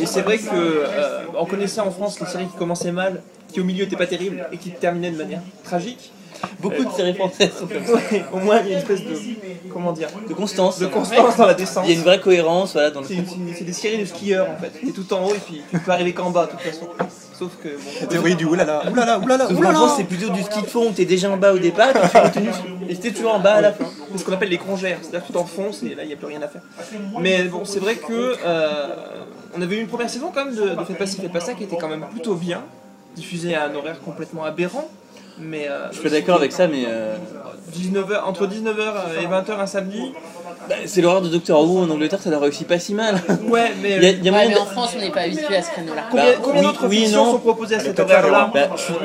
Et 0.00 0.06
c'est 0.06 0.22
vrai 0.22 0.38
que 0.38 0.44
euh, 0.52 1.20
on 1.38 1.44
connaissait 1.44 1.80
en 1.80 1.92
France 1.92 2.18
les 2.18 2.26
séries 2.26 2.46
qui 2.46 2.56
commençaient 2.56 2.90
mal, 2.90 3.22
qui 3.52 3.60
au 3.60 3.64
milieu 3.64 3.84
étaient 3.84 3.96
pas 3.96 4.06
terribles 4.06 4.44
et 4.50 4.56
qui 4.56 4.70
terminaient 4.70 5.12
de 5.12 5.18
manière 5.18 5.40
tragique. 5.62 6.10
Beaucoup 6.60 6.84
de 6.84 6.90
séries 6.90 7.14
françaises 7.14 7.50
sont 7.58 7.66
comme 7.66 7.84
ça. 7.84 7.94
Ouais, 7.94 8.24
au 8.32 8.38
moins 8.38 8.60
il 8.60 8.68
y 8.68 8.70
a 8.70 8.72
une 8.74 8.78
espèce 8.78 9.00
de 9.04 9.14
comment 9.72 9.92
dire 9.92 10.08
De 10.28 10.34
constance. 10.34 10.78
de 10.78 10.86
constance 10.86 11.36
dans 11.36 11.46
la 11.46 11.54
descente. 11.54 11.84
Il 11.86 11.90
y 11.90 11.94
a 11.94 11.96
une 11.96 12.04
vraie 12.04 12.20
cohérence 12.20 12.72
voilà, 12.72 12.90
dans 12.90 13.00
le 13.00 13.06
C'est 13.06 13.16
c'est- 13.16 13.54
c'est 13.58 13.64
des 13.64 13.72
séries 13.72 13.98
de 13.98 14.04
skieurs 14.04 14.48
en 14.50 14.56
fait. 14.60 14.70
T'es 14.84 14.92
tout 14.92 15.12
en 15.14 15.24
haut 15.26 15.34
et 15.34 15.38
puis 15.38 15.62
tu 15.70 15.78
peux 15.78 15.90
arriver 15.90 16.12
qu'en 16.12 16.30
bas 16.30 16.46
de 16.46 16.50
toute 16.52 16.60
façon. 16.60 16.88
Sauf 17.38 17.52
que 17.62 17.68
La 17.68 17.74
bon. 17.74 18.06
théorie 18.08 18.36
du 18.36 18.44
oulala, 18.44 18.82
oulala, 18.88 19.18
oulala, 19.18 19.44
Sauf 19.48 19.54
qu'en 19.54 19.60
oulala. 19.60 19.74
France, 19.74 19.94
c'est 19.96 20.04
plutôt 20.04 20.28
du 20.30 20.42
ski 20.42 20.62
de 20.62 20.66
fond 20.66 20.88
où 20.88 20.92
t'es 20.92 21.04
déjà 21.06 21.28
en 21.30 21.36
bas 21.36 21.52
au 21.52 21.58
départ 21.58 21.88
et 21.90 21.92
tu 22.08 22.20
continues 22.20 22.50
et 22.88 22.94
t'es 22.96 23.10
toujours 23.10 23.34
en 23.34 23.40
bas 23.40 23.54
à 23.54 23.60
la 23.60 23.72
fin. 23.72 23.86
C'est 24.12 24.18
ce 24.18 24.24
qu'on 24.24 24.32
appelle 24.32 24.50
les 24.50 24.58
congères, 24.58 24.98
c'est-à-dire 25.00 25.22
que 25.22 25.26
tu 25.26 25.32
t'enfonces 25.32 25.82
et 25.82 25.94
là 25.96 26.04
il 26.04 26.08
n'y 26.08 26.12
a 26.12 26.16
plus 26.16 26.26
rien 26.26 26.40
à 26.42 26.46
faire. 26.48 26.62
Mais 27.20 27.42
bon, 27.44 27.64
c'est 27.64 27.80
vrai 27.80 27.96
que 27.96 28.36
euh, 28.44 28.86
on 29.56 29.62
avait 29.62 29.76
eu 29.76 29.80
une 29.80 29.88
première 29.88 30.08
saison 30.10 30.30
quand 30.32 30.44
même 30.44 30.54
de, 30.54 30.60
de 30.74 30.84
Fais 30.84 30.94
pas 30.94 31.06
ci, 31.06 31.20
fais 31.20 31.28
pas 31.28 31.40
ça 31.40 31.54
qui 31.54 31.64
était 31.64 31.76
quand 31.76 31.88
même 31.88 32.04
plutôt 32.10 32.34
bien, 32.34 32.62
diffusée 33.16 33.54
à 33.56 33.64
un 33.64 33.74
horaire 33.74 34.00
complètement 34.04 34.44
aberrant. 34.44 34.88
Mais 35.38 35.68
euh, 35.68 35.90
Je 35.92 35.98
suis 35.98 36.10
d'accord 36.10 36.36
avec 36.36 36.52
ça, 36.52 36.68
mais 36.68 36.84
euh, 36.86 37.16
19h, 37.72 38.22
entre 38.24 38.46
19h 38.46 39.20
et 39.22 39.26
20h 39.26 39.60
un 39.60 39.66
samedi, 39.66 40.12
bah, 40.68 40.74
c'est 40.86 41.00
l'horreur 41.00 41.22
de 41.22 41.28
Doctor 41.28 41.62
Who 41.62 41.80
en 41.82 41.90
Angleterre, 41.90 42.20
ça 42.22 42.30
l'a 42.30 42.38
réussi 42.38 42.64
pas 42.64 42.78
si 42.78 42.94
mal. 42.94 43.16
ouais, 43.48 43.72
mais 43.82 43.96
Il 43.96 44.02
y 44.02 44.06
a, 44.06 44.10
il 44.10 44.24
y 44.24 44.28
a 44.28 44.32
Ouais, 44.32 44.38
moyen 44.38 44.48
mais 44.48 44.54
de- 44.54 44.60
en 44.60 44.66
France 44.66 44.90
on 44.96 45.00
n'est 45.00 45.10
pas 45.10 45.20
habitué 45.22 45.56
à 45.56 45.62
ce 45.62 45.70
créneau-là. 45.70 46.02
combien, 46.10 46.24
bah, 46.24 46.30
combien 46.42 46.60
oui- 46.60 46.66
d'autres 46.66 46.86
oui 46.88 46.96
fictions 47.02 47.24
non. 47.24 47.32
sont 47.32 47.38
proposées 47.38 47.74
à 47.76 47.80
cet 47.80 47.98
horaire-là 47.98 48.50
Bah, 48.54 48.60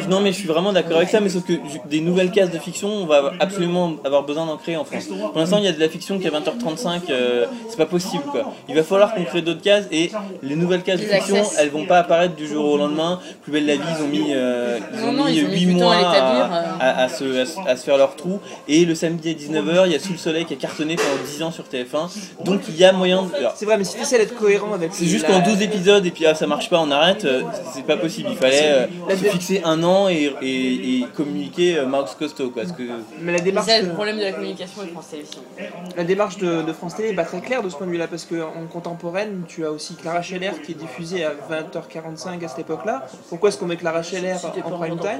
non 0.09 0.19
mais 0.21 0.31
je 0.31 0.37
suis 0.37 0.47
vraiment 0.47 0.71
d'accord 0.73 0.97
avec 0.97 1.09
ça, 1.09 1.19
mais 1.19 1.29
sauf 1.29 1.43
que 1.45 1.53
des 1.89 2.01
nouvelles 2.01 2.31
cases 2.31 2.51
de 2.51 2.59
fiction, 2.59 2.87
on 2.89 3.05
va 3.05 3.31
absolument 3.39 3.93
avoir 4.05 4.23
besoin 4.23 4.45
d'en 4.45 4.57
créer 4.57 4.77
en 4.77 4.85
France. 4.85 5.05
Pour 5.07 5.37
l'instant, 5.39 5.57
il 5.57 5.65
y 5.65 5.67
a 5.67 5.71
de 5.71 5.79
la 5.79 5.89
fiction 5.89 6.19
qui 6.19 6.25
est 6.25 6.33
à 6.33 6.39
20h35, 6.39 7.09
euh, 7.09 7.45
c'est 7.69 7.77
pas 7.77 7.85
possible 7.85 8.23
quoi. 8.31 8.53
Il 8.69 8.75
va 8.75 8.83
falloir 8.83 9.13
qu'on 9.13 9.23
crée 9.25 9.41
d'autres 9.41 9.61
cases 9.61 9.85
et 9.91 10.11
les 10.43 10.55
nouvelles 10.55 10.83
cases 10.83 10.99
de 10.99 11.05
fiction, 11.05 11.37
access. 11.37 11.57
elles 11.59 11.69
vont 11.69 11.85
pas 11.85 11.99
apparaître 11.99 12.35
du 12.35 12.47
jour 12.47 12.65
au 12.65 12.77
lendemain. 12.77 13.19
Plus 13.43 13.51
belle 13.51 13.65
la 13.65 13.75
vie, 13.75 13.81
ils 13.97 14.03
ont 14.03 14.07
mis, 14.07 14.33
euh, 14.33 14.79
ils 14.93 14.99
Non, 15.01 15.07
ont 15.09 15.11
non, 15.13 15.25
mis 15.25 15.33
ils 15.37 15.45
ont 15.45 15.49
mis 15.49 15.59
8 15.61 15.65
du 15.65 15.77
temps 15.79 15.91
à 15.91 15.97
mois 16.01 16.11
l'établir, 16.13 16.45
à, 16.79 16.85
à- 16.89 17.03
à 17.03 17.09
se, 17.09 17.23
à 17.41 17.45
se- 17.45 17.59
à 17.67 17.75
se 17.75 17.83
faire 17.83 17.97
leur 17.97 18.15
trou. 18.15 18.39
Et 18.67 18.85
le 18.85 18.95
samedi 18.95 19.29
à 19.29 19.33
19h, 19.33 19.85
il 19.87 19.91
y 19.91 19.95
a 19.95 19.99
Sous 19.99 20.11
le 20.13 20.17
soleil 20.17 20.45
qui 20.45 20.53
a 20.53 20.57
cartonné 20.57 20.95
pendant 20.95 21.21
10 21.25 21.43
ans 21.43 21.46
sur 21.51 21.65
TF1. 21.65 22.43
Donc 22.43 22.61
il 22.69 22.75
y 22.77 22.83
a 22.85 22.91
moyen 22.93 23.23
de. 23.23 23.29
C'est 23.55 23.65
vrai, 23.65 23.77
mais 23.77 23.83
si 23.83 23.95
tu 23.95 24.01
essaies 24.01 24.17
d'être 24.17 24.35
cohérent 24.35 24.73
avec. 24.73 24.93
c'est 24.93 25.05
juste 25.05 25.27
la- 25.27 25.39
qu'en 25.39 25.43
12 25.43 25.61
épisodes 25.61 26.05
et 26.05 26.11
puis 26.11 26.25
ah, 26.25 26.35
ça 26.35 26.47
marche 26.47 26.69
pas, 26.69 26.79
on 26.79 26.91
arrête, 26.91 27.25
euh, 27.25 27.43
c'est 27.73 27.85
pas 27.85 27.97
possible. 27.97 28.29
Il 28.31 28.37
fallait 28.37 28.87
euh, 29.09 29.09
se 29.11 29.25
fixer 29.25 29.61
un 29.63 29.83
an 29.83 30.09
et, 30.09 30.33
et- 30.41 30.99
et 30.99 31.05
communiquer 31.15 31.77
euh, 31.79 31.85
Marx 31.85 32.15
Costaud. 32.15 32.49
Quoi, 32.49 32.63
parce 32.63 32.75
que, 32.75 32.83
Mais 33.21 33.31
la 33.31 33.37
C'est 33.39 33.43
démarche, 33.45 33.67
ça 33.67 33.79
le 33.81 33.87
de, 33.87 33.91
problème 33.93 34.17
de 34.17 34.23
la 34.23 34.31
communication 34.31 34.81
avec 34.81 34.91
France 34.93 35.07
Télévisions. 35.09 35.41
la 35.95 36.03
démarche 36.03 36.37
de, 36.37 36.61
de 36.61 36.73
France 36.73 36.95
Télé 36.95 37.09
est 37.09 37.13
pas 37.15 37.23
très 37.25 37.41
claire 37.41 37.63
de 37.63 37.69
ce 37.69 37.75
point 37.75 37.85
de 37.87 37.91
vue-là, 37.91 38.07
parce 38.07 38.25
qu'en 38.25 38.65
contemporaine, 38.71 39.43
tu 39.47 39.65
as 39.65 39.71
aussi 39.71 39.95
Clara 39.95 40.21
Scheller 40.21 40.51
qui 40.65 40.73
est 40.73 40.75
diffusée 40.75 41.23
à 41.25 41.31
20h45 41.31 42.43
à 42.43 42.47
cette 42.47 42.59
époque-là. 42.59 43.05
Pourquoi 43.29 43.49
est-ce 43.49 43.57
qu'on 43.57 43.65
met 43.65 43.77
Clara 43.77 44.03
Scheller 44.03 44.35
en 44.63 44.71
prime 44.77 44.99
time 44.99 45.19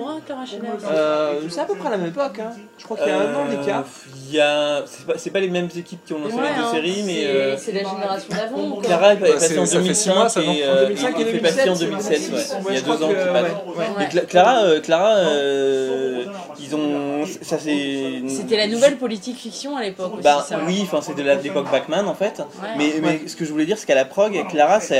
Euh, 0.92 1.42
C'est 1.50 1.62
à 1.62 1.66
peu 1.66 1.76
près 1.76 1.88
à 1.88 1.92
la 1.92 1.98
même 1.98 2.08
époque, 2.10 2.40
hein. 2.40 2.52
je 2.78 2.84
crois 2.84 2.98
qu'il 2.98 3.08
y 3.08 3.12
a 3.12 3.20
un 3.20 3.36
an 3.36 3.46
d'écart. 3.50 3.84
il 4.30 4.34
y 4.36 4.40
a- 4.40 4.84
C'est 4.86 5.06
pas, 5.06 5.14
c'est 5.18 5.30
pas 5.32 5.40
les 5.40 5.50
mêmes 5.50 5.70
équipes 5.76 6.04
qui 6.06 6.14
ont 6.14 6.17
lancé 6.20 6.36
Ouais, 6.36 6.42
hein, 6.58 6.72
séries, 6.72 7.04
mais. 7.06 7.14
c'est- 7.16 7.26
euh, 7.28 7.58
C'est 7.58 7.72
la 7.72 7.80
génération 7.80 8.30
d'avant. 8.30 8.76
Clara 8.82 9.14
est 9.14 9.18
Bah, 9.18 9.28
passée 9.34 9.48
c'est- 9.54 9.60
en 9.60 9.66
ça 9.66 9.80
fait 9.82 9.94
six 9.94 10.06
2005 10.08 10.16
mois, 10.16 10.30
ça, 10.30 10.42
non 10.42 10.52
et, 10.54 10.68
En 10.68 10.76
2005 10.88 11.16
il 11.20 11.22
et 11.28 11.32
fait 11.32 11.38
passer 11.40 11.70
en 11.70 11.76
2007, 11.76 12.22
2007, 12.30 12.58
ouais. 12.58 12.62
il 12.70 12.76
y 12.76 12.78
a 12.78 12.82
deux 12.82 13.04
ans 13.04 13.08
qu'il 13.10 14.12
passe. 14.14 14.26
Clara, 14.28 14.58
euh, 14.64 14.80
Clara 14.82 15.10
euh, 15.18 16.26
ils 16.60 16.76
ont. 16.76 17.26
Ça 17.42 17.58
c'est. 17.60 18.22
C'était 18.28 18.58
la 18.58 18.68
nouvelle 18.68 18.98
politique 18.98 19.38
fiction 19.38 19.76
à 19.78 19.82
l'époque 19.84 20.14
aussi. 20.14 20.24
Bah 20.24 20.46
oui, 20.68 20.80
enfin 20.84 21.02
c'était 21.02 21.24
de 21.24 21.28
de 21.38 21.44
l'époque 21.44 21.70
Bachman 21.72 22.08
en 22.08 22.16
fait. 22.16 22.42
Mais, 22.78 22.94
mais 23.02 23.28
ce 23.28 23.36
que 23.36 23.46
je 23.46 23.52
voulais 23.52 23.66
dire, 23.66 23.78
c'est 23.78 23.86
qu'à 23.86 23.96
la 23.96 24.06
prog, 24.06 24.34
Clara, 24.50 24.80
ça, 24.80 24.96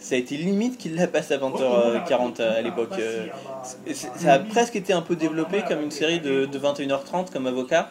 ça 0.00 0.14
a 0.14 0.18
été 0.18 0.36
limite 0.36 0.78
qu'il 0.78 0.94
la 0.96 1.06
passe 1.06 1.30
à 1.30 1.36
20h40 1.36 2.40
à 2.40 2.60
l'époque. 2.62 2.92
Ça 4.16 4.32
a 4.32 4.38
presque 4.38 4.76
été 4.76 4.92
un 4.92 5.02
peu 5.02 5.14
développé 5.16 5.62
comme 5.68 5.82
une 5.82 5.90
série 5.90 6.20
de, 6.20 6.46
de 6.46 6.58
21h30 6.58 7.30
comme 7.32 7.46
avocat. 7.46 7.90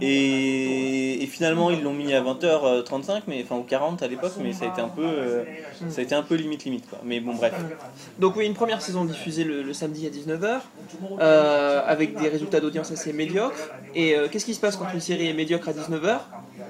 Et, 0.00 1.22
et 1.22 1.26
finalement, 1.26 1.70
ils 1.70 1.82
l'ont 1.82 1.92
mis 1.92 2.03
à 2.12 2.20
20h35, 2.20 3.22
mais 3.26 3.42
enfin 3.44 3.56
ou 3.56 3.62
40 3.62 4.02
à 4.02 4.08
l'époque, 4.08 4.32
mais 4.40 4.52
ça 4.52 4.66
a 4.66 4.68
été 4.68 4.80
un 4.80 4.88
peu, 4.88 5.04
euh, 5.04 5.44
ça 5.88 6.00
a 6.00 6.04
été 6.04 6.14
un 6.14 6.22
peu 6.22 6.34
limite 6.34 6.64
limite 6.64 6.88
quoi. 6.88 6.98
Mais 7.04 7.20
bon 7.20 7.34
bref. 7.34 7.54
Donc 8.18 8.36
oui, 8.36 8.46
une 8.46 8.54
première 8.54 8.82
saison 8.82 9.04
diffusée 9.04 9.44
le, 9.44 9.72
samedi 9.72 10.06
à 10.06 10.10
19h, 10.10 10.60
euh, 11.20 11.82
avec 11.86 12.18
des 12.18 12.28
résultats 12.28 12.60
d'audience 12.60 12.90
assez 12.92 13.12
médiocres. 13.12 13.70
Et 13.94 14.16
euh, 14.16 14.28
qu'est-ce 14.28 14.44
qui 14.44 14.54
se 14.54 14.60
passe 14.60 14.76
quand 14.76 14.92
une 14.92 15.00
série 15.00 15.28
est 15.28 15.32
médiocre 15.32 15.68
à 15.68 15.72
19h 15.72 16.18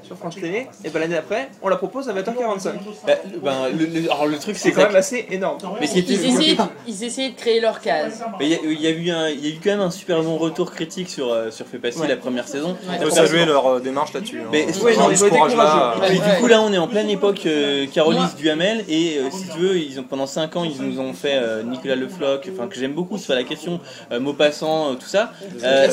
sur 0.02 0.16
France 0.16 0.34
Télé 0.36 0.66
Et 0.84 0.90
ben 0.90 1.00
l'année 1.00 1.14
d'après, 1.14 1.48
on 1.62 1.68
la 1.68 1.76
propose 1.76 2.08
à 2.08 2.12
20h45. 2.12 2.72
Bah, 3.06 3.12
ben, 3.42 3.52
le, 3.76 3.86
le- 3.86 4.10
alors 4.10 4.26
le 4.26 4.38
truc 4.38 4.56
C'est 4.56 4.72
quand 4.72 4.86
même 4.86 4.96
assez 4.96 5.26
énorme. 5.30 5.58
mais 5.80 5.86
Ils 5.94 6.12
essayaient, 6.12 6.56
ils 6.86 7.04
essayaient 7.04 7.30
de 7.30 7.36
créer 7.36 7.60
leur 7.60 7.80
case. 7.80 8.22
Mais 8.38 8.46
il 8.46 8.52
y, 8.52 8.54
a- 8.54 8.58
il 8.64 8.80
y 8.80 8.86
a 8.86 8.90
eu 8.90 9.10
un- 9.10 9.28
il 9.28 9.46
y 9.46 9.50
a 9.52 9.54
eu 9.54 9.58
quand 9.62 9.70
même 9.70 9.80
un 9.80 9.90
super 9.90 10.22
bon 10.22 10.36
retour 10.36 10.70
critique 10.72 11.08
sur, 11.08 11.32
euh, 11.32 11.50
sur 11.50 11.66
Fais 11.66 11.78
pas 11.78 11.90
ci, 11.90 11.98
Ouais. 12.00 12.08
la 12.08 12.16
première 12.16 12.46
saison. 12.48 12.70
Ouais. 12.88 12.96
Il 13.00 13.04
faut 13.04 13.10
saluer 13.10 13.44
leur 13.46 13.66
euh, 13.66 13.80
démarche 13.80 14.12
là-dessus. 14.12 14.40
hein. 14.40 14.48
Mais- 14.52 14.64
Vraiment, 14.66 14.84
ouais, 14.84 14.96
non, 14.96 15.04
ce 15.08 15.12
ils 15.12 15.24
ont 15.24 15.26
été 15.28 15.36
courage-là, 15.36 15.92
courageux. 15.94 16.14
Et 16.14 16.18
Ouais. 16.18 16.34
du 16.34 16.40
coup 16.40 16.46
là 16.46 16.60
on 16.62 16.72
est 16.72 16.78
en 16.78 16.88
pleine 16.88 17.10
époque 17.10 17.46
euh, 17.46 17.86
Carolis 17.92 18.34
Duhamel 18.36 18.84
et 18.88 19.18
euh, 19.18 19.30
si 19.30 19.48
tu 19.48 19.58
veux 19.58 19.78
ils 19.78 19.98
ont 20.00 20.02
pendant 20.04 20.26
5 20.26 20.56
ans 20.56 20.64
ils 20.64 20.80
nous 20.82 21.00
ont 21.00 21.12
fait 21.12 21.34
euh, 21.34 21.62
Nicolas 21.62 21.96
Le 21.96 22.08
Floch 22.08 22.40
enfin 22.52 22.68
que 22.68 22.76
j'aime 22.78 22.92
beaucoup 22.92 23.18
sur 23.18 23.34
la 23.34 23.44
question 23.44 23.80
euh, 24.12 24.20
Maupassant 24.20 24.90
euh, 24.92 24.94
tout 24.94 25.06
ça 25.06 25.32
Euh, 25.62 25.88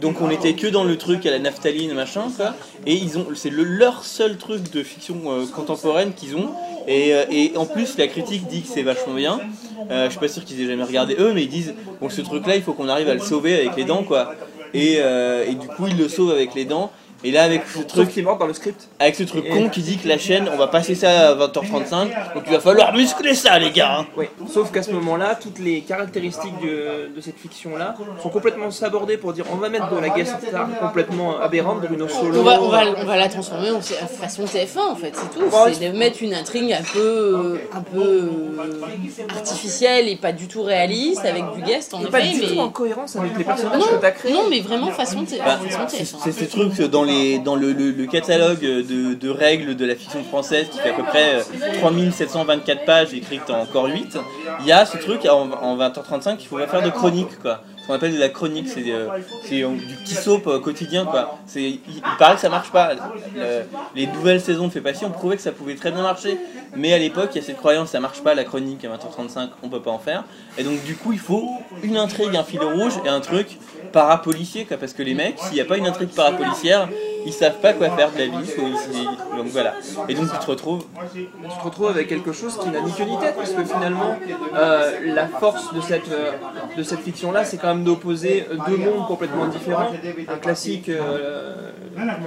donc 0.00 0.20
on 0.20 0.30
était 0.30 0.54
que 0.54 0.66
dans 0.66 0.84
le 0.84 0.96
truc 0.96 1.24
à 1.26 1.30
la 1.30 1.38
naphtaline 1.38 1.92
machin 1.94 2.24
quoi 2.36 2.54
et 2.86 2.94
ils 2.94 3.18
ont 3.18 3.26
c'est 3.34 3.50
le, 3.50 3.64
leur 3.64 4.04
seul 4.04 4.36
truc 4.36 4.70
de 4.72 4.82
fiction 4.82 5.16
euh, 5.26 5.46
contemporaine 5.46 6.12
qu'ils 6.14 6.36
ont. 6.36 6.50
Et, 6.86 7.14
euh, 7.14 7.24
et 7.30 7.52
en 7.56 7.66
plus 7.66 7.96
la 7.98 8.06
critique 8.06 8.46
dit 8.46 8.62
que 8.62 8.68
c'est 8.68 8.82
vachement 8.82 9.14
bien. 9.14 9.40
Euh, 9.90 10.06
je 10.06 10.10
suis 10.10 10.20
pas 10.20 10.28
sûr 10.28 10.44
qu'ils 10.44 10.60
aient 10.62 10.66
jamais 10.66 10.84
regardé 10.84 11.16
eux 11.18 11.32
mais 11.34 11.42
ils 11.44 11.48
disent 11.48 11.74
bon 12.00 12.08
ce 12.08 12.20
truc 12.22 12.46
là 12.46 12.56
il 12.56 12.62
faut 12.62 12.72
qu'on 12.72 12.88
arrive 12.88 13.08
à 13.08 13.14
le 13.14 13.20
sauver 13.20 13.54
avec 13.54 13.76
les 13.76 13.84
dents 13.84 14.02
quoi. 14.02 14.34
Et, 14.72 14.94
et 14.94 15.54
du 15.54 15.68
coup 15.68 15.86
ils 15.86 15.96
le 15.96 16.08
sauvent 16.08 16.32
avec 16.32 16.54
les 16.54 16.64
dents 16.64 16.90
et 17.24 17.30
là 17.30 17.42
avec 17.44 17.62
ce 17.66 17.78
Sauf 17.78 17.86
truc 17.86 18.16
mort 18.24 18.38
dans 18.38 18.46
le 18.46 18.52
script. 18.54 18.88
avec 18.98 19.14
ce 19.16 19.22
truc 19.24 19.48
con 19.48 19.68
qui 19.68 19.82
dit 19.82 19.96
que 19.98 20.06
la 20.08 20.18
chaîne, 20.18 20.48
on 20.52 20.56
va 20.56 20.66
passer 20.68 20.94
ça 20.94 21.30
à 21.30 21.34
20h35, 21.34 22.34
donc 22.34 22.44
il 22.46 22.52
va 22.52 22.60
falloir 22.60 22.92
muscler 22.94 23.34
ça, 23.34 23.58
les 23.58 23.70
gars. 23.70 23.98
hein. 24.00 24.06
Oui. 24.16 24.26
Sauf 24.52 24.70
qu'à 24.70 24.82
ce 24.82 24.90
moment-là, 24.92 25.34
toutes 25.40 25.58
les 25.58 25.80
caractéristiques 25.80 26.58
de, 26.62 27.14
de 27.14 27.20
cette 27.20 27.38
fiction-là 27.38 27.94
sont 28.22 28.28
complètement 28.28 28.70
sabordées 28.70 29.16
pour 29.16 29.32
dire 29.32 29.44
on 29.52 29.56
va 29.56 29.68
mettre 29.68 29.90
de 29.94 29.98
la 30.00 30.10
guest 30.10 30.34
star 30.46 30.68
complètement 30.80 31.38
aberrante, 31.40 31.80
Bruno 31.80 32.06
Solo. 32.08 32.40
On 32.40 32.42
va, 32.42 32.60
on, 32.62 32.68
va, 32.68 32.82
on 32.98 33.04
va 33.04 33.16
la 33.16 33.28
transformer 33.28 33.70
en 33.70 33.80
façon 33.80 34.44
TF1 34.44 34.78
en 34.90 34.96
fait, 34.96 35.12
c'est 35.14 35.30
tout. 35.38 35.44
Ouais. 35.44 35.72
C'est 35.72 35.90
de 35.92 35.96
mettre 35.98 36.22
une 36.22 36.34
intrigue 36.34 36.72
un 36.72 36.82
peu, 36.82 37.58
un 37.72 37.80
peu 37.80 38.00
euh, 38.00 38.80
artificielle 39.36 40.08
et 40.08 40.16
pas 40.16 40.32
du 40.32 40.46
tout 40.48 40.62
réaliste 40.62 41.24
avec 41.24 41.44
du 41.54 41.62
guest 41.62 41.94
en 41.94 42.02
Et 42.02 42.06
pas 42.10 42.20
effet. 42.20 42.46
du 42.46 42.54
tout 42.54 42.60
en 42.60 42.68
cohérence 42.68 43.16
avec 43.16 43.36
les 43.38 43.44
personnages 43.44 43.78
Non, 43.80 43.86
que 43.86 44.00
tu 44.00 44.06
as 44.06 44.10
créés. 44.10 44.32
non, 44.32 44.44
mais 44.50 44.60
vraiment 44.60 44.90
façon, 44.90 45.20
Bah, 45.22 45.58
façon 45.58 45.78
c'est 45.88 46.02
TF1. 46.02 46.16
c'est 46.24 46.32
ces 46.32 46.48
trucs 46.48 46.80
dans, 46.82 47.04
les, 47.04 47.13
dans 47.44 47.56
le, 47.56 48.06
catalogue 48.06 48.60
de, 48.60 49.28
règles 49.28 49.76
de 49.76 49.84
la 49.84 49.94
fiction 49.94 50.22
française 50.24 50.68
qui 50.70 50.78
fait 50.78 50.90
à 50.90 50.94
peu 50.94 51.02
près 51.02 51.36
euh, 51.36 51.78
3724 51.80 52.84
pages 52.84 53.14
écrites 53.14 53.48
en 53.50 53.60
encore 53.60 53.86
8. 53.86 54.18
Il 54.60 54.66
y 54.66 54.72
a 54.72 54.86
ce 54.86 54.96
truc 54.96 55.26
en, 55.26 55.50
en 55.50 55.76
20h35 55.76 56.36
qu'il 56.36 56.48
faut 56.48 56.58
pas 56.58 56.66
faire 56.66 56.82
de 56.82 56.90
chronique 56.90 57.38
quoi. 57.40 57.60
Ce 57.84 57.88
qu'on 57.88 57.92
appelle 57.94 58.14
de 58.14 58.18
la 58.18 58.30
chronique, 58.30 58.66
c'est 58.68 58.90
euh, 58.90 59.08
du 59.76 59.94
petit 59.96 60.14
soap 60.14 60.46
euh, 60.46 60.58
quotidien 60.58 61.04
quoi. 61.04 61.38
Il, 61.54 61.62
il 61.86 62.02
paraît 62.18 62.34
que 62.36 62.40
ça 62.40 62.48
marche 62.48 62.70
pas. 62.70 62.94
Le- 62.94 63.00
les 63.94 64.06
nouvelles 64.06 64.40
saisons 64.40 64.68
de 64.68 64.72
Fait 64.72 64.80
Passion 64.80 65.10
prouvaient 65.10 65.36
que 65.36 65.42
ça 65.42 65.52
pouvait 65.52 65.74
très 65.74 65.92
bien 65.92 66.00
marcher, 66.02 66.38
mais 66.74 66.94
à 66.94 66.98
l'époque 66.98 67.30
il 67.34 67.36
y 67.36 67.40
a 67.40 67.46
cette 67.46 67.58
croyance 67.58 67.90
ça 67.90 68.00
marche 68.00 68.22
pas 68.22 68.34
la 68.34 68.44
chronique 68.44 68.84
à 68.86 68.88
20h35, 68.88 69.48
on 69.62 69.68
peut 69.68 69.82
pas 69.82 69.90
en 69.90 69.98
faire. 69.98 70.24
Et 70.56 70.64
donc 70.64 70.82
du 70.84 70.96
coup 70.96 71.12
il 71.12 71.18
faut 71.18 71.46
une 71.82 71.98
intrigue, 71.98 72.34
un 72.34 72.42
fil 72.44 72.60
rouge 72.62 72.94
et 73.04 73.08
un 73.08 73.20
truc 73.20 73.58
parapolicier 73.92 74.64
quoi, 74.64 74.76
parce 74.78 74.92
que 74.94 75.02
les 75.02 75.14
mecs 75.14 75.38
s'il 75.38 75.54
n'y 75.54 75.60
a 75.60 75.64
pas 75.66 75.76
une 75.76 75.86
intrigue 75.86 76.08
parapolicière 76.08 76.88
ils 77.26 77.32
savent 77.32 77.58
pas 77.60 77.72
quoi 77.72 77.90
faire 77.90 78.10
de 78.12 78.18
la 78.18 78.26
vie. 78.26 78.46
faut- 78.46 78.62
ils- 78.92 79.36
donc 79.36 79.46
voilà. 79.48 79.74
Et 80.08 80.14
donc 80.14 80.30
tu 80.32 80.38
te 80.38 80.46
retrouves 80.46 80.84
tu 81.12 81.26
te 81.58 81.64
retrouves 81.64 81.88
avec 81.88 82.08
quelque 82.08 82.32
chose 82.32 82.58
qui 82.58 82.68
n'a 82.68 82.80
ni 82.80 82.92
queue 82.92 83.04
ni 83.04 83.18
tête 83.18 83.34
parce 83.36 83.50
que 83.52 83.64
finalement 83.64 84.16
euh, 84.56 84.92
la 85.14 85.26
force 85.26 85.72
de 85.74 85.80
cette, 85.80 86.10
euh, 86.10 86.32
de 86.76 86.82
cette 86.82 87.00
fiction 87.00 87.32
là 87.32 87.44
c'est 87.44 87.56
quand 87.58 87.68
même 87.74 87.84
d'opposer 87.84 88.46
deux 88.68 88.76
mondes 88.76 89.06
complètement 89.06 89.46
différents. 89.46 89.90
Un 90.28 90.36
classique 90.38 90.88
euh, 90.88 91.70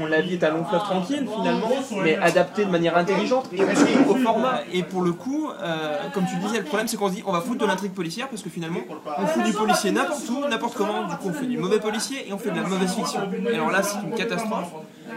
la 0.10 0.22
vie 0.22 0.34
est 0.36 0.44
un 0.44 0.52
long 0.52 0.64
fleuve 0.66 0.82
tranquille 0.82 1.28
finalement 1.36 1.70
mais 2.04 2.16
adapté 2.18 2.66
de 2.66 2.72
manière 2.72 2.98
intelligente 2.98 3.50
et 3.54 3.62
aussi 3.64 3.94
au 4.10 4.16
format. 4.16 4.62
Et 4.74 4.84
pour 4.84 5.02
le 5.02 5.14
coup 5.14 5.50
euh, 5.62 5.98
comme 6.14 6.26
tu 6.26 6.36
disais 6.38 6.60
le 6.60 6.64
problème 6.66 6.88
c'est 6.88 6.98
qu'on 6.98 7.10
se 7.10 7.14
dit 7.16 7.24
on 7.26 7.32
va 7.32 7.42
foutre 7.42 7.60
de 7.60 7.66
l'intrigue 7.66 7.94
policière 7.94 8.28
parce 8.30 8.42
que 8.42 8.50
finalement 8.50 8.80
on 9.18 9.26
fout 9.28 9.44
du 9.44 9.54
policier 9.54 9.92
n'importe 9.92 10.28
où 10.30 10.48
n'importe 10.48 10.74
comment. 10.76 11.04
Du 11.08 11.16
coup 11.18 11.30
on 11.30 11.34
fait 11.34 11.46
du 11.46 11.58
mauvais 11.58 11.80
policier 11.80 12.28
et 12.28 12.34
on 12.34 12.38
fait 12.38 12.52
de 12.52 12.56
la 12.58 12.64
mauvaise 12.68 12.94
fiction. 12.94 13.22
Et 13.52 13.56
alors 13.56 13.72
là 13.72 13.82
c'est 13.84 14.00
une 14.04 14.14
catastrophe 14.16 14.72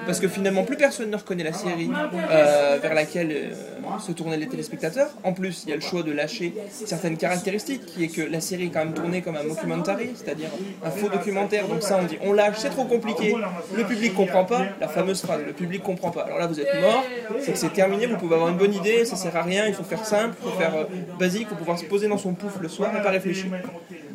parce 0.07 0.21
que 0.21 0.29
finalement 0.29 0.65
plus 0.65 0.77
personne 0.77 1.11
ne 1.11 1.17
reconnaît 1.17 1.45
la 1.45 1.53
série 1.53 1.91
euh, 2.31 2.79
vers 2.81 2.95
laquelle 2.95 3.31
euh, 3.31 3.99
se 3.99 4.13
tournaient 4.13 4.37
les 4.37 4.49
téléspectateurs. 4.49 5.11
En 5.25 5.33
plus, 5.33 5.65
il 5.65 5.71
y 5.71 5.73
a 5.73 5.77
le 5.77 5.83
choix 5.83 6.03
de 6.03 6.13
lâcher 6.13 6.55
certaines 6.71 7.17
caractéristiques, 7.17 7.87
qui 7.87 8.05
est 8.05 8.09
que 8.09 8.23
la 8.23 8.41
série 8.41 8.67
est 8.67 8.71
quand 8.71 8.85
même 8.85 8.95
tournée 8.95 9.23
comme 9.23 9.37
un 9.37 9.43
mockumentary, 9.43 10.11
c'est-à-dire 10.15 10.51
un 10.85 10.91
faux 10.91 11.09
documentaire. 11.09 11.67
Donc 11.69 11.83
ça, 11.83 11.99
on 12.01 12.05
dit 12.05 12.19
on 12.23 12.33
lâche, 12.33 12.57
c'est 12.59 12.71
trop 12.71 12.85
compliqué, 12.85 13.35
le 13.77 13.85
public 13.85 14.15
comprend 14.15 14.45
pas. 14.45 14.67
La 14.81 14.89
fameuse 14.89 15.21
phrase, 15.23 15.43
le 15.47 15.53
public 15.53 15.83
comprend 15.83 16.11
pas. 16.11 16.23
Alors 16.23 16.39
là, 16.39 16.47
vous 16.47 16.61
êtes 16.61 16.81
mort, 16.81 17.05
c'est 17.41 17.53
que 17.53 17.59
c'est 17.59 17.73
terminé, 17.73 18.07
vous 18.07 18.17
pouvez 18.17 18.35
avoir 18.35 18.51
une 18.51 18.59
bonne 18.59 18.75
idée, 18.75 19.05
ça 19.05 19.17
sert 19.17 19.37
à 19.37 19.43
rien, 19.43 19.67
il 19.67 19.75
faut 19.75 19.85
faire 19.85 20.05
simple, 20.05 20.37
il 20.45 20.51
faut 20.51 20.59
faire 20.59 20.75
euh, 20.75 20.85
basique, 21.19 21.43
il 21.43 21.49
faut 21.49 21.57
pouvoir 21.57 21.79
se 21.79 21.85
poser 21.85 22.09
dans 22.09 22.19
son 22.19 22.35
pouf 22.35 22.61
le 22.61 22.69
soir 22.69 22.91
et 22.97 23.03
pas 23.03 23.11
réfléchir. 23.11 23.51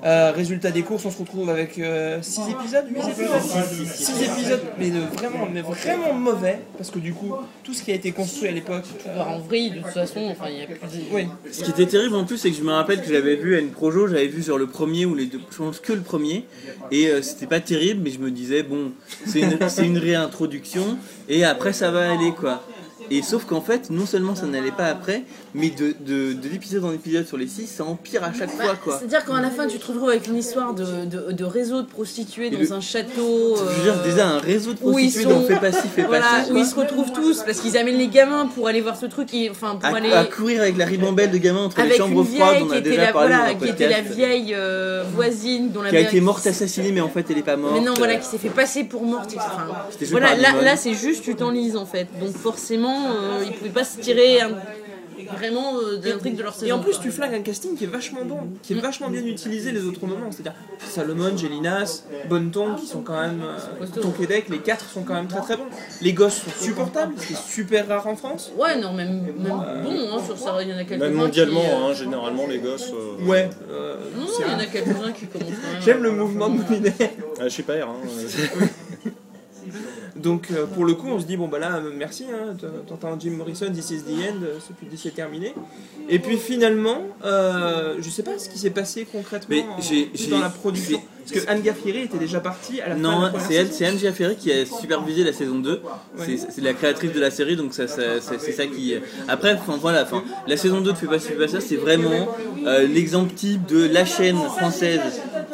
Résultat 0.04 0.72
des 0.72 0.84
courses, 0.84 1.06
on 1.06 1.12
se 1.12 1.20
retrouve 1.20 1.50
avec 1.50 1.74
6 1.74 1.82
épisodes, 2.52 2.86
8 2.90 3.00
épisodes 3.10 3.86
6 3.86 4.24
épisodes, 4.24 4.62
mais 4.78 4.90
vraiment, 4.90 5.48
mais 5.52 5.62
vraiment 5.72 6.14
mauvais, 6.14 6.60
parce 6.78 6.90
que 6.92 7.00
du 7.00 7.14
coup, 7.14 7.34
tout 7.64 7.74
ce 7.74 7.84
qui 7.84 7.92
a 7.92 7.96
été 7.96 8.12
construit 8.12 8.48
à 8.50 8.52
l'époque. 8.52 8.86
euh, 9.08 9.22
en 9.22 9.40
vrai, 9.40 9.70
de 9.70 9.76
toute 9.82 9.88
façon, 9.92 10.22
enfin, 10.32 10.46
il 10.50 10.58
y 10.60 10.62
a 10.64 10.66
plus 10.68 10.76
de... 10.76 11.04
oui, 11.12 11.28
Ce 11.52 11.64
qui 11.64 11.72
était 11.72 11.86
terrible 11.86 12.16
en 12.16 12.26
plus, 12.26 12.38
c'est 12.38 12.52
que 12.52 12.58
je 12.58 12.64
me 12.64 12.72
rappelle 12.72 13.02
que 13.02 13.08
j'avais 13.08 13.36
vu 13.36 13.56
à 13.56 13.60
une 13.60 13.70
projo, 13.70 14.08
j'avais 14.08 14.28
vu 14.28 14.44
sur 14.44 14.58
le 14.58 14.68
premier 14.68 15.06
ou 15.06 15.16
les 15.16 15.26
deux, 15.26 15.40
je 15.52 15.58
pense 15.58 15.80
que 15.80 15.94
le 15.94 16.02
premier, 16.02 16.46
et 16.92 17.08
euh, 17.08 17.22
c'était 17.22 17.48
pas 17.48 17.60
terrible, 17.60 18.02
mais 18.04 18.12
je 18.12 18.20
me 18.20 18.32
disais, 18.32 18.64
bon, 18.64 18.92
c'est 19.26 19.42
une, 19.42 19.58
c'est 19.70 19.86
une 19.86 19.98
réintroduction, 19.98 20.98
et 21.30 21.44
après 21.44 21.74
ça 21.74 21.92
va 21.92 22.12
aller 22.12 22.32
quoi. 22.32 22.64
Et 23.12 23.22
sauf 23.22 23.46
qu'en 23.46 23.62
fait, 23.62 23.90
non 23.92 24.06
seulement 24.08 24.34
ça 24.34 24.48
n'allait 24.48 24.72
pas 24.72 24.88
après, 24.88 25.24
mais 25.56 25.70
de, 25.70 25.96
de, 26.02 26.34
de 26.34 26.50
l'épisode 26.50 26.84
en 26.84 26.92
épisode 26.92 27.26
sur 27.26 27.38
les 27.38 27.48
six, 27.48 27.66
ça 27.68 27.84
empire 27.86 28.24
à 28.24 28.34
chaque 28.34 28.52
fois 28.52 28.76
quoi. 28.76 28.98
C'est-à-dire 29.00 29.24
qu'à 29.26 29.40
la 29.42 29.50
fin, 29.50 29.68
tu 29.68 29.80
te 29.80 29.88
retrouves 29.88 30.10
avec 30.10 30.28
une 30.28 30.38
histoire 30.38 30.74
de, 30.74 31.06
de, 31.06 31.32
de 31.32 31.44
réseau 31.46 31.82
de 31.82 31.88
prostituées 31.88 32.50
dans 32.50 32.60
le- 32.60 32.72
un 32.74 32.82
château. 32.82 33.56
Je 33.56 33.64
veux 33.64 33.84
dire, 33.84 33.96
euh, 34.00 34.04
déjà 34.04 34.28
un 34.28 34.40
réseau 34.40 34.74
de 34.74 34.78
ils 34.78 34.90
prostituées 34.90 35.24
sont- 35.24 35.30
dont 35.30 35.42
fait 35.48 35.60
passif, 35.60 35.92
fait 35.96 36.04
Voilà, 36.04 36.26
passif. 36.26 36.50
où 36.50 36.52
quoi. 36.52 36.60
ils 36.60 36.66
se 36.66 36.76
retrouvent 36.76 37.12
tous 37.14 37.42
parce 37.44 37.60
qu'ils 37.60 37.78
amènent 37.78 37.98
les 37.98 38.10
gamins 38.10 38.48
pour 38.54 38.68
aller 38.68 38.82
voir 38.82 38.98
ce 38.98 39.06
truc, 39.06 39.34
et, 39.34 39.50
enfin 39.50 39.78
pour 39.78 39.86
À, 39.94 39.98
aller 39.98 40.12
à 40.12 40.26
courir 40.26 40.62
avec 40.62 40.78
la 40.78 40.86
ribambelle 40.86 41.32
de 41.32 41.38
gamins 41.38 41.64
entre 41.66 41.82
les 41.82 41.96
chambres 41.96 42.24
froides, 42.26 42.58
on 42.68 42.72
a 42.72 42.82
déjà 42.82 43.02
la, 43.06 43.14
parlé 43.14 43.34
voilà, 43.36 43.54
dans 43.54 43.60
qui 43.60 43.70
était 43.70 43.90
la 43.90 44.02
vieille 44.02 44.54
euh, 44.54 45.04
voisine 45.14 45.72
dont 45.72 45.82
la 45.84 45.90
qui 45.90 45.98
a 45.98 46.02
été 46.02 46.20
morte 46.22 46.46
assassinée, 46.48 46.92
mais 46.92 47.02
en 47.02 47.10
fait 47.10 47.26
elle 47.30 47.38
est 47.38 47.44
pas 47.44 47.56
morte. 47.56 47.76
Mais 47.76 47.82
non, 47.86 47.94
voilà, 47.98 48.16
qui 48.18 48.26
s'est 48.28 48.38
fait 48.38 48.50
passer 48.50 48.84
pour 48.84 49.04
morte. 49.06 49.34
Enfin, 49.38 49.68
voilà, 50.12 50.36
là 50.36 50.76
c'est 50.76 50.94
juste 50.94 51.24
tu 51.24 51.36
t'enlises 51.36 51.76
en 51.78 51.86
fait. 51.86 52.08
Donc 52.20 52.36
forcément, 52.36 53.06
euh, 53.12 53.44
ils 53.46 53.54
pouvaient 53.54 53.70
pas 53.70 53.84
se 53.86 53.98
tirer 54.00 54.42
un- 54.42 54.52
vraiment 55.34 55.78
euh, 55.78 55.98
de 55.98 56.10
l'intrigue 56.10 56.36
de 56.36 56.44
leur 56.44 56.54
saison. 56.54 56.66
Et 56.68 56.72
en 56.72 56.80
plus, 56.80 57.00
tu 57.00 57.12
flingues 57.12 57.34
un 57.36 57.42
casting 57.42 57.76
qui 57.78 57.84
est 57.86 57.88
vachement 57.88 58.24
bon, 58.26 58.38
qui 58.64 58.74
est 58.74 58.80
vachement 58.80 59.10
bien 59.10 59.24
utilisé 59.26 59.72
les 59.72 59.84
autres 59.86 60.06
moments. 60.06 60.32
C'est-à-dire 60.32 60.54
Salomon, 60.80 61.36
Gélinas, 61.36 62.04
Bonneton, 62.30 62.76
qui 62.76 62.86
sont 62.88 63.02
quand 63.02 63.20
même. 63.20 63.42
Euh, 63.44 63.86
Tonquédec, 64.02 64.50
les 64.50 64.60
quatre 64.60 64.90
sont 64.90 65.04
quand 65.04 65.14
même 65.14 65.28
très 65.28 65.42
très 65.42 65.58
bons. 65.58 65.66
Les 66.02 66.14
gosses 66.14 66.42
sont 66.44 66.52
supportables, 66.64 67.14
ce 67.18 67.28
qui 67.28 67.34
est 67.34 67.48
super 67.50 67.88
rare 67.88 68.08
en 68.08 68.16
France. 68.16 68.52
Ouais, 68.58 68.80
non, 68.80 68.94
même, 68.94 69.22
même 69.22 69.34
bon, 69.48 69.60
hein, 69.60 70.20
sur 70.26 70.38
ça, 70.38 70.58
il 70.62 70.70
y 70.70 70.74
en 70.74 70.78
a 70.78 70.84
quelques-uns. 70.84 71.06
Même 71.08 71.14
mondialement, 71.16 71.62
qui, 71.62 71.68
euh, 71.68 71.90
hein, 71.90 71.94
généralement, 71.94 72.48
les 72.48 72.60
gosses. 72.60 72.92
euh, 72.94 73.26
Ouais. 73.26 73.50
euh, 73.70 73.96
Non, 74.16 74.22
non, 74.22 74.28
c'est 74.36 74.44
il 74.44 74.52
y 74.52 74.56
en 74.56 74.60
a 74.60 74.66
quelques-uns 74.66 75.12
qui 75.12 75.26
commencent. 75.28 75.50
J'aime 75.84 76.04
le 76.04 76.12
mouvement 76.12 76.50
de 76.50 76.58
Moulinet. 76.62 76.94
ah, 77.40 77.44
je 77.44 77.50
suis 77.50 77.64
pas 77.64 77.74
R. 77.74 77.90
Hein. 77.90 77.96
Donc 80.26 80.48
euh, 80.52 80.66
pour 80.66 80.86
le 80.86 80.96
coup, 80.96 81.08
on 81.10 81.20
se 81.20 81.26
dit 81.26 81.38
bon 81.38 81.48
bah 81.48 81.60
là, 81.60 81.76
euh, 81.78 81.92
merci, 81.96 82.26
hein, 82.34 82.56
t'entends 82.88 83.16
Jim 83.20 83.32
Morrison, 83.38 83.68
This 83.72 83.92
is 83.92 84.00
the 84.02 84.10
end, 84.32 84.42
euh, 84.44 84.58
c'est 84.98 85.14
terminé. 85.14 85.54
Et 86.10 86.18
puis 86.18 86.38
finalement, 86.38 86.98
euh, 87.24 87.96
je 88.00 88.10
sais 88.10 88.24
pas 88.24 88.38
ce 88.40 88.50
qui 88.50 88.58
s'est 88.58 88.72
passé 88.72 89.08
concrètement 89.10 89.56
Mais 89.56 89.62
en- 89.62 89.80
j'ai- 89.80 90.10
j'ai- 90.16 90.32
dans 90.32 90.40
la 90.40 90.50
production. 90.50 91.00
Parce 91.28 91.44
que 91.44 91.50
Anne 91.50 91.62
Gaffieri 91.62 92.02
était 92.02 92.18
déjà 92.20 92.40
partie 92.40 92.82
à 92.82 92.90
la 92.90 92.96
fin 92.96 92.98
de 93.02 93.04
Non, 93.04 93.22
la 93.22 93.40
c'est 93.40 93.54
elle, 93.56 93.72
c'est 93.72 93.86
Anne 93.86 93.98
Giaferi 93.98 94.36
qui 94.36 94.52
a 94.52 94.64
supervisé 94.66 95.24
la 95.24 95.34
saison 95.34 95.58
2. 95.60 95.82
C'est 96.18 96.62
la 96.62 96.74
créatrice 96.74 97.14
de 97.14 97.20
la 97.20 97.32
série, 97.32 97.56
donc 97.56 97.74
ça, 97.74 97.88
ça- 97.88 98.20
c'est 98.22 98.40
c'est 98.40 98.52
ça 98.52 98.66
qui. 98.68 98.94
Après, 99.28 99.54
enfin, 99.54 99.78
voilà, 99.80 100.08
la 100.48 100.58
saison 100.58 100.82
2 100.82 100.92
de 100.92 100.98
Fais 100.98 101.08
pas 101.08 101.18
ci, 101.20 101.30
fais 101.30 101.34
pas 101.36 101.48
ça, 101.48 101.62
c'est 101.62 101.76
vraiment 101.78 102.28
euh, 102.68 102.88
l'exemple 102.88 103.34
type 103.34 103.66
de 103.68 103.88
la 103.88 104.06
chaîne 104.06 104.38
française 104.58 105.02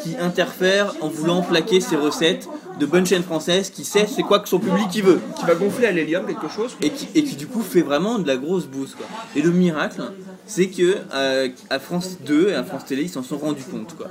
qui 0.03 0.15
interfère 0.17 0.93
en 1.01 1.07
voulant 1.07 1.41
plaquer 1.41 1.79
ses 1.81 1.95
recettes 1.97 2.47
de 2.81 2.85
bonne 2.87 3.05
chaîne 3.05 3.23
française 3.23 3.69
qui 3.69 3.83
sait 3.85 4.07
c'est 4.13 4.23
quoi 4.23 4.39
que 4.39 4.49
son 4.49 4.59
public 4.59 4.89
qui 4.89 5.01
veut 5.01 5.19
Qui 5.39 5.45
va 5.45 5.53
gonfler 5.55 5.85
à 5.87 5.91
l'hélium 5.91 6.25
quelque 6.25 6.49
chose. 6.49 6.75
et 6.81 6.89
qui, 6.89 7.07
et 7.15 7.23
qui 7.23 7.35
du 7.35 7.47
coup 7.47 7.61
fait 7.61 7.81
vraiment 7.83 8.17
de 8.19 8.27
la 8.27 8.35
grosse 8.37 8.65
bouse 8.65 8.95
quoi. 8.97 9.05
Et 9.35 9.41
le 9.41 9.51
miracle, 9.51 10.01
c'est 10.47 10.67
que 10.67 10.97
euh, 11.13 11.47
à 11.69 11.79
France 11.79 12.17
2 12.25 12.49
et 12.49 12.55
à 12.55 12.63
France 12.63 12.85
Télé, 12.85 13.03
ils 13.03 13.09
s'en 13.09 13.23
sont 13.23 13.37
rendus 13.37 13.63
compte 13.63 13.95
quoi. 13.95 14.07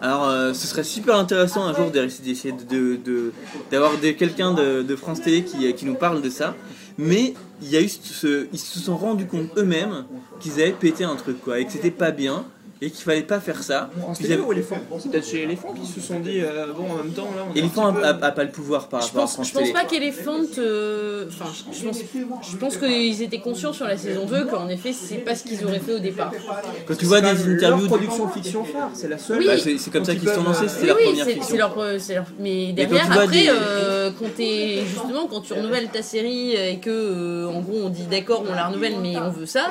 Alors 0.00 0.28
euh, 0.28 0.52
ce 0.54 0.66
serait 0.66 0.84
super 0.84 1.16
intéressant 1.16 1.64
un 1.64 1.74
jour 1.74 1.90
d'essayer 1.90 2.52
de- 2.52 2.96
de- 2.96 3.32
d'avoir 3.70 3.96
des- 3.98 4.14
quelqu'un 4.16 4.52
de, 4.54 4.82
de 4.82 4.96
France 4.96 5.20
Télé 5.22 5.42
qui, 5.44 5.72
qui 5.74 5.84
nous 5.86 5.94
parle 5.94 6.22
de 6.22 6.30
ça. 6.30 6.54
Mais 6.98 7.34
il 7.62 7.68
y 7.70 7.76
a 7.76 7.82
eu 7.82 7.88
ce, 7.88 8.46
ils 8.52 8.58
se 8.58 8.78
sont 8.78 8.96
rendus 8.96 9.26
compte 9.26 9.48
eux-mêmes 9.58 10.04
qu'ils 10.40 10.52
avaient 10.54 10.72
pété 10.72 11.04
un 11.04 11.16
truc 11.16 11.38
quoi 11.42 11.58
et 11.60 11.66
que 11.66 11.72
c'était 11.72 11.90
pas 11.90 12.10
bien 12.10 12.44
et 12.82 12.90
qu'il 12.90 13.04
fallait 13.04 13.22
pas 13.22 13.40
faire 13.40 13.62
ça. 13.62 13.88
Télé 14.18 14.34
avaient- 14.34 14.42
Éléphant 14.52 14.76
peut-être 15.10 15.26
chez 15.26 15.42
Éléphant 15.42 15.72
qui 15.72 15.86
se 15.86 16.00
sont 16.00 16.20
dit 16.20 16.40
euh, 16.40 16.66
bon 16.76 16.90
en 16.92 16.96
même 16.96 17.12
temps 17.12 17.28
là. 17.36 17.44
On 17.50 17.54
est 17.54 17.58
Éléphant 17.58 17.86
un 17.86 17.92
petit 17.94 18.04
a, 18.04 18.14
peu- 18.14 18.24
a- 18.24 18.26
a 18.28 18.32
pas 18.32 18.44
le 18.44 18.50
pouvoir 18.50 18.88
par 18.88 19.00
Je 19.00 19.06
rapport 19.06 19.20
à 19.20 19.24
pense, 19.24 19.34
France 19.34 19.48
je 19.48 19.52
pense 19.54 19.62
Télé. 19.62 19.72
pas 19.72 19.84
qu'Elephant. 19.84 20.40
euh, 20.58 21.26
Enfin, 21.28 21.44
je 21.72 21.84
pense, 21.84 21.98
je 22.50 22.56
pense 22.56 22.76
qu'ils 22.76 23.22
étaient 23.22 23.40
conscients 23.40 23.72
sur 23.72 23.86
la 23.86 23.96
saison 23.96 24.26
2 24.26 24.44
qu'en 24.46 24.68
effet, 24.68 24.92
c'est 24.92 25.16
pas 25.18 25.34
ce 25.34 25.44
qu'ils 25.44 25.64
auraient 25.64 25.78
fait 25.80 25.94
au 25.94 25.98
départ. 25.98 26.32
Quand 26.86 26.96
tu 26.96 27.06
vois 27.06 27.20
des 27.20 27.28
interviews, 27.28 27.82
de- 27.82 27.86
production 27.88 28.28
fiction 28.28 28.64
phare, 28.64 28.90
c'est 28.94 29.08
la 29.08 29.18
seule. 29.18 29.38
Oui. 29.38 29.46
bah, 29.46 29.52
c'est 29.58 29.90
comme 29.90 30.04
ça 30.04 30.12
Qui 30.14 30.20
qu'ils 30.20 30.28
se 30.28 30.34
sont 30.34 30.42
lancés, 30.44 30.64
euh, 30.64 30.68
c'était 30.68 30.82
Oui, 30.82 30.86
leur 30.88 30.96
oui, 30.98 31.04
première 31.06 31.24
c'est 31.24 31.32
fiction. 31.32 31.48
c'est 31.50 31.56
leur, 31.56 31.76
leur- 31.76 32.26
Mais 32.38 32.72
derrière, 32.72 33.10
après, 33.10 33.26
des- 33.28 33.46
euh, 33.48 34.10
quand 34.18 34.34
t'es 34.36 34.80
justement 34.86 35.26
quand 35.26 35.40
tu 35.40 35.52
renouvelles 35.54 35.88
ta 35.88 36.02
série 36.02 36.52
et 36.54 36.78
que 36.78 36.90
euh, 36.90 37.48
en 37.48 37.60
gros 37.60 37.78
on 37.84 37.88
dit 37.88 38.04
d'accord, 38.10 38.44
on 38.48 38.54
la 38.54 38.66
renouvelle, 38.68 38.96
mais 39.02 39.16
on 39.18 39.30
veut 39.30 39.46
ça, 39.46 39.66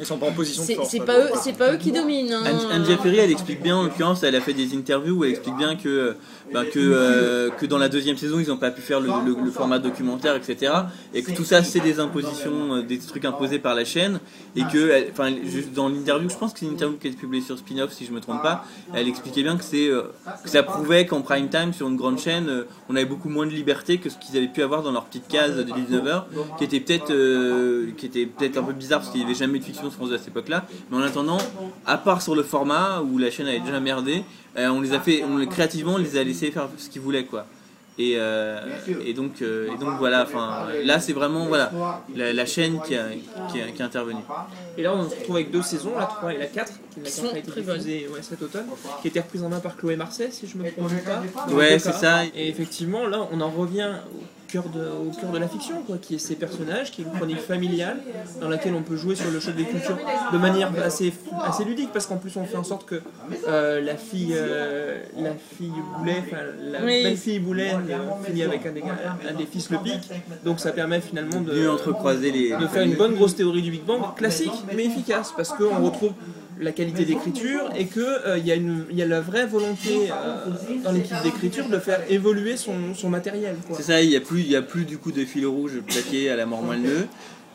Ils 0.00 0.06
sont 0.06 0.16
pas 0.18 0.26
en 0.28 0.32
position 0.32 0.62
de 0.62 0.66
c'est 0.66 0.74
force. 0.76 0.88
c'est 0.90 1.04
pas 1.04 1.18
eux, 1.18 1.28
donc. 1.28 1.38
c'est 1.42 1.52
pas 1.52 1.72
eux 1.72 1.76
qui 1.76 1.92
dominent. 1.92 2.32
hein. 2.32 2.42
Anne, 2.46 2.58
Anne 2.72 2.84
Giaferi, 2.86 3.18
elle 3.18 3.30
explique 3.30 3.62
bien, 3.62 3.76
en 3.76 3.82
l'occurrence, 3.84 4.22
elle 4.22 4.34
a 4.34 4.40
fait 4.40 4.54
des 4.54 4.74
interviews 4.74 5.18
où 5.18 5.24
elle 5.24 5.30
explique 5.30 5.56
bien 5.56 5.76
que, 5.76 6.16
bah, 6.52 6.64
que, 6.64 6.78
euh, 6.78 7.50
que 7.50 7.66
dans 7.66 7.78
la 7.78 7.88
deuxième 7.88 8.16
saison, 8.16 8.38
ils 8.40 8.48
n'ont 8.48 8.56
pas 8.56 8.70
pu 8.70 8.80
faire 8.80 9.00
le, 9.00 9.08
le- 9.24 9.36
le 9.44 9.50
format 9.50 9.78
documentaire, 9.78 10.34
etc. 10.36 10.72
Et 11.14 11.22
que 11.22 11.32
tout 11.32 11.44
ça, 11.44 11.62
c'est 11.62 11.80
des 11.80 12.00
impositions, 12.00 12.74
euh, 12.76 12.82
des 12.82 12.98
trucs 12.98 13.24
imposés 13.24 13.58
par 13.58 13.74
la 13.74 13.84
chaîne. 13.84 14.20
Et 14.56 14.62
que, 14.64 15.10
enfin, 15.12 15.30
dans 15.74 15.88
l'interview, 15.88 16.28
je 16.28 16.36
pense 16.36 16.52
que 16.52 16.58
c'est 16.60 16.66
une 16.66 16.72
interview 16.72 16.96
qui 16.98 17.06
a 17.06 17.10
été 17.10 17.18
publiée 17.20 17.42
sur 17.44 17.56
Spin-off, 17.58 17.92
si 17.92 18.04
je 18.04 18.12
me 18.12 18.20
trompe 18.20 18.42
pas, 18.42 18.64
elle 18.94 19.06
expliquait 19.08 19.42
bien 19.42 19.56
que, 19.56 19.64
c'est, 19.64 19.88
euh, 19.88 20.02
que 20.42 20.48
ça 20.50 20.62
prouvait 20.62 21.06
qu'en 21.06 21.22
prime 21.22 21.48
time, 21.48 21.72
sur 21.72 21.88
une 21.88 21.96
grande 21.96 22.18
chaîne, 22.18 22.48
euh, 22.48 22.64
on 22.88 22.96
avait 22.96 23.04
beaucoup 23.04 23.28
moins 23.28 23.46
de 23.46 23.52
liberté 23.52 23.98
que 23.98 24.10
ce 24.10 24.16
qu'ils 24.18 24.36
avaient 24.36 24.48
pu 24.48 24.62
avoir 24.62 24.82
dans 24.82 24.92
leur 24.92 25.04
petite 25.04 25.28
case 25.28 25.56
de 25.56 25.62
19h, 25.62 26.24
qui 26.58 26.64
était 26.64 26.80
peut-être 26.80 27.10
euh, 27.10 27.90
qui 27.96 28.06
était 28.06 28.26
peut-être 28.26 28.58
un 28.58 28.62
peu 28.62 28.72
bizarre 28.72 29.00
parce 29.00 29.10
qu'il 29.12 29.20
n'y 29.20 29.26
avait 29.26 29.34
jamais 29.34 29.58
de 29.58 29.64
fiction 29.64 29.84
sur 29.84 29.92
France 29.92 30.08
2 30.10 30.14
à 30.16 30.18
cette 30.18 30.28
époque-là. 30.28 30.66
Mais 30.90 30.96
en 30.96 31.02
attendant, 31.02 31.38
à 31.86 31.96
part 31.98 32.22
sur 32.22 32.34
le 32.34 32.42
format 32.42 33.00
où 33.02 33.18
la 33.18 33.30
chaîne 33.30 33.46
avait 33.46 33.60
déjà 33.60 33.80
merdé, 33.80 34.24
on 34.56 34.80
les 34.80 34.92
a 34.92 35.00
fait, 35.00 35.22
on, 35.24 35.44
créativement, 35.46 35.94
on 35.94 35.98
les 35.98 36.16
a 36.16 36.24
laissés 36.24 36.50
faire 36.50 36.68
ce 36.76 36.88
qu'ils 36.88 37.02
voulaient 37.02 37.24
quoi. 37.24 37.46
Et, 37.98 38.14
euh, 38.16 38.58
et 39.04 39.12
donc, 39.12 39.42
euh, 39.42 39.74
et 39.74 39.76
donc 39.76 39.98
voilà. 39.98 40.22
Enfin, 40.22 40.68
là 40.84 41.00
c'est 41.00 41.12
vraiment 41.12 41.46
voilà 41.46 41.70
la, 42.14 42.32
la 42.32 42.46
chaîne 42.46 42.80
qui 42.80 42.96
a, 42.96 43.08
qui, 43.52 43.60
a, 43.60 43.66
qui 43.66 43.82
a 43.82 43.84
intervenu. 43.84 44.20
Et 44.78 44.82
là, 44.82 44.94
on 44.94 45.08
se 45.10 45.14
retrouve 45.16 45.36
avec 45.36 45.50
deux 45.50 45.60
saisons, 45.60 45.92
la 45.98 46.06
3 46.06 46.32
et 46.32 46.38
la 46.38 46.46
4, 46.46 46.72
qui 47.04 47.10
sont 47.10 47.24
très 47.24 47.60
bonnes. 47.60 47.76
diffusée 47.76 48.08
ouais, 48.08 48.22
cet 48.22 48.40
automne, 48.40 48.66
qui 49.02 49.08
était 49.08 49.20
reprise 49.20 49.42
en 49.42 49.50
main 49.50 49.60
par 49.60 49.76
Chloé 49.76 49.96
Marseille, 49.96 50.32
si 50.32 50.46
je 50.46 50.56
me 50.56 50.70
trompe 50.70 50.90
pas. 51.04 51.52
Ouais, 51.52 51.78
c'est 51.78 51.92
ça. 51.92 52.24
Et 52.34 52.48
effectivement, 52.48 53.06
là, 53.06 53.28
on 53.32 53.40
en 53.42 53.50
revient 53.50 53.90
cœur 54.50 54.64
de, 54.68 54.80
au 54.80 55.10
cœur 55.18 55.30
de 55.30 55.38
la 55.38 55.48
fiction, 55.48 55.82
quoi, 55.86 55.96
qui 55.98 56.14
est 56.14 56.18
ces 56.18 56.34
personnages, 56.36 56.90
qui 56.90 57.02
est 57.02 57.04
une 57.04 57.12
chronique 57.12 57.40
familiale 57.40 57.98
dans 58.40 58.48
laquelle 58.48 58.74
on 58.74 58.82
peut 58.82 58.96
jouer 58.96 59.14
sur 59.14 59.30
le 59.30 59.40
choc 59.40 59.54
des 59.56 59.64
cultures 59.64 59.98
de 60.32 60.38
manière 60.38 60.70
assez, 60.82 61.12
assez 61.44 61.64
ludique, 61.64 61.90
parce 61.92 62.06
qu'en 62.06 62.16
plus 62.16 62.36
on 62.36 62.44
fait 62.44 62.56
en 62.56 62.64
sorte 62.64 62.86
que 62.86 63.00
euh, 63.48 63.80
la 63.80 63.96
fille, 63.96 64.34
euh, 64.36 65.02
la 65.16 65.32
fille 65.34 65.72
Boulet, 65.98 66.16
enfin 66.26 66.42
la 66.60 66.84
Oui. 66.84 67.02
belle 67.02 67.16
fille 67.16 67.38
Boulet 67.38 67.72
euh, 67.72 68.24
finit 68.24 68.42
avec 68.42 68.66
un 68.66 68.72
des, 68.72 68.82
un 68.82 69.34
des 69.34 69.46
fils 69.46 69.70
le 69.70 69.78
pic, 69.78 70.00
donc 70.44 70.60
ça 70.60 70.72
permet 70.72 71.00
finalement 71.00 71.40
de, 71.40 71.52
les. 71.52 72.50
de 72.56 72.66
faire 72.66 72.82
une 72.82 72.94
bonne 72.96 73.14
grosse 73.14 73.36
théorie 73.36 73.62
du 73.62 73.70
Big 73.70 73.84
Bang, 73.84 74.14
classique 74.16 74.52
mais 74.74 74.84
efficace, 74.84 75.32
parce 75.36 75.50
qu'on 75.50 75.82
retrouve 75.84 76.12
la 76.60 76.72
qualité 76.72 77.04
d'écriture 77.04 77.70
et 77.76 77.86
qu'il 77.86 78.06
il 78.38 78.46
y, 78.46 78.52
a 78.52 78.54
une- 78.54 78.84
il 78.90 78.96
y 78.96 79.02
a 79.02 79.06
la 79.06 79.20
vraie 79.20 79.46
volonté 79.46 80.10
euh, 80.10 80.46
dans 80.84 80.92
l'équipe 80.92 81.16
d'écriture 81.22 81.68
de 81.68 81.78
faire 81.78 82.00
évoluer 82.10 82.56
son, 82.56 82.94
son 82.94 83.08
matériel. 83.08 83.56
C'est 83.74 83.82
ça, 83.82 84.00
il 84.02 84.08
n'y 84.10 84.16
a, 84.16 84.20
plus- 84.20 84.40
il 84.40 84.50
y 84.50 84.56
a 84.56 84.62
plus 84.62 84.84
du 84.84 84.98
coup 84.98 85.10
de 85.12 85.24
fil 85.24 85.46
rouge 85.46 85.80
plaqué 85.86 86.30
à 86.30 86.36
la 86.36 86.46
mort 86.46 86.62
moelle 86.62 87.06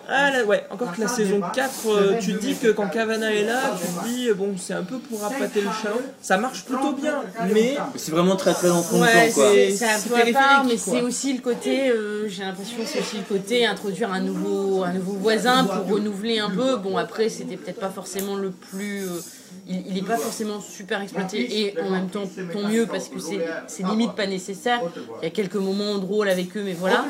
Ah 0.08 0.30
là, 0.32 0.44
ouais, 0.46 0.64
encore 0.70 0.92
que 0.94 1.02
la 1.02 1.08
saison 1.08 1.42
4, 1.54 1.72
euh, 1.88 2.14
tu 2.22 2.34
dis 2.34 2.56
que 2.56 2.68
quand 2.68 2.88
Cavana 2.90 3.34
est 3.34 3.44
là, 3.44 3.62
tu 3.80 3.88
te 3.88 4.08
dis, 4.08 4.30
bon, 4.36 4.56
c'est 4.58 4.74
un 4.74 4.84
peu 4.84 4.98
pour 5.00 5.24
appâter 5.26 5.62
le 5.62 5.68
chat. 5.68 5.94
Ça 6.22 6.38
marche 6.38 6.64
plutôt 6.66 6.92
bien, 6.94 7.22
mais 7.54 7.76
C'est 7.96 8.12
vraiment 8.12 8.36
très 8.36 8.54
très 8.54 8.70
en 8.70 8.84
fond 8.84 8.98
de 8.98 9.04
Ouais, 9.04 9.32
quoi. 9.34 9.52
c'est- 9.54 9.84
un 9.86 10.00
peu 10.02 10.16
à 10.16 10.34
part, 10.34 10.64
mais 10.66 10.78
c'est 10.78 11.02
aussi 11.02 11.34
le 11.34 11.42
côté, 11.42 11.90
euh, 11.90 12.28
j'ai 12.30 12.44
l'impression 12.44 12.78
que 12.78 12.86
c'est 12.86 13.00
aussi 13.00 13.18
le 13.18 13.24
côté 13.24 13.66
introduire 13.66 14.12
un 14.12 14.20
nouveau, 14.22 14.84
un 14.84 14.94
nouveau 14.94 15.14
voisin 15.14 15.64
pour 15.66 15.88
renouveler 15.96 16.40
un 16.40 16.50
peu. 16.50 16.76
Bon, 16.78 16.98
après, 16.98 17.30
c'était 17.30 17.58
peut-être 17.58 17.80
pas 17.80 17.90
forcément 17.90 18.36
le 18.36 18.52
plus. 18.52 19.06
euh, 19.08 19.20
il 19.68 19.94
n'est 19.94 20.02
pas 20.02 20.18
forcément 20.18 20.60
super 20.62 21.02
exploité 21.02 21.60
et 21.62 21.76
en 21.82 21.90
même 21.90 22.08
temps, 22.10 22.24
tant 22.54 22.64
mieux 22.68 22.86
parce 22.86 23.08
que 23.10 23.20
c'est 23.20 23.40
c'est 23.68 23.84
limite 23.84 24.14
pas 24.14 24.28
nécessaire. 24.28 24.82
Il 25.22 25.26
y 25.26 25.28
a 25.28 25.32
quelques 25.32 25.56
moments 25.56 25.98
drôles 25.98 26.30
avec 26.30 26.56
eux, 26.58 26.64
mais 26.64 26.74
voilà. 26.74 27.06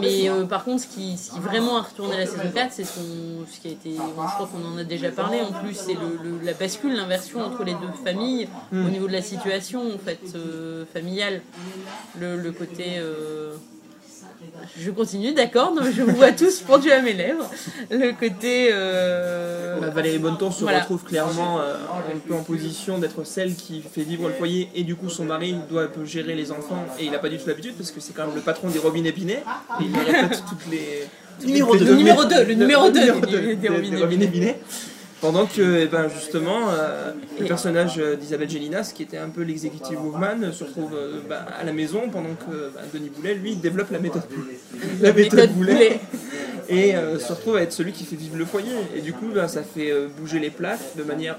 Mais 0.00 0.28
euh, 0.28 0.44
par 0.44 0.64
contre, 0.64 0.82
ce 0.82 0.86
qui, 0.88 1.16
ce 1.16 1.32
qui 1.32 1.40
vraiment 1.40 1.76
a 1.78 1.82
retourné 1.82 2.16
la 2.16 2.26
saison 2.26 2.50
4, 2.54 2.72
c'est 2.72 2.84
ce, 2.84 3.60
qui 3.60 3.68
a 3.68 3.70
été. 3.72 3.90
bon, 3.90 4.26
je 4.28 4.34
crois 4.34 4.46
qu'on 4.52 4.64
en 4.74 4.78
a 4.78 4.84
déjà 4.84 5.10
parlé 5.10 5.40
en 5.40 5.52
plus, 5.52 5.74
c'est 5.74 5.94
le, 5.94 6.18
le- 6.22 6.44
la 6.44 6.52
bascule, 6.52 6.94
l'inversion 6.94 7.40
entre 7.44 7.64
les 7.64 7.74
deux 7.74 7.90
familles 8.04 8.48
au 8.72 8.88
niveau 8.90 9.06
de 9.08 9.12
la 9.12 9.22
situation 9.22 9.82
en 9.94 9.98
fait 9.98 10.20
euh, 10.34 10.84
familiale. 10.92 11.40
Le, 12.18 12.36
le 12.36 12.52
côté. 12.52 12.84
euh, 12.98 13.54
Je 14.78 14.90
continue, 14.90 15.32
d'accord, 15.32 15.72
je 15.94 16.02
vous 16.02 16.14
vois 16.14 16.32
tous 16.32 16.60
pendus 16.60 16.90
à 16.92 17.00
mes 17.02 17.12
lèvres. 17.12 17.48
Le 17.90 18.12
côté. 18.12 18.68
euh, 18.72 19.78
bah, 19.80 19.88
Valérie 19.90 20.18
Bonneton 20.18 20.50
se 20.50 20.62
Voilà. 20.62 20.80
retrouve 20.80 21.02
clairement 21.04 21.60
euh, 21.60 21.74
un 22.14 22.18
peu 22.18 22.34
en 22.34 22.42
position 22.42 22.98
d'être 22.98 23.24
celle 23.24 23.54
qui 23.54 23.82
fait 23.82 24.02
vivre 24.02 24.28
le 24.28 24.34
foyer 24.34 24.68
et 24.74 24.84
du 24.84 24.94
coup 24.96 25.08
son 25.08 25.24
mari 25.24 25.56
doit 25.68 25.84
un 25.84 25.88
peu 25.88 26.04
gérer 26.04 26.34
les 26.34 26.50
enfants 26.52 26.84
et 26.98 27.04
il 27.06 27.10
n'a 27.12 27.18
pas 27.18 27.28
du 27.28 27.38
tout 27.38 27.48
l'habitude 27.48 27.74
parce 27.76 27.90
que 27.90 28.00
c'est 28.00 28.12
quand 28.14 28.26
même 28.26 28.34
le 28.34 28.40
patron 28.40 28.68
des 28.68 28.78
robinets 28.78 29.12
Binet 29.12 29.42
et 29.80 29.84
il 29.84 29.96
répète 29.96 30.42
toutes 30.48 30.70
les. 30.70 31.06
Numéro. 31.46 31.74
Le 31.74 31.94
numéro 31.94 32.22
mais- 32.28 32.34
2, 32.34 32.44
le 32.48 32.54
numéro 32.54 32.90
2 32.90 33.00
numéro 33.00 33.20
des, 33.20 33.30
deux 33.30 33.40
des 33.40 33.54
des- 33.56 33.68
robinets. 33.68 33.96
des 33.96 34.02
robinets 34.02 34.26
Binet. 34.26 34.60
Pendant 35.20 35.46
que, 35.46 35.80
eh 35.82 35.86
ben, 35.86 36.08
justement, 36.08 36.68
euh, 36.70 37.10
le 37.40 37.46
personnage 37.46 37.94
euh, 37.98 38.14
d'Isabelle 38.14 38.48
Gélinas, 38.48 38.92
qui 38.94 39.02
était 39.02 39.18
un 39.18 39.30
peu 39.30 39.42
l'executive 39.42 40.00
woman, 40.00 40.52
se 40.52 40.62
retrouve 40.62 40.94
euh, 40.94 41.18
bah, 41.28 41.44
à 41.60 41.64
la 41.64 41.72
maison 41.72 42.02
pendant 42.08 42.34
que 42.34 42.70
bah, 42.72 42.82
Denis 42.94 43.10
Boulet, 43.10 43.34
lui, 43.34 43.56
développe 43.56 43.90
la 43.90 43.98
méthode 43.98 44.22
Boulet. 44.30 44.58
La 45.00 45.12
méthode 45.12 45.50
Boulet. 45.54 45.98
Et 46.70 46.94
euh, 46.94 47.18
se 47.18 47.32
retrouve 47.32 47.56
à 47.56 47.62
être 47.62 47.72
celui 47.72 47.92
qui 47.92 48.04
fait 48.04 48.14
vivre 48.14 48.36
le 48.36 48.44
foyer. 48.44 48.70
Et 48.94 49.00
du 49.00 49.12
coup, 49.12 49.26
bah, 49.34 49.48
ça 49.48 49.62
fait 49.62 49.92
bouger 50.20 50.38
les 50.38 50.50
plaques 50.50 50.96
de 50.96 51.02
manière 51.02 51.36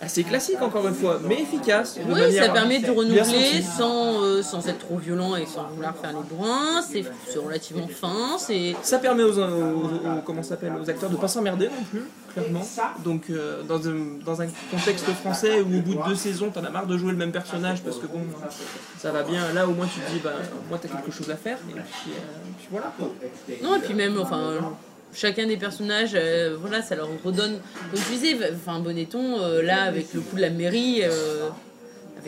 assez 0.00 0.22
classique, 0.22 0.60
encore 0.62 0.86
une 0.86 0.94
fois, 0.94 1.18
mais 1.26 1.40
efficace. 1.42 1.96
de 1.96 2.02
Oui, 2.12 2.20
manière, 2.20 2.44
ça 2.44 2.52
permet 2.52 2.78
de 2.78 2.90
renouveler 2.90 3.62
sans, 3.76 4.42
sans 4.42 4.68
être 4.68 4.78
trop 4.78 4.98
violent 4.98 5.34
et 5.36 5.46
sans 5.46 5.66
vouloir 5.74 5.96
faire 5.96 6.10
les 6.12 6.36
bourrins. 6.36 6.82
C'est 6.82 7.04
relativement 7.38 7.88
fin. 7.88 8.36
Ça 8.82 8.98
permet 8.98 9.22
aux, 9.24 9.38
aux- 9.38 9.42
aux- 9.42 10.20
comment 10.24 10.42
s'appelle, 10.44 10.72
aux 10.80 10.88
acteurs 10.88 11.10
de 11.10 11.16
pas 11.16 11.28
s'emmerder 11.28 11.66
non 11.66 11.84
plus, 11.90 12.02
clairement. 12.32 12.66
Donc 13.04 13.24
euh, 13.30 13.62
dans, 13.62 13.88
un, 13.88 13.96
dans 14.24 14.42
un 14.42 14.46
contexte 14.70 15.06
français 15.12 15.60
où 15.60 15.78
au 15.78 15.80
bout 15.80 15.94
de 15.94 16.08
deux 16.08 16.16
saisons, 16.16 16.50
t'en 16.50 16.64
as 16.64 16.70
marre 16.70 16.86
de 16.86 16.96
jouer 16.96 17.12
le 17.12 17.18
même 17.18 17.32
personnage 17.32 17.82
parce 17.82 17.98
que 17.98 18.06
bon, 18.06 18.20
ça 18.98 19.12
va 19.12 19.22
bien. 19.22 19.52
Là 19.52 19.66
au 19.66 19.72
moins 19.72 19.86
tu 19.86 20.00
te 20.00 20.10
dis, 20.10 20.20
bah 20.22 20.32
moi 20.68 20.78
t'as 20.80 20.88
quelque 20.88 21.10
chose 21.10 21.30
à 21.30 21.36
faire. 21.36 21.58
Et 21.70 21.72
puis, 21.72 22.12
euh, 22.12 22.38
puis 22.58 22.68
voilà. 22.70 22.92
quoi. 22.98 23.12
Non, 23.62 23.76
et 23.76 23.80
puis 23.80 23.94
même, 23.94 24.18
enfin, 24.18 24.54
chacun 25.12 25.46
des 25.46 25.56
personnages, 25.56 26.12
euh, 26.14 26.56
voilà, 26.60 26.82
ça 26.82 26.96
leur 26.96 27.08
redonne, 27.24 27.58
comme 27.90 28.00
tu 28.00 28.12
disais, 28.12 28.36
enfin, 28.54 28.80
Bonneton, 28.80 29.40
euh, 29.40 29.62
là, 29.62 29.82
avec 29.82 30.12
le 30.14 30.20
coup 30.20 30.36
de 30.36 30.40
la 30.40 30.50
mairie, 30.50 31.02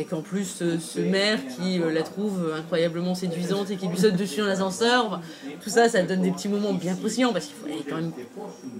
euh, 0.00 0.06
avec 0.06 0.12
en 0.12 0.22
plus 0.22 0.62
ce 0.80 1.00
maire 1.00 1.38
qui 1.56 1.80
euh, 1.80 1.92
la 1.92 2.02
trouve 2.02 2.52
incroyablement 2.56 3.14
séduisante 3.14 3.70
et 3.70 3.76
qui 3.76 3.86
lui 3.86 3.98
saute 3.98 4.16
dessus 4.16 4.40
dans 4.40 4.46
l'ascenseur, 4.46 5.06
enfin, 5.06 5.20
tout 5.62 5.70
ça, 5.70 5.88
ça 5.88 6.02
donne 6.02 6.22
des 6.22 6.30
petits 6.30 6.48
moments 6.48 6.72
bien 6.72 6.94
croustillants 6.94 7.32
parce 7.32 7.46
qu'il 7.46 7.54
faut 7.56 7.66
elle 7.68 7.80
est 7.80 7.88
quand 7.88 7.96
même 7.96 8.12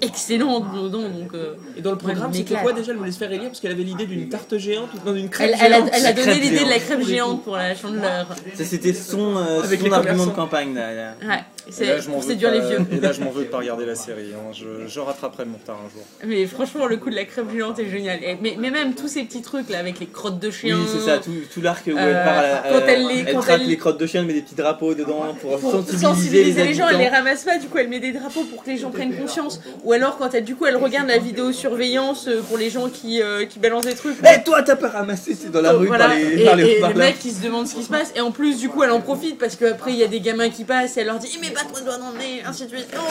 excellente 0.01 0.65
dedans, 0.75 1.03
donc... 1.09 1.35
euh, 1.35 1.55
Et 1.77 1.83
dans 1.83 1.91
le 1.93 1.99
programme, 1.99 2.33
c'était 2.33 2.55
quoi 2.55 2.73
déjà 2.73 2.93
Elle 2.93 2.99
voulait 2.99 3.13
se 3.13 3.19
faire 3.19 3.31
élire 3.33 3.49
parce 3.49 3.61
qu'elle 3.61 3.73
avait 3.73 3.83
l'idée 3.83 4.07
d'une 4.07 4.29
tarte 4.29 4.57
géante 4.59 4.89
ou 5.07 5.13
d'une 5.13 5.29
crêpe 5.29 5.51
Elle, 5.53 5.59
elle 5.67 5.73
a, 5.73 5.77
géante. 5.79 5.91
elle 5.93 6.07
a 6.07 6.13
donné 6.13 6.35
l'idée 6.41 6.65
de 6.65 6.69
la 6.71 6.79
crêpe 6.79 7.03
géante 7.07 7.43
pour 7.45 7.57
la 7.57 7.75
chandeleur. 7.75 8.27
Ça 8.55 8.65
c'était 8.65 8.93
son, 8.95 9.37
euh, 9.37 9.63
son 9.63 9.93
argument 9.93 10.27
de 10.27 10.31
campagne 10.33 10.75
là. 10.75 10.95
là. 10.95 11.15
Ouais, 11.27 11.45
Et 11.60 11.60
c'est 11.71 11.87
là, 11.87 11.99
je 12.01 12.09
m'en 12.09 12.15
pour 12.15 12.23
veux 12.23 12.29
séduire 12.31 12.51
les 12.51 12.61
vieux. 12.61 12.79
Et 12.93 13.01
là, 13.01 13.13
je 13.13 13.21
m'en 13.21 13.31
veux 13.31 13.45
de 13.45 13.49
pas 13.51 13.59
regarder 13.59 13.87
la 13.87 13.95
série. 13.95 14.33
hein. 14.35 14.53
Je, 14.53 14.87
je 14.87 15.01
rattraperai 15.01 15.45
le 15.45 15.53
retard 15.53 15.77
un 15.85 15.89
jour. 15.91 16.03
Mais 16.27 16.47
franchement, 16.47 16.87
le 16.87 16.97
coup 16.97 17.11
de 17.11 17.15
la 17.17 17.25
crêpe 17.25 17.51
géante 17.55 17.79
est 17.79 17.89
génial. 17.89 18.23
Et- 18.23 18.37
mais, 18.41 18.57
mais 18.59 18.71
même 18.71 18.95
tous 18.95 19.09
ces 19.09 19.23
petits 19.25 19.43
trucs 19.43 19.69
là 19.71 19.79
avec 19.79 20.01
les 20.01 20.07
crottes 20.07 20.39
de 20.39 20.51
chien. 20.51 20.77
Oui, 20.79 20.85
c'est 20.93 21.01
ça, 21.11 21.19
tout, 21.19 21.31
tout 21.53 21.61
l'arc 21.61 21.85
où 21.87 21.91
Euh, 21.91 21.95
elle 21.99 22.25
part 22.25 22.39
à 22.39 22.43
la, 22.43 22.63
quand 22.81 22.87
elle 22.87 23.07
les- 23.07 23.33
quand 23.33 23.41
traque 23.41 23.61
elle- 23.63 23.69
les 23.69 23.77
crottes 23.77 23.99
de 24.01 24.07
chien, 24.07 24.21
elle 24.21 24.27
met 24.27 24.33
des 24.35 24.43
petits 24.43 24.55
drapeaux 24.55 24.95
dedans 24.95 25.35
pour, 25.41 25.59
Pour 25.59 25.71
sensibiliser, 25.73 26.07
sensibiliser 26.07 26.65
les, 26.65 26.75
gens, 26.75 26.89
elle 26.89 26.99
les 26.99 27.09
ramasse 27.09 27.45
pas, 27.45 27.59
du 27.59 27.67
coup 27.69 27.79
elle 27.79 27.89
met 27.89 28.01
des 28.01 28.13
drapeaux 28.13 28.45
pour 28.45 28.63
que 28.65 28.71
les 28.71 28.77
gens 28.79 28.91
prennent 28.91 29.17
conscience. 29.17 29.61
Ou 29.85 29.93
alors 29.93 30.19
quand 30.19 30.33
elle, 30.35 30.45
du 30.45 30.55
coup 30.57 30.67
elle 30.67 30.77
regarde 30.77 31.09
la 31.09 31.19
vidéosurveillance 31.19 32.29
euh, 32.29 32.41
pour 32.49 32.59
les 32.59 32.71
gens 32.71 32.89
qui, 32.89 33.21
euh, 33.23 33.45
qui 33.47 33.59
balancent 33.59 33.85
des 33.87 33.95
trucs. 33.95 34.17
Eh 34.23 34.43
toi 34.45 34.63
t'as 34.63 34.77
pas 34.77 34.89
ramassé, 34.89 35.35
c'est 35.35 35.51
dans 35.51 35.61
la 35.63 35.73
rue 35.73 35.87
Voilà. 35.87 36.07
par 36.07 36.15
les, 36.15 36.41
et 36.41 36.45
par 36.45 36.57
les 36.57 36.65
et 36.71 36.81
par 36.81 36.93
le 36.93 36.99
là. 36.99 37.07
mec 37.07 37.19
qui 37.19 37.31
se 37.31 37.43
demande 37.43 37.67
ce 37.67 37.75
qui 37.75 37.83
se 37.83 37.89
passe 37.89 38.13
et 38.17 38.21
en 38.21 38.31
plus 38.31 38.59
du 38.59 38.69
coup 38.69 38.83
elle 38.83 38.91
en 38.91 39.01
profite 39.01 39.39
parce 39.39 39.57
qu'après 39.57 39.93
il 39.93 39.99
y 39.99 40.05
a 40.05 40.09
des 40.09 40.21
gamins 40.21 40.51
qui 40.51 40.65
passent 40.65 40.97
et 40.97 41.01
elle 41.01 41.07
leur 41.07 41.19
dit 41.19 41.29
Eh, 41.35 41.39
mais 41.41 41.53
pas 41.63 41.69
trop 41.69 41.81
de 41.81 41.85
doigts 41.85 41.99
dans 41.99 42.11
le 42.13 42.19
nez 42.19 42.43
ainsi 42.45 42.65
de 42.65 42.69
suite 42.69 42.89
Non. 42.95 43.03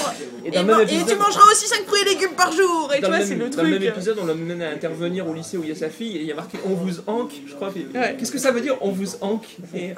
Et 0.45 0.47
et, 0.47 0.51
le 0.51 0.57
man- 0.63 0.77
même 0.77 0.79
et 0.87 0.91
épisode- 0.91 1.07
tu 1.09 1.15
mangeras 1.15 1.51
aussi 1.51 1.67
5 1.67 1.85
fruits 1.85 2.01
et 2.01 2.05
légumes 2.13 2.35
par 2.35 2.51
jour 2.51 2.91
et 2.93 2.95
tu 2.97 3.01
Dans, 3.03 3.07
vois 3.09 3.19
le 3.19 3.25
c'est 3.25 3.35
le 3.35 3.49
dans 3.49 3.63
le 3.63 3.69
même 3.69 3.79
truc 3.79 3.89
épisode, 3.95 4.17
on 4.21 4.25
l'amène 4.25 4.61
à 4.61 4.69
intervenir 4.71 5.27
au 5.27 5.33
lycée 5.33 5.57
où 5.57 5.63
il 5.63 5.69
y 5.69 5.71
a 5.71 5.75
sa 5.75 5.89
fille 5.89 6.17
et 6.17 6.21
il 6.21 6.27
y 6.27 6.31
a 6.31 6.35
marqué 6.35 6.57
On 6.65 6.73
vous 6.73 6.93
hanque, 7.07 7.33
je 7.47 7.53
crois. 7.55 7.69
Ouais. 7.69 8.15
Qu'est-ce 8.17 8.31
que 8.31 8.37
ça 8.39 8.51
veut 8.51 8.61
dire 8.61 8.75
On 8.81 8.91
vous 8.91 9.15
hanque 9.21 9.47
Et 9.75 9.93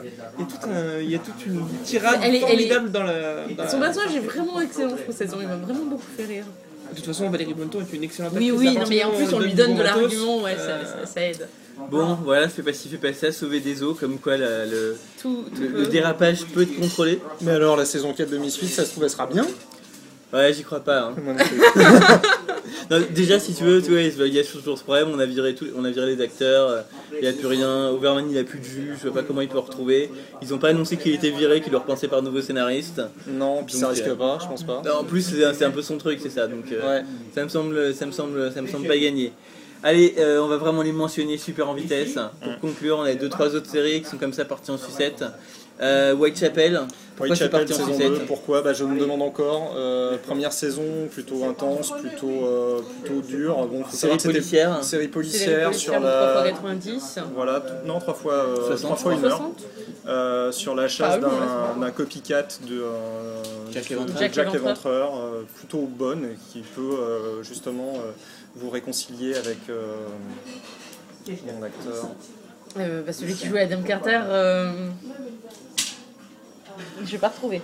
il 1.02 1.10
y 1.10 1.16
a, 1.16 1.20
toute 1.20 1.46
une 1.46 1.66
tirade 1.84 2.20
Elle 2.24 2.36
est- 2.36 2.38
elle 2.38 2.44
est- 2.62 2.68
formidable 2.70 2.92
dans 2.92 3.04
la. 3.04 3.46
dans 3.48 3.70
Son 3.70 3.80
la- 3.80 3.88
personnage 3.88 4.16
est 4.16 4.20
vraiment 4.20 4.60
excellent 4.62 4.90
je 4.98 5.04
trouve 5.04 5.16
cette 5.16 5.30
saison 5.30 5.38
il 5.42 5.48
m'a 5.48 5.56
vraiment 5.56 5.86
beaucoup 5.86 6.04
fait 6.18 6.26
rire 6.26 6.46
De 6.92 6.96
toute 6.98 7.06
façon, 7.06 7.30
Valérie 7.30 7.54
Bonneton 7.54 7.80
est 7.82 7.96
une 7.96 8.04
excellente 8.04 8.34
oui 8.36 8.50
actrice. 8.52 8.70
oui 8.70 8.78
À 8.78 8.82
non 8.82 8.88
mais 8.90 9.04
en 9.04 9.12
plus 9.12 9.34
on 9.34 9.40
lui 9.40 9.54
donne 9.54 9.76
de 9.76 9.82
l'argument 9.84 10.42
ouais 10.42 10.56
euh, 10.58 10.84
ça, 10.84 10.86
ça- 11.02 11.06
ça 11.06 11.22
aide 11.22 11.48
Bon, 11.90 12.16
voilà, 12.24 12.48
fais 12.48 12.62
pas 12.64 12.74
ci, 12.74 12.88
fais 12.90 12.98
pas 12.98 13.14
ça, 13.14 13.32
sauver 13.32 13.60
des 13.60 13.84
eaux, 13.84 13.94
comme 13.94 14.18
quoi 14.20 14.38
la- 14.38 14.66
le, 14.66 14.96
tout, 15.22 15.46
tout 15.56 15.62
le, 15.62 15.68
peut- 15.70 15.78
le 15.80 15.88
dérapage 15.88 16.46
peut 16.46 16.62
être 16.62 16.80
contrôlé. 16.80 17.20
Mais 17.42 17.52
alors, 17.52 17.76
la 17.76 17.86
saison 17.86 18.14
4 18.14 18.30
de 18.30 18.38
Misfits, 18.38 18.68
ça 18.68 18.86
se 18.86 18.92
trouve, 18.92 19.04
elle 19.04 19.10
sera 19.10 19.28
bien? 19.28 19.46
Ouais, 20.34 20.54
j'y 20.54 20.64
crois 20.64 20.80
pas. 20.80 21.10
hein. 21.10 21.16
Non 22.90 23.00
déjà, 23.14 23.40
si 23.40 23.54
tu 23.54 23.64
veux, 23.64 23.82
tu 23.82 23.90
vois, 23.92 24.02
il 24.02 24.34
y 24.34 24.40
a 24.40 24.44
toujours 24.44 24.78
ce 24.78 24.84
problème, 24.84 25.10
on 25.14 25.20
a 25.20 25.26
viré, 25.26 25.56
tout, 25.56 25.66
on 25.78 25.84
a 25.86 25.90
viré 25.92 26.16
les 26.16 26.22
acteurs, 26.22 26.68
euh, 26.70 26.82
il 27.14 27.22
n'y 27.22 27.28
a 27.28 27.34
plus 27.34 27.48
rien, 27.48 27.90
Overman 27.90 28.30
il 28.30 28.38
a 28.38 28.44
plus 28.44 28.60
de 28.60 28.64
jus, 28.66 28.92
je 28.98 29.08
vois 29.08 29.22
pas 29.22 29.24
comment 29.28 29.42
il 29.42 29.48
peut 29.50 29.60
retrouver. 29.60 30.10
Ils 30.42 30.54
ont 30.54 30.58
pas 30.58 30.70
annoncé 30.70 30.98
qu'il 30.98 31.14
était 31.14 31.30
viré, 31.32 31.62
qu'il 31.62 31.72
le 31.72 31.78
repensait 31.78 32.08
par 32.08 32.22
nouveau 32.22 32.42
scénariste. 32.42 33.02
Non, 33.28 33.64
puis 33.64 33.76
ça 33.76 33.90
risque 33.90 34.08
euh, 34.08 34.16
pas, 34.16 34.40
je 34.42 34.48
pense 34.48 34.64
pas. 34.64 34.82
Non, 34.86 35.00
en 35.00 35.04
plus, 35.04 35.22
c'est 35.22 35.44
un, 35.44 35.54
c'est 35.54 35.66
un 35.66 35.72
peu 35.72 35.82
son 35.82 35.98
truc, 35.98 36.20
c'est 36.22 36.30
ça, 36.30 36.48
donc 36.48 36.66
euh, 36.72 37.00
Ouais. 37.00 37.06
ça, 37.34 37.44
me 37.44 37.50
semble, 37.50 37.94
ça, 37.94 38.06
me 38.06 38.12
semble, 38.12 38.52
ça 38.54 38.62
me 38.62 38.68
semble 38.68 38.88
pas 38.88 38.98
gagné. 38.98 39.32
Allez, 39.84 40.16
euh, 40.20 40.40
on 40.42 40.48
va 40.48 40.58
vraiment 40.58 40.82
les 40.84 40.92
mentionner 40.92 41.38
super 41.38 41.68
en 41.70 41.74
vitesse. 41.74 42.18
Pour 42.44 42.60
conclure, 42.60 42.98
on 43.00 43.04
a 43.04 43.14
deux, 43.14 43.30
trois 43.30 43.56
autres 43.56 43.70
séries 43.70 44.02
qui 44.02 44.10
sont 44.10 44.18
comme 44.18 44.34
ça 44.34 44.46
parties 44.46 44.72
en 44.72 44.78
sucette. 44.78 45.24
Euh, 45.82 46.14
Whitechapel, 46.14 46.80
pourquoi 47.16 47.32
Whitechapel 47.34 47.66
parti 47.66 47.74
en 47.74 47.78
saison 47.78 47.94
sucette 47.98 48.12
2, 48.12 48.26
pourquoi 48.28 48.62
bah, 48.62 48.72
Je 48.74 48.84
me 48.84 49.00
demande 49.00 49.24
encore. 49.24 49.74
Euh, 49.76 50.16
première 50.28 50.54
saison 50.54 50.84
plutôt 51.10 51.44
intense, 51.46 51.92
plutôt, 52.00 52.30
euh, 52.30 52.82
plutôt 53.02 53.22
dure. 53.22 53.56
Bon, 53.66 53.84
Série 53.90 54.18
policière. 54.18 54.78
une 54.78 54.84
série 54.84 55.08
policière 55.08 55.74
sur 55.74 56.00
la. 56.00 56.44
3x90 56.44 57.20
Voilà, 57.34 57.62
tout- 57.62 57.88
non, 57.88 58.00
trois 58.00 58.14
fois, 58.14 58.34
euh, 58.34 58.68
60, 58.68 58.78
trois 58.80 58.96
fois 58.98 59.14
une 59.14 59.26
heure. 59.26 59.38
60 59.38 59.64
Euh, 60.08 60.52
sur 60.52 60.74
la 60.74 60.88
chasse 60.88 61.20
Ah 61.24 61.28
oui, 61.76 61.80
d'un 61.82 61.92
copycat 61.92 62.48
de 62.68 62.82
euh, 62.82 63.44
Jack 63.72 64.34
Jack 64.34 64.54
Éventreur. 64.54 65.12
Plutôt 65.58 65.88
bonne 65.90 66.26
et 66.26 66.38
qui 66.52 66.62
peut 66.76 66.82
euh, 66.82 67.44
justement 67.44 67.94
euh, 67.98 68.12
vous 68.56 68.70
réconcilier 68.70 69.36
avec 69.36 69.58
euh, 69.70 70.08
mon 71.28 71.64
acteur. 71.64 72.10
Euh, 72.78 73.04
bah, 73.04 73.14
celui 73.14 73.34
qui 73.36 73.48
jouait 73.48 73.62
Adam 73.62 73.82
Carter, 73.82 74.20
euh... 74.24 74.90
je 77.04 77.12
vais 77.12 77.18
pas 77.18 77.30
retrouver. 77.30 77.62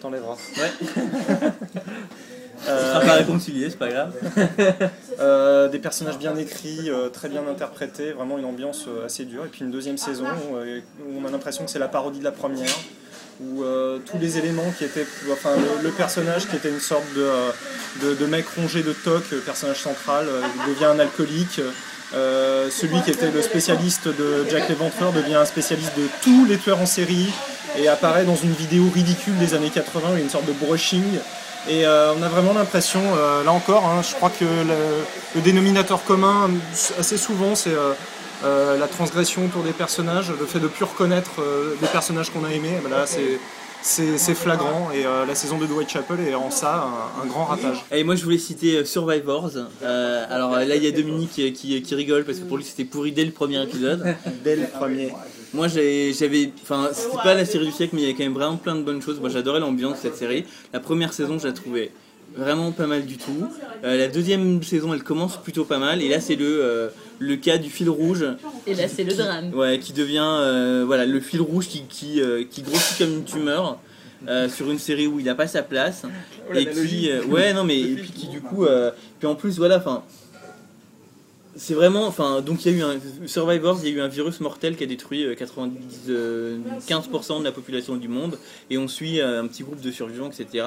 T'enlèveras. 0.00 0.36
On 0.56 1.52
Euh, 2.68 2.94
sera 2.94 3.00
pas 3.00 3.14
réconcilié, 3.14 3.70
c'est 3.70 3.78
pas 3.78 3.88
grave. 3.88 4.14
Euh, 5.20 5.68
des 5.68 5.78
personnages 5.78 6.18
bien 6.18 6.34
écrits, 6.36 6.90
euh, 6.90 7.08
très 7.08 7.28
bien 7.28 7.46
interprétés, 7.46 8.12
vraiment 8.12 8.38
une 8.38 8.44
ambiance 8.46 8.86
euh, 8.88 9.04
assez 9.04 9.24
dure. 9.24 9.44
Et 9.44 9.48
puis 9.48 9.60
une 9.60 9.70
deuxième 9.70 9.98
saison 9.98 10.26
euh, 10.54 10.80
où 11.06 11.20
on 11.20 11.24
a 11.26 11.30
l'impression 11.30 11.64
que 11.64 11.70
c'est 11.70 11.78
la 11.78 11.86
parodie 11.86 12.18
de 12.18 12.24
la 12.24 12.32
première, 12.32 12.66
où 13.40 13.62
euh, 13.62 13.98
tous 14.10 14.18
les 14.18 14.38
éléments 14.38 14.72
qui 14.76 14.84
étaient, 14.84 15.06
enfin 15.32 15.50
le, 15.82 15.90
personnage 15.90 16.48
qui 16.48 16.56
était 16.56 16.68
une 16.68 16.80
sorte 16.80 17.04
de, 17.14 17.28
euh, 18.04 18.26
mec 18.28 18.46
rongé 18.56 18.82
de 18.82 18.92
toc, 18.92 19.24
le 19.30 19.38
personnage 19.38 19.80
central, 19.80 20.26
euh, 20.28 20.42
devient 20.68 20.86
un 20.86 20.98
alcoolique. 20.98 21.60
Euh, 22.14 22.68
celui 22.70 23.00
qui 23.02 23.10
était 23.10 23.30
le 23.30 23.40
spécialiste 23.40 24.06
de 24.08 24.44
Jack 24.50 24.68
l'Éventreur 24.68 25.12
devient 25.12 25.36
un 25.36 25.46
spécialiste 25.46 25.96
de 25.96 26.06
tous 26.22 26.44
les 26.44 26.58
tueurs 26.58 26.80
en 26.80 26.86
série 26.86 27.32
et 27.78 27.88
apparaît 27.88 28.24
dans 28.24 28.36
une 28.36 28.52
vidéo 28.52 28.84
ridicule 28.94 29.36
des 29.38 29.54
années 29.54 29.70
80, 29.70 30.08
où 30.08 30.12
il 30.12 30.18
y 30.18 30.20
a 30.20 30.24
une 30.24 30.30
sorte 30.30 30.44
de 30.44 30.52
brushing. 30.52 31.02
Et 31.68 31.86
euh, 31.86 32.12
on 32.14 32.22
a 32.22 32.28
vraiment 32.28 32.52
l'impression, 32.52 33.00
euh, 33.16 33.44
là 33.44 33.52
encore, 33.52 33.86
hein, 33.86 34.02
je 34.02 34.14
crois 34.14 34.30
que 34.30 34.44
le 34.44 35.40
dénominateur 35.40 36.04
commun, 36.04 36.50
assez 36.98 37.16
souvent, 37.16 37.54
c'est 37.54 37.74
euh, 38.44 38.78
la 38.78 38.88
transgression 38.88 39.44
autour 39.46 39.62
des 39.62 39.72
personnages, 39.72 40.30
le 40.38 40.46
fait 40.46 40.60
de 40.60 40.68
plus 40.68 40.84
reconnaître 40.84 41.40
euh, 41.40 41.74
des 41.80 41.86
personnages 41.88 42.30
qu'on 42.30 42.44
a 42.44 42.50
aimés. 42.50 42.78
Ben 42.82 42.90
là, 42.90 43.06
c'est- 43.06 43.38
c'est 43.84 44.16
c'est 44.16 44.34
flagrant. 44.34 44.90
Et 44.94 45.04
euh, 45.04 45.26
la 45.26 45.34
saison 45.34 45.58
de 45.58 45.66
The 45.66 45.70
Whitechapel 45.72 46.20
est 46.20 46.34
en 46.36 46.50
ça 46.52 46.84
un, 47.20 47.22
un 47.24 47.26
grand 47.26 47.46
ratage. 47.46 47.84
Et 47.90 48.04
moi 48.04 48.14
je 48.14 48.22
voulais 48.22 48.38
citer 48.38 48.76
euh, 48.78 48.84
Survivors. 48.84 49.50
Euh, 49.82 50.24
alors 50.30 50.52
là 50.52 50.76
il 50.76 50.84
y 50.84 50.86
a 50.86 50.92
Dominique 50.92 51.30
qui, 51.32 51.52
qui, 51.52 51.82
qui 51.82 51.94
rigole 51.96 52.24
parce 52.24 52.38
que 52.38 52.44
pour 52.44 52.58
lui 52.58 52.64
c'était 52.64 52.84
pourri 52.84 53.10
dès 53.10 53.24
le 53.24 53.32
premier 53.32 53.60
épisode. 53.60 54.14
Dès 54.44 54.54
le 54.54 54.66
premier. 54.68 55.12
Moi 55.52 55.66
j'ai- 55.66 56.12
j'avais. 56.12 56.52
Enfin 56.62 56.90
c'était 56.92 57.16
pas 57.24 57.34
la 57.34 57.44
série 57.44 57.66
du 57.66 57.72
siècle 57.72 57.94
mais 57.96 58.02
il 58.02 58.04
y 58.04 58.08
avait 58.08 58.16
quand 58.16 58.22
même 58.24 58.34
vraiment 58.34 58.56
plein 58.56 58.76
de 58.76 58.82
bonnes 58.82 59.02
choses. 59.02 59.18
Moi 59.18 59.30
j'adorais 59.30 59.58
l'ambiance 59.58 59.96
de 59.96 60.02
cette 60.02 60.16
série. 60.16 60.44
La 60.72 60.78
première 60.78 61.12
saison 61.12 61.40
je 61.40 61.48
la 61.48 61.52
trouvais 61.52 61.90
vraiment 62.36 62.72
pas 62.72 62.86
mal 62.86 63.04
du 63.06 63.16
tout. 63.18 63.46
Euh, 63.84 63.96
la 63.96 64.08
deuxième 64.08 64.62
saison 64.62 64.94
elle 64.94 65.02
commence 65.02 65.36
plutôt 65.36 65.64
pas 65.64 65.78
mal. 65.78 66.02
Et 66.02 66.08
là 66.08 66.20
c'est 66.20 66.36
le, 66.36 66.46
euh, 66.62 66.88
le 67.18 67.36
cas 67.36 67.58
du 67.58 67.70
fil 67.70 67.88
rouge. 67.90 68.24
Et 68.66 68.74
là, 68.74 68.88
c'est 68.88 69.04
le 69.04 69.14
drame. 69.14 69.52
Ouais, 69.54 69.78
qui 69.78 69.92
devient 69.92 70.20
euh, 70.24 70.84
voilà, 70.86 71.06
le 71.06 71.20
fil 71.20 71.40
rouge 71.40 71.68
qui, 71.68 71.82
qui, 71.88 72.20
euh, 72.20 72.44
qui 72.48 72.62
grossit 72.62 72.98
comme 72.98 73.12
une 73.12 73.24
tumeur. 73.24 73.78
euh, 74.28 74.48
sur 74.48 74.70
une 74.70 74.78
série 74.78 75.08
où 75.08 75.18
il 75.18 75.24
n'a 75.24 75.34
pas 75.34 75.48
sa 75.48 75.62
place 75.64 76.04
et 76.54 76.64
qui 76.66 77.10
euh, 77.10 77.24
ouais 77.24 77.52
non 77.52 77.64
mais 77.64 77.80
et 77.80 77.94
puis 77.96 78.10
qui 78.12 78.28
du 78.28 78.40
coup 78.40 78.64
euh, 78.64 78.92
puis 79.18 79.26
en 79.26 79.34
plus 79.34 79.56
voilà 79.58 79.78
enfin 79.78 80.04
c'est 81.56 81.74
vraiment 81.74 82.06
enfin 82.06 82.40
donc 82.40 82.64
il 82.64 82.70
y 82.72 82.74
a 82.74 82.78
eu 82.78 82.82
un 82.82 83.00
Survivors 83.26 83.80
il 83.82 83.88
y 83.90 83.92
a 83.92 83.96
eu 83.96 84.00
un 84.00 84.06
virus 84.08 84.38
mortel 84.40 84.76
qui 84.76 84.84
a 84.84 84.86
détruit 84.86 85.24
euh, 85.24 85.34
90 85.34 85.74
euh, 86.08 86.58
15% 86.88 87.40
de 87.40 87.44
la 87.44 87.50
population 87.50 87.96
du 87.96 88.06
monde 88.06 88.38
et 88.70 88.78
on 88.78 88.86
suit 88.86 89.20
euh, 89.20 89.42
un 89.42 89.46
petit 89.48 89.64
groupe 89.64 89.80
de 89.80 89.90
survivants 89.90 90.30
etc 90.30 90.66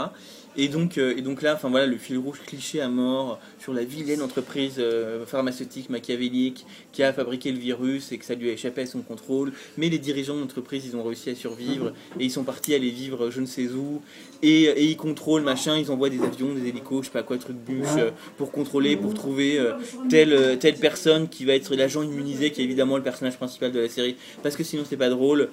et 0.58 0.68
donc 0.68 0.98
euh, 0.98 1.16
et 1.18 1.22
donc 1.22 1.42
là 1.42 1.54
enfin 1.56 1.70
voilà 1.70 1.86
le 1.86 1.98
fil 1.98 2.18
rouge 2.18 2.42
cliché 2.46 2.82
à 2.82 2.88
mort 2.88 3.40
sur 3.60 3.74
la 3.74 3.84
vilaine 3.84 4.22
entreprise 4.22 4.76
euh, 4.80 5.26
pharmaceutique 5.26 5.90
machiavélique 5.90 6.66
qui 6.92 7.04
a 7.04 7.14
fabriqué 7.14 7.52
le 7.52 7.60
virus 7.60 8.12
et 8.12 8.18
que 8.18 8.26
ça 8.26 8.36
lui 8.36 8.50
a 8.50 8.54
échappé 8.54 8.82
à 8.82 8.86
son 8.86 9.02
contrôle. 9.02 9.52
Mais 9.78 9.90
les 9.90 10.00
dirigeants 10.00 10.36
de 10.36 10.42
l'entreprise 10.42 10.86
ils 10.86 10.96
ont 10.96 11.04
réussi 11.04 11.30
à 11.30 11.36
survivre 11.36 11.94
et 12.20 12.26
ils 12.26 12.32
sont 12.32 12.44
partis 12.44 12.74
aller 12.74 12.90
vivre 12.90 13.30
je 13.30 13.42
ne 13.42 13.46
sais 13.46 13.68
où. 13.68 14.02
Et, 14.42 14.64
et 14.64 14.84
ils 14.84 14.98
contrôlent 14.98 15.44
machin 15.44 15.78
ils 15.78 15.92
envoient 15.92 16.10
des 16.10 16.22
avions 16.22 16.54
des 16.54 16.68
hélicos 16.68 17.02
je 17.02 17.08
sais 17.08 17.14
pas 17.14 17.24
quoi 17.24 17.38
truc 17.38 17.58
bûche 17.58 17.88
euh, 17.98 18.12
pour 18.38 18.52
contrôler 18.52 18.96
pour 18.98 19.14
trouver 19.14 19.58
euh, 19.58 19.74
telle 20.10 20.34
euh, 20.34 20.56
telle 20.56 20.76
personne 20.76 21.28
qui 21.28 21.46
va 21.46 21.54
être 21.54 21.74
l'agent 21.76 22.04
immunisé 22.04 22.52
qui 22.52 22.62
est 22.62 22.64
évidemment 22.64 22.98
le 22.98 23.04
personnage 23.04 23.38
principal 23.38 23.72
de 23.72 23.80
la 23.80 23.90
série. 23.90 24.16
Parce 24.44 24.56
que 24.56 24.64
sinon 24.64 24.84
c'est 24.88 24.98
pas 24.98 25.10
drôle 25.10 25.50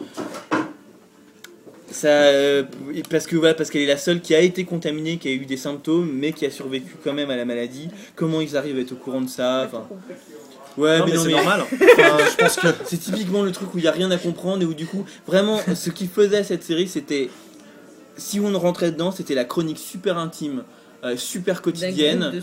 ça 1.93 2.09
euh, 2.09 2.65
parce 3.11 3.27
que 3.27 3.37
voilà 3.37 3.55
parce 3.55 3.71
qu'elle 3.71 3.83
est 3.83 3.87
la 3.87 3.97
seule 3.99 4.21
qui 4.21 4.35
a 4.35 4.41
été 4.41 4.65
contaminée 4.65 5.19
qui 5.19 5.29
a 5.29 5.33
eu 5.33 5.47
des 5.47 5.57
symptômes 5.57 6.11
mais 6.13 6.33
qui 6.33 6.45
a 6.47 6.51
survécu 6.51 6.97
quand 7.05 7.13
même 7.13 7.31
à 7.31 7.37
la 7.37 7.45
maladie 7.45 7.89
comment 8.17 8.41
ils 8.41 8.57
arrivent 8.57 8.77
à 8.79 8.81
être 8.81 8.93
au 8.93 8.97
courant 8.97 9.21
de 9.21 9.29
ça 9.29 9.65
enfin 9.67 9.85
ouais 10.79 10.99
Non, 10.99 11.05
mais 11.07 11.11
mais 11.13 11.17
non 11.17 11.23
c'est 11.23 11.29
mais 11.29 11.35
normal. 11.35 11.61
Enfin, 11.71 12.17
je 12.31 12.37
pense 12.37 12.57
que 12.57 12.67
c'est 12.87 12.97
typiquement 12.99 13.43
le 13.43 13.53
truc 13.53 13.75
où 13.75 13.79
il 13.79 13.83
n'y 13.83 13.89
a 13.89 13.93
rien 13.93 14.11
à 14.11 14.17
comprendre 14.17 14.63
et 14.63 14.65
où 14.65 14.73
du 14.75 14.87
coup, 14.87 15.05
vraiment, 15.27 15.61
ce 15.75 15.91
qui 15.91 16.07
faisait 16.07 16.43
cette 16.45 16.63
série, 16.65 16.89
c'était, 16.89 17.29
si 18.17 18.41
on 18.41 18.59
rentrait 18.59 18.91
dedans, 18.91 19.11
c'était 19.13 19.35
la 19.35 19.45
chronique 19.45 19.77
super 19.79 20.17
intime, 20.17 20.63
euh, 21.05 21.17
super 21.19 21.61
quotidienne 21.61 22.41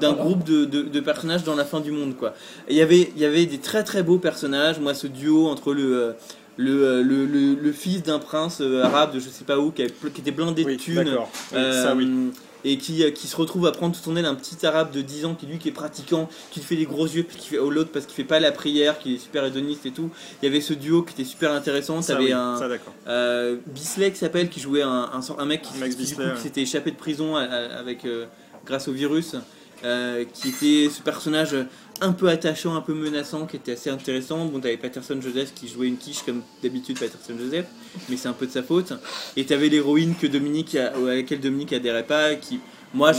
d'un 0.00 0.12
groupe 0.14 0.42
de, 0.44 0.64
de- 0.64 0.82
de 0.82 1.00
personnages 1.00 1.44
dans 1.44 1.54
la 1.54 1.64
fin 1.64 1.78
du 1.80 1.92
monde. 1.92 2.16
quoi. 2.16 2.34
Il 2.68 2.76
y 2.76 2.80
avait, 2.82 3.10
il 3.14 3.22
y 3.22 3.24
avait 3.24 3.46
des 3.46 3.58
très 3.58 3.84
très 3.84 4.02
beaux 4.02 4.18
personnages, 4.18 4.80
moi 4.80 4.94
ce 4.94 5.06
duo 5.06 5.46
entre 5.48 5.72
le... 5.74 5.94
euh, 5.96 6.12
le, 6.58 6.84
euh, 6.84 7.02
le, 7.02 7.24
le- 7.24 7.54
le 7.54 7.72
fils 7.72 8.02
d'un 8.02 8.18
prince 8.18 8.58
euh, 8.60 8.82
arabe 8.82 9.14
de 9.14 9.20
je 9.20 9.28
sais 9.30 9.44
pas 9.44 9.58
où 9.58 9.70
qui, 9.70 9.82
était 9.82 10.30
blindé 10.32 10.64
de 10.64 10.68
oui, 10.70 10.76
thunes 10.76 11.16
euh, 11.54 11.82
ça 11.84 11.94
oui. 11.94 12.30
et 12.64 12.76
qui, 12.78 13.04
euh, 13.04 13.10
qui 13.12 13.28
se 13.28 13.36
retrouve 13.36 13.66
à 13.66 13.72
prendre 13.72 13.94
sous 13.94 14.02
son 14.02 14.16
aile 14.16 14.26
un 14.26 14.34
petit 14.34 14.66
arabe 14.66 14.90
de 14.90 15.00
10 15.00 15.24
ans 15.24 15.34
qui 15.36 15.46
lui 15.46 15.58
qui 15.58 15.68
est 15.68 15.72
pratiquant, 15.72 16.28
qui 16.50 16.58
fait 16.60 16.74
des 16.74 16.84
gros 16.84 17.06
yeux 17.06 17.22
puis 17.22 17.36
qui 17.38 17.48
fait 17.50 17.58
au 17.58 17.70
l'autre 17.70 17.90
parce 17.92 18.06
qu'il 18.06 18.14
fait 18.16 18.24
pas 18.24 18.40
la 18.40 18.50
prière, 18.50 18.98
qui 18.98 19.14
est 19.14 19.18
super 19.18 19.44
hédoniste 19.44 19.86
et 19.86 19.92
tout. 19.92 20.10
Il 20.42 20.46
y 20.46 20.48
avait 20.48 20.60
ce 20.60 20.74
duo 20.74 21.02
qui 21.02 21.14
était 21.14 21.24
super 21.24 21.52
intéressant. 21.52 22.02
Ça, 22.02 22.14
T'avais 22.14 22.26
oui, 22.26 22.32
un 22.32 22.58
ça 22.58 22.68
euh, 23.06 23.56
Bisley 23.68 24.10
qui 24.10 24.18
s'appelle 24.18 24.48
qui 24.48 24.58
jouait 24.60 24.82
un, 24.82 25.08
un, 25.38 25.44
mec 25.46 25.62
qui, 25.62 25.80
ouais. 25.80 26.36
s'était 26.36 26.62
échappé 26.62 26.90
de 26.90 26.96
prison 26.96 27.36
avec 27.36 28.04
euh, 28.04 28.26
grâce 28.66 28.88
au 28.88 28.92
virus. 28.92 29.36
euh, 29.84 30.24
qui 30.34 30.48
était 30.48 30.90
ce 30.92 31.00
personnage 31.02 31.54
un 32.00 32.12
peu 32.12 32.28
attachant, 32.28 32.74
un 32.74 32.80
peu 32.80 32.94
menaçant, 32.94 33.46
qui 33.46 33.56
était 33.56 33.72
assez 33.72 33.90
intéressant. 33.90 34.44
Bon, 34.46 34.60
t'avais 34.60 34.76
Patterson 34.76 35.18
Joseph 35.20 35.52
qui 35.54 35.68
jouait 35.68 35.88
une 35.88 35.96
quiche 35.96 36.22
comme 36.24 36.42
d'habitude 36.62 36.98
Patterson 36.98 37.34
Joseph, 37.38 37.66
mais 38.08 38.16
c'est 38.16 38.28
un 38.28 38.32
peu 38.32 38.46
de 38.46 38.52
sa 38.52 38.62
faute. 38.62 38.92
Et 39.36 39.44
t'avais 39.44 39.68
l'héroïne 39.68 40.14
que 40.20 40.26
Dominique, 40.26 40.74
a- 40.76 40.92
à 40.94 41.14
laquelle 41.14 41.40
Dominique 41.40 41.72
adhérait 41.72 42.06
pas, 42.06 42.34
qui 42.34 42.60
moi, 42.94 43.12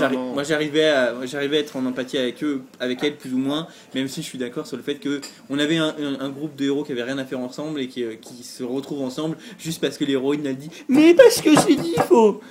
j'arrivais 0.44 0.86
à 0.90 1.14
j'arrivais 1.28 1.58
à 1.58 1.60
être 1.60 1.76
en 1.76 1.86
empathie 1.86 2.18
avec 2.18 2.44
eux, 2.44 2.64
avec 2.80 3.04
elle 3.04 3.16
plus 3.18 3.36
ou 3.36 3.38
moins, 3.38 3.68
même 3.94 4.08
si 4.08 4.24
je 4.24 4.26
suis 4.28 4.40
d'accord 4.40 4.66
sur 4.66 4.78
le 4.78 4.82
fait 4.82 4.96
que 4.96 5.22
on 5.48 5.60
avait 5.60 5.78
un, 5.78 5.90
un- 5.90 6.20
un 6.22 6.30
groupe 6.30 6.56
de 6.56 6.66
héros 6.66 6.84
qui 6.84 6.92
avait 6.92 7.04
rien 7.04 7.20
à 7.20 7.26
faire 7.26 7.40
ensemble 7.40 7.80
et 7.80 7.88
qui, 7.88 8.04
euh, 8.04 8.16
qui 8.20 8.44
se 8.44 8.64
retrouvent 8.64 9.04
ensemble 9.04 9.38
juste 9.60 9.80
parce 9.80 10.00
que 10.00 10.06
l'héroïne 10.06 10.48
a 10.48 10.54
dit 10.54 10.70
mais 10.88 11.14
parce 11.14 11.40
que 11.42 11.52
j'ai 11.52 11.76
dit 11.76 11.94
il 11.96 12.02
faut. 12.04 12.42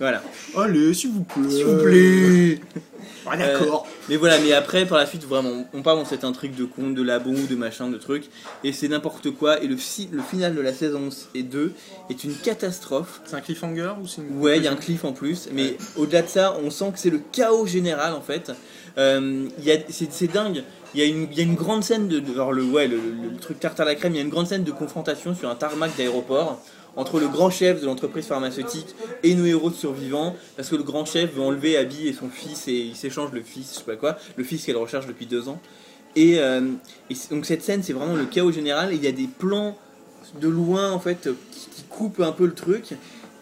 Voilà. 0.00 0.22
Allez, 0.56 0.92
s'il 0.94 1.10
vous 1.10 1.22
plaît. 1.24 1.50
S'il 1.50 1.64
vous 1.64 1.82
plaît. 1.82 2.60
Ah, 3.30 3.36
d'accord. 3.36 3.86
Mais 4.08 4.16
voilà, 4.16 4.38
mais 4.40 4.52
après, 4.54 4.86
par 4.86 4.96
la 4.98 5.04
suite, 5.06 5.24
vraiment, 5.24 5.68
on 5.74 5.82
part 5.82 5.94
dans 5.94 6.06
cette 6.06 6.24
intrigue 6.24 6.54
de 6.56 6.64
conte, 6.64 6.94
de 6.94 7.02
labo, 7.02 7.30
de 7.32 7.54
machin, 7.54 7.88
de 7.88 7.98
trucs, 7.98 8.24
et 8.64 8.72
c'est 8.72 8.88
n'importe 8.88 9.30
quoi. 9.30 9.62
Et 9.62 9.66
le, 9.68 9.76
le 10.10 10.22
final 10.22 10.54
de 10.56 10.60
la 10.60 10.72
saison 10.72 11.10
et 11.34 11.42
2 11.42 11.72
est 12.08 12.24
une 12.24 12.34
catastrophe. 12.34 13.20
C'est 13.26 13.36
un 13.36 13.40
cliffhanger 13.42 13.92
ou 14.02 14.06
c'est 14.08 14.22
une 14.22 14.38
Ouais, 14.40 14.56
il 14.56 14.64
y 14.64 14.68
a 14.68 14.72
un 14.72 14.76
cliff 14.76 15.04
en 15.04 15.12
plus, 15.12 15.48
mais 15.52 15.76
au-delà 15.96 16.22
de 16.22 16.28
ça, 16.28 16.56
on 16.64 16.70
sent 16.70 16.92
que 16.94 16.98
c'est 16.98 17.10
le 17.10 17.20
chaos 17.30 17.66
général 17.66 18.14
en 18.14 18.22
fait. 18.22 18.50
Euh, 18.98 19.46
il 19.58 19.64
y 19.64 19.70
a- 19.70 19.78
c'est 19.90 20.10
c'est 20.10 20.26
dingue. 20.32 20.64
Il 20.94 21.00
y, 21.00 21.02
a 21.04 21.06
une, 21.06 21.28
il 21.30 21.36
y 21.38 21.40
a 21.40 21.44
une 21.44 21.54
grande 21.54 21.84
scène 21.84 22.08
de, 22.08 22.18
de- 22.18 22.32
alors 22.32 22.52
le, 22.52 22.64
ouais, 22.64 22.88
le, 22.88 22.96
le- 22.96 23.30
le 23.32 23.36
truc 23.36 23.60
tarte 23.60 23.78
à 23.78 23.84
la 23.84 23.94
crème. 23.94 24.14
Il 24.14 24.16
y 24.16 24.20
a 24.20 24.24
une 24.24 24.30
grande 24.30 24.46
scène 24.48 24.64
de 24.64 24.72
confrontation 24.72 25.36
sur 25.36 25.48
un 25.50 25.54
tarmac 25.54 25.92
d'aéroport 25.96 26.58
entre 26.96 27.20
le 27.20 27.28
grand 27.28 27.50
chef 27.50 27.80
de 27.80 27.86
l'entreprise 27.86 28.26
pharmaceutique 28.26 28.94
et 29.22 29.34
nos 29.34 29.44
héros 29.44 29.70
de 29.70 29.74
survivants, 29.74 30.36
parce 30.56 30.68
que 30.68 30.76
le 30.76 30.82
grand 30.82 31.04
chef 31.04 31.34
veut 31.34 31.42
enlever 31.42 31.76
Abby 31.76 32.08
et 32.08 32.12
son 32.12 32.28
fils 32.28 32.68
et 32.68 32.72
il 32.72 32.96
s'échange 32.96 33.32
le 33.32 33.42
fils, 33.42 33.72
je 33.72 33.78
sais 33.78 33.84
pas 33.84 33.96
quoi, 33.96 34.18
le 34.36 34.44
fils 34.44 34.64
qu'elle 34.64 34.76
recherche 34.76 35.06
depuis 35.06 35.26
deux 35.26 35.48
ans. 35.48 35.60
Et, 36.16 36.40
euh, 36.40 36.60
donc 37.30 37.46
cette 37.46 37.62
scène, 37.62 37.82
c'est 37.82 37.92
vraiment 37.92 38.16
le 38.16 38.26
chaos 38.26 38.50
général. 38.50 38.92
Et 38.92 38.96
il 38.96 39.04
y 39.04 39.06
a 39.06 39.12
des 39.12 39.28
plans 39.28 39.76
de 40.40 40.48
loin 40.48 40.92
en 40.92 41.00
fait 41.00 41.28
qui, 41.50 41.68
coupent 41.88 42.20
un 42.20 42.32
peu 42.32 42.46
le 42.46 42.54
truc 42.54 42.94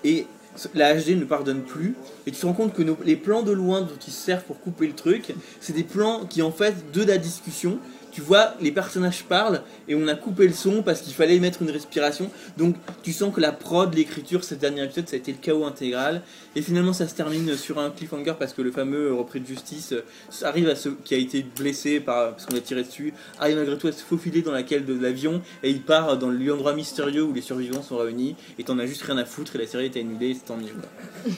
et 0.05 0.27
la 0.75 0.95
HD 0.95 1.11
ne 1.11 1.25
pardonne 1.25 1.61
plus 1.61 1.95
et 2.27 2.31
tu 2.31 2.41
te 2.41 2.47
rends 2.47 2.55
compte 2.55 2.73
que 2.73 2.83
les 3.05 3.15
plans 3.15 3.43
de 3.43 3.53
loin 3.53 3.83
dont 3.83 3.99
ils 4.07 4.13
se 4.13 4.25
servent 4.25 4.45
pour 4.45 4.59
couper 4.61 4.87
le 4.87 4.95
truc 4.95 5.35
c'est 5.61 5.75
des 5.75 5.85
plans 5.85 6.25
qui 6.25 6.41
en 6.41 6.51
fait 6.51 6.91
de 6.93 7.05
la 7.05 7.19
discussion 7.19 7.79
tu 8.19 8.25
vois 8.25 8.55
les 8.61 8.73
personnages 8.73 9.23
parlent 9.23 9.62
et 9.87 9.95
on 9.95 10.09
a 10.09 10.16
coupé 10.16 10.49
le 10.49 10.53
son 10.53 10.83
parce 10.83 11.03
qu'il 11.03 11.14
fallait 11.14 11.39
mettre 11.39 11.62
une 11.62 11.71
respiration 11.71 12.33
donc 12.57 12.75
tu 13.05 13.12
sens 13.12 13.33
que 13.33 13.41
la 13.41 13.53
prod 13.53 13.95
l'écriture 13.95 14.43
ce 14.43 14.57
dernier 14.57 14.83
épisode 14.83 15.09
ça 15.09 15.14
a 15.14 15.21
été 15.21 15.31
le 15.31 15.39
chaos 15.39 15.64
intégral 15.64 16.23
et 16.57 16.62
finalement 16.62 16.93
ça 16.93 17.07
se 17.07 17.14
termine 17.14 17.57
sur 17.57 17.79
un 17.79 17.91
cliffhanger 17.91 18.35
parce 18.37 18.55
que 18.55 18.61
le 18.61 18.73
fameux 18.73 19.14
repris 19.14 19.39
de 19.39 19.47
justice 19.47 19.93
euh, 19.93 20.03
arrive 20.43 20.69
à 20.69 20.75
ce 20.75 20.89
qui 20.89 21.14
a 21.14 21.16
été 21.16 21.45
blessé 21.45 22.01
par 22.01 22.33
parce 22.33 22.47
qu'on 22.47 22.57
a 22.57 22.61
tiré 22.61 22.83
dessus 22.83 23.14
arrive 23.39 23.55
malgré 23.55 23.79
tout 23.79 23.87
à 23.87 23.93
se 23.93 24.03
faufiler 24.03 24.43
dans 24.43 24.51
la 24.51 24.64
cale 24.64 24.85
de 24.85 25.01
l'avion 25.01 25.41
et 25.62 25.71
il 25.71 25.83
part 25.83 26.19
dans 26.19 26.29
l'endroit 26.29 26.75
mystérieux 26.75 27.23
où 27.23 27.33
les 27.33 27.41
survivants 27.41 27.85
sont 27.85 27.99
réunis 27.99 28.35
et 28.59 28.64
t'en 28.64 28.81
as 28.81 28.87
juste 28.87 29.03
rien 29.03 29.19
à 29.19 29.25
foutre 29.25 29.55
et 29.55 29.59
la 29.59 29.66
série 29.69 29.87
était 29.87 30.01
annulée 30.01 30.31
et 30.31 30.35
c'est 30.35 30.47
tant 30.47 30.57
mieux. 30.57 30.75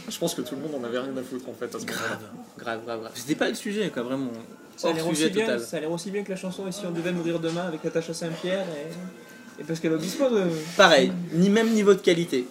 Je 0.08 0.18
pense 0.18 0.34
que 0.34 0.40
tout 0.40 0.54
le 0.54 0.62
monde 0.62 0.82
en 0.82 0.84
avait 0.84 1.00
rien 1.00 1.14
à 1.14 1.22
foutre 1.22 1.46
en 1.46 1.52
fait 1.52 1.74
à 1.74 1.78
ce 1.78 1.84
moment-là. 1.84 2.20
grave 2.56 2.80
grave 2.86 3.00
grave 3.00 3.12
c'était 3.16 3.34
pas 3.34 3.50
le 3.50 3.54
sujet 3.54 3.90
quoi 3.90 4.02
vraiment 4.02 4.32
Ça 4.80 4.88
a 4.88 4.92
l'air 4.92 5.06
aussi, 5.08 5.28
bien- 5.28 5.44
total 5.46 5.60
ça 5.60 5.76
a 5.76 5.80
l'air 5.80 5.90
aussi 5.92 6.10
bien 6.10 6.22
que 6.22 6.30
la 6.30 6.36
chanson 6.36 6.66
Et 6.66 6.72
si 6.72 6.82
on 6.86 6.90
devait 6.90 7.12
mourir 7.12 7.38
demain 7.38 7.66
avec 7.66 7.82
Natacha 7.84 8.14
Saint-Pierre 8.14 8.64
et, 9.58 9.60
et 9.60 9.64
Pascal 9.64 9.92
Obispo. 9.94 10.28
De... 10.30 10.44
pareil 10.76 11.12
ni 11.32 11.50
même 11.50 11.70
niveau 11.70 11.92
de 11.94 12.00
qualité 12.00 12.46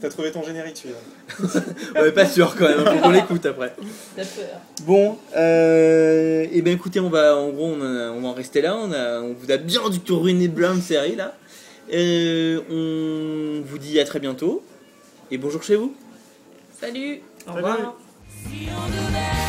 T'as 0.00 0.10
trouvé 0.10 0.30
ton 0.30 0.42
générique 0.42 0.76
celui-là 0.76 1.60
ouais 2.02 2.12
pas 2.12 2.26
sûr 2.26 2.54
quand 2.54 2.68
même 2.68 2.84
faut 2.84 2.98
qu'on 3.00 3.10
l'écoute 3.10 3.46
après 3.46 3.74
T'as 4.14 4.22
peur. 4.24 4.60
Bon, 4.82 5.16
euh, 5.36 6.46
et 6.52 6.60
ben 6.60 6.74
écoutez, 6.74 7.00
on 7.00 7.08
va 7.08 7.34
en 7.38 7.48
gros 7.48 7.68
on, 7.74 7.80
a- 7.80 8.10
on 8.10 8.20
va 8.20 8.28
en 8.28 8.34
rester 8.34 8.60
là. 8.60 8.76
On, 8.76 8.92
a, 8.92 9.20
on 9.22 9.32
vous 9.32 9.50
a 9.50 9.56
bien 9.56 9.88
du 9.88 10.00
tout 10.00 10.18
ruiné 10.20 10.50
plein 10.50 10.74
de 10.74 10.82
séries 10.82 11.16
là. 11.16 11.34
Euh, 11.94 12.60
on 12.70 13.62
vous 13.66 13.78
dit 13.78 13.98
à 14.00 14.04
très 14.04 14.20
bientôt 14.20 14.62
et 15.30 15.38
bonjour 15.38 15.62
chez 15.62 15.76
vous. 15.76 15.94
Salut 16.78 17.20
Au 17.48 17.52
revoir. 17.54 17.76
Salut. 17.78 17.88
Si 18.52 18.68
on 18.70 18.86
devait 18.90 19.43